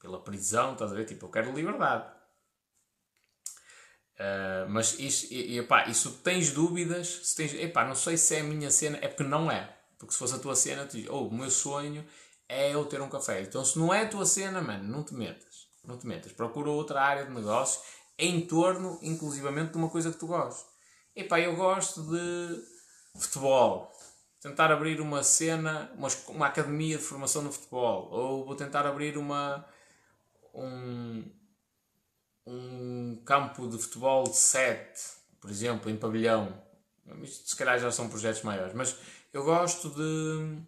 Pela 0.00 0.20
prisão, 0.22 0.72
estás 0.72 0.92
a 0.92 0.94
ver? 0.94 1.04
Tipo, 1.04 1.26
eu 1.26 1.30
quero 1.30 1.52
liberdade. 1.52 2.18
Uh, 4.18 4.68
mas 4.68 4.98
isso, 4.98 5.32
e, 5.32 5.58
epá, 5.58 5.92
se 5.92 6.10
tens 6.18 6.50
dúvidas, 6.50 7.06
se 7.22 7.36
tens, 7.36 7.54
epá, 7.54 7.84
não 7.84 7.94
sei 7.94 8.16
se 8.16 8.36
é 8.36 8.40
a 8.40 8.44
minha 8.44 8.70
cena, 8.70 8.98
é 9.00 9.08
porque 9.08 9.22
não 9.22 9.50
é. 9.50 9.76
Porque 9.98 10.12
se 10.12 10.18
fosse 10.18 10.34
a 10.34 10.38
tua 10.38 10.56
cena, 10.56 10.86
tu 10.86 10.96
dizes, 10.96 11.10
oh, 11.10 11.26
o 11.26 11.34
meu 11.34 11.50
sonho 11.50 12.04
é 12.48 12.74
eu 12.74 12.84
ter 12.84 13.00
um 13.00 13.08
café. 13.08 13.40
Então 13.40 13.64
se 13.64 13.78
não 13.78 13.92
é 13.92 14.02
a 14.02 14.08
tua 14.08 14.26
cena, 14.26 14.60
mano, 14.60 14.84
não 14.84 15.04
te 15.04 15.14
metas. 15.14 15.68
Não 15.84 15.96
te 15.96 16.06
metas. 16.06 16.32
Procura 16.32 16.70
outra 16.70 17.00
área 17.00 17.24
de 17.24 17.32
negócio 17.32 17.80
em 18.18 18.44
torno, 18.46 18.98
inclusivamente, 19.02 19.72
de 19.72 19.78
uma 19.78 19.88
coisa 19.88 20.10
que 20.10 20.18
tu 20.18 20.26
gostes. 20.26 20.64
Epá, 21.14 21.40
eu 21.40 21.54
gosto 21.56 22.02
de 22.02 22.62
futebol 23.20 23.92
tentar 24.40 24.70
abrir 24.70 25.00
uma 25.00 25.22
cena, 25.22 25.90
uma, 25.96 26.08
uma 26.28 26.46
academia 26.46 26.96
de 26.96 27.02
formação 27.02 27.42
no 27.42 27.52
futebol, 27.52 28.08
ou 28.10 28.44
vou 28.44 28.54
tentar 28.54 28.86
abrir 28.86 29.16
uma 29.16 29.64
um, 30.54 31.24
um 32.46 33.22
campo 33.24 33.68
de 33.68 33.78
futebol 33.78 34.24
de 34.24 34.36
sete, 34.36 35.00
por 35.40 35.50
exemplo, 35.50 35.90
em 35.90 35.96
pavilhão. 35.96 36.62
Isto 37.22 37.50
se 37.50 37.56
calhar 37.56 37.78
já 37.78 37.90
são 37.90 38.08
projetos 38.08 38.42
maiores, 38.42 38.74
mas 38.74 38.96
eu 39.32 39.44
gosto 39.44 39.90
de 39.90 40.62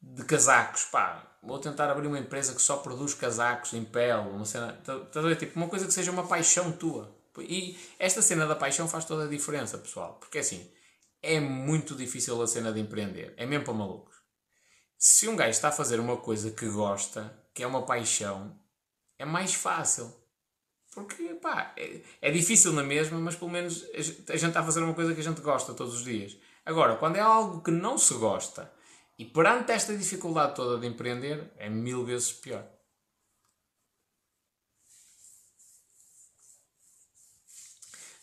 de 0.00 0.24
casacos, 0.24 0.84
pá, 0.84 1.36
vou 1.42 1.58
tentar 1.58 1.90
abrir 1.90 2.06
uma 2.06 2.18
empresa 2.18 2.54
que 2.54 2.62
só 2.62 2.76
produz 2.76 3.12
casacos 3.12 3.72
em 3.72 3.84
pele, 3.84 4.28
uma 4.28 4.44
cena, 4.44 4.78
estás 4.78 5.16
a 5.16 5.28
ver, 5.28 5.36
tipo, 5.36 5.56
uma 5.56 5.68
coisa 5.68 5.86
que 5.86 5.92
seja 5.92 6.12
uma 6.12 6.26
paixão 6.26 6.70
tua. 6.70 7.14
E 7.40 7.78
esta 7.98 8.22
cena 8.22 8.46
da 8.46 8.54
paixão 8.54 8.88
faz 8.88 9.04
toda 9.04 9.24
a 9.24 9.28
diferença, 9.28 9.76
pessoal, 9.76 10.14
porque 10.20 10.38
assim, 10.38 10.70
é 11.26 11.40
muito 11.40 11.94
difícil 11.94 12.40
a 12.40 12.46
cena 12.46 12.72
de 12.72 12.80
empreender, 12.80 13.34
é 13.36 13.44
mesmo 13.44 13.64
para 13.64 13.74
malucos. 13.74 14.16
Se 14.96 15.28
um 15.28 15.36
gajo 15.36 15.50
está 15.50 15.68
a 15.68 15.72
fazer 15.72 15.98
uma 16.00 16.16
coisa 16.16 16.50
que 16.50 16.68
gosta, 16.68 17.36
que 17.52 17.62
é 17.62 17.66
uma 17.66 17.84
paixão, 17.84 18.58
é 19.18 19.24
mais 19.24 19.54
fácil. 19.54 20.14
Porque, 20.94 21.34
pá, 21.34 21.74
é, 21.76 22.00
é 22.22 22.30
difícil 22.30 22.72
na 22.72 22.82
mesma, 22.82 23.18
mas 23.18 23.36
pelo 23.36 23.50
menos 23.50 23.84
a 23.94 24.00
gente 24.00 24.46
está 24.46 24.60
a 24.60 24.64
fazer 24.64 24.82
uma 24.82 24.94
coisa 24.94 25.14
que 25.14 25.20
a 25.20 25.24
gente 25.24 25.40
gosta 25.42 25.74
todos 25.74 25.94
os 25.94 26.04
dias. 26.04 26.36
Agora, 26.64 26.96
quando 26.96 27.16
é 27.16 27.20
algo 27.20 27.62
que 27.62 27.70
não 27.70 27.98
se 27.98 28.14
gosta, 28.14 28.72
e 29.18 29.24
perante 29.24 29.72
esta 29.72 29.96
dificuldade 29.96 30.54
toda 30.54 30.80
de 30.80 30.86
empreender, 30.86 31.52
é 31.56 31.68
mil 31.68 32.04
vezes 32.04 32.32
pior. 32.32 32.66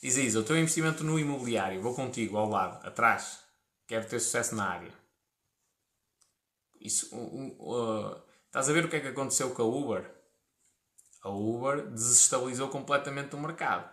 Diz 0.04 0.18
Isa, 0.18 0.42
o 0.42 0.44
teu 0.44 0.58
investimento 0.58 1.02
no 1.02 1.18
imobiliário, 1.18 1.82
vou 1.82 1.96
contigo, 1.96 2.36
ao 2.36 2.50
lado, 2.50 2.86
atrás. 2.86 3.40
Quero 3.88 4.06
ter 4.06 4.20
sucesso 4.20 4.54
na 4.54 4.68
área. 4.68 4.94
Isso, 6.78 7.16
uh, 7.16 8.22
estás 8.48 8.70
a 8.70 8.74
ver 8.74 8.84
o 8.84 8.90
que 8.90 8.98
é 8.98 9.00
que 9.00 9.08
aconteceu 9.08 9.52
com 9.52 9.62
a 9.62 9.66
Uber? 9.66 10.14
A 11.22 11.30
Uber 11.30 11.90
desestabilizou 11.92 12.68
completamente 12.68 13.34
o 13.34 13.40
mercado. 13.40 13.90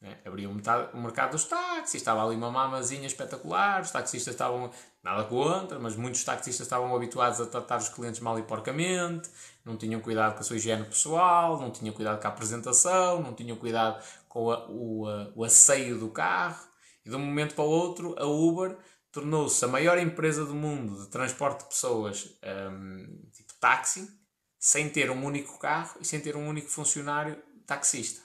Né? 0.00 0.20
Abriu 0.26 0.52
metade, 0.52 0.94
o 0.94 1.00
mercado 1.00 1.32
dos 1.32 1.44
táxis, 1.44 1.94
estava 1.94 2.24
ali 2.24 2.36
uma 2.36 2.50
mamazinha 2.50 3.06
espetacular, 3.06 3.80
os 3.80 3.90
taxistas 3.90 4.34
estavam, 4.34 4.70
nada 5.02 5.24
contra, 5.24 5.78
mas 5.78 5.96
muitos 5.96 6.22
taxistas 6.22 6.66
estavam 6.66 6.94
habituados 6.94 7.40
a 7.40 7.46
tratar 7.46 7.78
os 7.78 7.88
clientes 7.88 8.20
mal 8.20 8.38
e 8.38 8.42
porcamente, 8.42 9.28
não 9.64 9.76
tinham 9.76 10.00
cuidado 10.00 10.34
com 10.34 10.40
a 10.40 10.42
sua 10.42 10.56
higiene 10.56 10.84
pessoal, 10.84 11.58
não 11.58 11.70
tinham 11.70 11.94
cuidado 11.94 12.20
com 12.20 12.26
a 12.28 12.30
apresentação, 12.30 13.22
não 13.22 13.34
tinham 13.34 13.56
cuidado 13.56 14.00
com 14.38 14.52
a, 14.52 14.68
o, 14.68 15.04
o 15.34 15.44
asseio 15.44 15.98
do 15.98 16.10
carro, 16.10 16.64
e 17.04 17.10
de 17.10 17.16
um 17.16 17.18
momento 17.18 17.56
para 17.56 17.64
o 17.64 17.68
outro 17.68 18.14
a 18.16 18.24
Uber 18.24 18.78
tornou-se 19.10 19.64
a 19.64 19.68
maior 19.68 19.98
empresa 19.98 20.44
do 20.44 20.54
mundo 20.54 21.02
de 21.02 21.10
transporte 21.10 21.64
de 21.64 21.70
pessoas, 21.70 22.38
um, 22.70 23.28
tipo 23.32 23.52
táxi, 23.60 24.08
sem 24.56 24.88
ter 24.88 25.10
um 25.10 25.24
único 25.24 25.58
carro 25.58 25.98
e 26.00 26.04
sem 26.04 26.20
ter 26.20 26.36
um 26.36 26.46
único 26.46 26.68
funcionário 26.68 27.42
taxista. 27.66 28.22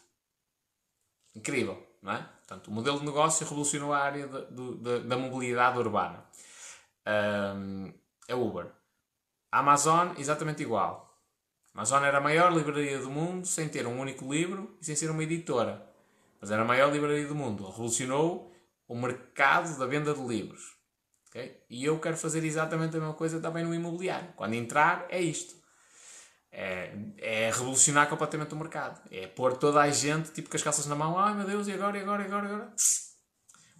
Incrível, 1.33 1.83
não 1.99 2.11
é? 2.11 2.21
Portanto, 2.21 2.67
o 2.67 2.71
modelo 2.71 2.99
de 2.99 3.05
negócio 3.05 3.43
revolucionou 3.43 3.91
a 3.91 3.97
área 3.97 4.27
da, 4.27 4.41
da, 4.41 4.99
da 4.99 5.17
mobilidade 5.17 5.79
urbana. 5.79 6.23
Um, 7.07 7.91
a 8.29 8.35
Uber. 8.35 8.71
A 9.51 9.59
Amazon, 9.59 10.09
exatamente 10.19 10.61
igual. 10.61 11.19
A 11.73 11.79
Amazon 11.79 12.03
era 12.03 12.19
a 12.19 12.21
maior 12.21 12.53
livraria 12.53 12.99
do 12.99 13.09
mundo 13.09 13.47
sem 13.47 13.67
ter 13.67 13.87
um 13.87 13.99
único 13.99 14.31
livro 14.31 14.77
e 14.79 14.85
sem 14.85 14.95
ser 14.95 15.09
uma 15.09 15.23
editora. 15.23 15.92
Mas 16.43 16.51
era 16.51 16.63
a 16.63 16.65
maior 16.65 16.91
livraria 16.91 17.25
do 17.25 17.33
mundo. 17.33 17.65
Revolucionou 17.65 18.53
o 18.85 18.97
mercado 18.97 19.79
da 19.79 19.85
venda 19.85 20.13
de 20.13 20.21
livros. 20.21 20.75
Okay? 21.29 21.63
E 21.69 21.85
eu 21.85 21.97
quero 22.01 22.17
fazer 22.17 22.43
exatamente 22.43 22.97
a 22.97 22.99
mesma 22.99 23.13
coisa 23.13 23.39
também 23.39 23.63
no 23.63 23.73
imobiliário. 23.73 24.33
Quando 24.35 24.53
entrar, 24.53 25.05
é 25.09 25.21
isto. 25.21 25.55
É, 26.51 26.93
é 27.17 27.49
revolucionar 27.49 28.09
completamente 28.09 28.53
o 28.53 28.57
mercado. 28.57 29.01
É 29.09 29.25
pôr 29.25 29.55
toda 29.55 29.79
a 29.79 29.89
gente 29.89 30.33
tipo 30.33 30.49
com 30.49 30.57
as 30.57 30.61
calças 30.61 30.85
na 30.85 30.95
mão. 30.95 31.17
Ai 31.17 31.33
meu 31.33 31.47
Deus, 31.47 31.65
e 31.69 31.71
agora, 31.71 31.97
e 31.97 32.01
agora, 32.01 32.23
e 32.23 32.25
agora, 32.25 32.45
e 32.45 32.51
agora? 32.51 32.73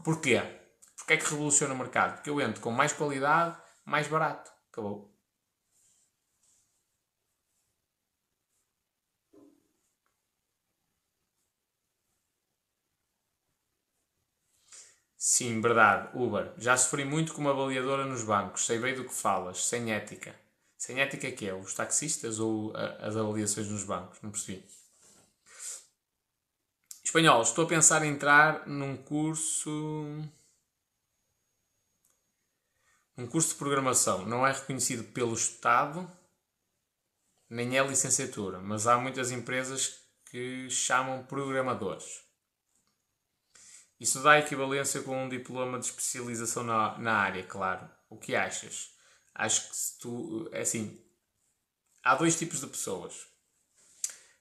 Porquê? 0.02 0.42
Porquê 0.96 1.14
é 1.16 1.18
que 1.18 1.30
revoluciona 1.30 1.74
o 1.74 1.78
mercado? 1.78 2.14
Porque 2.14 2.30
eu 2.30 2.40
entro 2.40 2.62
com 2.62 2.72
mais 2.72 2.94
qualidade, 2.94 3.58
mais 3.84 4.08
barato. 4.08 4.50
Acabou. 4.72 5.13
Sim, 15.26 15.62
verdade. 15.62 16.10
Uber. 16.14 16.52
Já 16.58 16.76
sofri 16.76 17.06
muito 17.06 17.34
com 17.34 17.40
uma 17.40 17.52
avaliadora 17.52 18.06
nos 18.06 18.26
bancos. 18.26 18.66
Sei 18.66 18.78
bem 18.78 18.94
do 18.94 19.06
que 19.06 19.14
falas. 19.14 19.66
Sem 19.66 19.94
ética. 19.94 20.36
Sem 20.78 21.00
ética 21.00 21.32
que 21.32 21.48
é? 21.48 21.54
Os 21.54 21.74
taxistas 21.74 22.40
ou 22.40 22.74
as 22.76 23.16
avaliações 23.16 23.70
nos 23.70 23.86
bancos? 23.86 24.20
Não 24.22 24.32
percebi. 24.32 24.68
Espanhol, 27.06 27.42
estou 27.42 27.64
a 27.64 27.68
pensar 27.70 28.04
em 28.04 28.10
entrar 28.10 28.68
num 28.68 28.98
curso. 28.98 29.72
Um 33.18 33.26
curso 33.26 33.54
de 33.54 33.56
programação. 33.56 34.26
Não 34.26 34.46
é 34.46 34.52
reconhecido 34.52 35.06
pelo 35.14 35.34
Estado, 35.34 36.06
nem 37.50 37.78
é 37.78 37.88
licenciatura, 37.88 38.60
mas 38.60 38.88
há 38.88 38.98
muitas 38.98 39.32
empresas 39.32 40.02
que 40.30 40.70
chamam 40.70 41.24
programadores. 41.24 42.33
Isso 44.04 44.22
dá 44.22 44.38
equivalência 44.38 45.02
com 45.02 45.24
um 45.24 45.30
diploma 45.30 45.80
de 45.80 45.86
especialização 45.86 46.62
na, 46.62 46.98
na 46.98 47.14
área, 47.14 47.42
claro. 47.42 47.90
O 48.10 48.18
que 48.18 48.36
achas? 48.36 48.90
Acho 49.34 49.70
que 49.70 49.78
se 49.78 49.98
tu. 49.98 50.50
É 50.52 50.60
assim. 50.60 51.02
Há 52.04 52.14
dois 52.16 52.38
tipos 52.38 52.60
de 52.60 52.68
pessoas. 52.68 53.26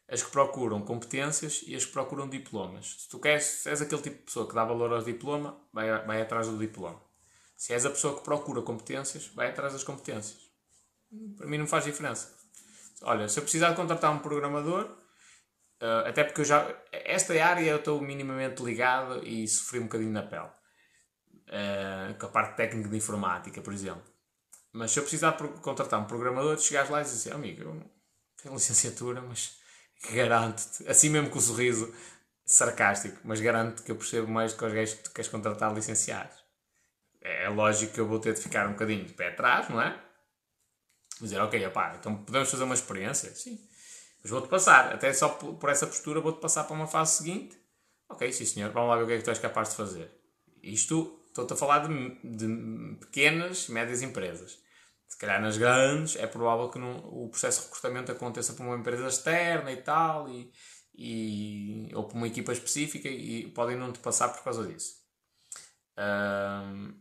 As 0.08 0.20
que 0.20 0.32
procuram 0.32 0.82
competências 0.82 1.62
e 1.64 1.76
as 1.76 1.84
que 1.84 1.92
procuram 1.92 2.28
diplomas. 2.28 3.02
Se 3.02 3.08
tu 3.08 3.20
queres, 3.20 3.44
se 3.44 3.70
és 3.70 3.80
aquele 3.80 4.02
tipo 4.02 4.16
de 4.16 4.24
pessoa 4.24 4.48
que 4.48 4.54
dá 4.54 4.64
valor 4.64 4.92
ao 4.92 5.00
diploma, 5.00 5.56
vai, 5.72 6.04
vai 6.06 6.20
atrás 6.20 6.48
do 6.48 6.58
diploma. 6.58 7.00
Se 7.56 7.72
és 7.72 7.86
a 7.86 7.90
pessoa 7.90 8.18
que 8.18 8.24
procura 8.24 8.62
competências, 8.62 9.28
vai 9.28 9.50
atrás 9.50 9.74
das 9.74 9.84
competências. 9.84 10.40
Para 11.36 11.46
mim 11.46 11.58
não 11.58 11.68
faz 11.68 11.84
diferença. 11.84 12.36
Olha, 13.02 13.28
se 13.28 13.38
eu 13.38 13.44
precisar 13.44 13.70
de 13.70 13.76
contratar 13.76 14.10
um 14.10 14.18
programador, 14.18 14.90
uh, 15.82 16.08
até 16.08 16.24
porque 16.24 16.40
eu 16.40 16.44
já. 16.44 16.66
Esta 16.92 17.32
área 17.44 17.68
eu 17.68 17.76
estou 17.76 18.00
minimamente 18.00 18.62
ligado 18.62 19.26
e 19.26 19.46
sofri 19.48 19.80
um 19.80 19.84
bocadinho 19.84 20.12
na 20.12 20.22
pele. 20.22 20.50
Uh, 21.48 22.18
com 22.18 22.26
a 22.26 22.28
parte 22.30 22.56
técnica 22.56 22.88
de 22.88 22.96
informática, 22.96 23.60
por 23.60 23.74
exemplo. 23.74 24.02
Mas 24.72 24.92
se 24.92 24.98
eu 24.98 25.02
precisar 25.02 25.32
contratar 25.60 26.00
um 26.00 26.06
programador, 26.06 26.58
chegares 26.58 26.88
lá 26.88 27.00
e 27.00 27.04
dizes 27.04 27.26
assim, 27.26 27.34
amigo, 27.34 27.62
eu 27.62 27.90
tenho 28.42 28.54
licenciatura, 28.54 29.20
mas 29.20 29.58
garanto-te, 30.10 30.88
assim 30.88 31.10
mesmo 31.10 31.28
com 31.28 31.38
o 31.38 31.42
sorriso 31.42 31.94
sarcástico, 32.44 33.20
mas 33.24 33.40
garanto-te 33.40 33.82
que 33.82 33.92
eu 33.92 33.96
percebo 33.96 34.28
mais 34.28 34.52
do 34.52 34.58
que 34.58 34.64
os 34.64 34.72
gajos 34.72 34.94
que 34.94 35.02
tu 35.02 35.10
queres 35.12 35.30
contratar 35.30 35.74
licenciados. 35.74 36.36
É 37.20 37.48
lógico 37.48 37.92
que 37.92 38.00
eu 38.00 38.08
vou 38.08 38.18
ter 38.18 38.34
de 38.34 38.40
ficar 38.40 38.66
um 38.66 38.72
bocadinho 38.72 39.04
de 39.04 39.12
pé 39.12 39.28
atrás, 39.28 39.68
não 39.68 39.80
é? 39.80 39.96
Dizer, 41.20 41.40
ok, 41.40 41.64
opá, 41.66 41.94
então 41.98 42.24
podemos 42.24 42.50
fazer 42.50 42.64
uma 42.64 42.74
experiência? 42.74 43.32
Sim. 43.34 43.58
Mas 44.22 44.30
vou-te 44.30 44.48
passar, 44.48 44.94
até 44.94 45.12
só 45.12 45.28
por 45.28 45.68
essa 45.70 45.86
postura, 45.86 46.20
vou-te 46.20 46.40
passar 46.40 46.64
para 46.64 46.76
uma 46.76 46.86
fase 46.86 47.16
seguinte. 47.16 47.58
Ok, 48.08 48.32
sim 48.32 48.44
senhor, 48.44 48.70
vamos 48.70 48.90
lá 48.90 48.96
ver 48.96 49.04
o 49.04 49.06
que 49.06 49.12
é 49.14 49.18
que 49.18 49.24
tu 49.24 49.30
és 49.30 49.38
capaz 49.38 49.70
de 49.70 49.76
fazer. 49.76 50.10
Isto 50.62 51.22
Estou-te 51.32 51.54
a 51.54 51.56
falar 51.56 51.88
de, 51.88 52.20
de 52.22 52.96
pequenas 53.00 53.66
médias 53.68 54.02
empresas. 54.02 54.58
Se 55.08 55.16
calhar 55.16 55.40
nas 55.40 55.56
grandes 55.56 56.14
é 56.16 56.26
provável 56.26 56.68
que 56.68 56.78
não, 56.78 56.98
o 56.98 57.28
processo 57.30 57.60
de 57.60 57.66
recrutamento 57.68 58.12
aconteça 58.12 58.52
por 58.52 58.66
uma 58.66 58.76
empresa 58.76 59.08
externa 59.08 59.72
e 59.72 59.78
tal, 59.78 60.28
e, 60.28 60.52
e, 60.94 61.90
ou 61.94 62.04
por 62.04 62.16
uma 62.16 62.26
equipa 62.26 62.52
específica 62.52 63.08
e 63.08 63.50
podem 63.52 63.76
não 63.78 63.92
te 63.92 63.98
passar 64.00 64.28
por 64.28 64.44
causa 64.44 64.66
disso. 64.66 64.96
Um, 65.98 67.00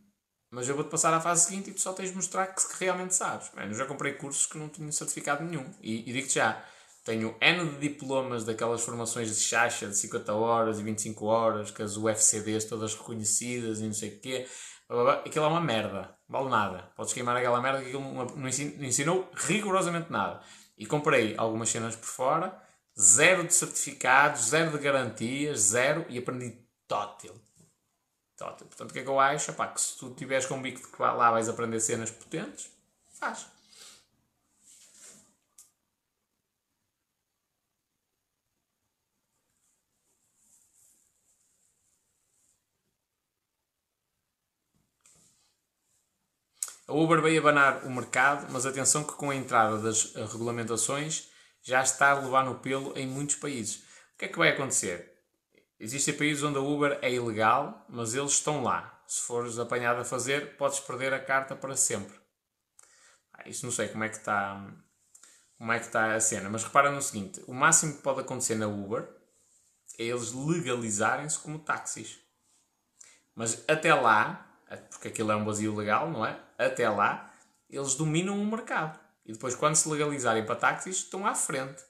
mas 0.50 0.66
eu 0.66 0.74
vou-te 0.74 0.90
passar 0.90 1.12
à 1.12 1.20
fase 1.20 1.46
seguinte 1.46 1.70
e 1.70 1.74
tu 1.74 1.80
só 1.80 1.92
tens 1.92 2.08
de 2.08 2.16
mostrar 2.16 2.46
que, 2.46 2.66
que 2.66 2.84
realmente 2.84 3.14
sabes. 3.14 3.50
eu 3.54 3.74
já 3.74 3.84
comprei 3.84 4.14
cursos 4.14 4.46
que 4.46 4.56
não 4.56 4.70
tinham 4.70 4.90
certificado 4.92 5.44
nenhum. 5.44 5.70
E, 5.82 6.08
e 6.08 6.12
digo-te 6.12 6.34
já, 6.34 6.64
tenho 7.04 7.36
N 7.40 7.70
de 7.70 7.78
diplomas 7.78 8.44
daquelas 8.44 8.82
formações 8.82 9.28
de 9.28 9.40
chacha 9.40 9.88
de 9.88 9.96
50 9.96 10.32
horas 10.34 10.78
e 10.78 10.82
25 10.82 11.26
horas, 11.26 11.70
com 11.70 11.82
as 11.82 11.96
UFCDs 11.96 12.64
todas 12.64 12.94
reconhecidas 12.94 13.80
e 13.80 13.84
não 13.84 13.92
sei 13.92 14.10
o 14.10 14.20
quê. 14.20 14.46
Aquilo 15.24 15.44
é 15.44 15.48
uma 15.48 15.60
merda, 15.60 16.16
vale 16.28 16.48
nada. 16.48 16.92
Podes 16.94 17.12
queimar 17.12 17.36
aquela 17.36 17.60
merda 17.60 17.80
que 17.80 17.88
aquilo 17.88 18.04
não 18.36 18.48
ensinou 18.48 19.30
rigorosamente 19.34 20.12
nada. 20.12 20.40
E 20.76 20.86
comprei 20.86 21.34
algumas 21.36 21.70
cenas 21.70 21.96
por 21.96 22.06
fora, 22.06 22.62
zero 22.98 23.46
de 23.46 23.54
certificados, 23.54 24.48
zero 24.50 24.70
de 24.70 24.78
garantias, 24.78 25.60
zero, 25.60 26.04
e 26.08 26.18
aprendi 26.18 26.58
tótil. 26.86 27.34
Tótil. 28.36 28.66
Portanto, 28.66 28.90
o 28.90 28.92
que 28.92 29.00
é 29.00 29.02
que 29.02 29.08
eu 29.08 29.18
acho? 29.18 29.50
Epá, 29.50 29.68
que 29.68 29.80
se 29.80 29.96
tu 29.98 30.14
tiveres 30.14 30.46
com 30.46 30.54
um 30.54 30.62
bico 30.62 30.80
de 30.80 30.86
que 30.88 31.02
lá 31.02 31.30
vais 31.30 31.48
aprender 31.48 31.80
cenas 31.80 32.10
potentes, 32.10 32.70
faz. 33.18 33.46
A 46.92 46.94
Uber 46.94 47.22
veio 47.22 47.40
abanar 47.40 47.86
o 47.86 47.90
mercado, 47.90 48.52
mas 48.52 48.66
atenção 48.66 49.02
que 49.02 49.14
com 49.14 49.30
a 49.30 49.34
entrada 49.34 49.78
das 49.78 50.14
eh, 50.14 50.26
regulamentações 50.26 51.30
já 51.62 51.80
está 51.80 52.10
a 52.10 52.20
levar 52.20 52.44
no 52.44 52.56
pelo 52.56 52.92
em 52.98 53.06
muitos 53.06 53.36
países. 53.36 53.76
O 53.76 54.18
que 54.18 54.26
é 54.26 54.28
que 54.28 54.36
vai 54.36 54.50
acontecer? 54.50 55.10
Existem 55.80 56.12
países 56.12 56.42
onde 56.42 56.58
a 56.58 56.60
Uber 56.60 56.98
é 57.00 57.10
ilegal, 57.10 57.86
mas 57.88 58.14
eles 58.14 58.32
estão 58.32 58.62
lá. 58.62 59.02
Se 59.06 59.22
fores 59.22 59.58
apanhado 59.58 60.02
a 60.02 60.04
fazer, 60.04 60.58
podes 60.58 60.80
perder 60.80 61.14
a 61.14 61.18
carta 61.18 61.56
para 61.56 61.74
sempre. 61.76 62.14
Ah, 63.32 63.48
isso 63.48 63.64
não 63.64 63.72
sei 63.72 63.88
como 63.88 64.04
é 64.04 64.10
que 64.10 64.18
está 64.18 64.62
como 65.56 65.72
é 65.72 65.78
que 65.78 65.86
está 65.86 66.14
a 66.14 66.20
cena, 66.20 66.50
mas 66.50 66.62
repara 66.62 66.90
no 66.90 67.00
seguinte: 67.00 67.42
o 67.46 67.54
máximo 67.54 67.96
que 67.96 68.02
pode 68.02 68.20
acontecer 68.20 68.56
na 68.56 68.66
Uber 68.66 69.08
é 69.98 70.04
eles 70.04 70.30
legalizarem-se 70.34 71.38
como 71.38 71.58
táxis. 71.58 72.18
Mas 73.34 73.64
até 73.66 73.94
lá, 73.94 74.51
porque 74.76 75.08
aquilo 75.08 75.32
é 75.32 75.36
um 75.36 75.44
vazio 75.44 75.74
legal, 75.74 76.10
não 76.10 76.24
é? 76.24 76.38
Até 76.58 76.88
lá, 76.88 77.32
eles 77.68 77.94
dominam 77.94 78.40
o 78.40 78.46
mercado. 78.46 78.98
E 79.24 79.32
depois, 79.32 79.54
quando 79.54 79.76
se 79.76 79.88
legalizarem 79.88 80.44
para 80.44 80.56
táxis, 80.56 80.96
estão 80.96 81.26
à 81.26 81.34
frente. 81.34 81.82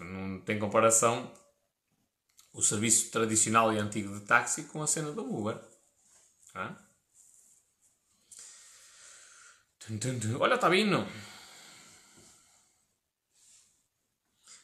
Não 0.00 0.40
tem 0.40 0.58
comparação 0.58 1.32
o 2.52 2.62
serviço 2.62 3.10
tradicional 3.10 3.72
e 3.72 3.78
antigo 3.78 4.12
de 4.18 4.24
táxi 4.24 4.64
com 4.64 4.82
a 4.82 4.86
cena 4.86 5.12
da 5.12 5.22
Uber. 5.22 5.58
Ah? 6.54 6.76
Olha, 10.40 10.56
está 10.56 10.68
vindo! 10.68 11.06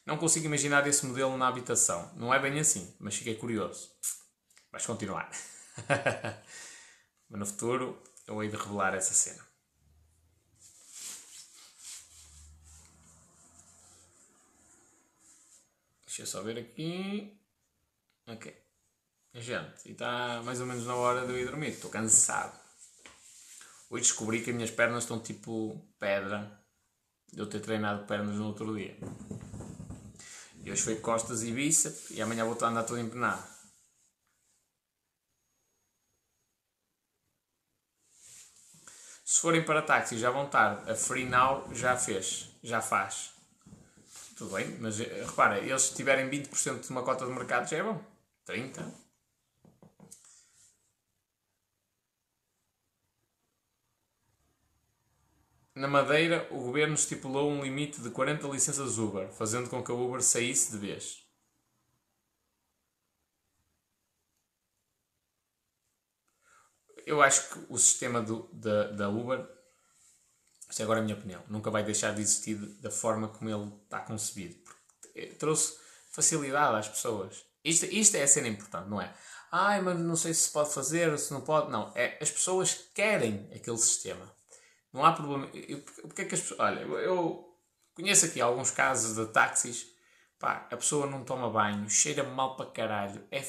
Não 0.05 0.19
consigo 0.19 0.47
imaginar 0.47 0.87
esse 0.87 1.07
modelo 1.07 1.37
na 1.37 1.49
habitação. 1.49 2.13
Não 2.17 2.35
é 2.35 2.39
bem 2.39 2.59
assim, 2.61 2.95
mas 2.99 3.17
fiquei 3.17 3.37
curioso. 3.37 3.91
Vais 4.71 4.85
continuar. 4.85 5.31
mas 7.29 7.41
no 7.41 7.47
futuro 7.47 8.03
eu 8.27 8.43
hei 8.43 8.49
de 8.49 8.57
revelar 8.57 8.95
essa 8.95 9.15
cena. 9.15 9.45
Deixa 16.07 16.23
eu 16.23 16.27
só 16.27 16.43
ver 16.43 16.59
aqui. 16.59 17.37
Ok. 18.29 18.57
Gente, 19.35 19.89
e 19.89 19.93
está 19.93 20.41
mais 20.45 20.61
ou 20.61 20.67
menos 20.67 20.87
na 20.87 20.95
hora 20.95 21.27
de 21.27 21.33
eu 21.33 21.39
ir 21.41 21.47
dormir. 21.47 21.71
Estou 21.71 21.91
cansado. 21.91 22.57
Hoje 23.91 24.05
descobri 24.05 24.41
que 24.41 24.51
as 24.51 24.57
minhas 24.57 24.71
pernas 24.71 25.03
estão 25.03 25.19
tipo 25.19 25.85
pedra. 25.99 26.63
De 27.33 27.41
eu 27.41 27.49
ter 27.49 27.61
treinado 27.61 28.07
pernas 28.07 28.37
no 28.37 28.47
outro 28.47 28.77
dia. 28.77 28.97
E 30.63 30.71
hoje 30.71 30.83
foi 30.83 30.97
costas 31.01 31.43
e 31.43 31.51
bíceps 31.51 32.11
e 32.11 32.23
amanhã 32.23 32.45
vou 32.45 32.55
estar 32.55 32.67
a 32.67 32.71
andar 32.71 32.85
todo 32.85 33.01
empenado. 33.01 33.54
Se 39.25 39.41
forem 39.41 39.65
para 39.65 39.81
táxi 39.83 40.19
já 40.19 40.31
vão 40.31 40.45
estar. 40.47 40.89
A 40.89 40.95
Free 40.95 41.25
Now 41.25 41.69
já 41.75 41.97
fez, 41.97 42.51
já 42.63 42.83
faz. 42.83 43.33
Tudo 44.37 44.55
bem, 44.55 44.77
mas 44.81 45.01
eh, 45.01 45.25
repara, 45.25 45.59
eles 45.59 45.91
tiverem 45.91 46.29
20% 46.29 46.81
de 46.81 46.91
uma 46.91 47.03
cota 47.03 47.25
de 47.25 47.33
mercado 47.33 47.69
já 47.69 47.79
é 47.79 47.83
bom. 47.83 48.01
30%. 48.47 48.93
Na 55.75 55.89
Madeira, 55.89 56.47
o 56.53 56.59
governo 56.59 56.95
estipulou 56.95 57.51
um 57.51 57.63
limite 57.63 58.01
de 58.01 58.11
40 58.11 58.47
licenças 58.47 58.99
Uber, 58.99 59.29
fazendo 59.33 59.69
com 59.69 59.83
que 59.83 59.91
a 59.91 59.95
Uber 59.95 60.23
saísse 60.23 60.71
de 60.71 60.79
vez. 60.79 61.24
Eu 67.07 67.23
acho 67.23 67.51
que 67.51 67.67
o 67.69 67.79
sistema 67.79 68.21
do, 68.21 68.49
da, 68.53 68.89
da 68.89 69.09
Uber, 69.09 69.47
isto 70.69 70.81
é 70.81 70.83
agora 70.85 71.01
a 71.01 71.03
minha 71.03 71.17
opinião, 71.17 71.43
nunca 71.49 71.71
vai 71.71 71.83
deixar 71.83 72.15
de 72.15 72.23
existir 72.23 72.57
da 72.57 72.91
forma 72.91 73.29
como 73.29 73.51
ele 73.51 73.73
está 73.85 74.01
concebido. 74.01 74.57
Porque 74.65 75.27
trouxe 75.39 75.79
facilidade 76.11 76.77
às 76.77 76.89
pessoas. 76.89 77.45
Isto, 77.65 77.87
isto 77.87 78.17
é 78.17 78.23
a 78.23 78.29
cena 78.29 78.49
importante, 78.49 78.89
não 78.89 79.01
é? 79.01 79.15
Ai, 79.51 79.81
mas 79.81 79.99
não 79.99 80.17
sei 80.17 80.35
se 80.35 80.51
pode 80.51 80.73
fazer 80.73 81.17
se 81.19 81.33
não 81.33 81.41
pode. 81.41 81.71
Não, 81.71 81.93
é 81.95 82.19
as 82.21 82.31
pessoas 82.31 82.75
querem 82.95 83.49
aquele 83.55 83.79
sistema. 83.79 84.35
Não 84.93 85.05
há 85.05 85.13
problema. 85.13 85.47
Porque 86.03 86.23
é 86.23 86.25
que 86.25 86.35
as 86.35 86.41
pessoas. 86.41 86.61
Olha, 86.61 86.81
eu 86.81 87.45
conheço 87.95 88.27
aqui 88.27 88.41
alguns 88.41 88.71
casos 88.71 89.17
de 89.17 89.33
táxis. 89.33 89.87
Pá, 90.39 90.69
a 90.71 90.77
pessoa 90.77 91.07
não 91.07 91.25
toma 91.25 91.49
banho, 91.49 91.89
cheira 91.89 92.25
mal 92.25 92.57
para 92.57 92.71
caralho, 92.71 93.25
é 93.31 93.41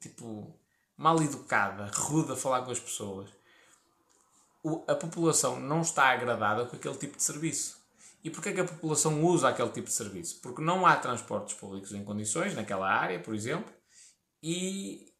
tipo 0.00 0.58
mal 0.98 1.22
educada, 1.22 1.88
rude 1.94 2.32
a 2.32 2.36
falar 2.36 2.62
com 2.62 2.72
as 2.72 2.80
pessoas. 2.80 3.30
O, 4.62 4.82
a 4.88 4.96
população 4.96 5.60
não 5.60 5.80
está 5.80 6.08
agradada 6.08 6.66
com 6.66 6.74
aquele 6.74 6.96
tipo 6.96 7.16
de 7.16 7.22
serviço. 7.22 7.78
E 8.24 8.28
porquê 8.28 8.48
é 8.48 8.52
que 8.52 8.60
a 8.60 8.64
população 8.64 9.22
usa 9.24 9.48
aquele 9.48 9.70
tipo 9.70 9.86
de 9.86 9.92
serviço? 9.92 10.40
Porque 10.42 10.60
não 10.60 10.84
há 10.84 10.96
transportes 10.96 11.54
públicos 11.54 11.92
em 11.92 12.04
condições 12.04 12.54
naquela 12.54 12.90
área, 12.90 13.20
por 13.20 13.32
exemplo, 13.32 13.72
e, 14.42 15.14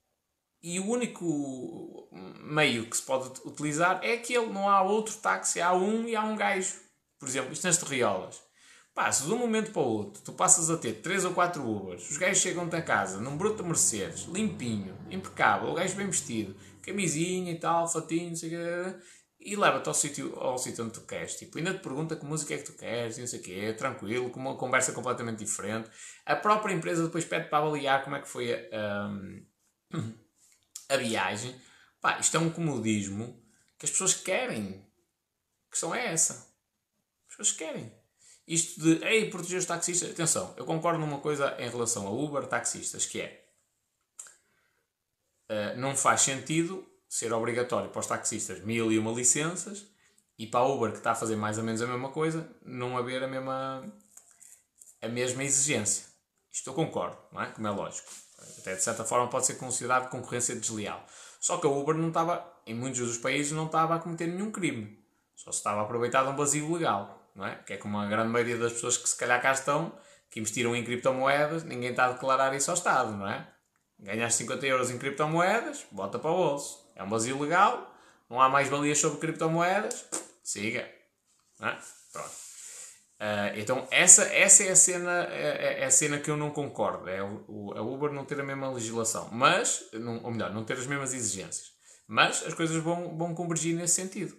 e 0.60 0.80
o 0.80 0.86
único 0.88 2.08
meio 2.42 2.90
que 2.90 2.96
se 2.96 3.02
pode 3.02 3.40
utilizar 3.44 4.00
é 4.02 4.14
aquele, 4.14 4.46
não 4.46 4.68
há 4.68 4.82
outro 4.82 5.14
táxi, 5.18 5.60
há 5.60 5.72
um 5.72 6.08
e 6.08 6.16
há 6.16 6.24
um 6.24 6.36
gajo. 6.36 6.74
Por 7.20 7.28
exemplo, 7.28 7.52
isto 7.52 7.64
nas 7.64 7.78
Terriolas. 7.78 8.47
Se 9.12 9.24
de 9.24 9.32
um 9.32 9.38
momento 9.38 9.70
para 9.72 9.82
o 9.82 9.84
outro 9.84 10.22
tu 10.22 10.32
passas 10.32 10.70
a 10.70 10.76
ter 10.76 10.94
3 10.94 11.24
ou 11.24 11.32
4 11.32 11.62
Ubers, 11.62 12.10
os 12.10 12.16
gajos 12.16 12.38
chegam-te 12.38 12.76
a 12.76 12.82
casa 12.82 13.20
num 13.20 13.36
bruto 13.36 13.64
Mercedes, 13.64 14.24
limpinho, 14.24 14.96
impecável, 15.10 15.70
o 15.70 15.74
gajo 15.74 15.96
bem 15.96 16.06
vestido, 16.06 16.54
camisinha 16.82 17.52
e 17.52 17.58
tal, 17.58 17.88
fatinho, 17.88 18.30
não 18.30 18.36
sei 18.36 18.48
o 18.48 18.52
quê, 18.52 18.98
e 19.40 19.56
leva-te 19.56 19.88
ao 19.88 19.94
sítio, 19.94 20.38
ao 20.38 20.58
sítio 20.58 20.84
onde 20.84 20.94
tu 20.94 21.02
queres. 21.02 21.36
Tipo, 21.36 21.58
ainda 21.58 21.72
te 21.72 21.80
pergunta 21.80 22.16
que 22.16 22.24
música 22.24 22.54
é 22.54 22.58
que 22.58 22.64
tu 22.64 22.72
queres, 22.72 23.18
não 23.18 23.26
sei 23.26 23.40
o 23.40 23.42
quê, 23.42 23.72
tranquilo, 23.72 24.30
com 24.30 24.40
uma 24.40 24.56
conversa 24.56 24.92
completamente 24.92 25.38
diferente. 25.38 25.88
A 26.26 26.34
própria 26.34 26.74
empresa 26.74 27.04
depois 27.04 27.24
pede 27.24 27.48
para 27.48 27.58
avaliar 27.58 28.02
como 28.02 28.16
é 28.16 28.20
que 28.20 28.28
foi 28.28 28.52
a. 28.52 29.08
Um, 29.08 29.44
a 30.88 30.96
viagem. 30.96 31.54
Pá, 32.00 32.18
isto 32.18 32.36
é 32.36 32.40
um 32.40 32.50
comodismo 32.50 33.42
que 33.78 33.86
as 33.86 33.90
pessoas 33.90 34.14
querem. 34.14 34.84
Que 35.64 35.70
questão 35.72 35.94
é 35.94 36.06
essa. 36.12 36.34
As 37.28 37.36
pessoas 37.36 37.52
querem. 37.52 37.92
Isto 38.48 38.80
de, 38.80 39.04
ei, 39.04 39.28
proteger 39.28 39.58
os 39.58 39.66
taxistas. 39.66 40.10
Atenção, 40.10 40.54
eu 40.56 40.64
concordo 40.64 40.98
numa 40.98 41.18
coisa 41.18 41.54
em 41.58 41.68
relação 41.68 42.06
a 42.06 42.10
Uber, 42.10 42.46
taxistas, 42.46 43.04
que 43.04 43.20
é. 43.20 43.44
Uh, 45.50 45.78
não 45.78 45.94
faz 45.94 46.22
sentido 46.22 46.86
ser 47.06 47.30
obrigatório 47.32 47.90
para 47.90 48.00
os 48.00 48.06
taxistas 48.06 48.62
mil 48.64 48.90
e 48.90 48.98
uma 48.98 49.12
licenças 49.12 49.86
e 50.38 50.46
para 50.46 50.60
a 50.60 50.66
Uber, 50.66 50.92
que 50.92 50.98
está 50.98 51.12
a 51.12 51.14
fazer 51.14 51.36
mais 51.36 51.58
ou 51.58 51.64
menos 51.64 51.82
a 51.82 51.86
mesma 51.86 52.10
coisa, 52.10 52.50
não 52.64 52.96
haver 52.96 53.22
a 53.22 53.28
mesma, 53.28 53.84
a 55.02 55.08
mesma 55.08 55.44
exigência. 55.44 56.06
Isto 56.50 56.70
eu 56.70 56.74
concordo, 56.74 57.18
não 57.30 57.42
é? 57.42 57.50
Como 57.50 57.66
é 57.66 57.70
lógico. 57.70 58.08
Até 58.58 58.76
de 58.76 58.82
certa 58.82 59.04
forma 59.04 59.28
pode 59.28 59.44
ser 59.44 59.54
considerado 59.54 60.08
concorrência 60.08 60.56
desleal. 60.56 61.04
Só 61.38 61.58
que 61.58 61.66
a 61.66 61.70
Uber 61.70 61.94
não 61.94 62.08
estava, 62.08 62.50
em 62.66 62.74
muitos 62.74 63.00
dos 63.00 63.18
países, 63.18 63.52
não 63.52 63.66
estava 63.66 63.94
a 63.94 63.98
cometer 63.98 64.26
nenhum 64.26 64.50
crime. 64.50 64.98
Só 65.36 65.52
se 65.52 65.58
estava 65.58 65.80
a 65.80 65.84
aproveitar 65.84 66.22
de 66.22 66.30
um 66.30 66.36
vazio 66.36 66.72
legal, 66.72 67.17
não 67.38 67.46
é? 67.46 67.54
Que 67.54 67.74
é 67.74 67.76
como 67.76 67.96
a 67.98 68.06
grande 68.06 68.30
maioria 68.30 68.58
das 68.58 68.72
pessoas 68.72 68.98
que 68.98 69.08
se 69.08 69.16
calhar 69.16 69.40
cá 69.40 69.52
estão, 69.52 69.96
que 70.28 70.40
investiram 70.40 70.74
em 70.74 70.84
criptomoedas, 70.84 71.62
ninguém 71.62 71.90
está 71.90 72.06
a 72.06 72.12
declarar 72.12 72.52
isso 72.52 72.70
ao 72.70 72.76
Estado, 72.76 73.12
não 73.12 73.28
é? 73.28 73.48
Ganhaste 74.00 74.38
50 74.38 74.66
euros 74.66 74.90
em 74.90 74.98
criptomoedas, 74.98 75.86
bota 75.92 76.18
para 76.18 76.32
o 76.32 76.36
bolso. 76.36 76.90
É 76.96 77.02
um 77.02 77.08
vazio 77.08 77.40
legal, 77.40 77.94
não 78.28 78.42
há 78.42 78.48
mais 78.48 78.68
valias 78.68 78.98
sobre 78.98 79.20
criptomoedas, 79.20 80.04
siga. 80.42 80.90
Não 81.60 81.68
é? 81.68 81.78
Pronto. 82.12 82.30
Uh, 83.20 83.50
então 83.56 83.86
essa, 83.90 84.22
essa 84.32 84.64
é, 84.64 84.70
a 84.70 84.76
cena, 84.76 85.24
é, 85.30 85.80
é, 85.80 85.84
a 85.84 85.90
cena 85.90 86.18
que 86.18 86.30
eu 86.30 86.36
não 86.36 86.50
concordo, 86.50 87.08
é 87.08 87.22
o, 87.22 87.72
a 87.76 87.82
Uber 87.82 88.12
não 88.12 88.24
ter 88.24 88.40
a 88.40 88.44
mesma 88.44 88.70
legislação, 88.70 89.28
mas, 89.32 89.88
não, 89.92 90.24
ou 90.24 90.30
melhor, 90.32 90.52
não 90.52 90.64
ter 90.64 90.74
as 90.74 90.86
mesmas 90.86 91.14
exigências. 91.14 91.72
Mas 92.06 92.44
as 92.44 92.54
coisas 92.54 92.76
vão, 92.82 93.16
vão 93.16 93.34
convergir 93.34 93.76
nesse 93.76 93.94
sentido. 93.94 94.36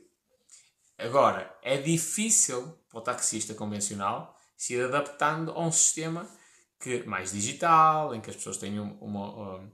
Agora, 1.00 1.58
é 1.64 1.78
difícil 1.78 2.78
para 2.90 3.00
o 3.00 3.02
taxista 3.02 3.54
convencional 3.54 4.38
se 4.58 4.74
ir 4.74 4.84
adaptando 4.84 5.52
a 5.52 5.60
um 5.66 5.72
sistema 5.72 6.28
que 6.80 7.04
mais 7.04 7.32
digital, 7.32 8.14
em 8.14 8.22
que 8.22 8.30
as 8.30 8.36
pessoas 8.36 8.58
têm 8.58 8.80
uma, 8.80 8.94
uma 9.02 9.72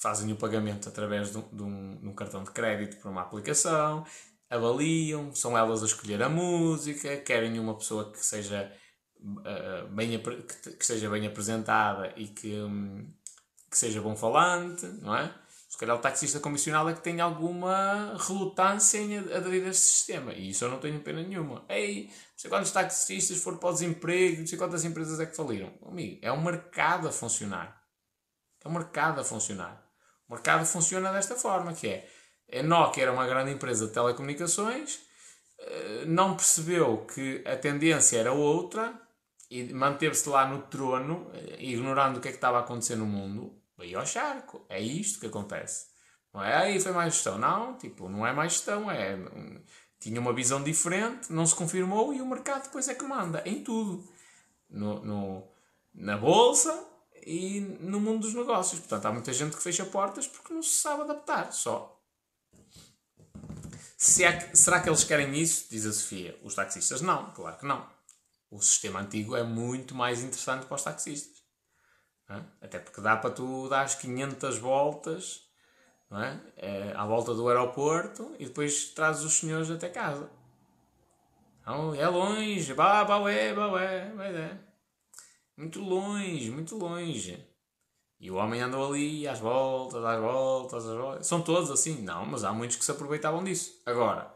fazem 0.00 0.32
o 0.32 0.36
pagamento 0.36 0.88
através 0.88 1.30
de 1.30 1.38
um, 1.38 1.48
de, 1.52 1.62
um, 1.62 1.96
de 2.00 2.08
um, 2.08 2.14
cartão 2.14 2.42
de 2.42 2.50
crédito 2.50 2.96
para 3.00 3.10
uma 3.10 3.22
aplicação, 3.22 4.04
avaliam, 4.48 5.34
são 5.34 5.56
elas 5.56 5.82
a 5.82 5.86
escolher 5.86 6.22
a 6.22 6.28
música, 6.28 7.16
querem 7.18 7.58
uma 7.58 7.76
pessoa 7.76 8.10
que 8.12 8.24
seja, 8.24 8.72
uh, 9.20 9.88
bem, 9.88 10.20
que, 10.20 10.70
que 10.72 10.86
seja 10.86 11.10
bem 11.10 11.26
apresentada 11.26 12.12
e 12.16 12.28
que, 12.28 12.54
um, 12.60 13.12
que 13.70 13.76
seja 13.76 14.00
bom 14.00 14.16
falante, 14.16 14.86
não 14.86 15.16
é? 15.16 15.34
Se 15.78 15.86
calhar 15.86 15.96
o 15.96 16.00
taxista 16.00 16.40
convencional 16.40 16.88
é 16.88 16.92
que 16.92 17.00
tem 17.00 17.20
alguma 17.20 18.16
relutância 18.18 18.98
em 18.98 19.16
aderir 19.16 19.64
a 19.64 19.68
este 19.68 19.84
sistema. 19.84 20.32
E 20.32 20.50
isso 20.50 20.64
eu 20.64 20.70
não 20.70 20.80
tenho 20.80 20.98
pena 20.98 21.22
nenhuma. 21.22 21.64
Ei, 21.68 22.06
não 22.06 22.12
sei 22.36 22.50
quantos 22.50 22.72
taxistas 22.72 23.40
foram 23.40 23.58
para 23.58 23.68
o 23.68 23.72
desemprego, 23.74 24.40
não 24.40 24.46
sei 24.48 24.58
quantas 24.58 24.84
empresas 24.84 25.20
é 25.20 25.26
que 25.26 25.36
faliram. 25.36 25.72
Amigo, 25.86 26.18
é 26.20 26.32
um 26.32 26.42
mercado 26.42 27.06
a 27.06 27.12
funcionar. 27.12 27.80
É 28.64 28.66
um 28.66 28.72
mercado 28.72 29.20
a 29.20 29.24
funcionar. 29.24 29.80
O 30.28 30.32
mercado 30.32 30.66
funciona 30.66 31.12
desta 31.12 31.36
forma, 31.36 31.72
que 31.72 31.86
é 31.86 32.10
a 32.58 32.62
Nokia 32.64 33.04
era 33.04 33.12
uma 33.12 33.28
grande 33.28 33.52
empresa 33.52 33.86
de 33.86 33.92
telecomunicações, 33.92 34.98
eh, 35.60 36.04
não 36.08 36.34
percebeu 36.34 37.06
que 37.06 37.44
a 37.46 37.56
tendência 37.56 38.18
era 38.18 38.32
outra 38.32 39.00
e 39.48 39.72
manteve-se 39.72 40.28
lá 40.28 40.44
no 40.44 40.62
trono, 40.62 41.30
eh, 41.34 41.56
ignorando 41.60 42.16
o 42.16 42.20
que 42.20 42.26
é 42.26 42.30
que 42.32 42.38
estava 42.38 42.56
a 42.56 42.62
acontecer 42.62 42.96
no 42.96 43.06
mundo, 43.06 43.57
veio 43.78 43.98
ao 43.98 44.06
charco. 44.06 44.66
É 44.68 44.80
isto 44.80 45.20
que 45.20 45.26
acontece. 45.26 45.86
Não 46.34 46.42
é 46.42 46.54
aí 46.54 46.80
foi 46.80 46.92
mais 46.92 47.14
gestão. 47.14 47.38
Não, 47.38 47.78
tipo, 47.78 48.08
não 48.08 48.26
é 48.26 48.32
mais 48.32 48.52
gestão, 48.52 48.90
é. 48.90 49.16
Tinha 50.00 50.20
uma 50.20 50.32
visão 50.32 50.62
diferente, 50.62 51.32
não 51.32 51.46
se 51.46 51.54
confirmou 51.54 52.12
e 52.12 52.20
o 52.20 52.26
mercado 52.26 52.64
depois 52.64 52.88
é 52.88 52.94
que 52.94 53.04
manda 53.04 53.42
em 53.46 53.62
tudo. 53.62 54.06
No, 54.68 55.02
no 55.04 55.48
na 55.94 56.16
bolsa 56.16 56.86
e 57.26 57.60
no 57.80 58.00
mundo 58.00 58.20
dos 58.20 58.34
negócios. 58.34 58.80
Portanto, 58.80 59.06
há 59.06 59.12
muita 59.12 59.32
gente 59.32 59.56
que 59.56 59.62
fecha 59.62 59.84
portas 59.84 60.26
porque 60.26 60.52
não 60.52 60.62
se 60.62 60.76
sabe 60.80 61.02
adaptar. 61.02 61.52
Só. 61.52 61.98
Se 63.96 64.24
é, 64.24 64.54
será 64.54 64.80
que 64.80 64.88
eles 64.88 65.02
querem 65.02 65.34
isso? 65.36 65.66
Diz 65.70 65.84
a 65.84 65.92
Sofia. 65.92 66.38
Os 66.44 66.54
taxistas 66.54 67.00
não, 67.00 67.32
claro 67.32 67.58
que 67.58 67.66
não. 67.66 67.84
O 68.50 68.62
sistema 68.62 69.00
antigo 69.00 69.36
é 69.36 69.42
muito 69.42 69.94
mais 69.94 70.20
interessante 70.20 70.66
para 70.66 70.76
os 70.76 70.82
taxistas. 70.82 71.37
É? 72.30 72.66
Até 72.66 72.78
porque 72.78 73.00
dá 73.00 73.16
para 73.16 73.30
tu 73.30 73.68
dar 73.68 73.82
as 73.82 73.94
500 73.94 74.58
voltas 74.58 75.48
é? 76.16 76.38
É, 76.56 76.92
à 76.96 77.04
volta 77.04 77.34
do 77.34 77.48
aeroporto 77.48 78.34
e 78.38 78.46
depois 78.46 78.90
trazes 78.90 79.24
os 79.24 79.34
senhores 79.34 79.70
até 79.70 79.88
casa. 79.90 80.30
Então, 81.60 81.94
é 81.94 82.08
longe, 82.08 82.72
bah, 82.72 83.04
baué, 83.04 83.52
baué, 83.52 84.10
vai 84.14 84.34
é. 84.34 84.58
Muito 85.54 85.80
longe, 85.80 86.50
muito 86.50 86.76
longe. 86.76 87.46
E 88.18 88.30
o 88.30 88.36
homem 88.36 88.60
andou 88.62 88.90
ali 88.90 89.28
às 89.28 89.38
voltas, 89.38 90.02
às 90.02 90.18
voltas, 90.18 90.86
às 90.86 90.96
voltas. 90.96 91.26
São 91.26 91.42
todos 91.42 91.70
assim? 91.70 92.00
Não, 92.02 92.24
mas 92.24 92.42
há 92.42 92.52
muitos 92.52 92.76
que 92.76 92.84
se 92.84 92.90
aproveitavam 92.90 93.44
disso. 93.44 93.80
Agora, 93.84 94.32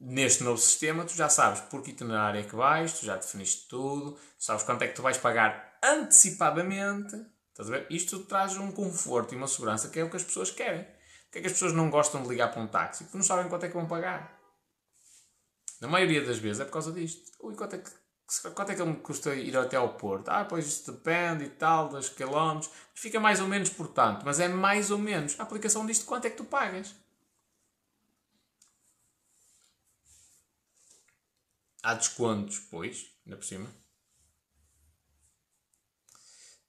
neste 0.00 0.44
novo 0.44 0.58
sistema, 0.58 1.04
tu 1.04 1.14
já 1.14 1.28
sabes 1.28 1.60
por 1.62 1.82
que 1.82 1.90
itinerário 1.90 2.40
é 2.40 2.44
que 2.44 2.54
vais, 2.54 2.98
tu 3.00 3.04
já 3.04 3.16
definiste 3.16 3.66
tudo, 3.68 4.16
sabes 4.38 4.62
quanto 4.62 4.82
é 4.82 4.88
que 4.88 4.94
tu 4.94 5.02
vais 5.02 5.18
pagar 5.18 5.73
antecipadamente. 5.84 7.14
Estás 7.50 7.68
a 7.68 7.72
ver? 7.72 7.86
Isto 7.90 8.20
traz 8.24 8.56
um 8.56 8.72
conforto 8.72 9.34
e 9.34 9.36
uma 9.36 9.46
segurança 9.46 9.88
que 9.88 10.00
é 10.00 10.04
o 10.04 10.10
que 10.10 10.16
as 10.16 10.24
pessoas 10.24 10.50
querem. 10.50 10.82
O 10.82 11.30
que 11.30 11.38
é 11.38 11.40
que 11.40 11.46
as 11.46 11.52
pessoas 11.52 11.72
não 11.72 11.90
gostam 11.90 12.22
de 12.22 12.28
ligar 12.28 12.50
para 12.50 12.62
um 12.62 12.66
táxi? 12.66 13.04
Porque 13.04 13.18
não 13.18 13.24
sabem 13.24 13.48
quanto 13.48 13.64
é 13.64 13.68
que 13.68 13.74
vão 13.74 13.86
pagar. 13.86 14.40
Na 15.80 15.88
maioria 15.88 16.24
das 16.24 16.38
vezes 16.38 16.60
é 16.60 16.64
por 16.64 16.72
causa 16.72 16.92
disto. 16.92 17.30
Ui, 17.40 17.54
quanto 17.54 17.76
é 17.76 17.78
que 17.78 17.90
quanto 18.54 18.72
é 18.72 18.74
que 18.74 18.82
me 18.82 18.96
custa 18.96 19.34
ir 19.34 19.56
até 19.56 19.76
ao 19.76 19.96
Porto? 19.96 20.28
Ah, 20.28 20.44
pois 20.44 20.66
isto 20.66 20.92
depende 20.92 21.44
e 21.44 21.50
tal, 21.50 21.88
dos 21.88 22.08
quilómetros. 22.08 22.72
Fica 22.94 23.20
mais 23.20 23.40
ou 23.40 23.46
menos 23.48 23.68
por 23.68 23.88
tanto, 23.88 24.24
mas 24.24 24.40
é 24.40 24.48
mais 24.48 24.90
ou 24.90 24.98
menos. 24.98 25.38
A 25.38 25.42
aplicação 25.42 25.86
disto, 25.86 26.06
quanto 26.06 26.26
é 26.26 26.30
que 26.30 26.36
tu 26.36 26.44
pagas? 26.44 26.94
Há 31.82 31.94
descontos, 31.94 32.58
pois, 32.70 33.06
ainda 33.26 33.36
por 33.36 33.44
cima. 33.44 33.83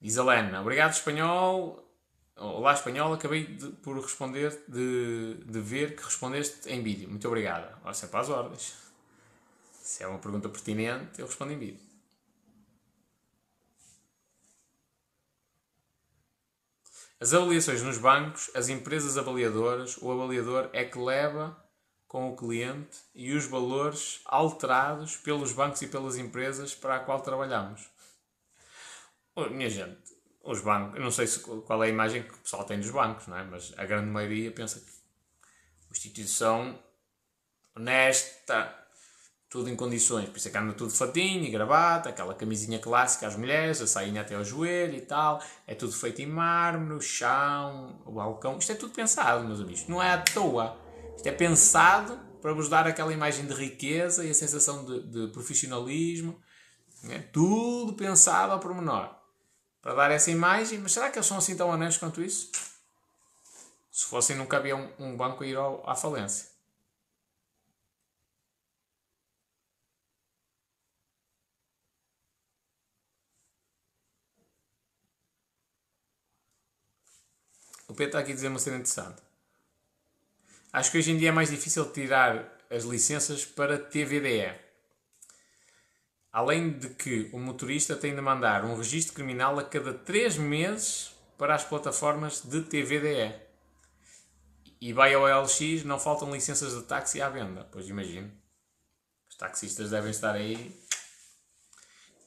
Diz 0.00 0.18
a 0.18 0.24
Lena, 0.24 0.60
obrigado 0.60 0.92
espanhol. 0.92 1.82
Olá 2.36 2.74
espanhol, 2.74 3.14
acabei 3.14 3.46
de, 3.46 3.70
por 3.76 3.98
responder, 3.98 4.62
de, 4.68 5.34
de 5.44 5.60
ver 5.60 5.96
que 5.96 6.04
respondeste 6.04 6.68
em 6.68 6.82
vídeo. 6.82 7.08
Muito 7.08 7.26
obrigado. 7.26 7.74
Ora, 7.82 7.94
sempre 7.94 8.20
às 8.20 8.28
ordens. 8.28 8.74
Se 9.72 10.02
é 10.02 10.06
uma 10.06 10.18
pergunta 10.18 10.48
pertinente, 10.48 11.18
eu 11.18 11.26
respondo 11.26 11.52
em 11.52 11.58
vídeo. 11.58 11.80
As 17.18 17.32
avaliações 17.32 17.82
nos 17.82 17.96
bancos, 17.96 18.50
as 18.54 18.68
empresas 18.68 19.16
avaliadoras, 19.16 19.96
o 19.96 20.12
avaliador 20.12 20.68
é 20.74 20.84
que 20.84 20.98
leva 20.98 21.56
com 22.06 22.30
o 22.30 22.36
cliente 22.36 22.98
e 23.14 23.32
os 23.32 23.46
valores 23.46 24.20
alterados 24.26 25.16
pelos 25.16 25.52
bancos 25.52 25.80
e 25.80 25.86
pelas 25.86 26.18
empresas 26.18 26.74
para 26.74 26.96
a 26.96 27.00
qual 27.00 27.22
trabalhamos. 27.22 27.95
Minha 29.36 29.68
gente, 29.68 29.98
os 30.42 30.62
bancos, 30.62 30.96
eu 30.96 31.02
não 31.02 31.10
sei 31.10 31.26
se, 31.26 31.40
qual 31.40 31.84
é 31.84 31.88
a 31.88 31.90
imagem 31.90 32.22
que 32.22 32.32
o 32.32 32.38
pessoal 32.38 32.64
tem 32.64 32.80
dos 32.80 32.90
bancos, 32.90 33.26
não 33.26 33.36
é? 33.36 33.44
mas 33.44 33.74
a 33.76 33.84
grande 33.84 34.08
maioria 34.08 34.50
pensa 34.50 34.80
que 34.80 34.90
instituição 35.90 36.78
honesta, 37.76 38.74
tudo 39.50 39.68
em 39.68 39.76
condições, 39.76 40.28
por 40.28 40.38
isso 40.38 40.48
é 40.48 40.50
que 40.50 40.56
anda 40.56 40.72
tudo 40.72 40.90
fatinho 40.90 41.44
e 41.44 41.50
gravata, 41.50 42.08
aquela 42.08 42.34
camisinha 42.34 42.78
clássica 42.78 43.26
às 43.26 43.36
mulheres, 43.36 43.82
a 43.82 43.86
sainha 43.86 44.22
até 44.22 44.34
ao 44.34 44.44
joelho 44.44 44.96
e 44.96 45.02
tal, 45.02 45.42
é 45.66 45.74
tudo 45.74 45.92
feito 45.92 46.22
em 46.22 46.26
mármore, 46.26 47.02
chão, 47.02 48.02
o 48.06 48.12
balcão, 48.12 48.58
isto 48.58 48.72
é 48.72 48.74
tudo 48.74 48.94
pensado, 48.94 49.44
meus 49.44 49.60
amigos, 49.60 49.86
não 49.86 50.02
é 50.02 50.12
à 50.12 50.18
toa, 50.18 50.78
isto 51.14 51.26
é 51.26 51.32
pensado 51.32 52.18
para 52.40 52.54
vos 52.54 52.70
dar 52.70 52.86
aquela 52.86 53.12
imagem 53.12 53.46
de 53.46 53.52
riqueza 53.52 54.24
e 54.24 54.30
a 54.30 54.34
sensação 54.34 54.84
de, 54.84 55.02
de 55.02 55.32
profissionalismo, 55.32 56.40
é? 57.10 57.18
Tudo 57.18 57.92
pensado 57.92 58.52
ao 58.52 58.60
pormenor, 58.60 59.14
para 59.86 59.94
dar 59.94 60.10
essa 60.10 60.32
imagem, 60.32 60.80
mas 60.80 60.90
será 60.90 61.08
que 61.08 61.16
eles 61.16 61.28
são 61.28 61.38
assim 61.38 61.56
tão 61.56 61.68
honestos 61.68 61.98
quanto 61.98 62.20
isso? 62.20 62.50
Se 63.88 64.04
fossem, 64.06 64.34
nunca 64.34 64.56
havia 64.56 64.74
um, 64.74 64.92
um 64.98 65.16
banco 65.16 65.44
ir 65.44 65.56
ao, 65.56 65.88
à 65.88 65.94
falência. 65.94 66.48
O 77.86 77.94
Pedro 77.94 78.06
está 78.06 78.18
aqui 78.18 78.32
a 78.32 78.34
dizer 78.34 78.48
uma 78.48 78.58
cena 78.58 78.78
interessante. 78.78 79.22
Acho 80.72 80.90
que 80.90 80.98
hoje 80.98 81.12
em 81.12 81.16
dia 81.16 81.28
é 81.28 81.32
mais 81.32 81.48
difícil 81.48 81.92
tirar 81.92 82.58
as 82.68 82.82
licenças 82.82 83.44
para 83.44 83.78
TVDE. 83.78 84.65
Além 86.36 86.78
de 86.78 86.90
que 86.90 87.30
o 87.32 87.38
motorista 87.38 87.96
tem 87.96 88.14
de 88.14 88.20
mandar 88.20 88.62
um 88.62 88.76
registro 88.76 89.14
criminal 89.14 89.58
a 89.58 89.64
cada 89.64 89.94
3 89.94 90.36
meses 90.36 91.10
para 91.38 91.54
as 91.54 91.64
plataformas 91.64 92.42
de 92.44 92.60
TVDE. 92.60 93.34
E 94.78 94.92
vai 94.92 95.14
ao 95.14 95.24
LX, 95.24 95.82
não 95.84 95.98
faltam 95.98 96.34
licenças 96.34 96.74
de 96.74 96.82
táxi 96.82 97.22
à 97.22 97.30
venda. 97.30 97.66
Pois 97.72 97.88
imagino. 97.88 98.30
Os 99.30 99.36
taxistas 99.36 99.88
devem 99.88 100.10
estar 100.10 100.34
aí. 100.34 100.78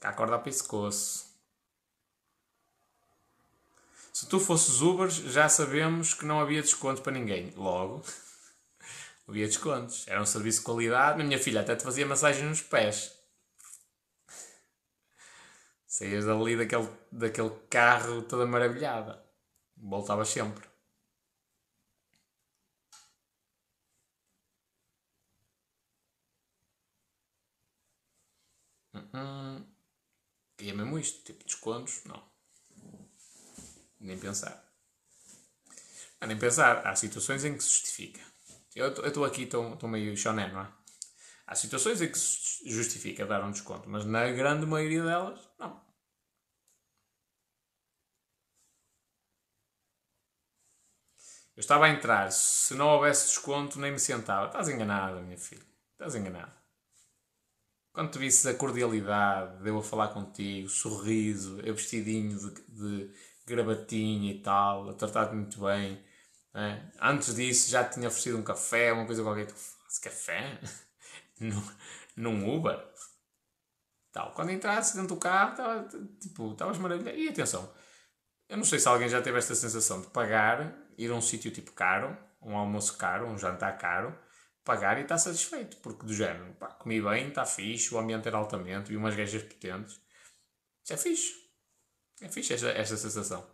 Com 0.00 0.08
a 0.08 0.12
corda 0.12 0.34
a 0.34 0.40
pescoço. 0.40 1.32
Se 4.12 4.26
tu 4.26 4.40
fosses 4.40 4.80
Uber, 4.80 5.08
já 5.08 5.48
sabemos 5.48 6.14
que 6.14 6.24
não 6.24 6.40
havia 6.40 6.62
desconto 6.62 7.00
para 7.00 7.12
ninguém. 7.12 7.54
Logo, 7.56 8.04
havia 9.28 9.46
descontos. 9.46 10.04
Era 10.08 10.20
um 10.20 10.26
serviço 10.26 10.58
de 10.58 10.64
qualidade. 10.64 11.22
A 11.22 11.24
minha 11.24 11.38
filha 11.38 11.60
até 11.60 11.76
te 11.76 11.84
fazia 11.84 12.04
massagem 12.04 12.48
nos 12.48 12.60
pés. 12.60 13.19
Saías 15.94 16.24
dali 16.24 16.56
daquele, 16.56 16.88
daquele 17.10 17.50
carro 17.68 18.22
toda 18.22 18.46
maravilhada. 18.46 19.12
Voltavas 19.76 20.28
sempre. 20.28 20.66
Hum, 29.12 29.64
e 30.60 30.70
é 30.70 30.72
mesmo 30.74 30.98
isto, 30.98 31.24
tipo 31.24 31.44
descontos, 31.44 32.04
não. 32.04 32.22
Nem 34.00 34.18
pensar. 34.18 34.64
Ah, 36.20 36.26
nem 36.26 36.38
pensar. 36.38 36.86
Há 36.86 36.94
situações 36.96 37.44
em 37.44 37.56
que 37.56 37.62
se 37.64 37.70
justifica. 37.70 38.20
Eu 38.74 38.88
estou 39.06 39.24
aqui, 39.24 39.42
estou 39.42 39.88
meio 39.88 40.16
choné, 40.16 40.52
não 40.52 40.60
é? 40.62 40.79
Há 41.50 41.56
situações 41.56 42.00
em 42.00 42.08
que 42.08 42.16
se 42.16 42.70
justifica 42.70 43.26
dar 43.26 43.42
um 43.42 43.50
desconto, 43.50 43.90
mas 43.90 44.06
na 44.06 44.30
grande 44.30 44.64
maioria 44.64 45.02
delas, 45.02 45.50
não. 45.58 45.84
Eu 51.56 51.60
estava 51.60 51.86
a 51.86 51.88
entrar, 51.88 52.30
se 52.30 52.72
não 52.74 52.86
houvesse 52.86 53.26
desconto, 53.26 53.80
nem 53.80 53.90
me 53.90 53.98
sentava. 53.98 54.46
Estás 54.46 54.68
enganada, 54.68 55.20
minha 55.20 55.36
filha. 55.36 55.66
Estás 55.94 56.14
enganada. 56.14 56.54
Quando 57.92 58.12
te 58.12 58.18
visses 58.20 58.46
a 58.46 58.54
cordialidade 58.54 59.60
de 59.60 59.70
eu 59.70 59.78
a 59.78 59.82
falar 59.82 60.08
contigo, 60.14 60.68
sorriso, 60.68 61.60
eu 61.62 61.74
vestidinho 61.74 62.38
de, 62.38 63.08
de 63.08 63.14
gravatinha 63.44 64.30
e 64.32 64.40
tal, 64.40 64.88
a 64.88 64.94
tratar-te 64.94 65.34
muito 65.34 65.60
bem. 65.60 66.00
É? 66.54 66.80
Antes 67.00 67.34
disso 67.34 67.68
já 67.70 67.82
te 67.82 67.94
tinha 67.94 68.06
oferecido 68.06 68.38
um 68.38 68.44
café, 68.44 68.92
uma 68.92 69.04
coisa 69.04 69.24
qualquer. 69.24 69.48
Tu 69.48 70.00
café? 70.00 70.60
Num, 71.40 71.62
num 72.16 72.56
Uber? 72.56 72.78
Tal. 74.12 74.32
Quando 74.34 74.50
entraste 74.50 74.96
dentro 74.96 75.14
do 75.14 75.20
carro, 75.20 75.56
tava, 75.56 75.88
tipo, 76.20 76.52
estavas 76.52 76.78
maravilhado. 76.78 77.16
E 77.16 77.28
atenção, 77.28 77.72
eu 78.48 78.56
não 78.56 78.64
sei 78.64 78.78
se 78.78 78.88
alguém 78.88 79.08
já 79.08 79.22
teve 79.22 79.38
esta 79.38 79.54
sensação 79.54 80.00
de 80.00 80.08
pagar, 80.08 80.76
ir 80.98 81.10
a 81.10 81.14
um 81.14 81.20
sítio 81.20 81.50
tipo 81.50 81.72
caro, 81.72 82.16
um 82.42 82.56
almoço 82.56 82.96
caro, 82.96 83.26
um 83.28 83.38
jantar 83.38 83.78
caro, 83.78 84.16
pagar 84.64 84.98
e 84.98 85.02
estar 85.02 85.18
satisfeito, 85.18 85.76
porque 85.78 86.04
do 86.04 86.12
género, 86.12 86.52
pá, 86.54 86.68
comi 86.68 87.00
bem, 87.00 87.28
está 87.28 87.46
fixe, 87.46 87.94
o 87.94 87.98
ambiente 87.98 88.26
era 88.26 88.36
altamente, 88.36 88.90
vi 88.90 88.96
umas 88.96 89.14
gajas 89.14 89.42
potentes. 89.42 90.00
Isso 90.82 90.92
é 90.92 90.96
fixe. 90.96 91.34
É 92.20 92.28
fixe 92.28 92.54
esta, 92.54 92.68
esta 92.70 92.96
sensação. 92.96 93.48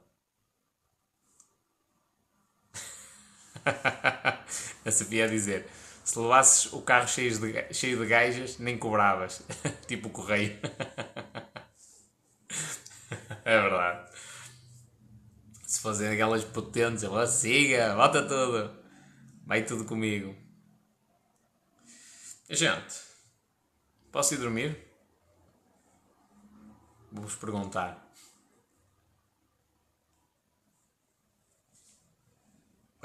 a 4.84 4.90
Sofia 4.90 5.24
a 5.24 5.28
dizer: 5.28 5.68
Se 6.07 6.19
levasses 6.20 6.73
o 6.73 6.81
carro 6.83 7.09
cheio 7.09 7.37
de, 7.37 7.74
cheio 7.74 7.99
de 7.99 8.07
gajas, 8.07 8.59
nem 8.59 8.78
cobravas. 8.78 9.43
tipo 9.89 10.07
o 10.07 10.12
correio. 10.12 10.57
é 13.45 13.61
verdade. 13.61 14.09
Se 15.66 15.81
fazer 15.81 16.12
aquelas 16.12 16.45
potentes, 16.45 17.03
eu 17.03 17.11
vou, 17.11 17.27
siga, 17.27 17.97
bota 17.97 18.23
tudo. 18.23 18.70
Vai 19.45 19.65
tudo 19.65 19.85
comigo. 19.85 20.33
Gente, 22.49 23.01
posso 24.12 24.35
ir 24.35 24.37
dormir? 24.37 24.81
Vou-vos 27.11 27.35
perguntar. 27.35 28.06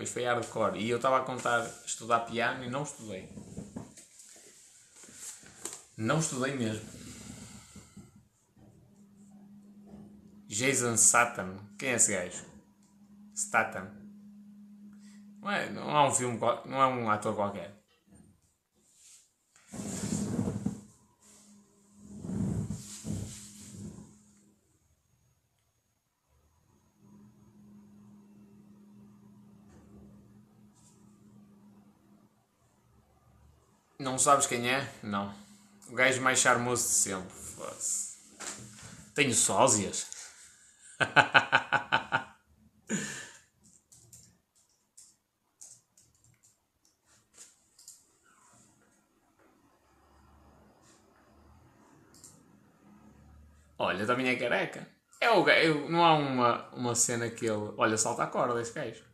Pois 0.02 0.10
foi 0.10 0.26
hardcore. 0.26 0.80
E 0.80 0.90
eu 0.90 0.98
estava 0.98 1.20
a 1.20 1.24
contar 1.24 1.64
estudar 1.86 2.22
piano 2.22 2.64
e 2.64 2.70
não 2.72 2.82
estudei. 2.82 3.30
Não 5.96 6.18
estudei 6.18 6.56
mesmo. 6.56 6.84
Jason 10.48 10.98
Statham. 10.98 11.60
Quem 11.78 11.90
é 11.90 11.94
esse 11.98 12.14
gajo? 12.14 12.44
Statham. 13.36 13.92
Não 15.40 15.52
é, 15.52 15.70
não 15.70 15.96
é 15.96 16.08
um 16.08 16.12
filme, 16.12 16.40
não 16.66 16.82
é 16.82 16.88
um 16.88 17.08
ator 17.08 17.36
qualquer. 17.36 17.80
Não 34.02 34.18
sabes 34.18 34.48
quem 34.48 34.68
é? 34.68 34.92
Não. 35.04 35.32
O 35.88 35.94
gajo 35.94 36.20
mais 36.24 36.40
charmoso 36.40 36.82
de 36.82 36.90
sempre. 36.90 37.30
Fosse. 37.30 38.18
Tenho 39.14 39.32
sósias. 39.32 40.08
Olha, 53.78 54.08
também 54.08 54.30
é 54.30 54.36
careca. 54.36 54.88
É 55.20 55.30
o 55.30 55.44
gajo. 55.44 55.88
Não 55.90 56.04
há 56.04 56.16
uma, 56.16 56.68
uma 56.70 56.96
cena 56.96 57.30
que 57.30 57.46
ele. 57.46 57.72
Olha, 57.78 57.98
salta 57.98 58.24
a 58.24 58.28
corda 58.28 58.60
esse 58.60 58.74
gajo. 58.74 59.11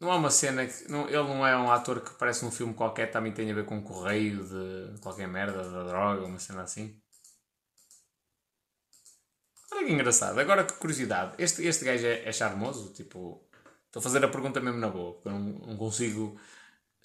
Não 0.00 0.12
há 0.12 0.16
uma 0.16 0.30
cena 0.30 0.66
que. 0.66 0.90
Não, 0.90 1.08
ele 1.08 1.16
não 1.16 1.46
é 1.46 1.56
um 1.56 1.70
ator 1.70 2.00
que 2.00 2.10
parece 2.14 2.44
num 2.44 2.50
filme 2.50 2.74
qualquer, 2.74 3.10
também 3.10 3.32
tem 3.32 3.50
a 3.50 3.54
ver 3.54 3.64
com 3.64 3.82
correio 3.82 4.44
de 4.44 5.00
qualquer 5.00 5.26
merda, 5.26 5.68
da 5.70 5.82
droga, 5.84 6.24
uma 6.24 6.38
cena 6.38 6.62
assim. 6.62 7.00
Olha 9.72 9.86
que 9.86 9.92
engraçado. 9.92 10.38
Agora 10.38 10.64
que 10.64 10.74
curiosidade. 10.74 11.34
Este, 11.38 11.66
este 11.66 11.84
gajo 11.84 12.06
é, 12.06 12.28
é 12.28 12.32
charmoso? 12.32 12.92
Tipo. 12.92 13.44
Estou 13.86 14.00
a 14.00 14.02
fazer 14.02 14.22
a 14.24 14.28
pergunta 14.28 14.60
mesmo 14.60 14.78
na 14.78 14.88
boa, 14.90 15.14
porque 15.14 15.28
eu 15.28 15.32
não, 15.32 15.40
não 15.40 15.76
consigo 15.76 16.38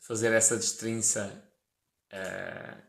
fazer 0.02 0.34
essa 0.34 0.58
destrinça. 0.58 1.50
Uh, 2.12 2.82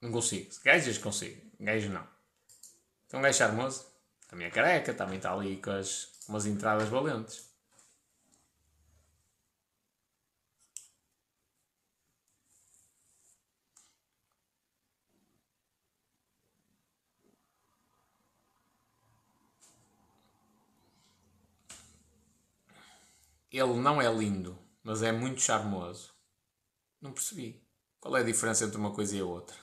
não 0.00 0.12
consigo. 0.12 0.50
Gajos 0.64 0.98
consigo. 0.98 1.42
Gajos 1.58 1.90
não. 1.90 2.06
Então 3.06 3.20
um 3.20 3.22
gajo 3.22 3.38
charmoso. 3.38 3.86
Também 4.28 4.46
é 4.46 4.50
careca, 4.50 4.94
também 4.94 5.16
está 5.16 5.32
ali 5.32 5.56
com 5.56 5.72
as, 5.72 6.08
umas 6.28 6.46
entradas 6.46 6.88
valentes. 6.88 7.49
Ele 23.50 23.74
não 23.74 24.00
é 24.00 24.12
lindo, 24.12 24.58
mas 24.82 25.02
é 25.02 25.10
muito 25.10 25.40
charmoso. 25.40 26.14
Não 27.00 27.12
percebi. 27.12 27.62
Qual 27.98 28.16
é 28.16 28.20
a 28.20 28.24
diferença 28.24 28.64
entre 28.64 28.76
uma 28.76 28.92
coisa 28.92 29.16
e 29.16 29.20
a 29.20 29.24
outra? 29.24 29.56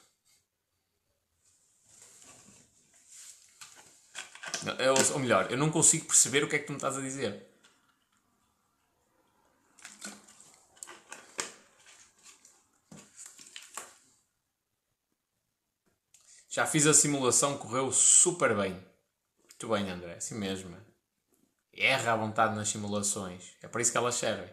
Eu, 4.79 4.95
ou 5.13 5.19
melhor, 5.19 5.49
eu 5.51 5.57
não 5.57 5.71
consigo 5.71 6.05
perceber 6.05 6.43
o 6.43 6.49
que 6.49 6.55
é 6.55 6.59
que 6.59 6.65
tu 6.65 6.71
me 6.71 6.77
estás 6.77 6.97
a 6.97 7.01
dizer. 7.01 7.47
Já 16.49 16.65
fiz 16.65 16.87
a 16.87 16.93
simulação, 16.93 17.57
correu 17.57 17.91
super 17.91 18.55
bem. 18.57 18.73
Muito 19.43 19.69
bem, 19.69 19.89
André, 19.89 20.15
assim 20.15 20.35
mesmo 20.35 20.86
erra 21.77 22.13
à 22.13 22.15
vontade 22.15 22.55
nas 22.55 22.69
simulações. 22.69 23.55
É 23.61 23.67
para 23.67 23.81
isso 23.81 23.91
que 23.91 23.97
elas 23.97 24.15
servem. 24.15 24.49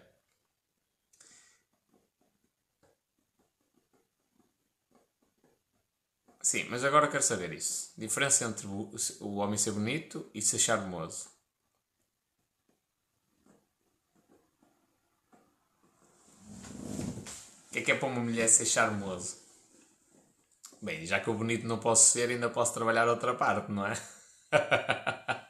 Sim, 6.40 6.66
mas 6.70 6.84
agora 6.84 7.08
quero 7.08 7.22
saber 7.24 7.52
isso. 7.52 7.92
Diferença 7.98 8.44
entre 8.44 8.66
o 8.68 9.34
homem 9.36 9.58
ser 9.58 9.72
bonito 9.72 10.30
e 10.34 10.40
ser 10.42 10.58
charmoso. 10.60 11.28
O 17.68 17.72
que 17.72 17.78
é 17.80 17.82
que 17.82 17.92
é 17.92 17.94
para 17.96 18.08
uma 18.08 18.20
mulher 18.20 18.48
ser 18.48 18.66
charmoso? 18.66 19.36
Bem, 20.80 21.04
já 21.04 21.18
que 21.18 21.28
o 21.30 21.34
bonito 21.34 21.66
não 21.66 21.80
posso 21.80 22.12
ser, 22.12 22.30
ainda 22.30 22.48
posso 22.48 22.72
trabalhar 22.74 23.08
outra 23.08 23.34
parte, 23.34 23.72
não 23.72 23.86
é? 23.86 23.94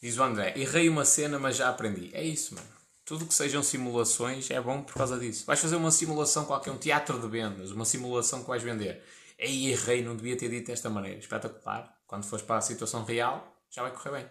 Diz 0.00 0.16
o 0.16 0.22
André, 0.22 0.54
errei 0.56 0.88
uma 0.88 1.04
cena, 1.04 1.38
mas 1.38 1.56
já 1.56 1.68
aprendi. 1.68 2.10
É 2.14 2.22
isso, 2.22 2.54
mano. 2.54 2.68
Tudo 3.04 3.26
que 3.26 3.34
sejam 3.34 3.62
simulações 3.62 4.50
é 4.50 4.60
bom 4.60 4.82
por 4.82 4.94
causa 4.94 5.18
disso. 5.18 5.44
Vais 5.46 5.58
fazer 5.58 5.76
uma 5.76 5.90
simulação 5.90 6.44
qualquer, 6.44 6.70
um 6.70 6.78
teatro 6.78 7.18
de 7.18 7.26
vendas, 7.26 7.70
uma 7.70 7.84
simulação 7.84 8.42
que 8.42 8.48
vais 8.48 8.62
vender. 8.62 9.02
Ei, 9.38 9.70
errei, 9.72 10.02
não 10.02 10.14
devia 10.14 10.36
ter 10.36 10.50
dito 10.50 10.66
desta 10.66 10.90
maneira. 10.90 11.18
Espetacular. 11.18 11.96
Quando 12.06 12.24
fores 12.24 12.44
para 12.44 12.58
a 12.58 12.60
situação 12.60 13.04
real, 13.04 13.56
já 13.70 13.82
vai 13.82 13.92
correr 13.92 14.10
bem. 14.10 14.28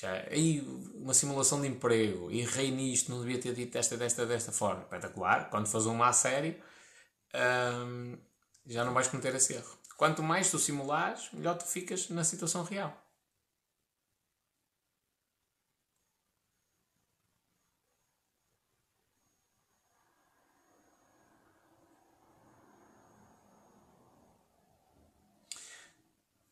Já, 0.00 0.16
ei, 0.30 0.60
uma 0.94 1.12
simulação 1.12 1.60
de 1.60 1.68
emprego. 1.68 2.30
Errei 2.30 2.70
nisto, 2.70 3.10
não 3.10 3.20
devia 3.20 3.38
ter 3.38 3.54
dito 3.54 3.72
desta, 3.72 3.96
desta, 3.96 4.24
desta 4.24 4.52
forma. 4.52 4.82
Espetacular. 4.82 5.50
Quando 5.50 5.66
fores 5.66 5.86
uma 5.86 6.08
a 6.08 6.12
sério, 6.12 6.56
hum, 7.34 8.16
já 8.66 8.84
não 8.84 8.94
vais 8.94 9.08
cometer 9.08 9.34
esse 9.34 9.54
erro. 9.54 9.76
Quanto 9.96 10.22
mais 10.22 10.50
tu 10.50 10.58
simulares, 10.58 11.28
melhor 11.32 11.58
tu 11.58 11.66
ficas 11.66 12.08
na 12.08 12.24
situação 12.24 12.62
real. 12.62 13.01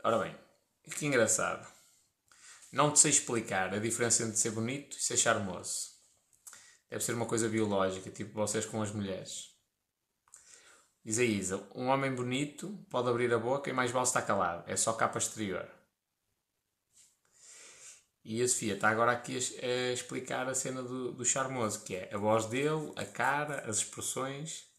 Ora 0.02 0.18
bem, 0.18 0.34
que 0.96 1.04
engraçado. 1.04 1.66
Não 2.72 2.90
te 2.90 3.00
sei 3.00 3.10
explicar 3.10 3.74
a 3.74 3.78
diferença 3.78 4.22
entre 4.22 4.36
ser 4.36 4.50
bonito 4.50 4.96
e 4.96 5.02
ser 5.02 5.18
charmoso. 5.18 5.90
Deve 6.88 7.04
ser 7.04 7.12
uma 7.12 7.26
coisa 7.26 7.48
biológica, 7.48 8.10
tipo 8.10 8.32
vocês 8.32 8.64
com 8.64 8.80
as 8.80 8.90
mulheres. 8.90 9.50
Diz 11.04 11.18
a 11.18 11.24
Isa: 11.24 11.68
um 11.74 11.88
homem 11.88 12.14
bonito 12.14 12.82
pode 12.88 13.10
abrir 13.10 13.32
a 13.34 13.38
boca 13.38 13.68
e 13.68 13.74
mais 13.74 13.90
vale 13.90 14.06
estar 14.06 14.22
calado. 14.22 14.64
É 14.70 14.74
só 14.74 14.94
capa 14.94 15.18
exterior. 15.18 15.68
E 18.24 18.42
a 18.42 18.48
Sofia 18.48 18.74
está 18.74 18.88
agora 18.88 19.12
aqui 19.12 19.36
a, 19.36 19.92
explicar 19.92 20.48
a 20.48 20.54
cena 20.54 20.82
do, 20.82 21.12
do 21.12 21.24
charmoso, 21.24 21.84
que 21.84 21.96
é 21.96 22.14
a 22.14 22.18
voz 22.18 22.46
dele, 22.46 22.92
a 22.96 23.04
cara, 23.04 23.68
as 23.68 23.78
expressões 23.78 24.69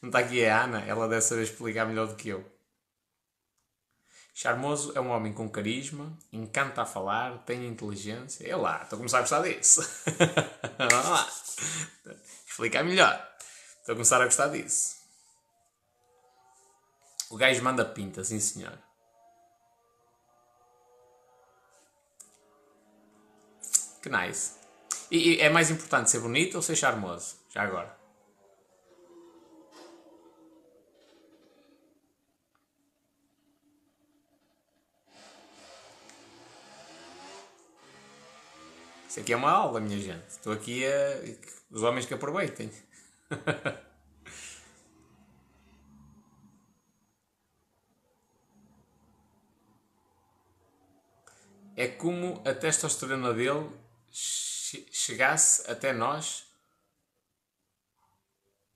Não 0.00 0.08
está 0.08 0.20
aqui 0.20 0.44
a 0.44 0.64
Ana, 0.64 0.80
ela 0.84 1.08
deve 1.08 1.22
saber 1.22 1.42
explicar 1.42 1.84
melhor 1.84 2.06
do 2.06 2.14
que 2.14 2.28
eu. 2.28 2.58
Charmoso 4.32 4.92
é 4.94 5.00
um 5.00 5.10
homem 5.10 5.32
com 5.32 5.48
carisma, 5.48 6.16
encanta 6.32 6.82
a 6.82 6.86
falar, 6.86 7.38
tem 7.38 7.66
inteligência. 7.66 8.46
É 8.48 8.54
lá, 8.54 8.82
estou 8.82 8.96
a 8.96 8.98
começar 8.98 9.18
a 9.18 9.22
gostar 9.22 9.42
disso. 9.42 9.82
Vamos 10.78 11.08
lá. 11.08 11.28
Explicar 12.48 12.84
melhor. 12.84 13.14
Estou 13.80 13.94
a 13.94 13.96
começar 13.96 14.22
a 14.22 14.24
gostar 14.26 14.46
disso. 14.50 14.96
O 17.30 17.36
gajo 17.36 17.60
manda 17.64 17.84
pinta, 17.84 18.22
sim 18.22 18.38
senhor. 18.38 18.78
Que 24.00 24.08
nice. 24.08 24.52
E, 25.10 25.34
e 25.34 25.40
é 25.40 25.50
mais 25.50 25.68
importante 25.68 26.10
ser 26.10 26.20
bonito 26.20 26.54
ou 26.54 26.62
ser 26.62 26.76
charmoso? 26.76 27.36
Já 27.50 27.62
agora. 27.62 27.97
Isso 39.18 39.24
aqui 39.24 39.32
é 39.32 39.36
uma 39.36 39.50
aula, 39.50 39.80
minha 39.80 40.00
gente. 40.00 40.28
Estou 40.28 40.52
aqui 40.52 40.86
a. 40.86 40.90
Os 41.72 41.82
homens 41.82 42.06
que 42.06 42.14
aproveitem. 42.14 42.70
é 51.76 51.88
como 51.88 52.40
a 52.46 52.54
testosterona 52.54 53.34
dele 53.34 53.68
chegasse 54.12 55.68
até 55.68 55.92
nós. 55.92 56.46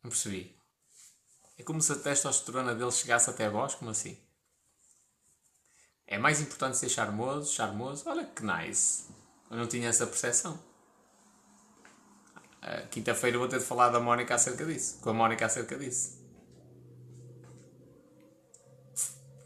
Não 0.02 0.10
percebi. 0.10 0.60
É 1.56 1.62
como 1.62 1.80
se 1.80 1.92
a 1.92 1.96
testosterona 1.96 2.74
dele 2.74 2.90
chegasse 2.90 3.30
até 3.30 3.48
vós, 3.48 3.76
como 3.76 3.92
assim? 3.92 4.20
É 6.04 6.18
mais 6.18 6.40
importante 6.40 6.78
ser 6.78 6.88
charmoso, 6.88 7.54
charmoso. 7.54 8.10
Olha 8.10 8.26
que 8.26 8.42
nice. 8.42 9.11
Eu 9.52 9.58
não 9.58 9.66
tinha 9.66 9.90
essa 9.90 10.06
percepção. 10.06 10.58
Quinta-feira 12.90 13.36
vou 13.36 13.46
ter 13.46 13.58
de 13.58 13.64
falar 13.66 13.90
da 13.90 14.00
Mónica 14.00 14.34
acerca 14.34 14.64
disso. 14.64 14.98
Com 15.02 15.10
a 15.10 15.12
Mónica 15.12 15.44
acerca 15.44 15.76
disso. 15.76 16.18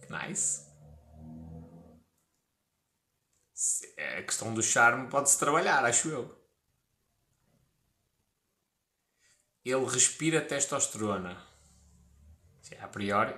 Nice. 0.09 0.65
A 4.19 4.23
questão 4.23 4.55
do 4.55 4.63
charme 4.63 5.09
pode-se 5.09 5.37
trabalhar, 5.41 5.85
acho 5.85 6.09
eu. 6.09 6.41
Ele 9.65 9.85
respira 9.87 10.41
testosterona. 10.41 11.45
A 12.79 12.87
priori. 12.87 13.35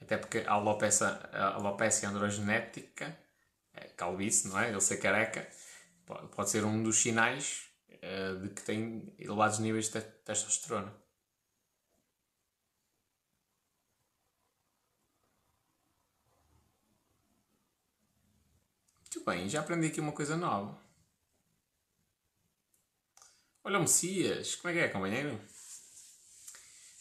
Até 0.00 0.16
porque 0.16 0.44
a 0.46 0.52
alopecia, 0.52 1.08
a 1.32 1.54
alopecia 1.54 2.08
androgenética, 2.08 3.18
é 3.72 3.88
calvície, 3.88 4.46
não 4.46 4.60
é? 4.60 4.68
Ele 4.68 4.80
ser 4.80 4.98
careca 4.98 5.48
pode 6.06 6.50
ser 6.50 6.64
um 6.64 6.82
dos 6.82 6.96
sinais 6.96 7.68
uh, 7.90 8.40
de 8.40 8.54
que 8.54 8.62
tem 8.62 9.14
elevados 9.18 9.58
níveis 9.58 9.88
de 9.88 10.00
testosterona. 10.00 10.94
Muito 19.00 19.24
bem, 19.24 19.48
já 19.48 19.60
aprendi 19.60 19.86
aqui 19.86 20.00
uma 20.00 20.12
coisa 20.12 20.36
nova. 20.36 20.82
Olha 23.62 23.78
o 23.78 23.82
Messias, 23.82 24.56
como 24.56 24.70
é 24.70 24.74
que 24.74 24.80
é, 24.80 24.88
companheiro? 24.88 25.40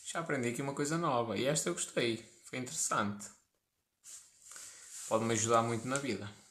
Já 0.05 0.19
aprendi 0.19 0.49
aqui 0.49 0.61
uma 0.61 0.75
coisa 0.75 0.97
nova 0.97 1.37
e 1.37 1.45
esta 1.45 1.69
eu 1.69 1.73
gostei, 1.73 2.23
foi 2.43 2.59
interessante. 2.59 3.27
Pode-me 5.09 5.33
ajudar 5.33 5.63
muito 5.63 5.87
na 5.87 5.97
vida. 5.97 6.42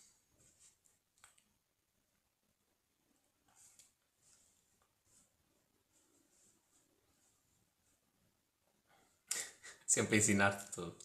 Sempre 9.93 10.15
a 10.15 10.19
ensinar-te 10.21 10.73
tudo. 10.73 10.97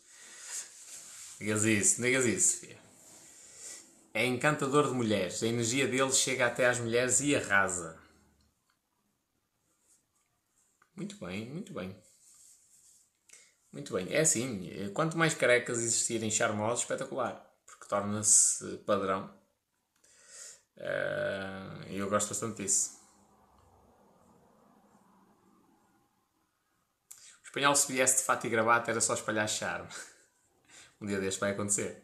Digas 1.37 1.65
isso, 1.65 2.01
digas 2.01 2.23
isso, 2.23 2.61
filha. 2.61 2.79
É 4.13 4.25
encantador 4.25 4.87
de 4.87 4.93
mulheres. 4.93 5.43
A 5.43 5.47
energia 5.47 5.85
dele 5.85 6.13
chega 6.13 6.47
até 6.47 6.67
às 6.67 6.79
mulheres 6.79 7.19
e 7.19 7.35
arrasa. 7.35 8.01
Muito 10.95 11.17
bem, 11.17 11.49
muito 11.49 11.73
bem. 11.73 12.01
Muito 13.73 13.93
bem. 13.93 14.07
É 14.09 14.21
assim, 14.21 14.71
quanto 14.93 15.17
mais 15.17 15.33
carecas 15.33 15.79
existirem 15.79 16.31
charmosos, 16.31 16.83
espetacular. 16.83 17.45
Porque 17.65 17.89
torna-se 17.89 18.77
padrão. 18.85 19.37
E 21.89 21.97
eu 21.97 22.09
gosto 22.09 22.29
bastante 22.29 22.63
disso. 22.63 22.96
Espanhol, 27.47 27.75
se 27.75 27.91
viesse 27.91 28.17
de 28.17 28.23
fato 28.23 28.45
e 28.45 28.49
gravata, 28.49 28.91
era 28.91 29.01
só 29.01 29.13
espalhar 29.13 29.47
charme. 29.47 29.89
Um 30.99 31.05
dia 31.05 31.19
deste 31.19 31.39
vai 31.39 31.51
acontecer. 31.51 32.03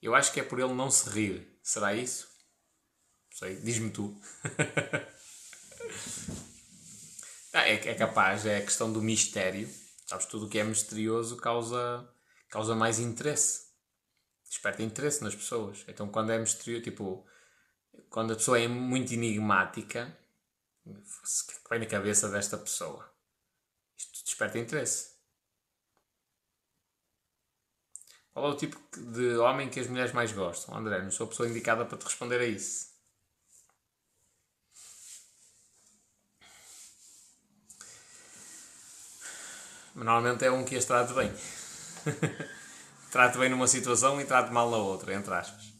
Eu 0.00 0.14
acho 0.14 0.32
que 0.32 0.38
é 0.38 0.44
por 0.44 0.60
ele 0.60 0.72
não 0.72 0.88
se 0.88 1.10
rir. 1.10 1.58
Será 1.60 1.94
isso? 1.94 2.28
Não 3.32 3.38
sei, 3.38 3.56
diz-me 3.56 3.90
tu. 3.90 4.16
ah, 7.52 7.68
é, 7.68 7.74
é 7.74 7.94
capaz, 7.94 8.46
é 8.46 8.58
a 8.58 8.62
questão 8.62 8.92
do 8.92 9.02
mistério. 9.02 9.68
Sabes, 10.06 10.26
tudo 10.26 10.46
o 10.46 10.48
que 10.48 10.60
é 10.60 10.64
misterioso 10.64 11.36
causa, 11.38 12.08
causa 12.48 12.76
mais 12.76 13.00
interesse. 13.00 13.66
Desperta 14.48 14.84
interesse 14.84 15.24
nas 15.24 15.34
pessoas. 15.34 15.84
Então, 15.88 16.08
quando 16.08 16.30
é 16.30 16.38
misterioso, 16.38 16.84
tipo, 16.84 17.26
quando 18.08 18.32
a 18.32 18.36
pessoa 18.36 18.60
é 18.60 18.68
muito 18.68 19.12
enigmática, 19.12 20.16
o 20.86 20.92
que 20.92 21.68
vem 21.70 21.80
na 21.80 21.86
cabeça 21.86 22.28
desta 22.28 22.56
pessoa? 22.56 23.08
Isto 23.96 24.24
desperta 24.24 24.58
interesse. 24.58 25.16
Qual 28.32 28.46
é 28.46 28.48
o 28.50 28.56
tipo 28.56 28.78
de 28.96 29.36
homem 29.38 29.68
que 29.70 29.80
as 29.80 29.86
mulheres 29.86 30.12
mais 30.12 30.30
gostam? 30.30 30.76
André, 30.76 31.02
não 31.02 31.10
sou 31.10 31.26
a 31.26 31.28
pessoa 31.28 31.48
indicada 31.48 31.84
para 31.84 31.96
te 31.96 32.04
responder 32.04 32.38
a 32.40 32.44
isso. 32.44 32.94
Normalmente 39.94 40.44
é 40.44 40.50
um 40.50 40.64
que 40.64 40.76
as 40.76 40.84
trate 40.84 41.14
bem. 41.14 41.32
trate 43.10 43.38
bem 43.38 43.48
numa 43.48 43.66
situação 43.66 44.20
e 44.20 44.26
trate 44.26 44.52
mal 44.52 44.70
na 44.70 44.76
outra, 44.76 45.14
entre 45.14 45.32
aspas. 45.32 45.75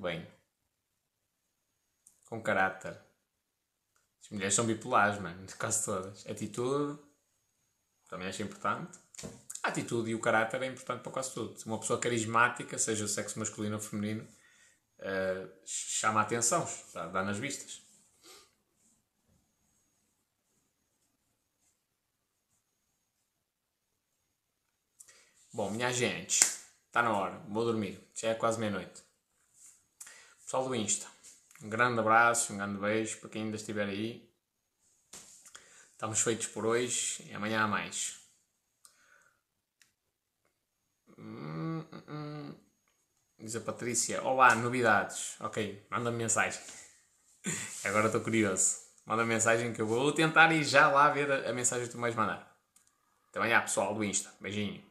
Bem. 0.00 0.26
Com 2.24 2.42
caráter. 2.42 2.98
As 4.22 4.30
mulheres 4.30 4.54
são 4.54 4.66
bipolares, 4.66 5.20
mano. 5.20 5.46
Quase 5.58 5.84
todas. 5.84 6.26
Atitude. 6.26 6.98
Também 8.08 8.28
acho 8.28 8.42
importante. 8.42 8.98
A 9.62 9.68
atitude 9.68 10.10
e 10.10 10.14
o 10.14 10.20
caráter 10.20 10.60
é 10.62 10.66
importante 10.66 11.02
para 11.02 11.12
quase 11.12 11.32
tudo. 11.32 11.56
Uma 11.66 11.78
pessoa 11.78 11.98
carismática, 11.98 12.76
seja 12.76 13.06
sexo 13.06 13.38
masculino 13.38 13.76
ou 13.76 13.80
feminino, 13.80 14.24
uh, 14.98 15.52
chama 15.64 16.20
a 16.20 16.22
atenção, 16.24 16.66
dá, 16.92 17.06
dá 17.06 17.22
nas 17.22 17.38
vistas. 17.38 17.80
Bom, 25.52 25.70
minha 25.70 25.92
gente, 25.92 26.40
está 26.86 27.02
na 27.02 27.16
hora, 27.16 27.38
vou 27.48 27.64
dormir, 27.64 28.00
já 28.14 28.30
é 28.30 28.34
quase 28.34 28.58
meia-noite. 28.58 29.02
Pessoal 30.52 30.68
do 30.68 30.74
Insta, 30.74 31.06
um 31.62 31.70
grande 31.70 31.98
abraço, 31.98 32.52
um 32.52 32.58
grande 32.58 32.78
beijo 32.78 33.18
para 33.20 33.30
quem 33.30 33.44
ainda 33.44 33.56
estiver 33.56 33.88
aí. 33.88 34.30
Estamos 35.92 36.20
feitos 36.20 36.46
por 36.46 36.66
hoje 36.66 37.26
e 37.26 37.32
amanhã 37.32 37.62
há 37.62 37.66
mais. 37.66 38.20
Hum, 41.16 41.86
hum, 41.90 42.02
hum. 42.06 42.54
Diz 43.38 43.56
a 43.56 43.62
Patrícia: 43.62 44.22
Olá, 44.22 44.54
novidades. 44.54 45.40
Ok, 45.40 45.86
manda-me 45.88 46.18
mensagem. 46.18 46.60
Agora 47.84 48.08
estou 48.08 48.20
curioso. 48.20 48.76
Manda 49.06 49.24
mensagem 49.24 49.72
que 49.72 49.80
eu 49.80 49.86
vou 49.86 50.12
tentar 50.12 50.52
ir 50.52 50.64
já 50.64 50.86
lá 50.88 51.08
ver 51.08 51.32
a, 51.32 51.52
mensagem 51.54 51.86
que 51.86 51.92
tu 51.92 51.98
mais 51.98 52.14
mandar. 52.14 52.54
Então, 53.30 53.42
é, 53.42 53.58
pessoal 53.58 53.94
do 53.94 54.04
Insta. 54.04 54.30
Beijinho. 54.38 54.84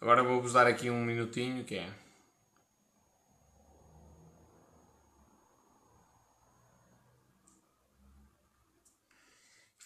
Agora 0.00 0.22
vou-vos 0.22 0.52
dar 0.52 0.66
aqui 0.66 0.90
um 0.90 1.04
minutinho 1.04 1.64
que 1.64 1.76
é. 1.76 1.92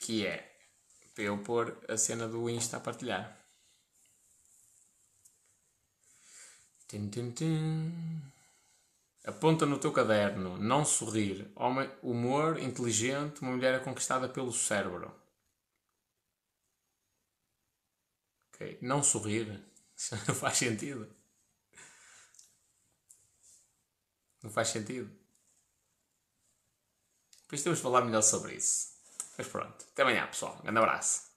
Que 0.00 0.26
é 0.26 0.52
para 1.14 1.24
eu 1.24 1.38
pôr 1.38 1.78
a 1.88 1.96
cena 1.96 2.26
do 2.26 2.48
Insta 2.48 2.76
a 2.76 2.80
partilhar. 2.80 3.38
Tum, 6.88 7.08
tum, 7.08 7.30
tum. 7.32 8.32
Aponta 9.24 9.64
no 9.64 9.78
teu 9.78 9.92
caderno, 9.92 10.58
não 10.58 10.84
sorrir, 10.84 11.50
homem, 11.54 11.88
humor, 12.02 12.58
inteligente, 12.58 13.40
uma 13.40 13.52
mulher 13.52 13.82
conquistada 13.84 14.28
pelo 14.28 14.52
cérebro. 14.52 15.14
Ok, 18.52 18.78
não 18.82 19.02
sorrir. 19.02 19.71
Isso 20.02 20.16
não 20.26 20.34
faz 20.34 20.58
sentido. 20.58 21.08
Não 24.42 24.50
faz 24.50 24.68
sentido. 24.68 25.08
Isso 27.52 27.62
temos 27.62 27.78
de 27.78 27.82
falar 27.82 28.04
melhor 28.04 28.22
sobre 28.22 28.56
isso. 28.56 28.96
Mas 29.38 29.46
pronto. 29.46 29.84
Até 29.92 30.02
amanhã, 30.02 30.26
pessoal. 30.26 30.56
Um 30.58 30.62
grande 30.62 30.78
abraço. 30.78 31.31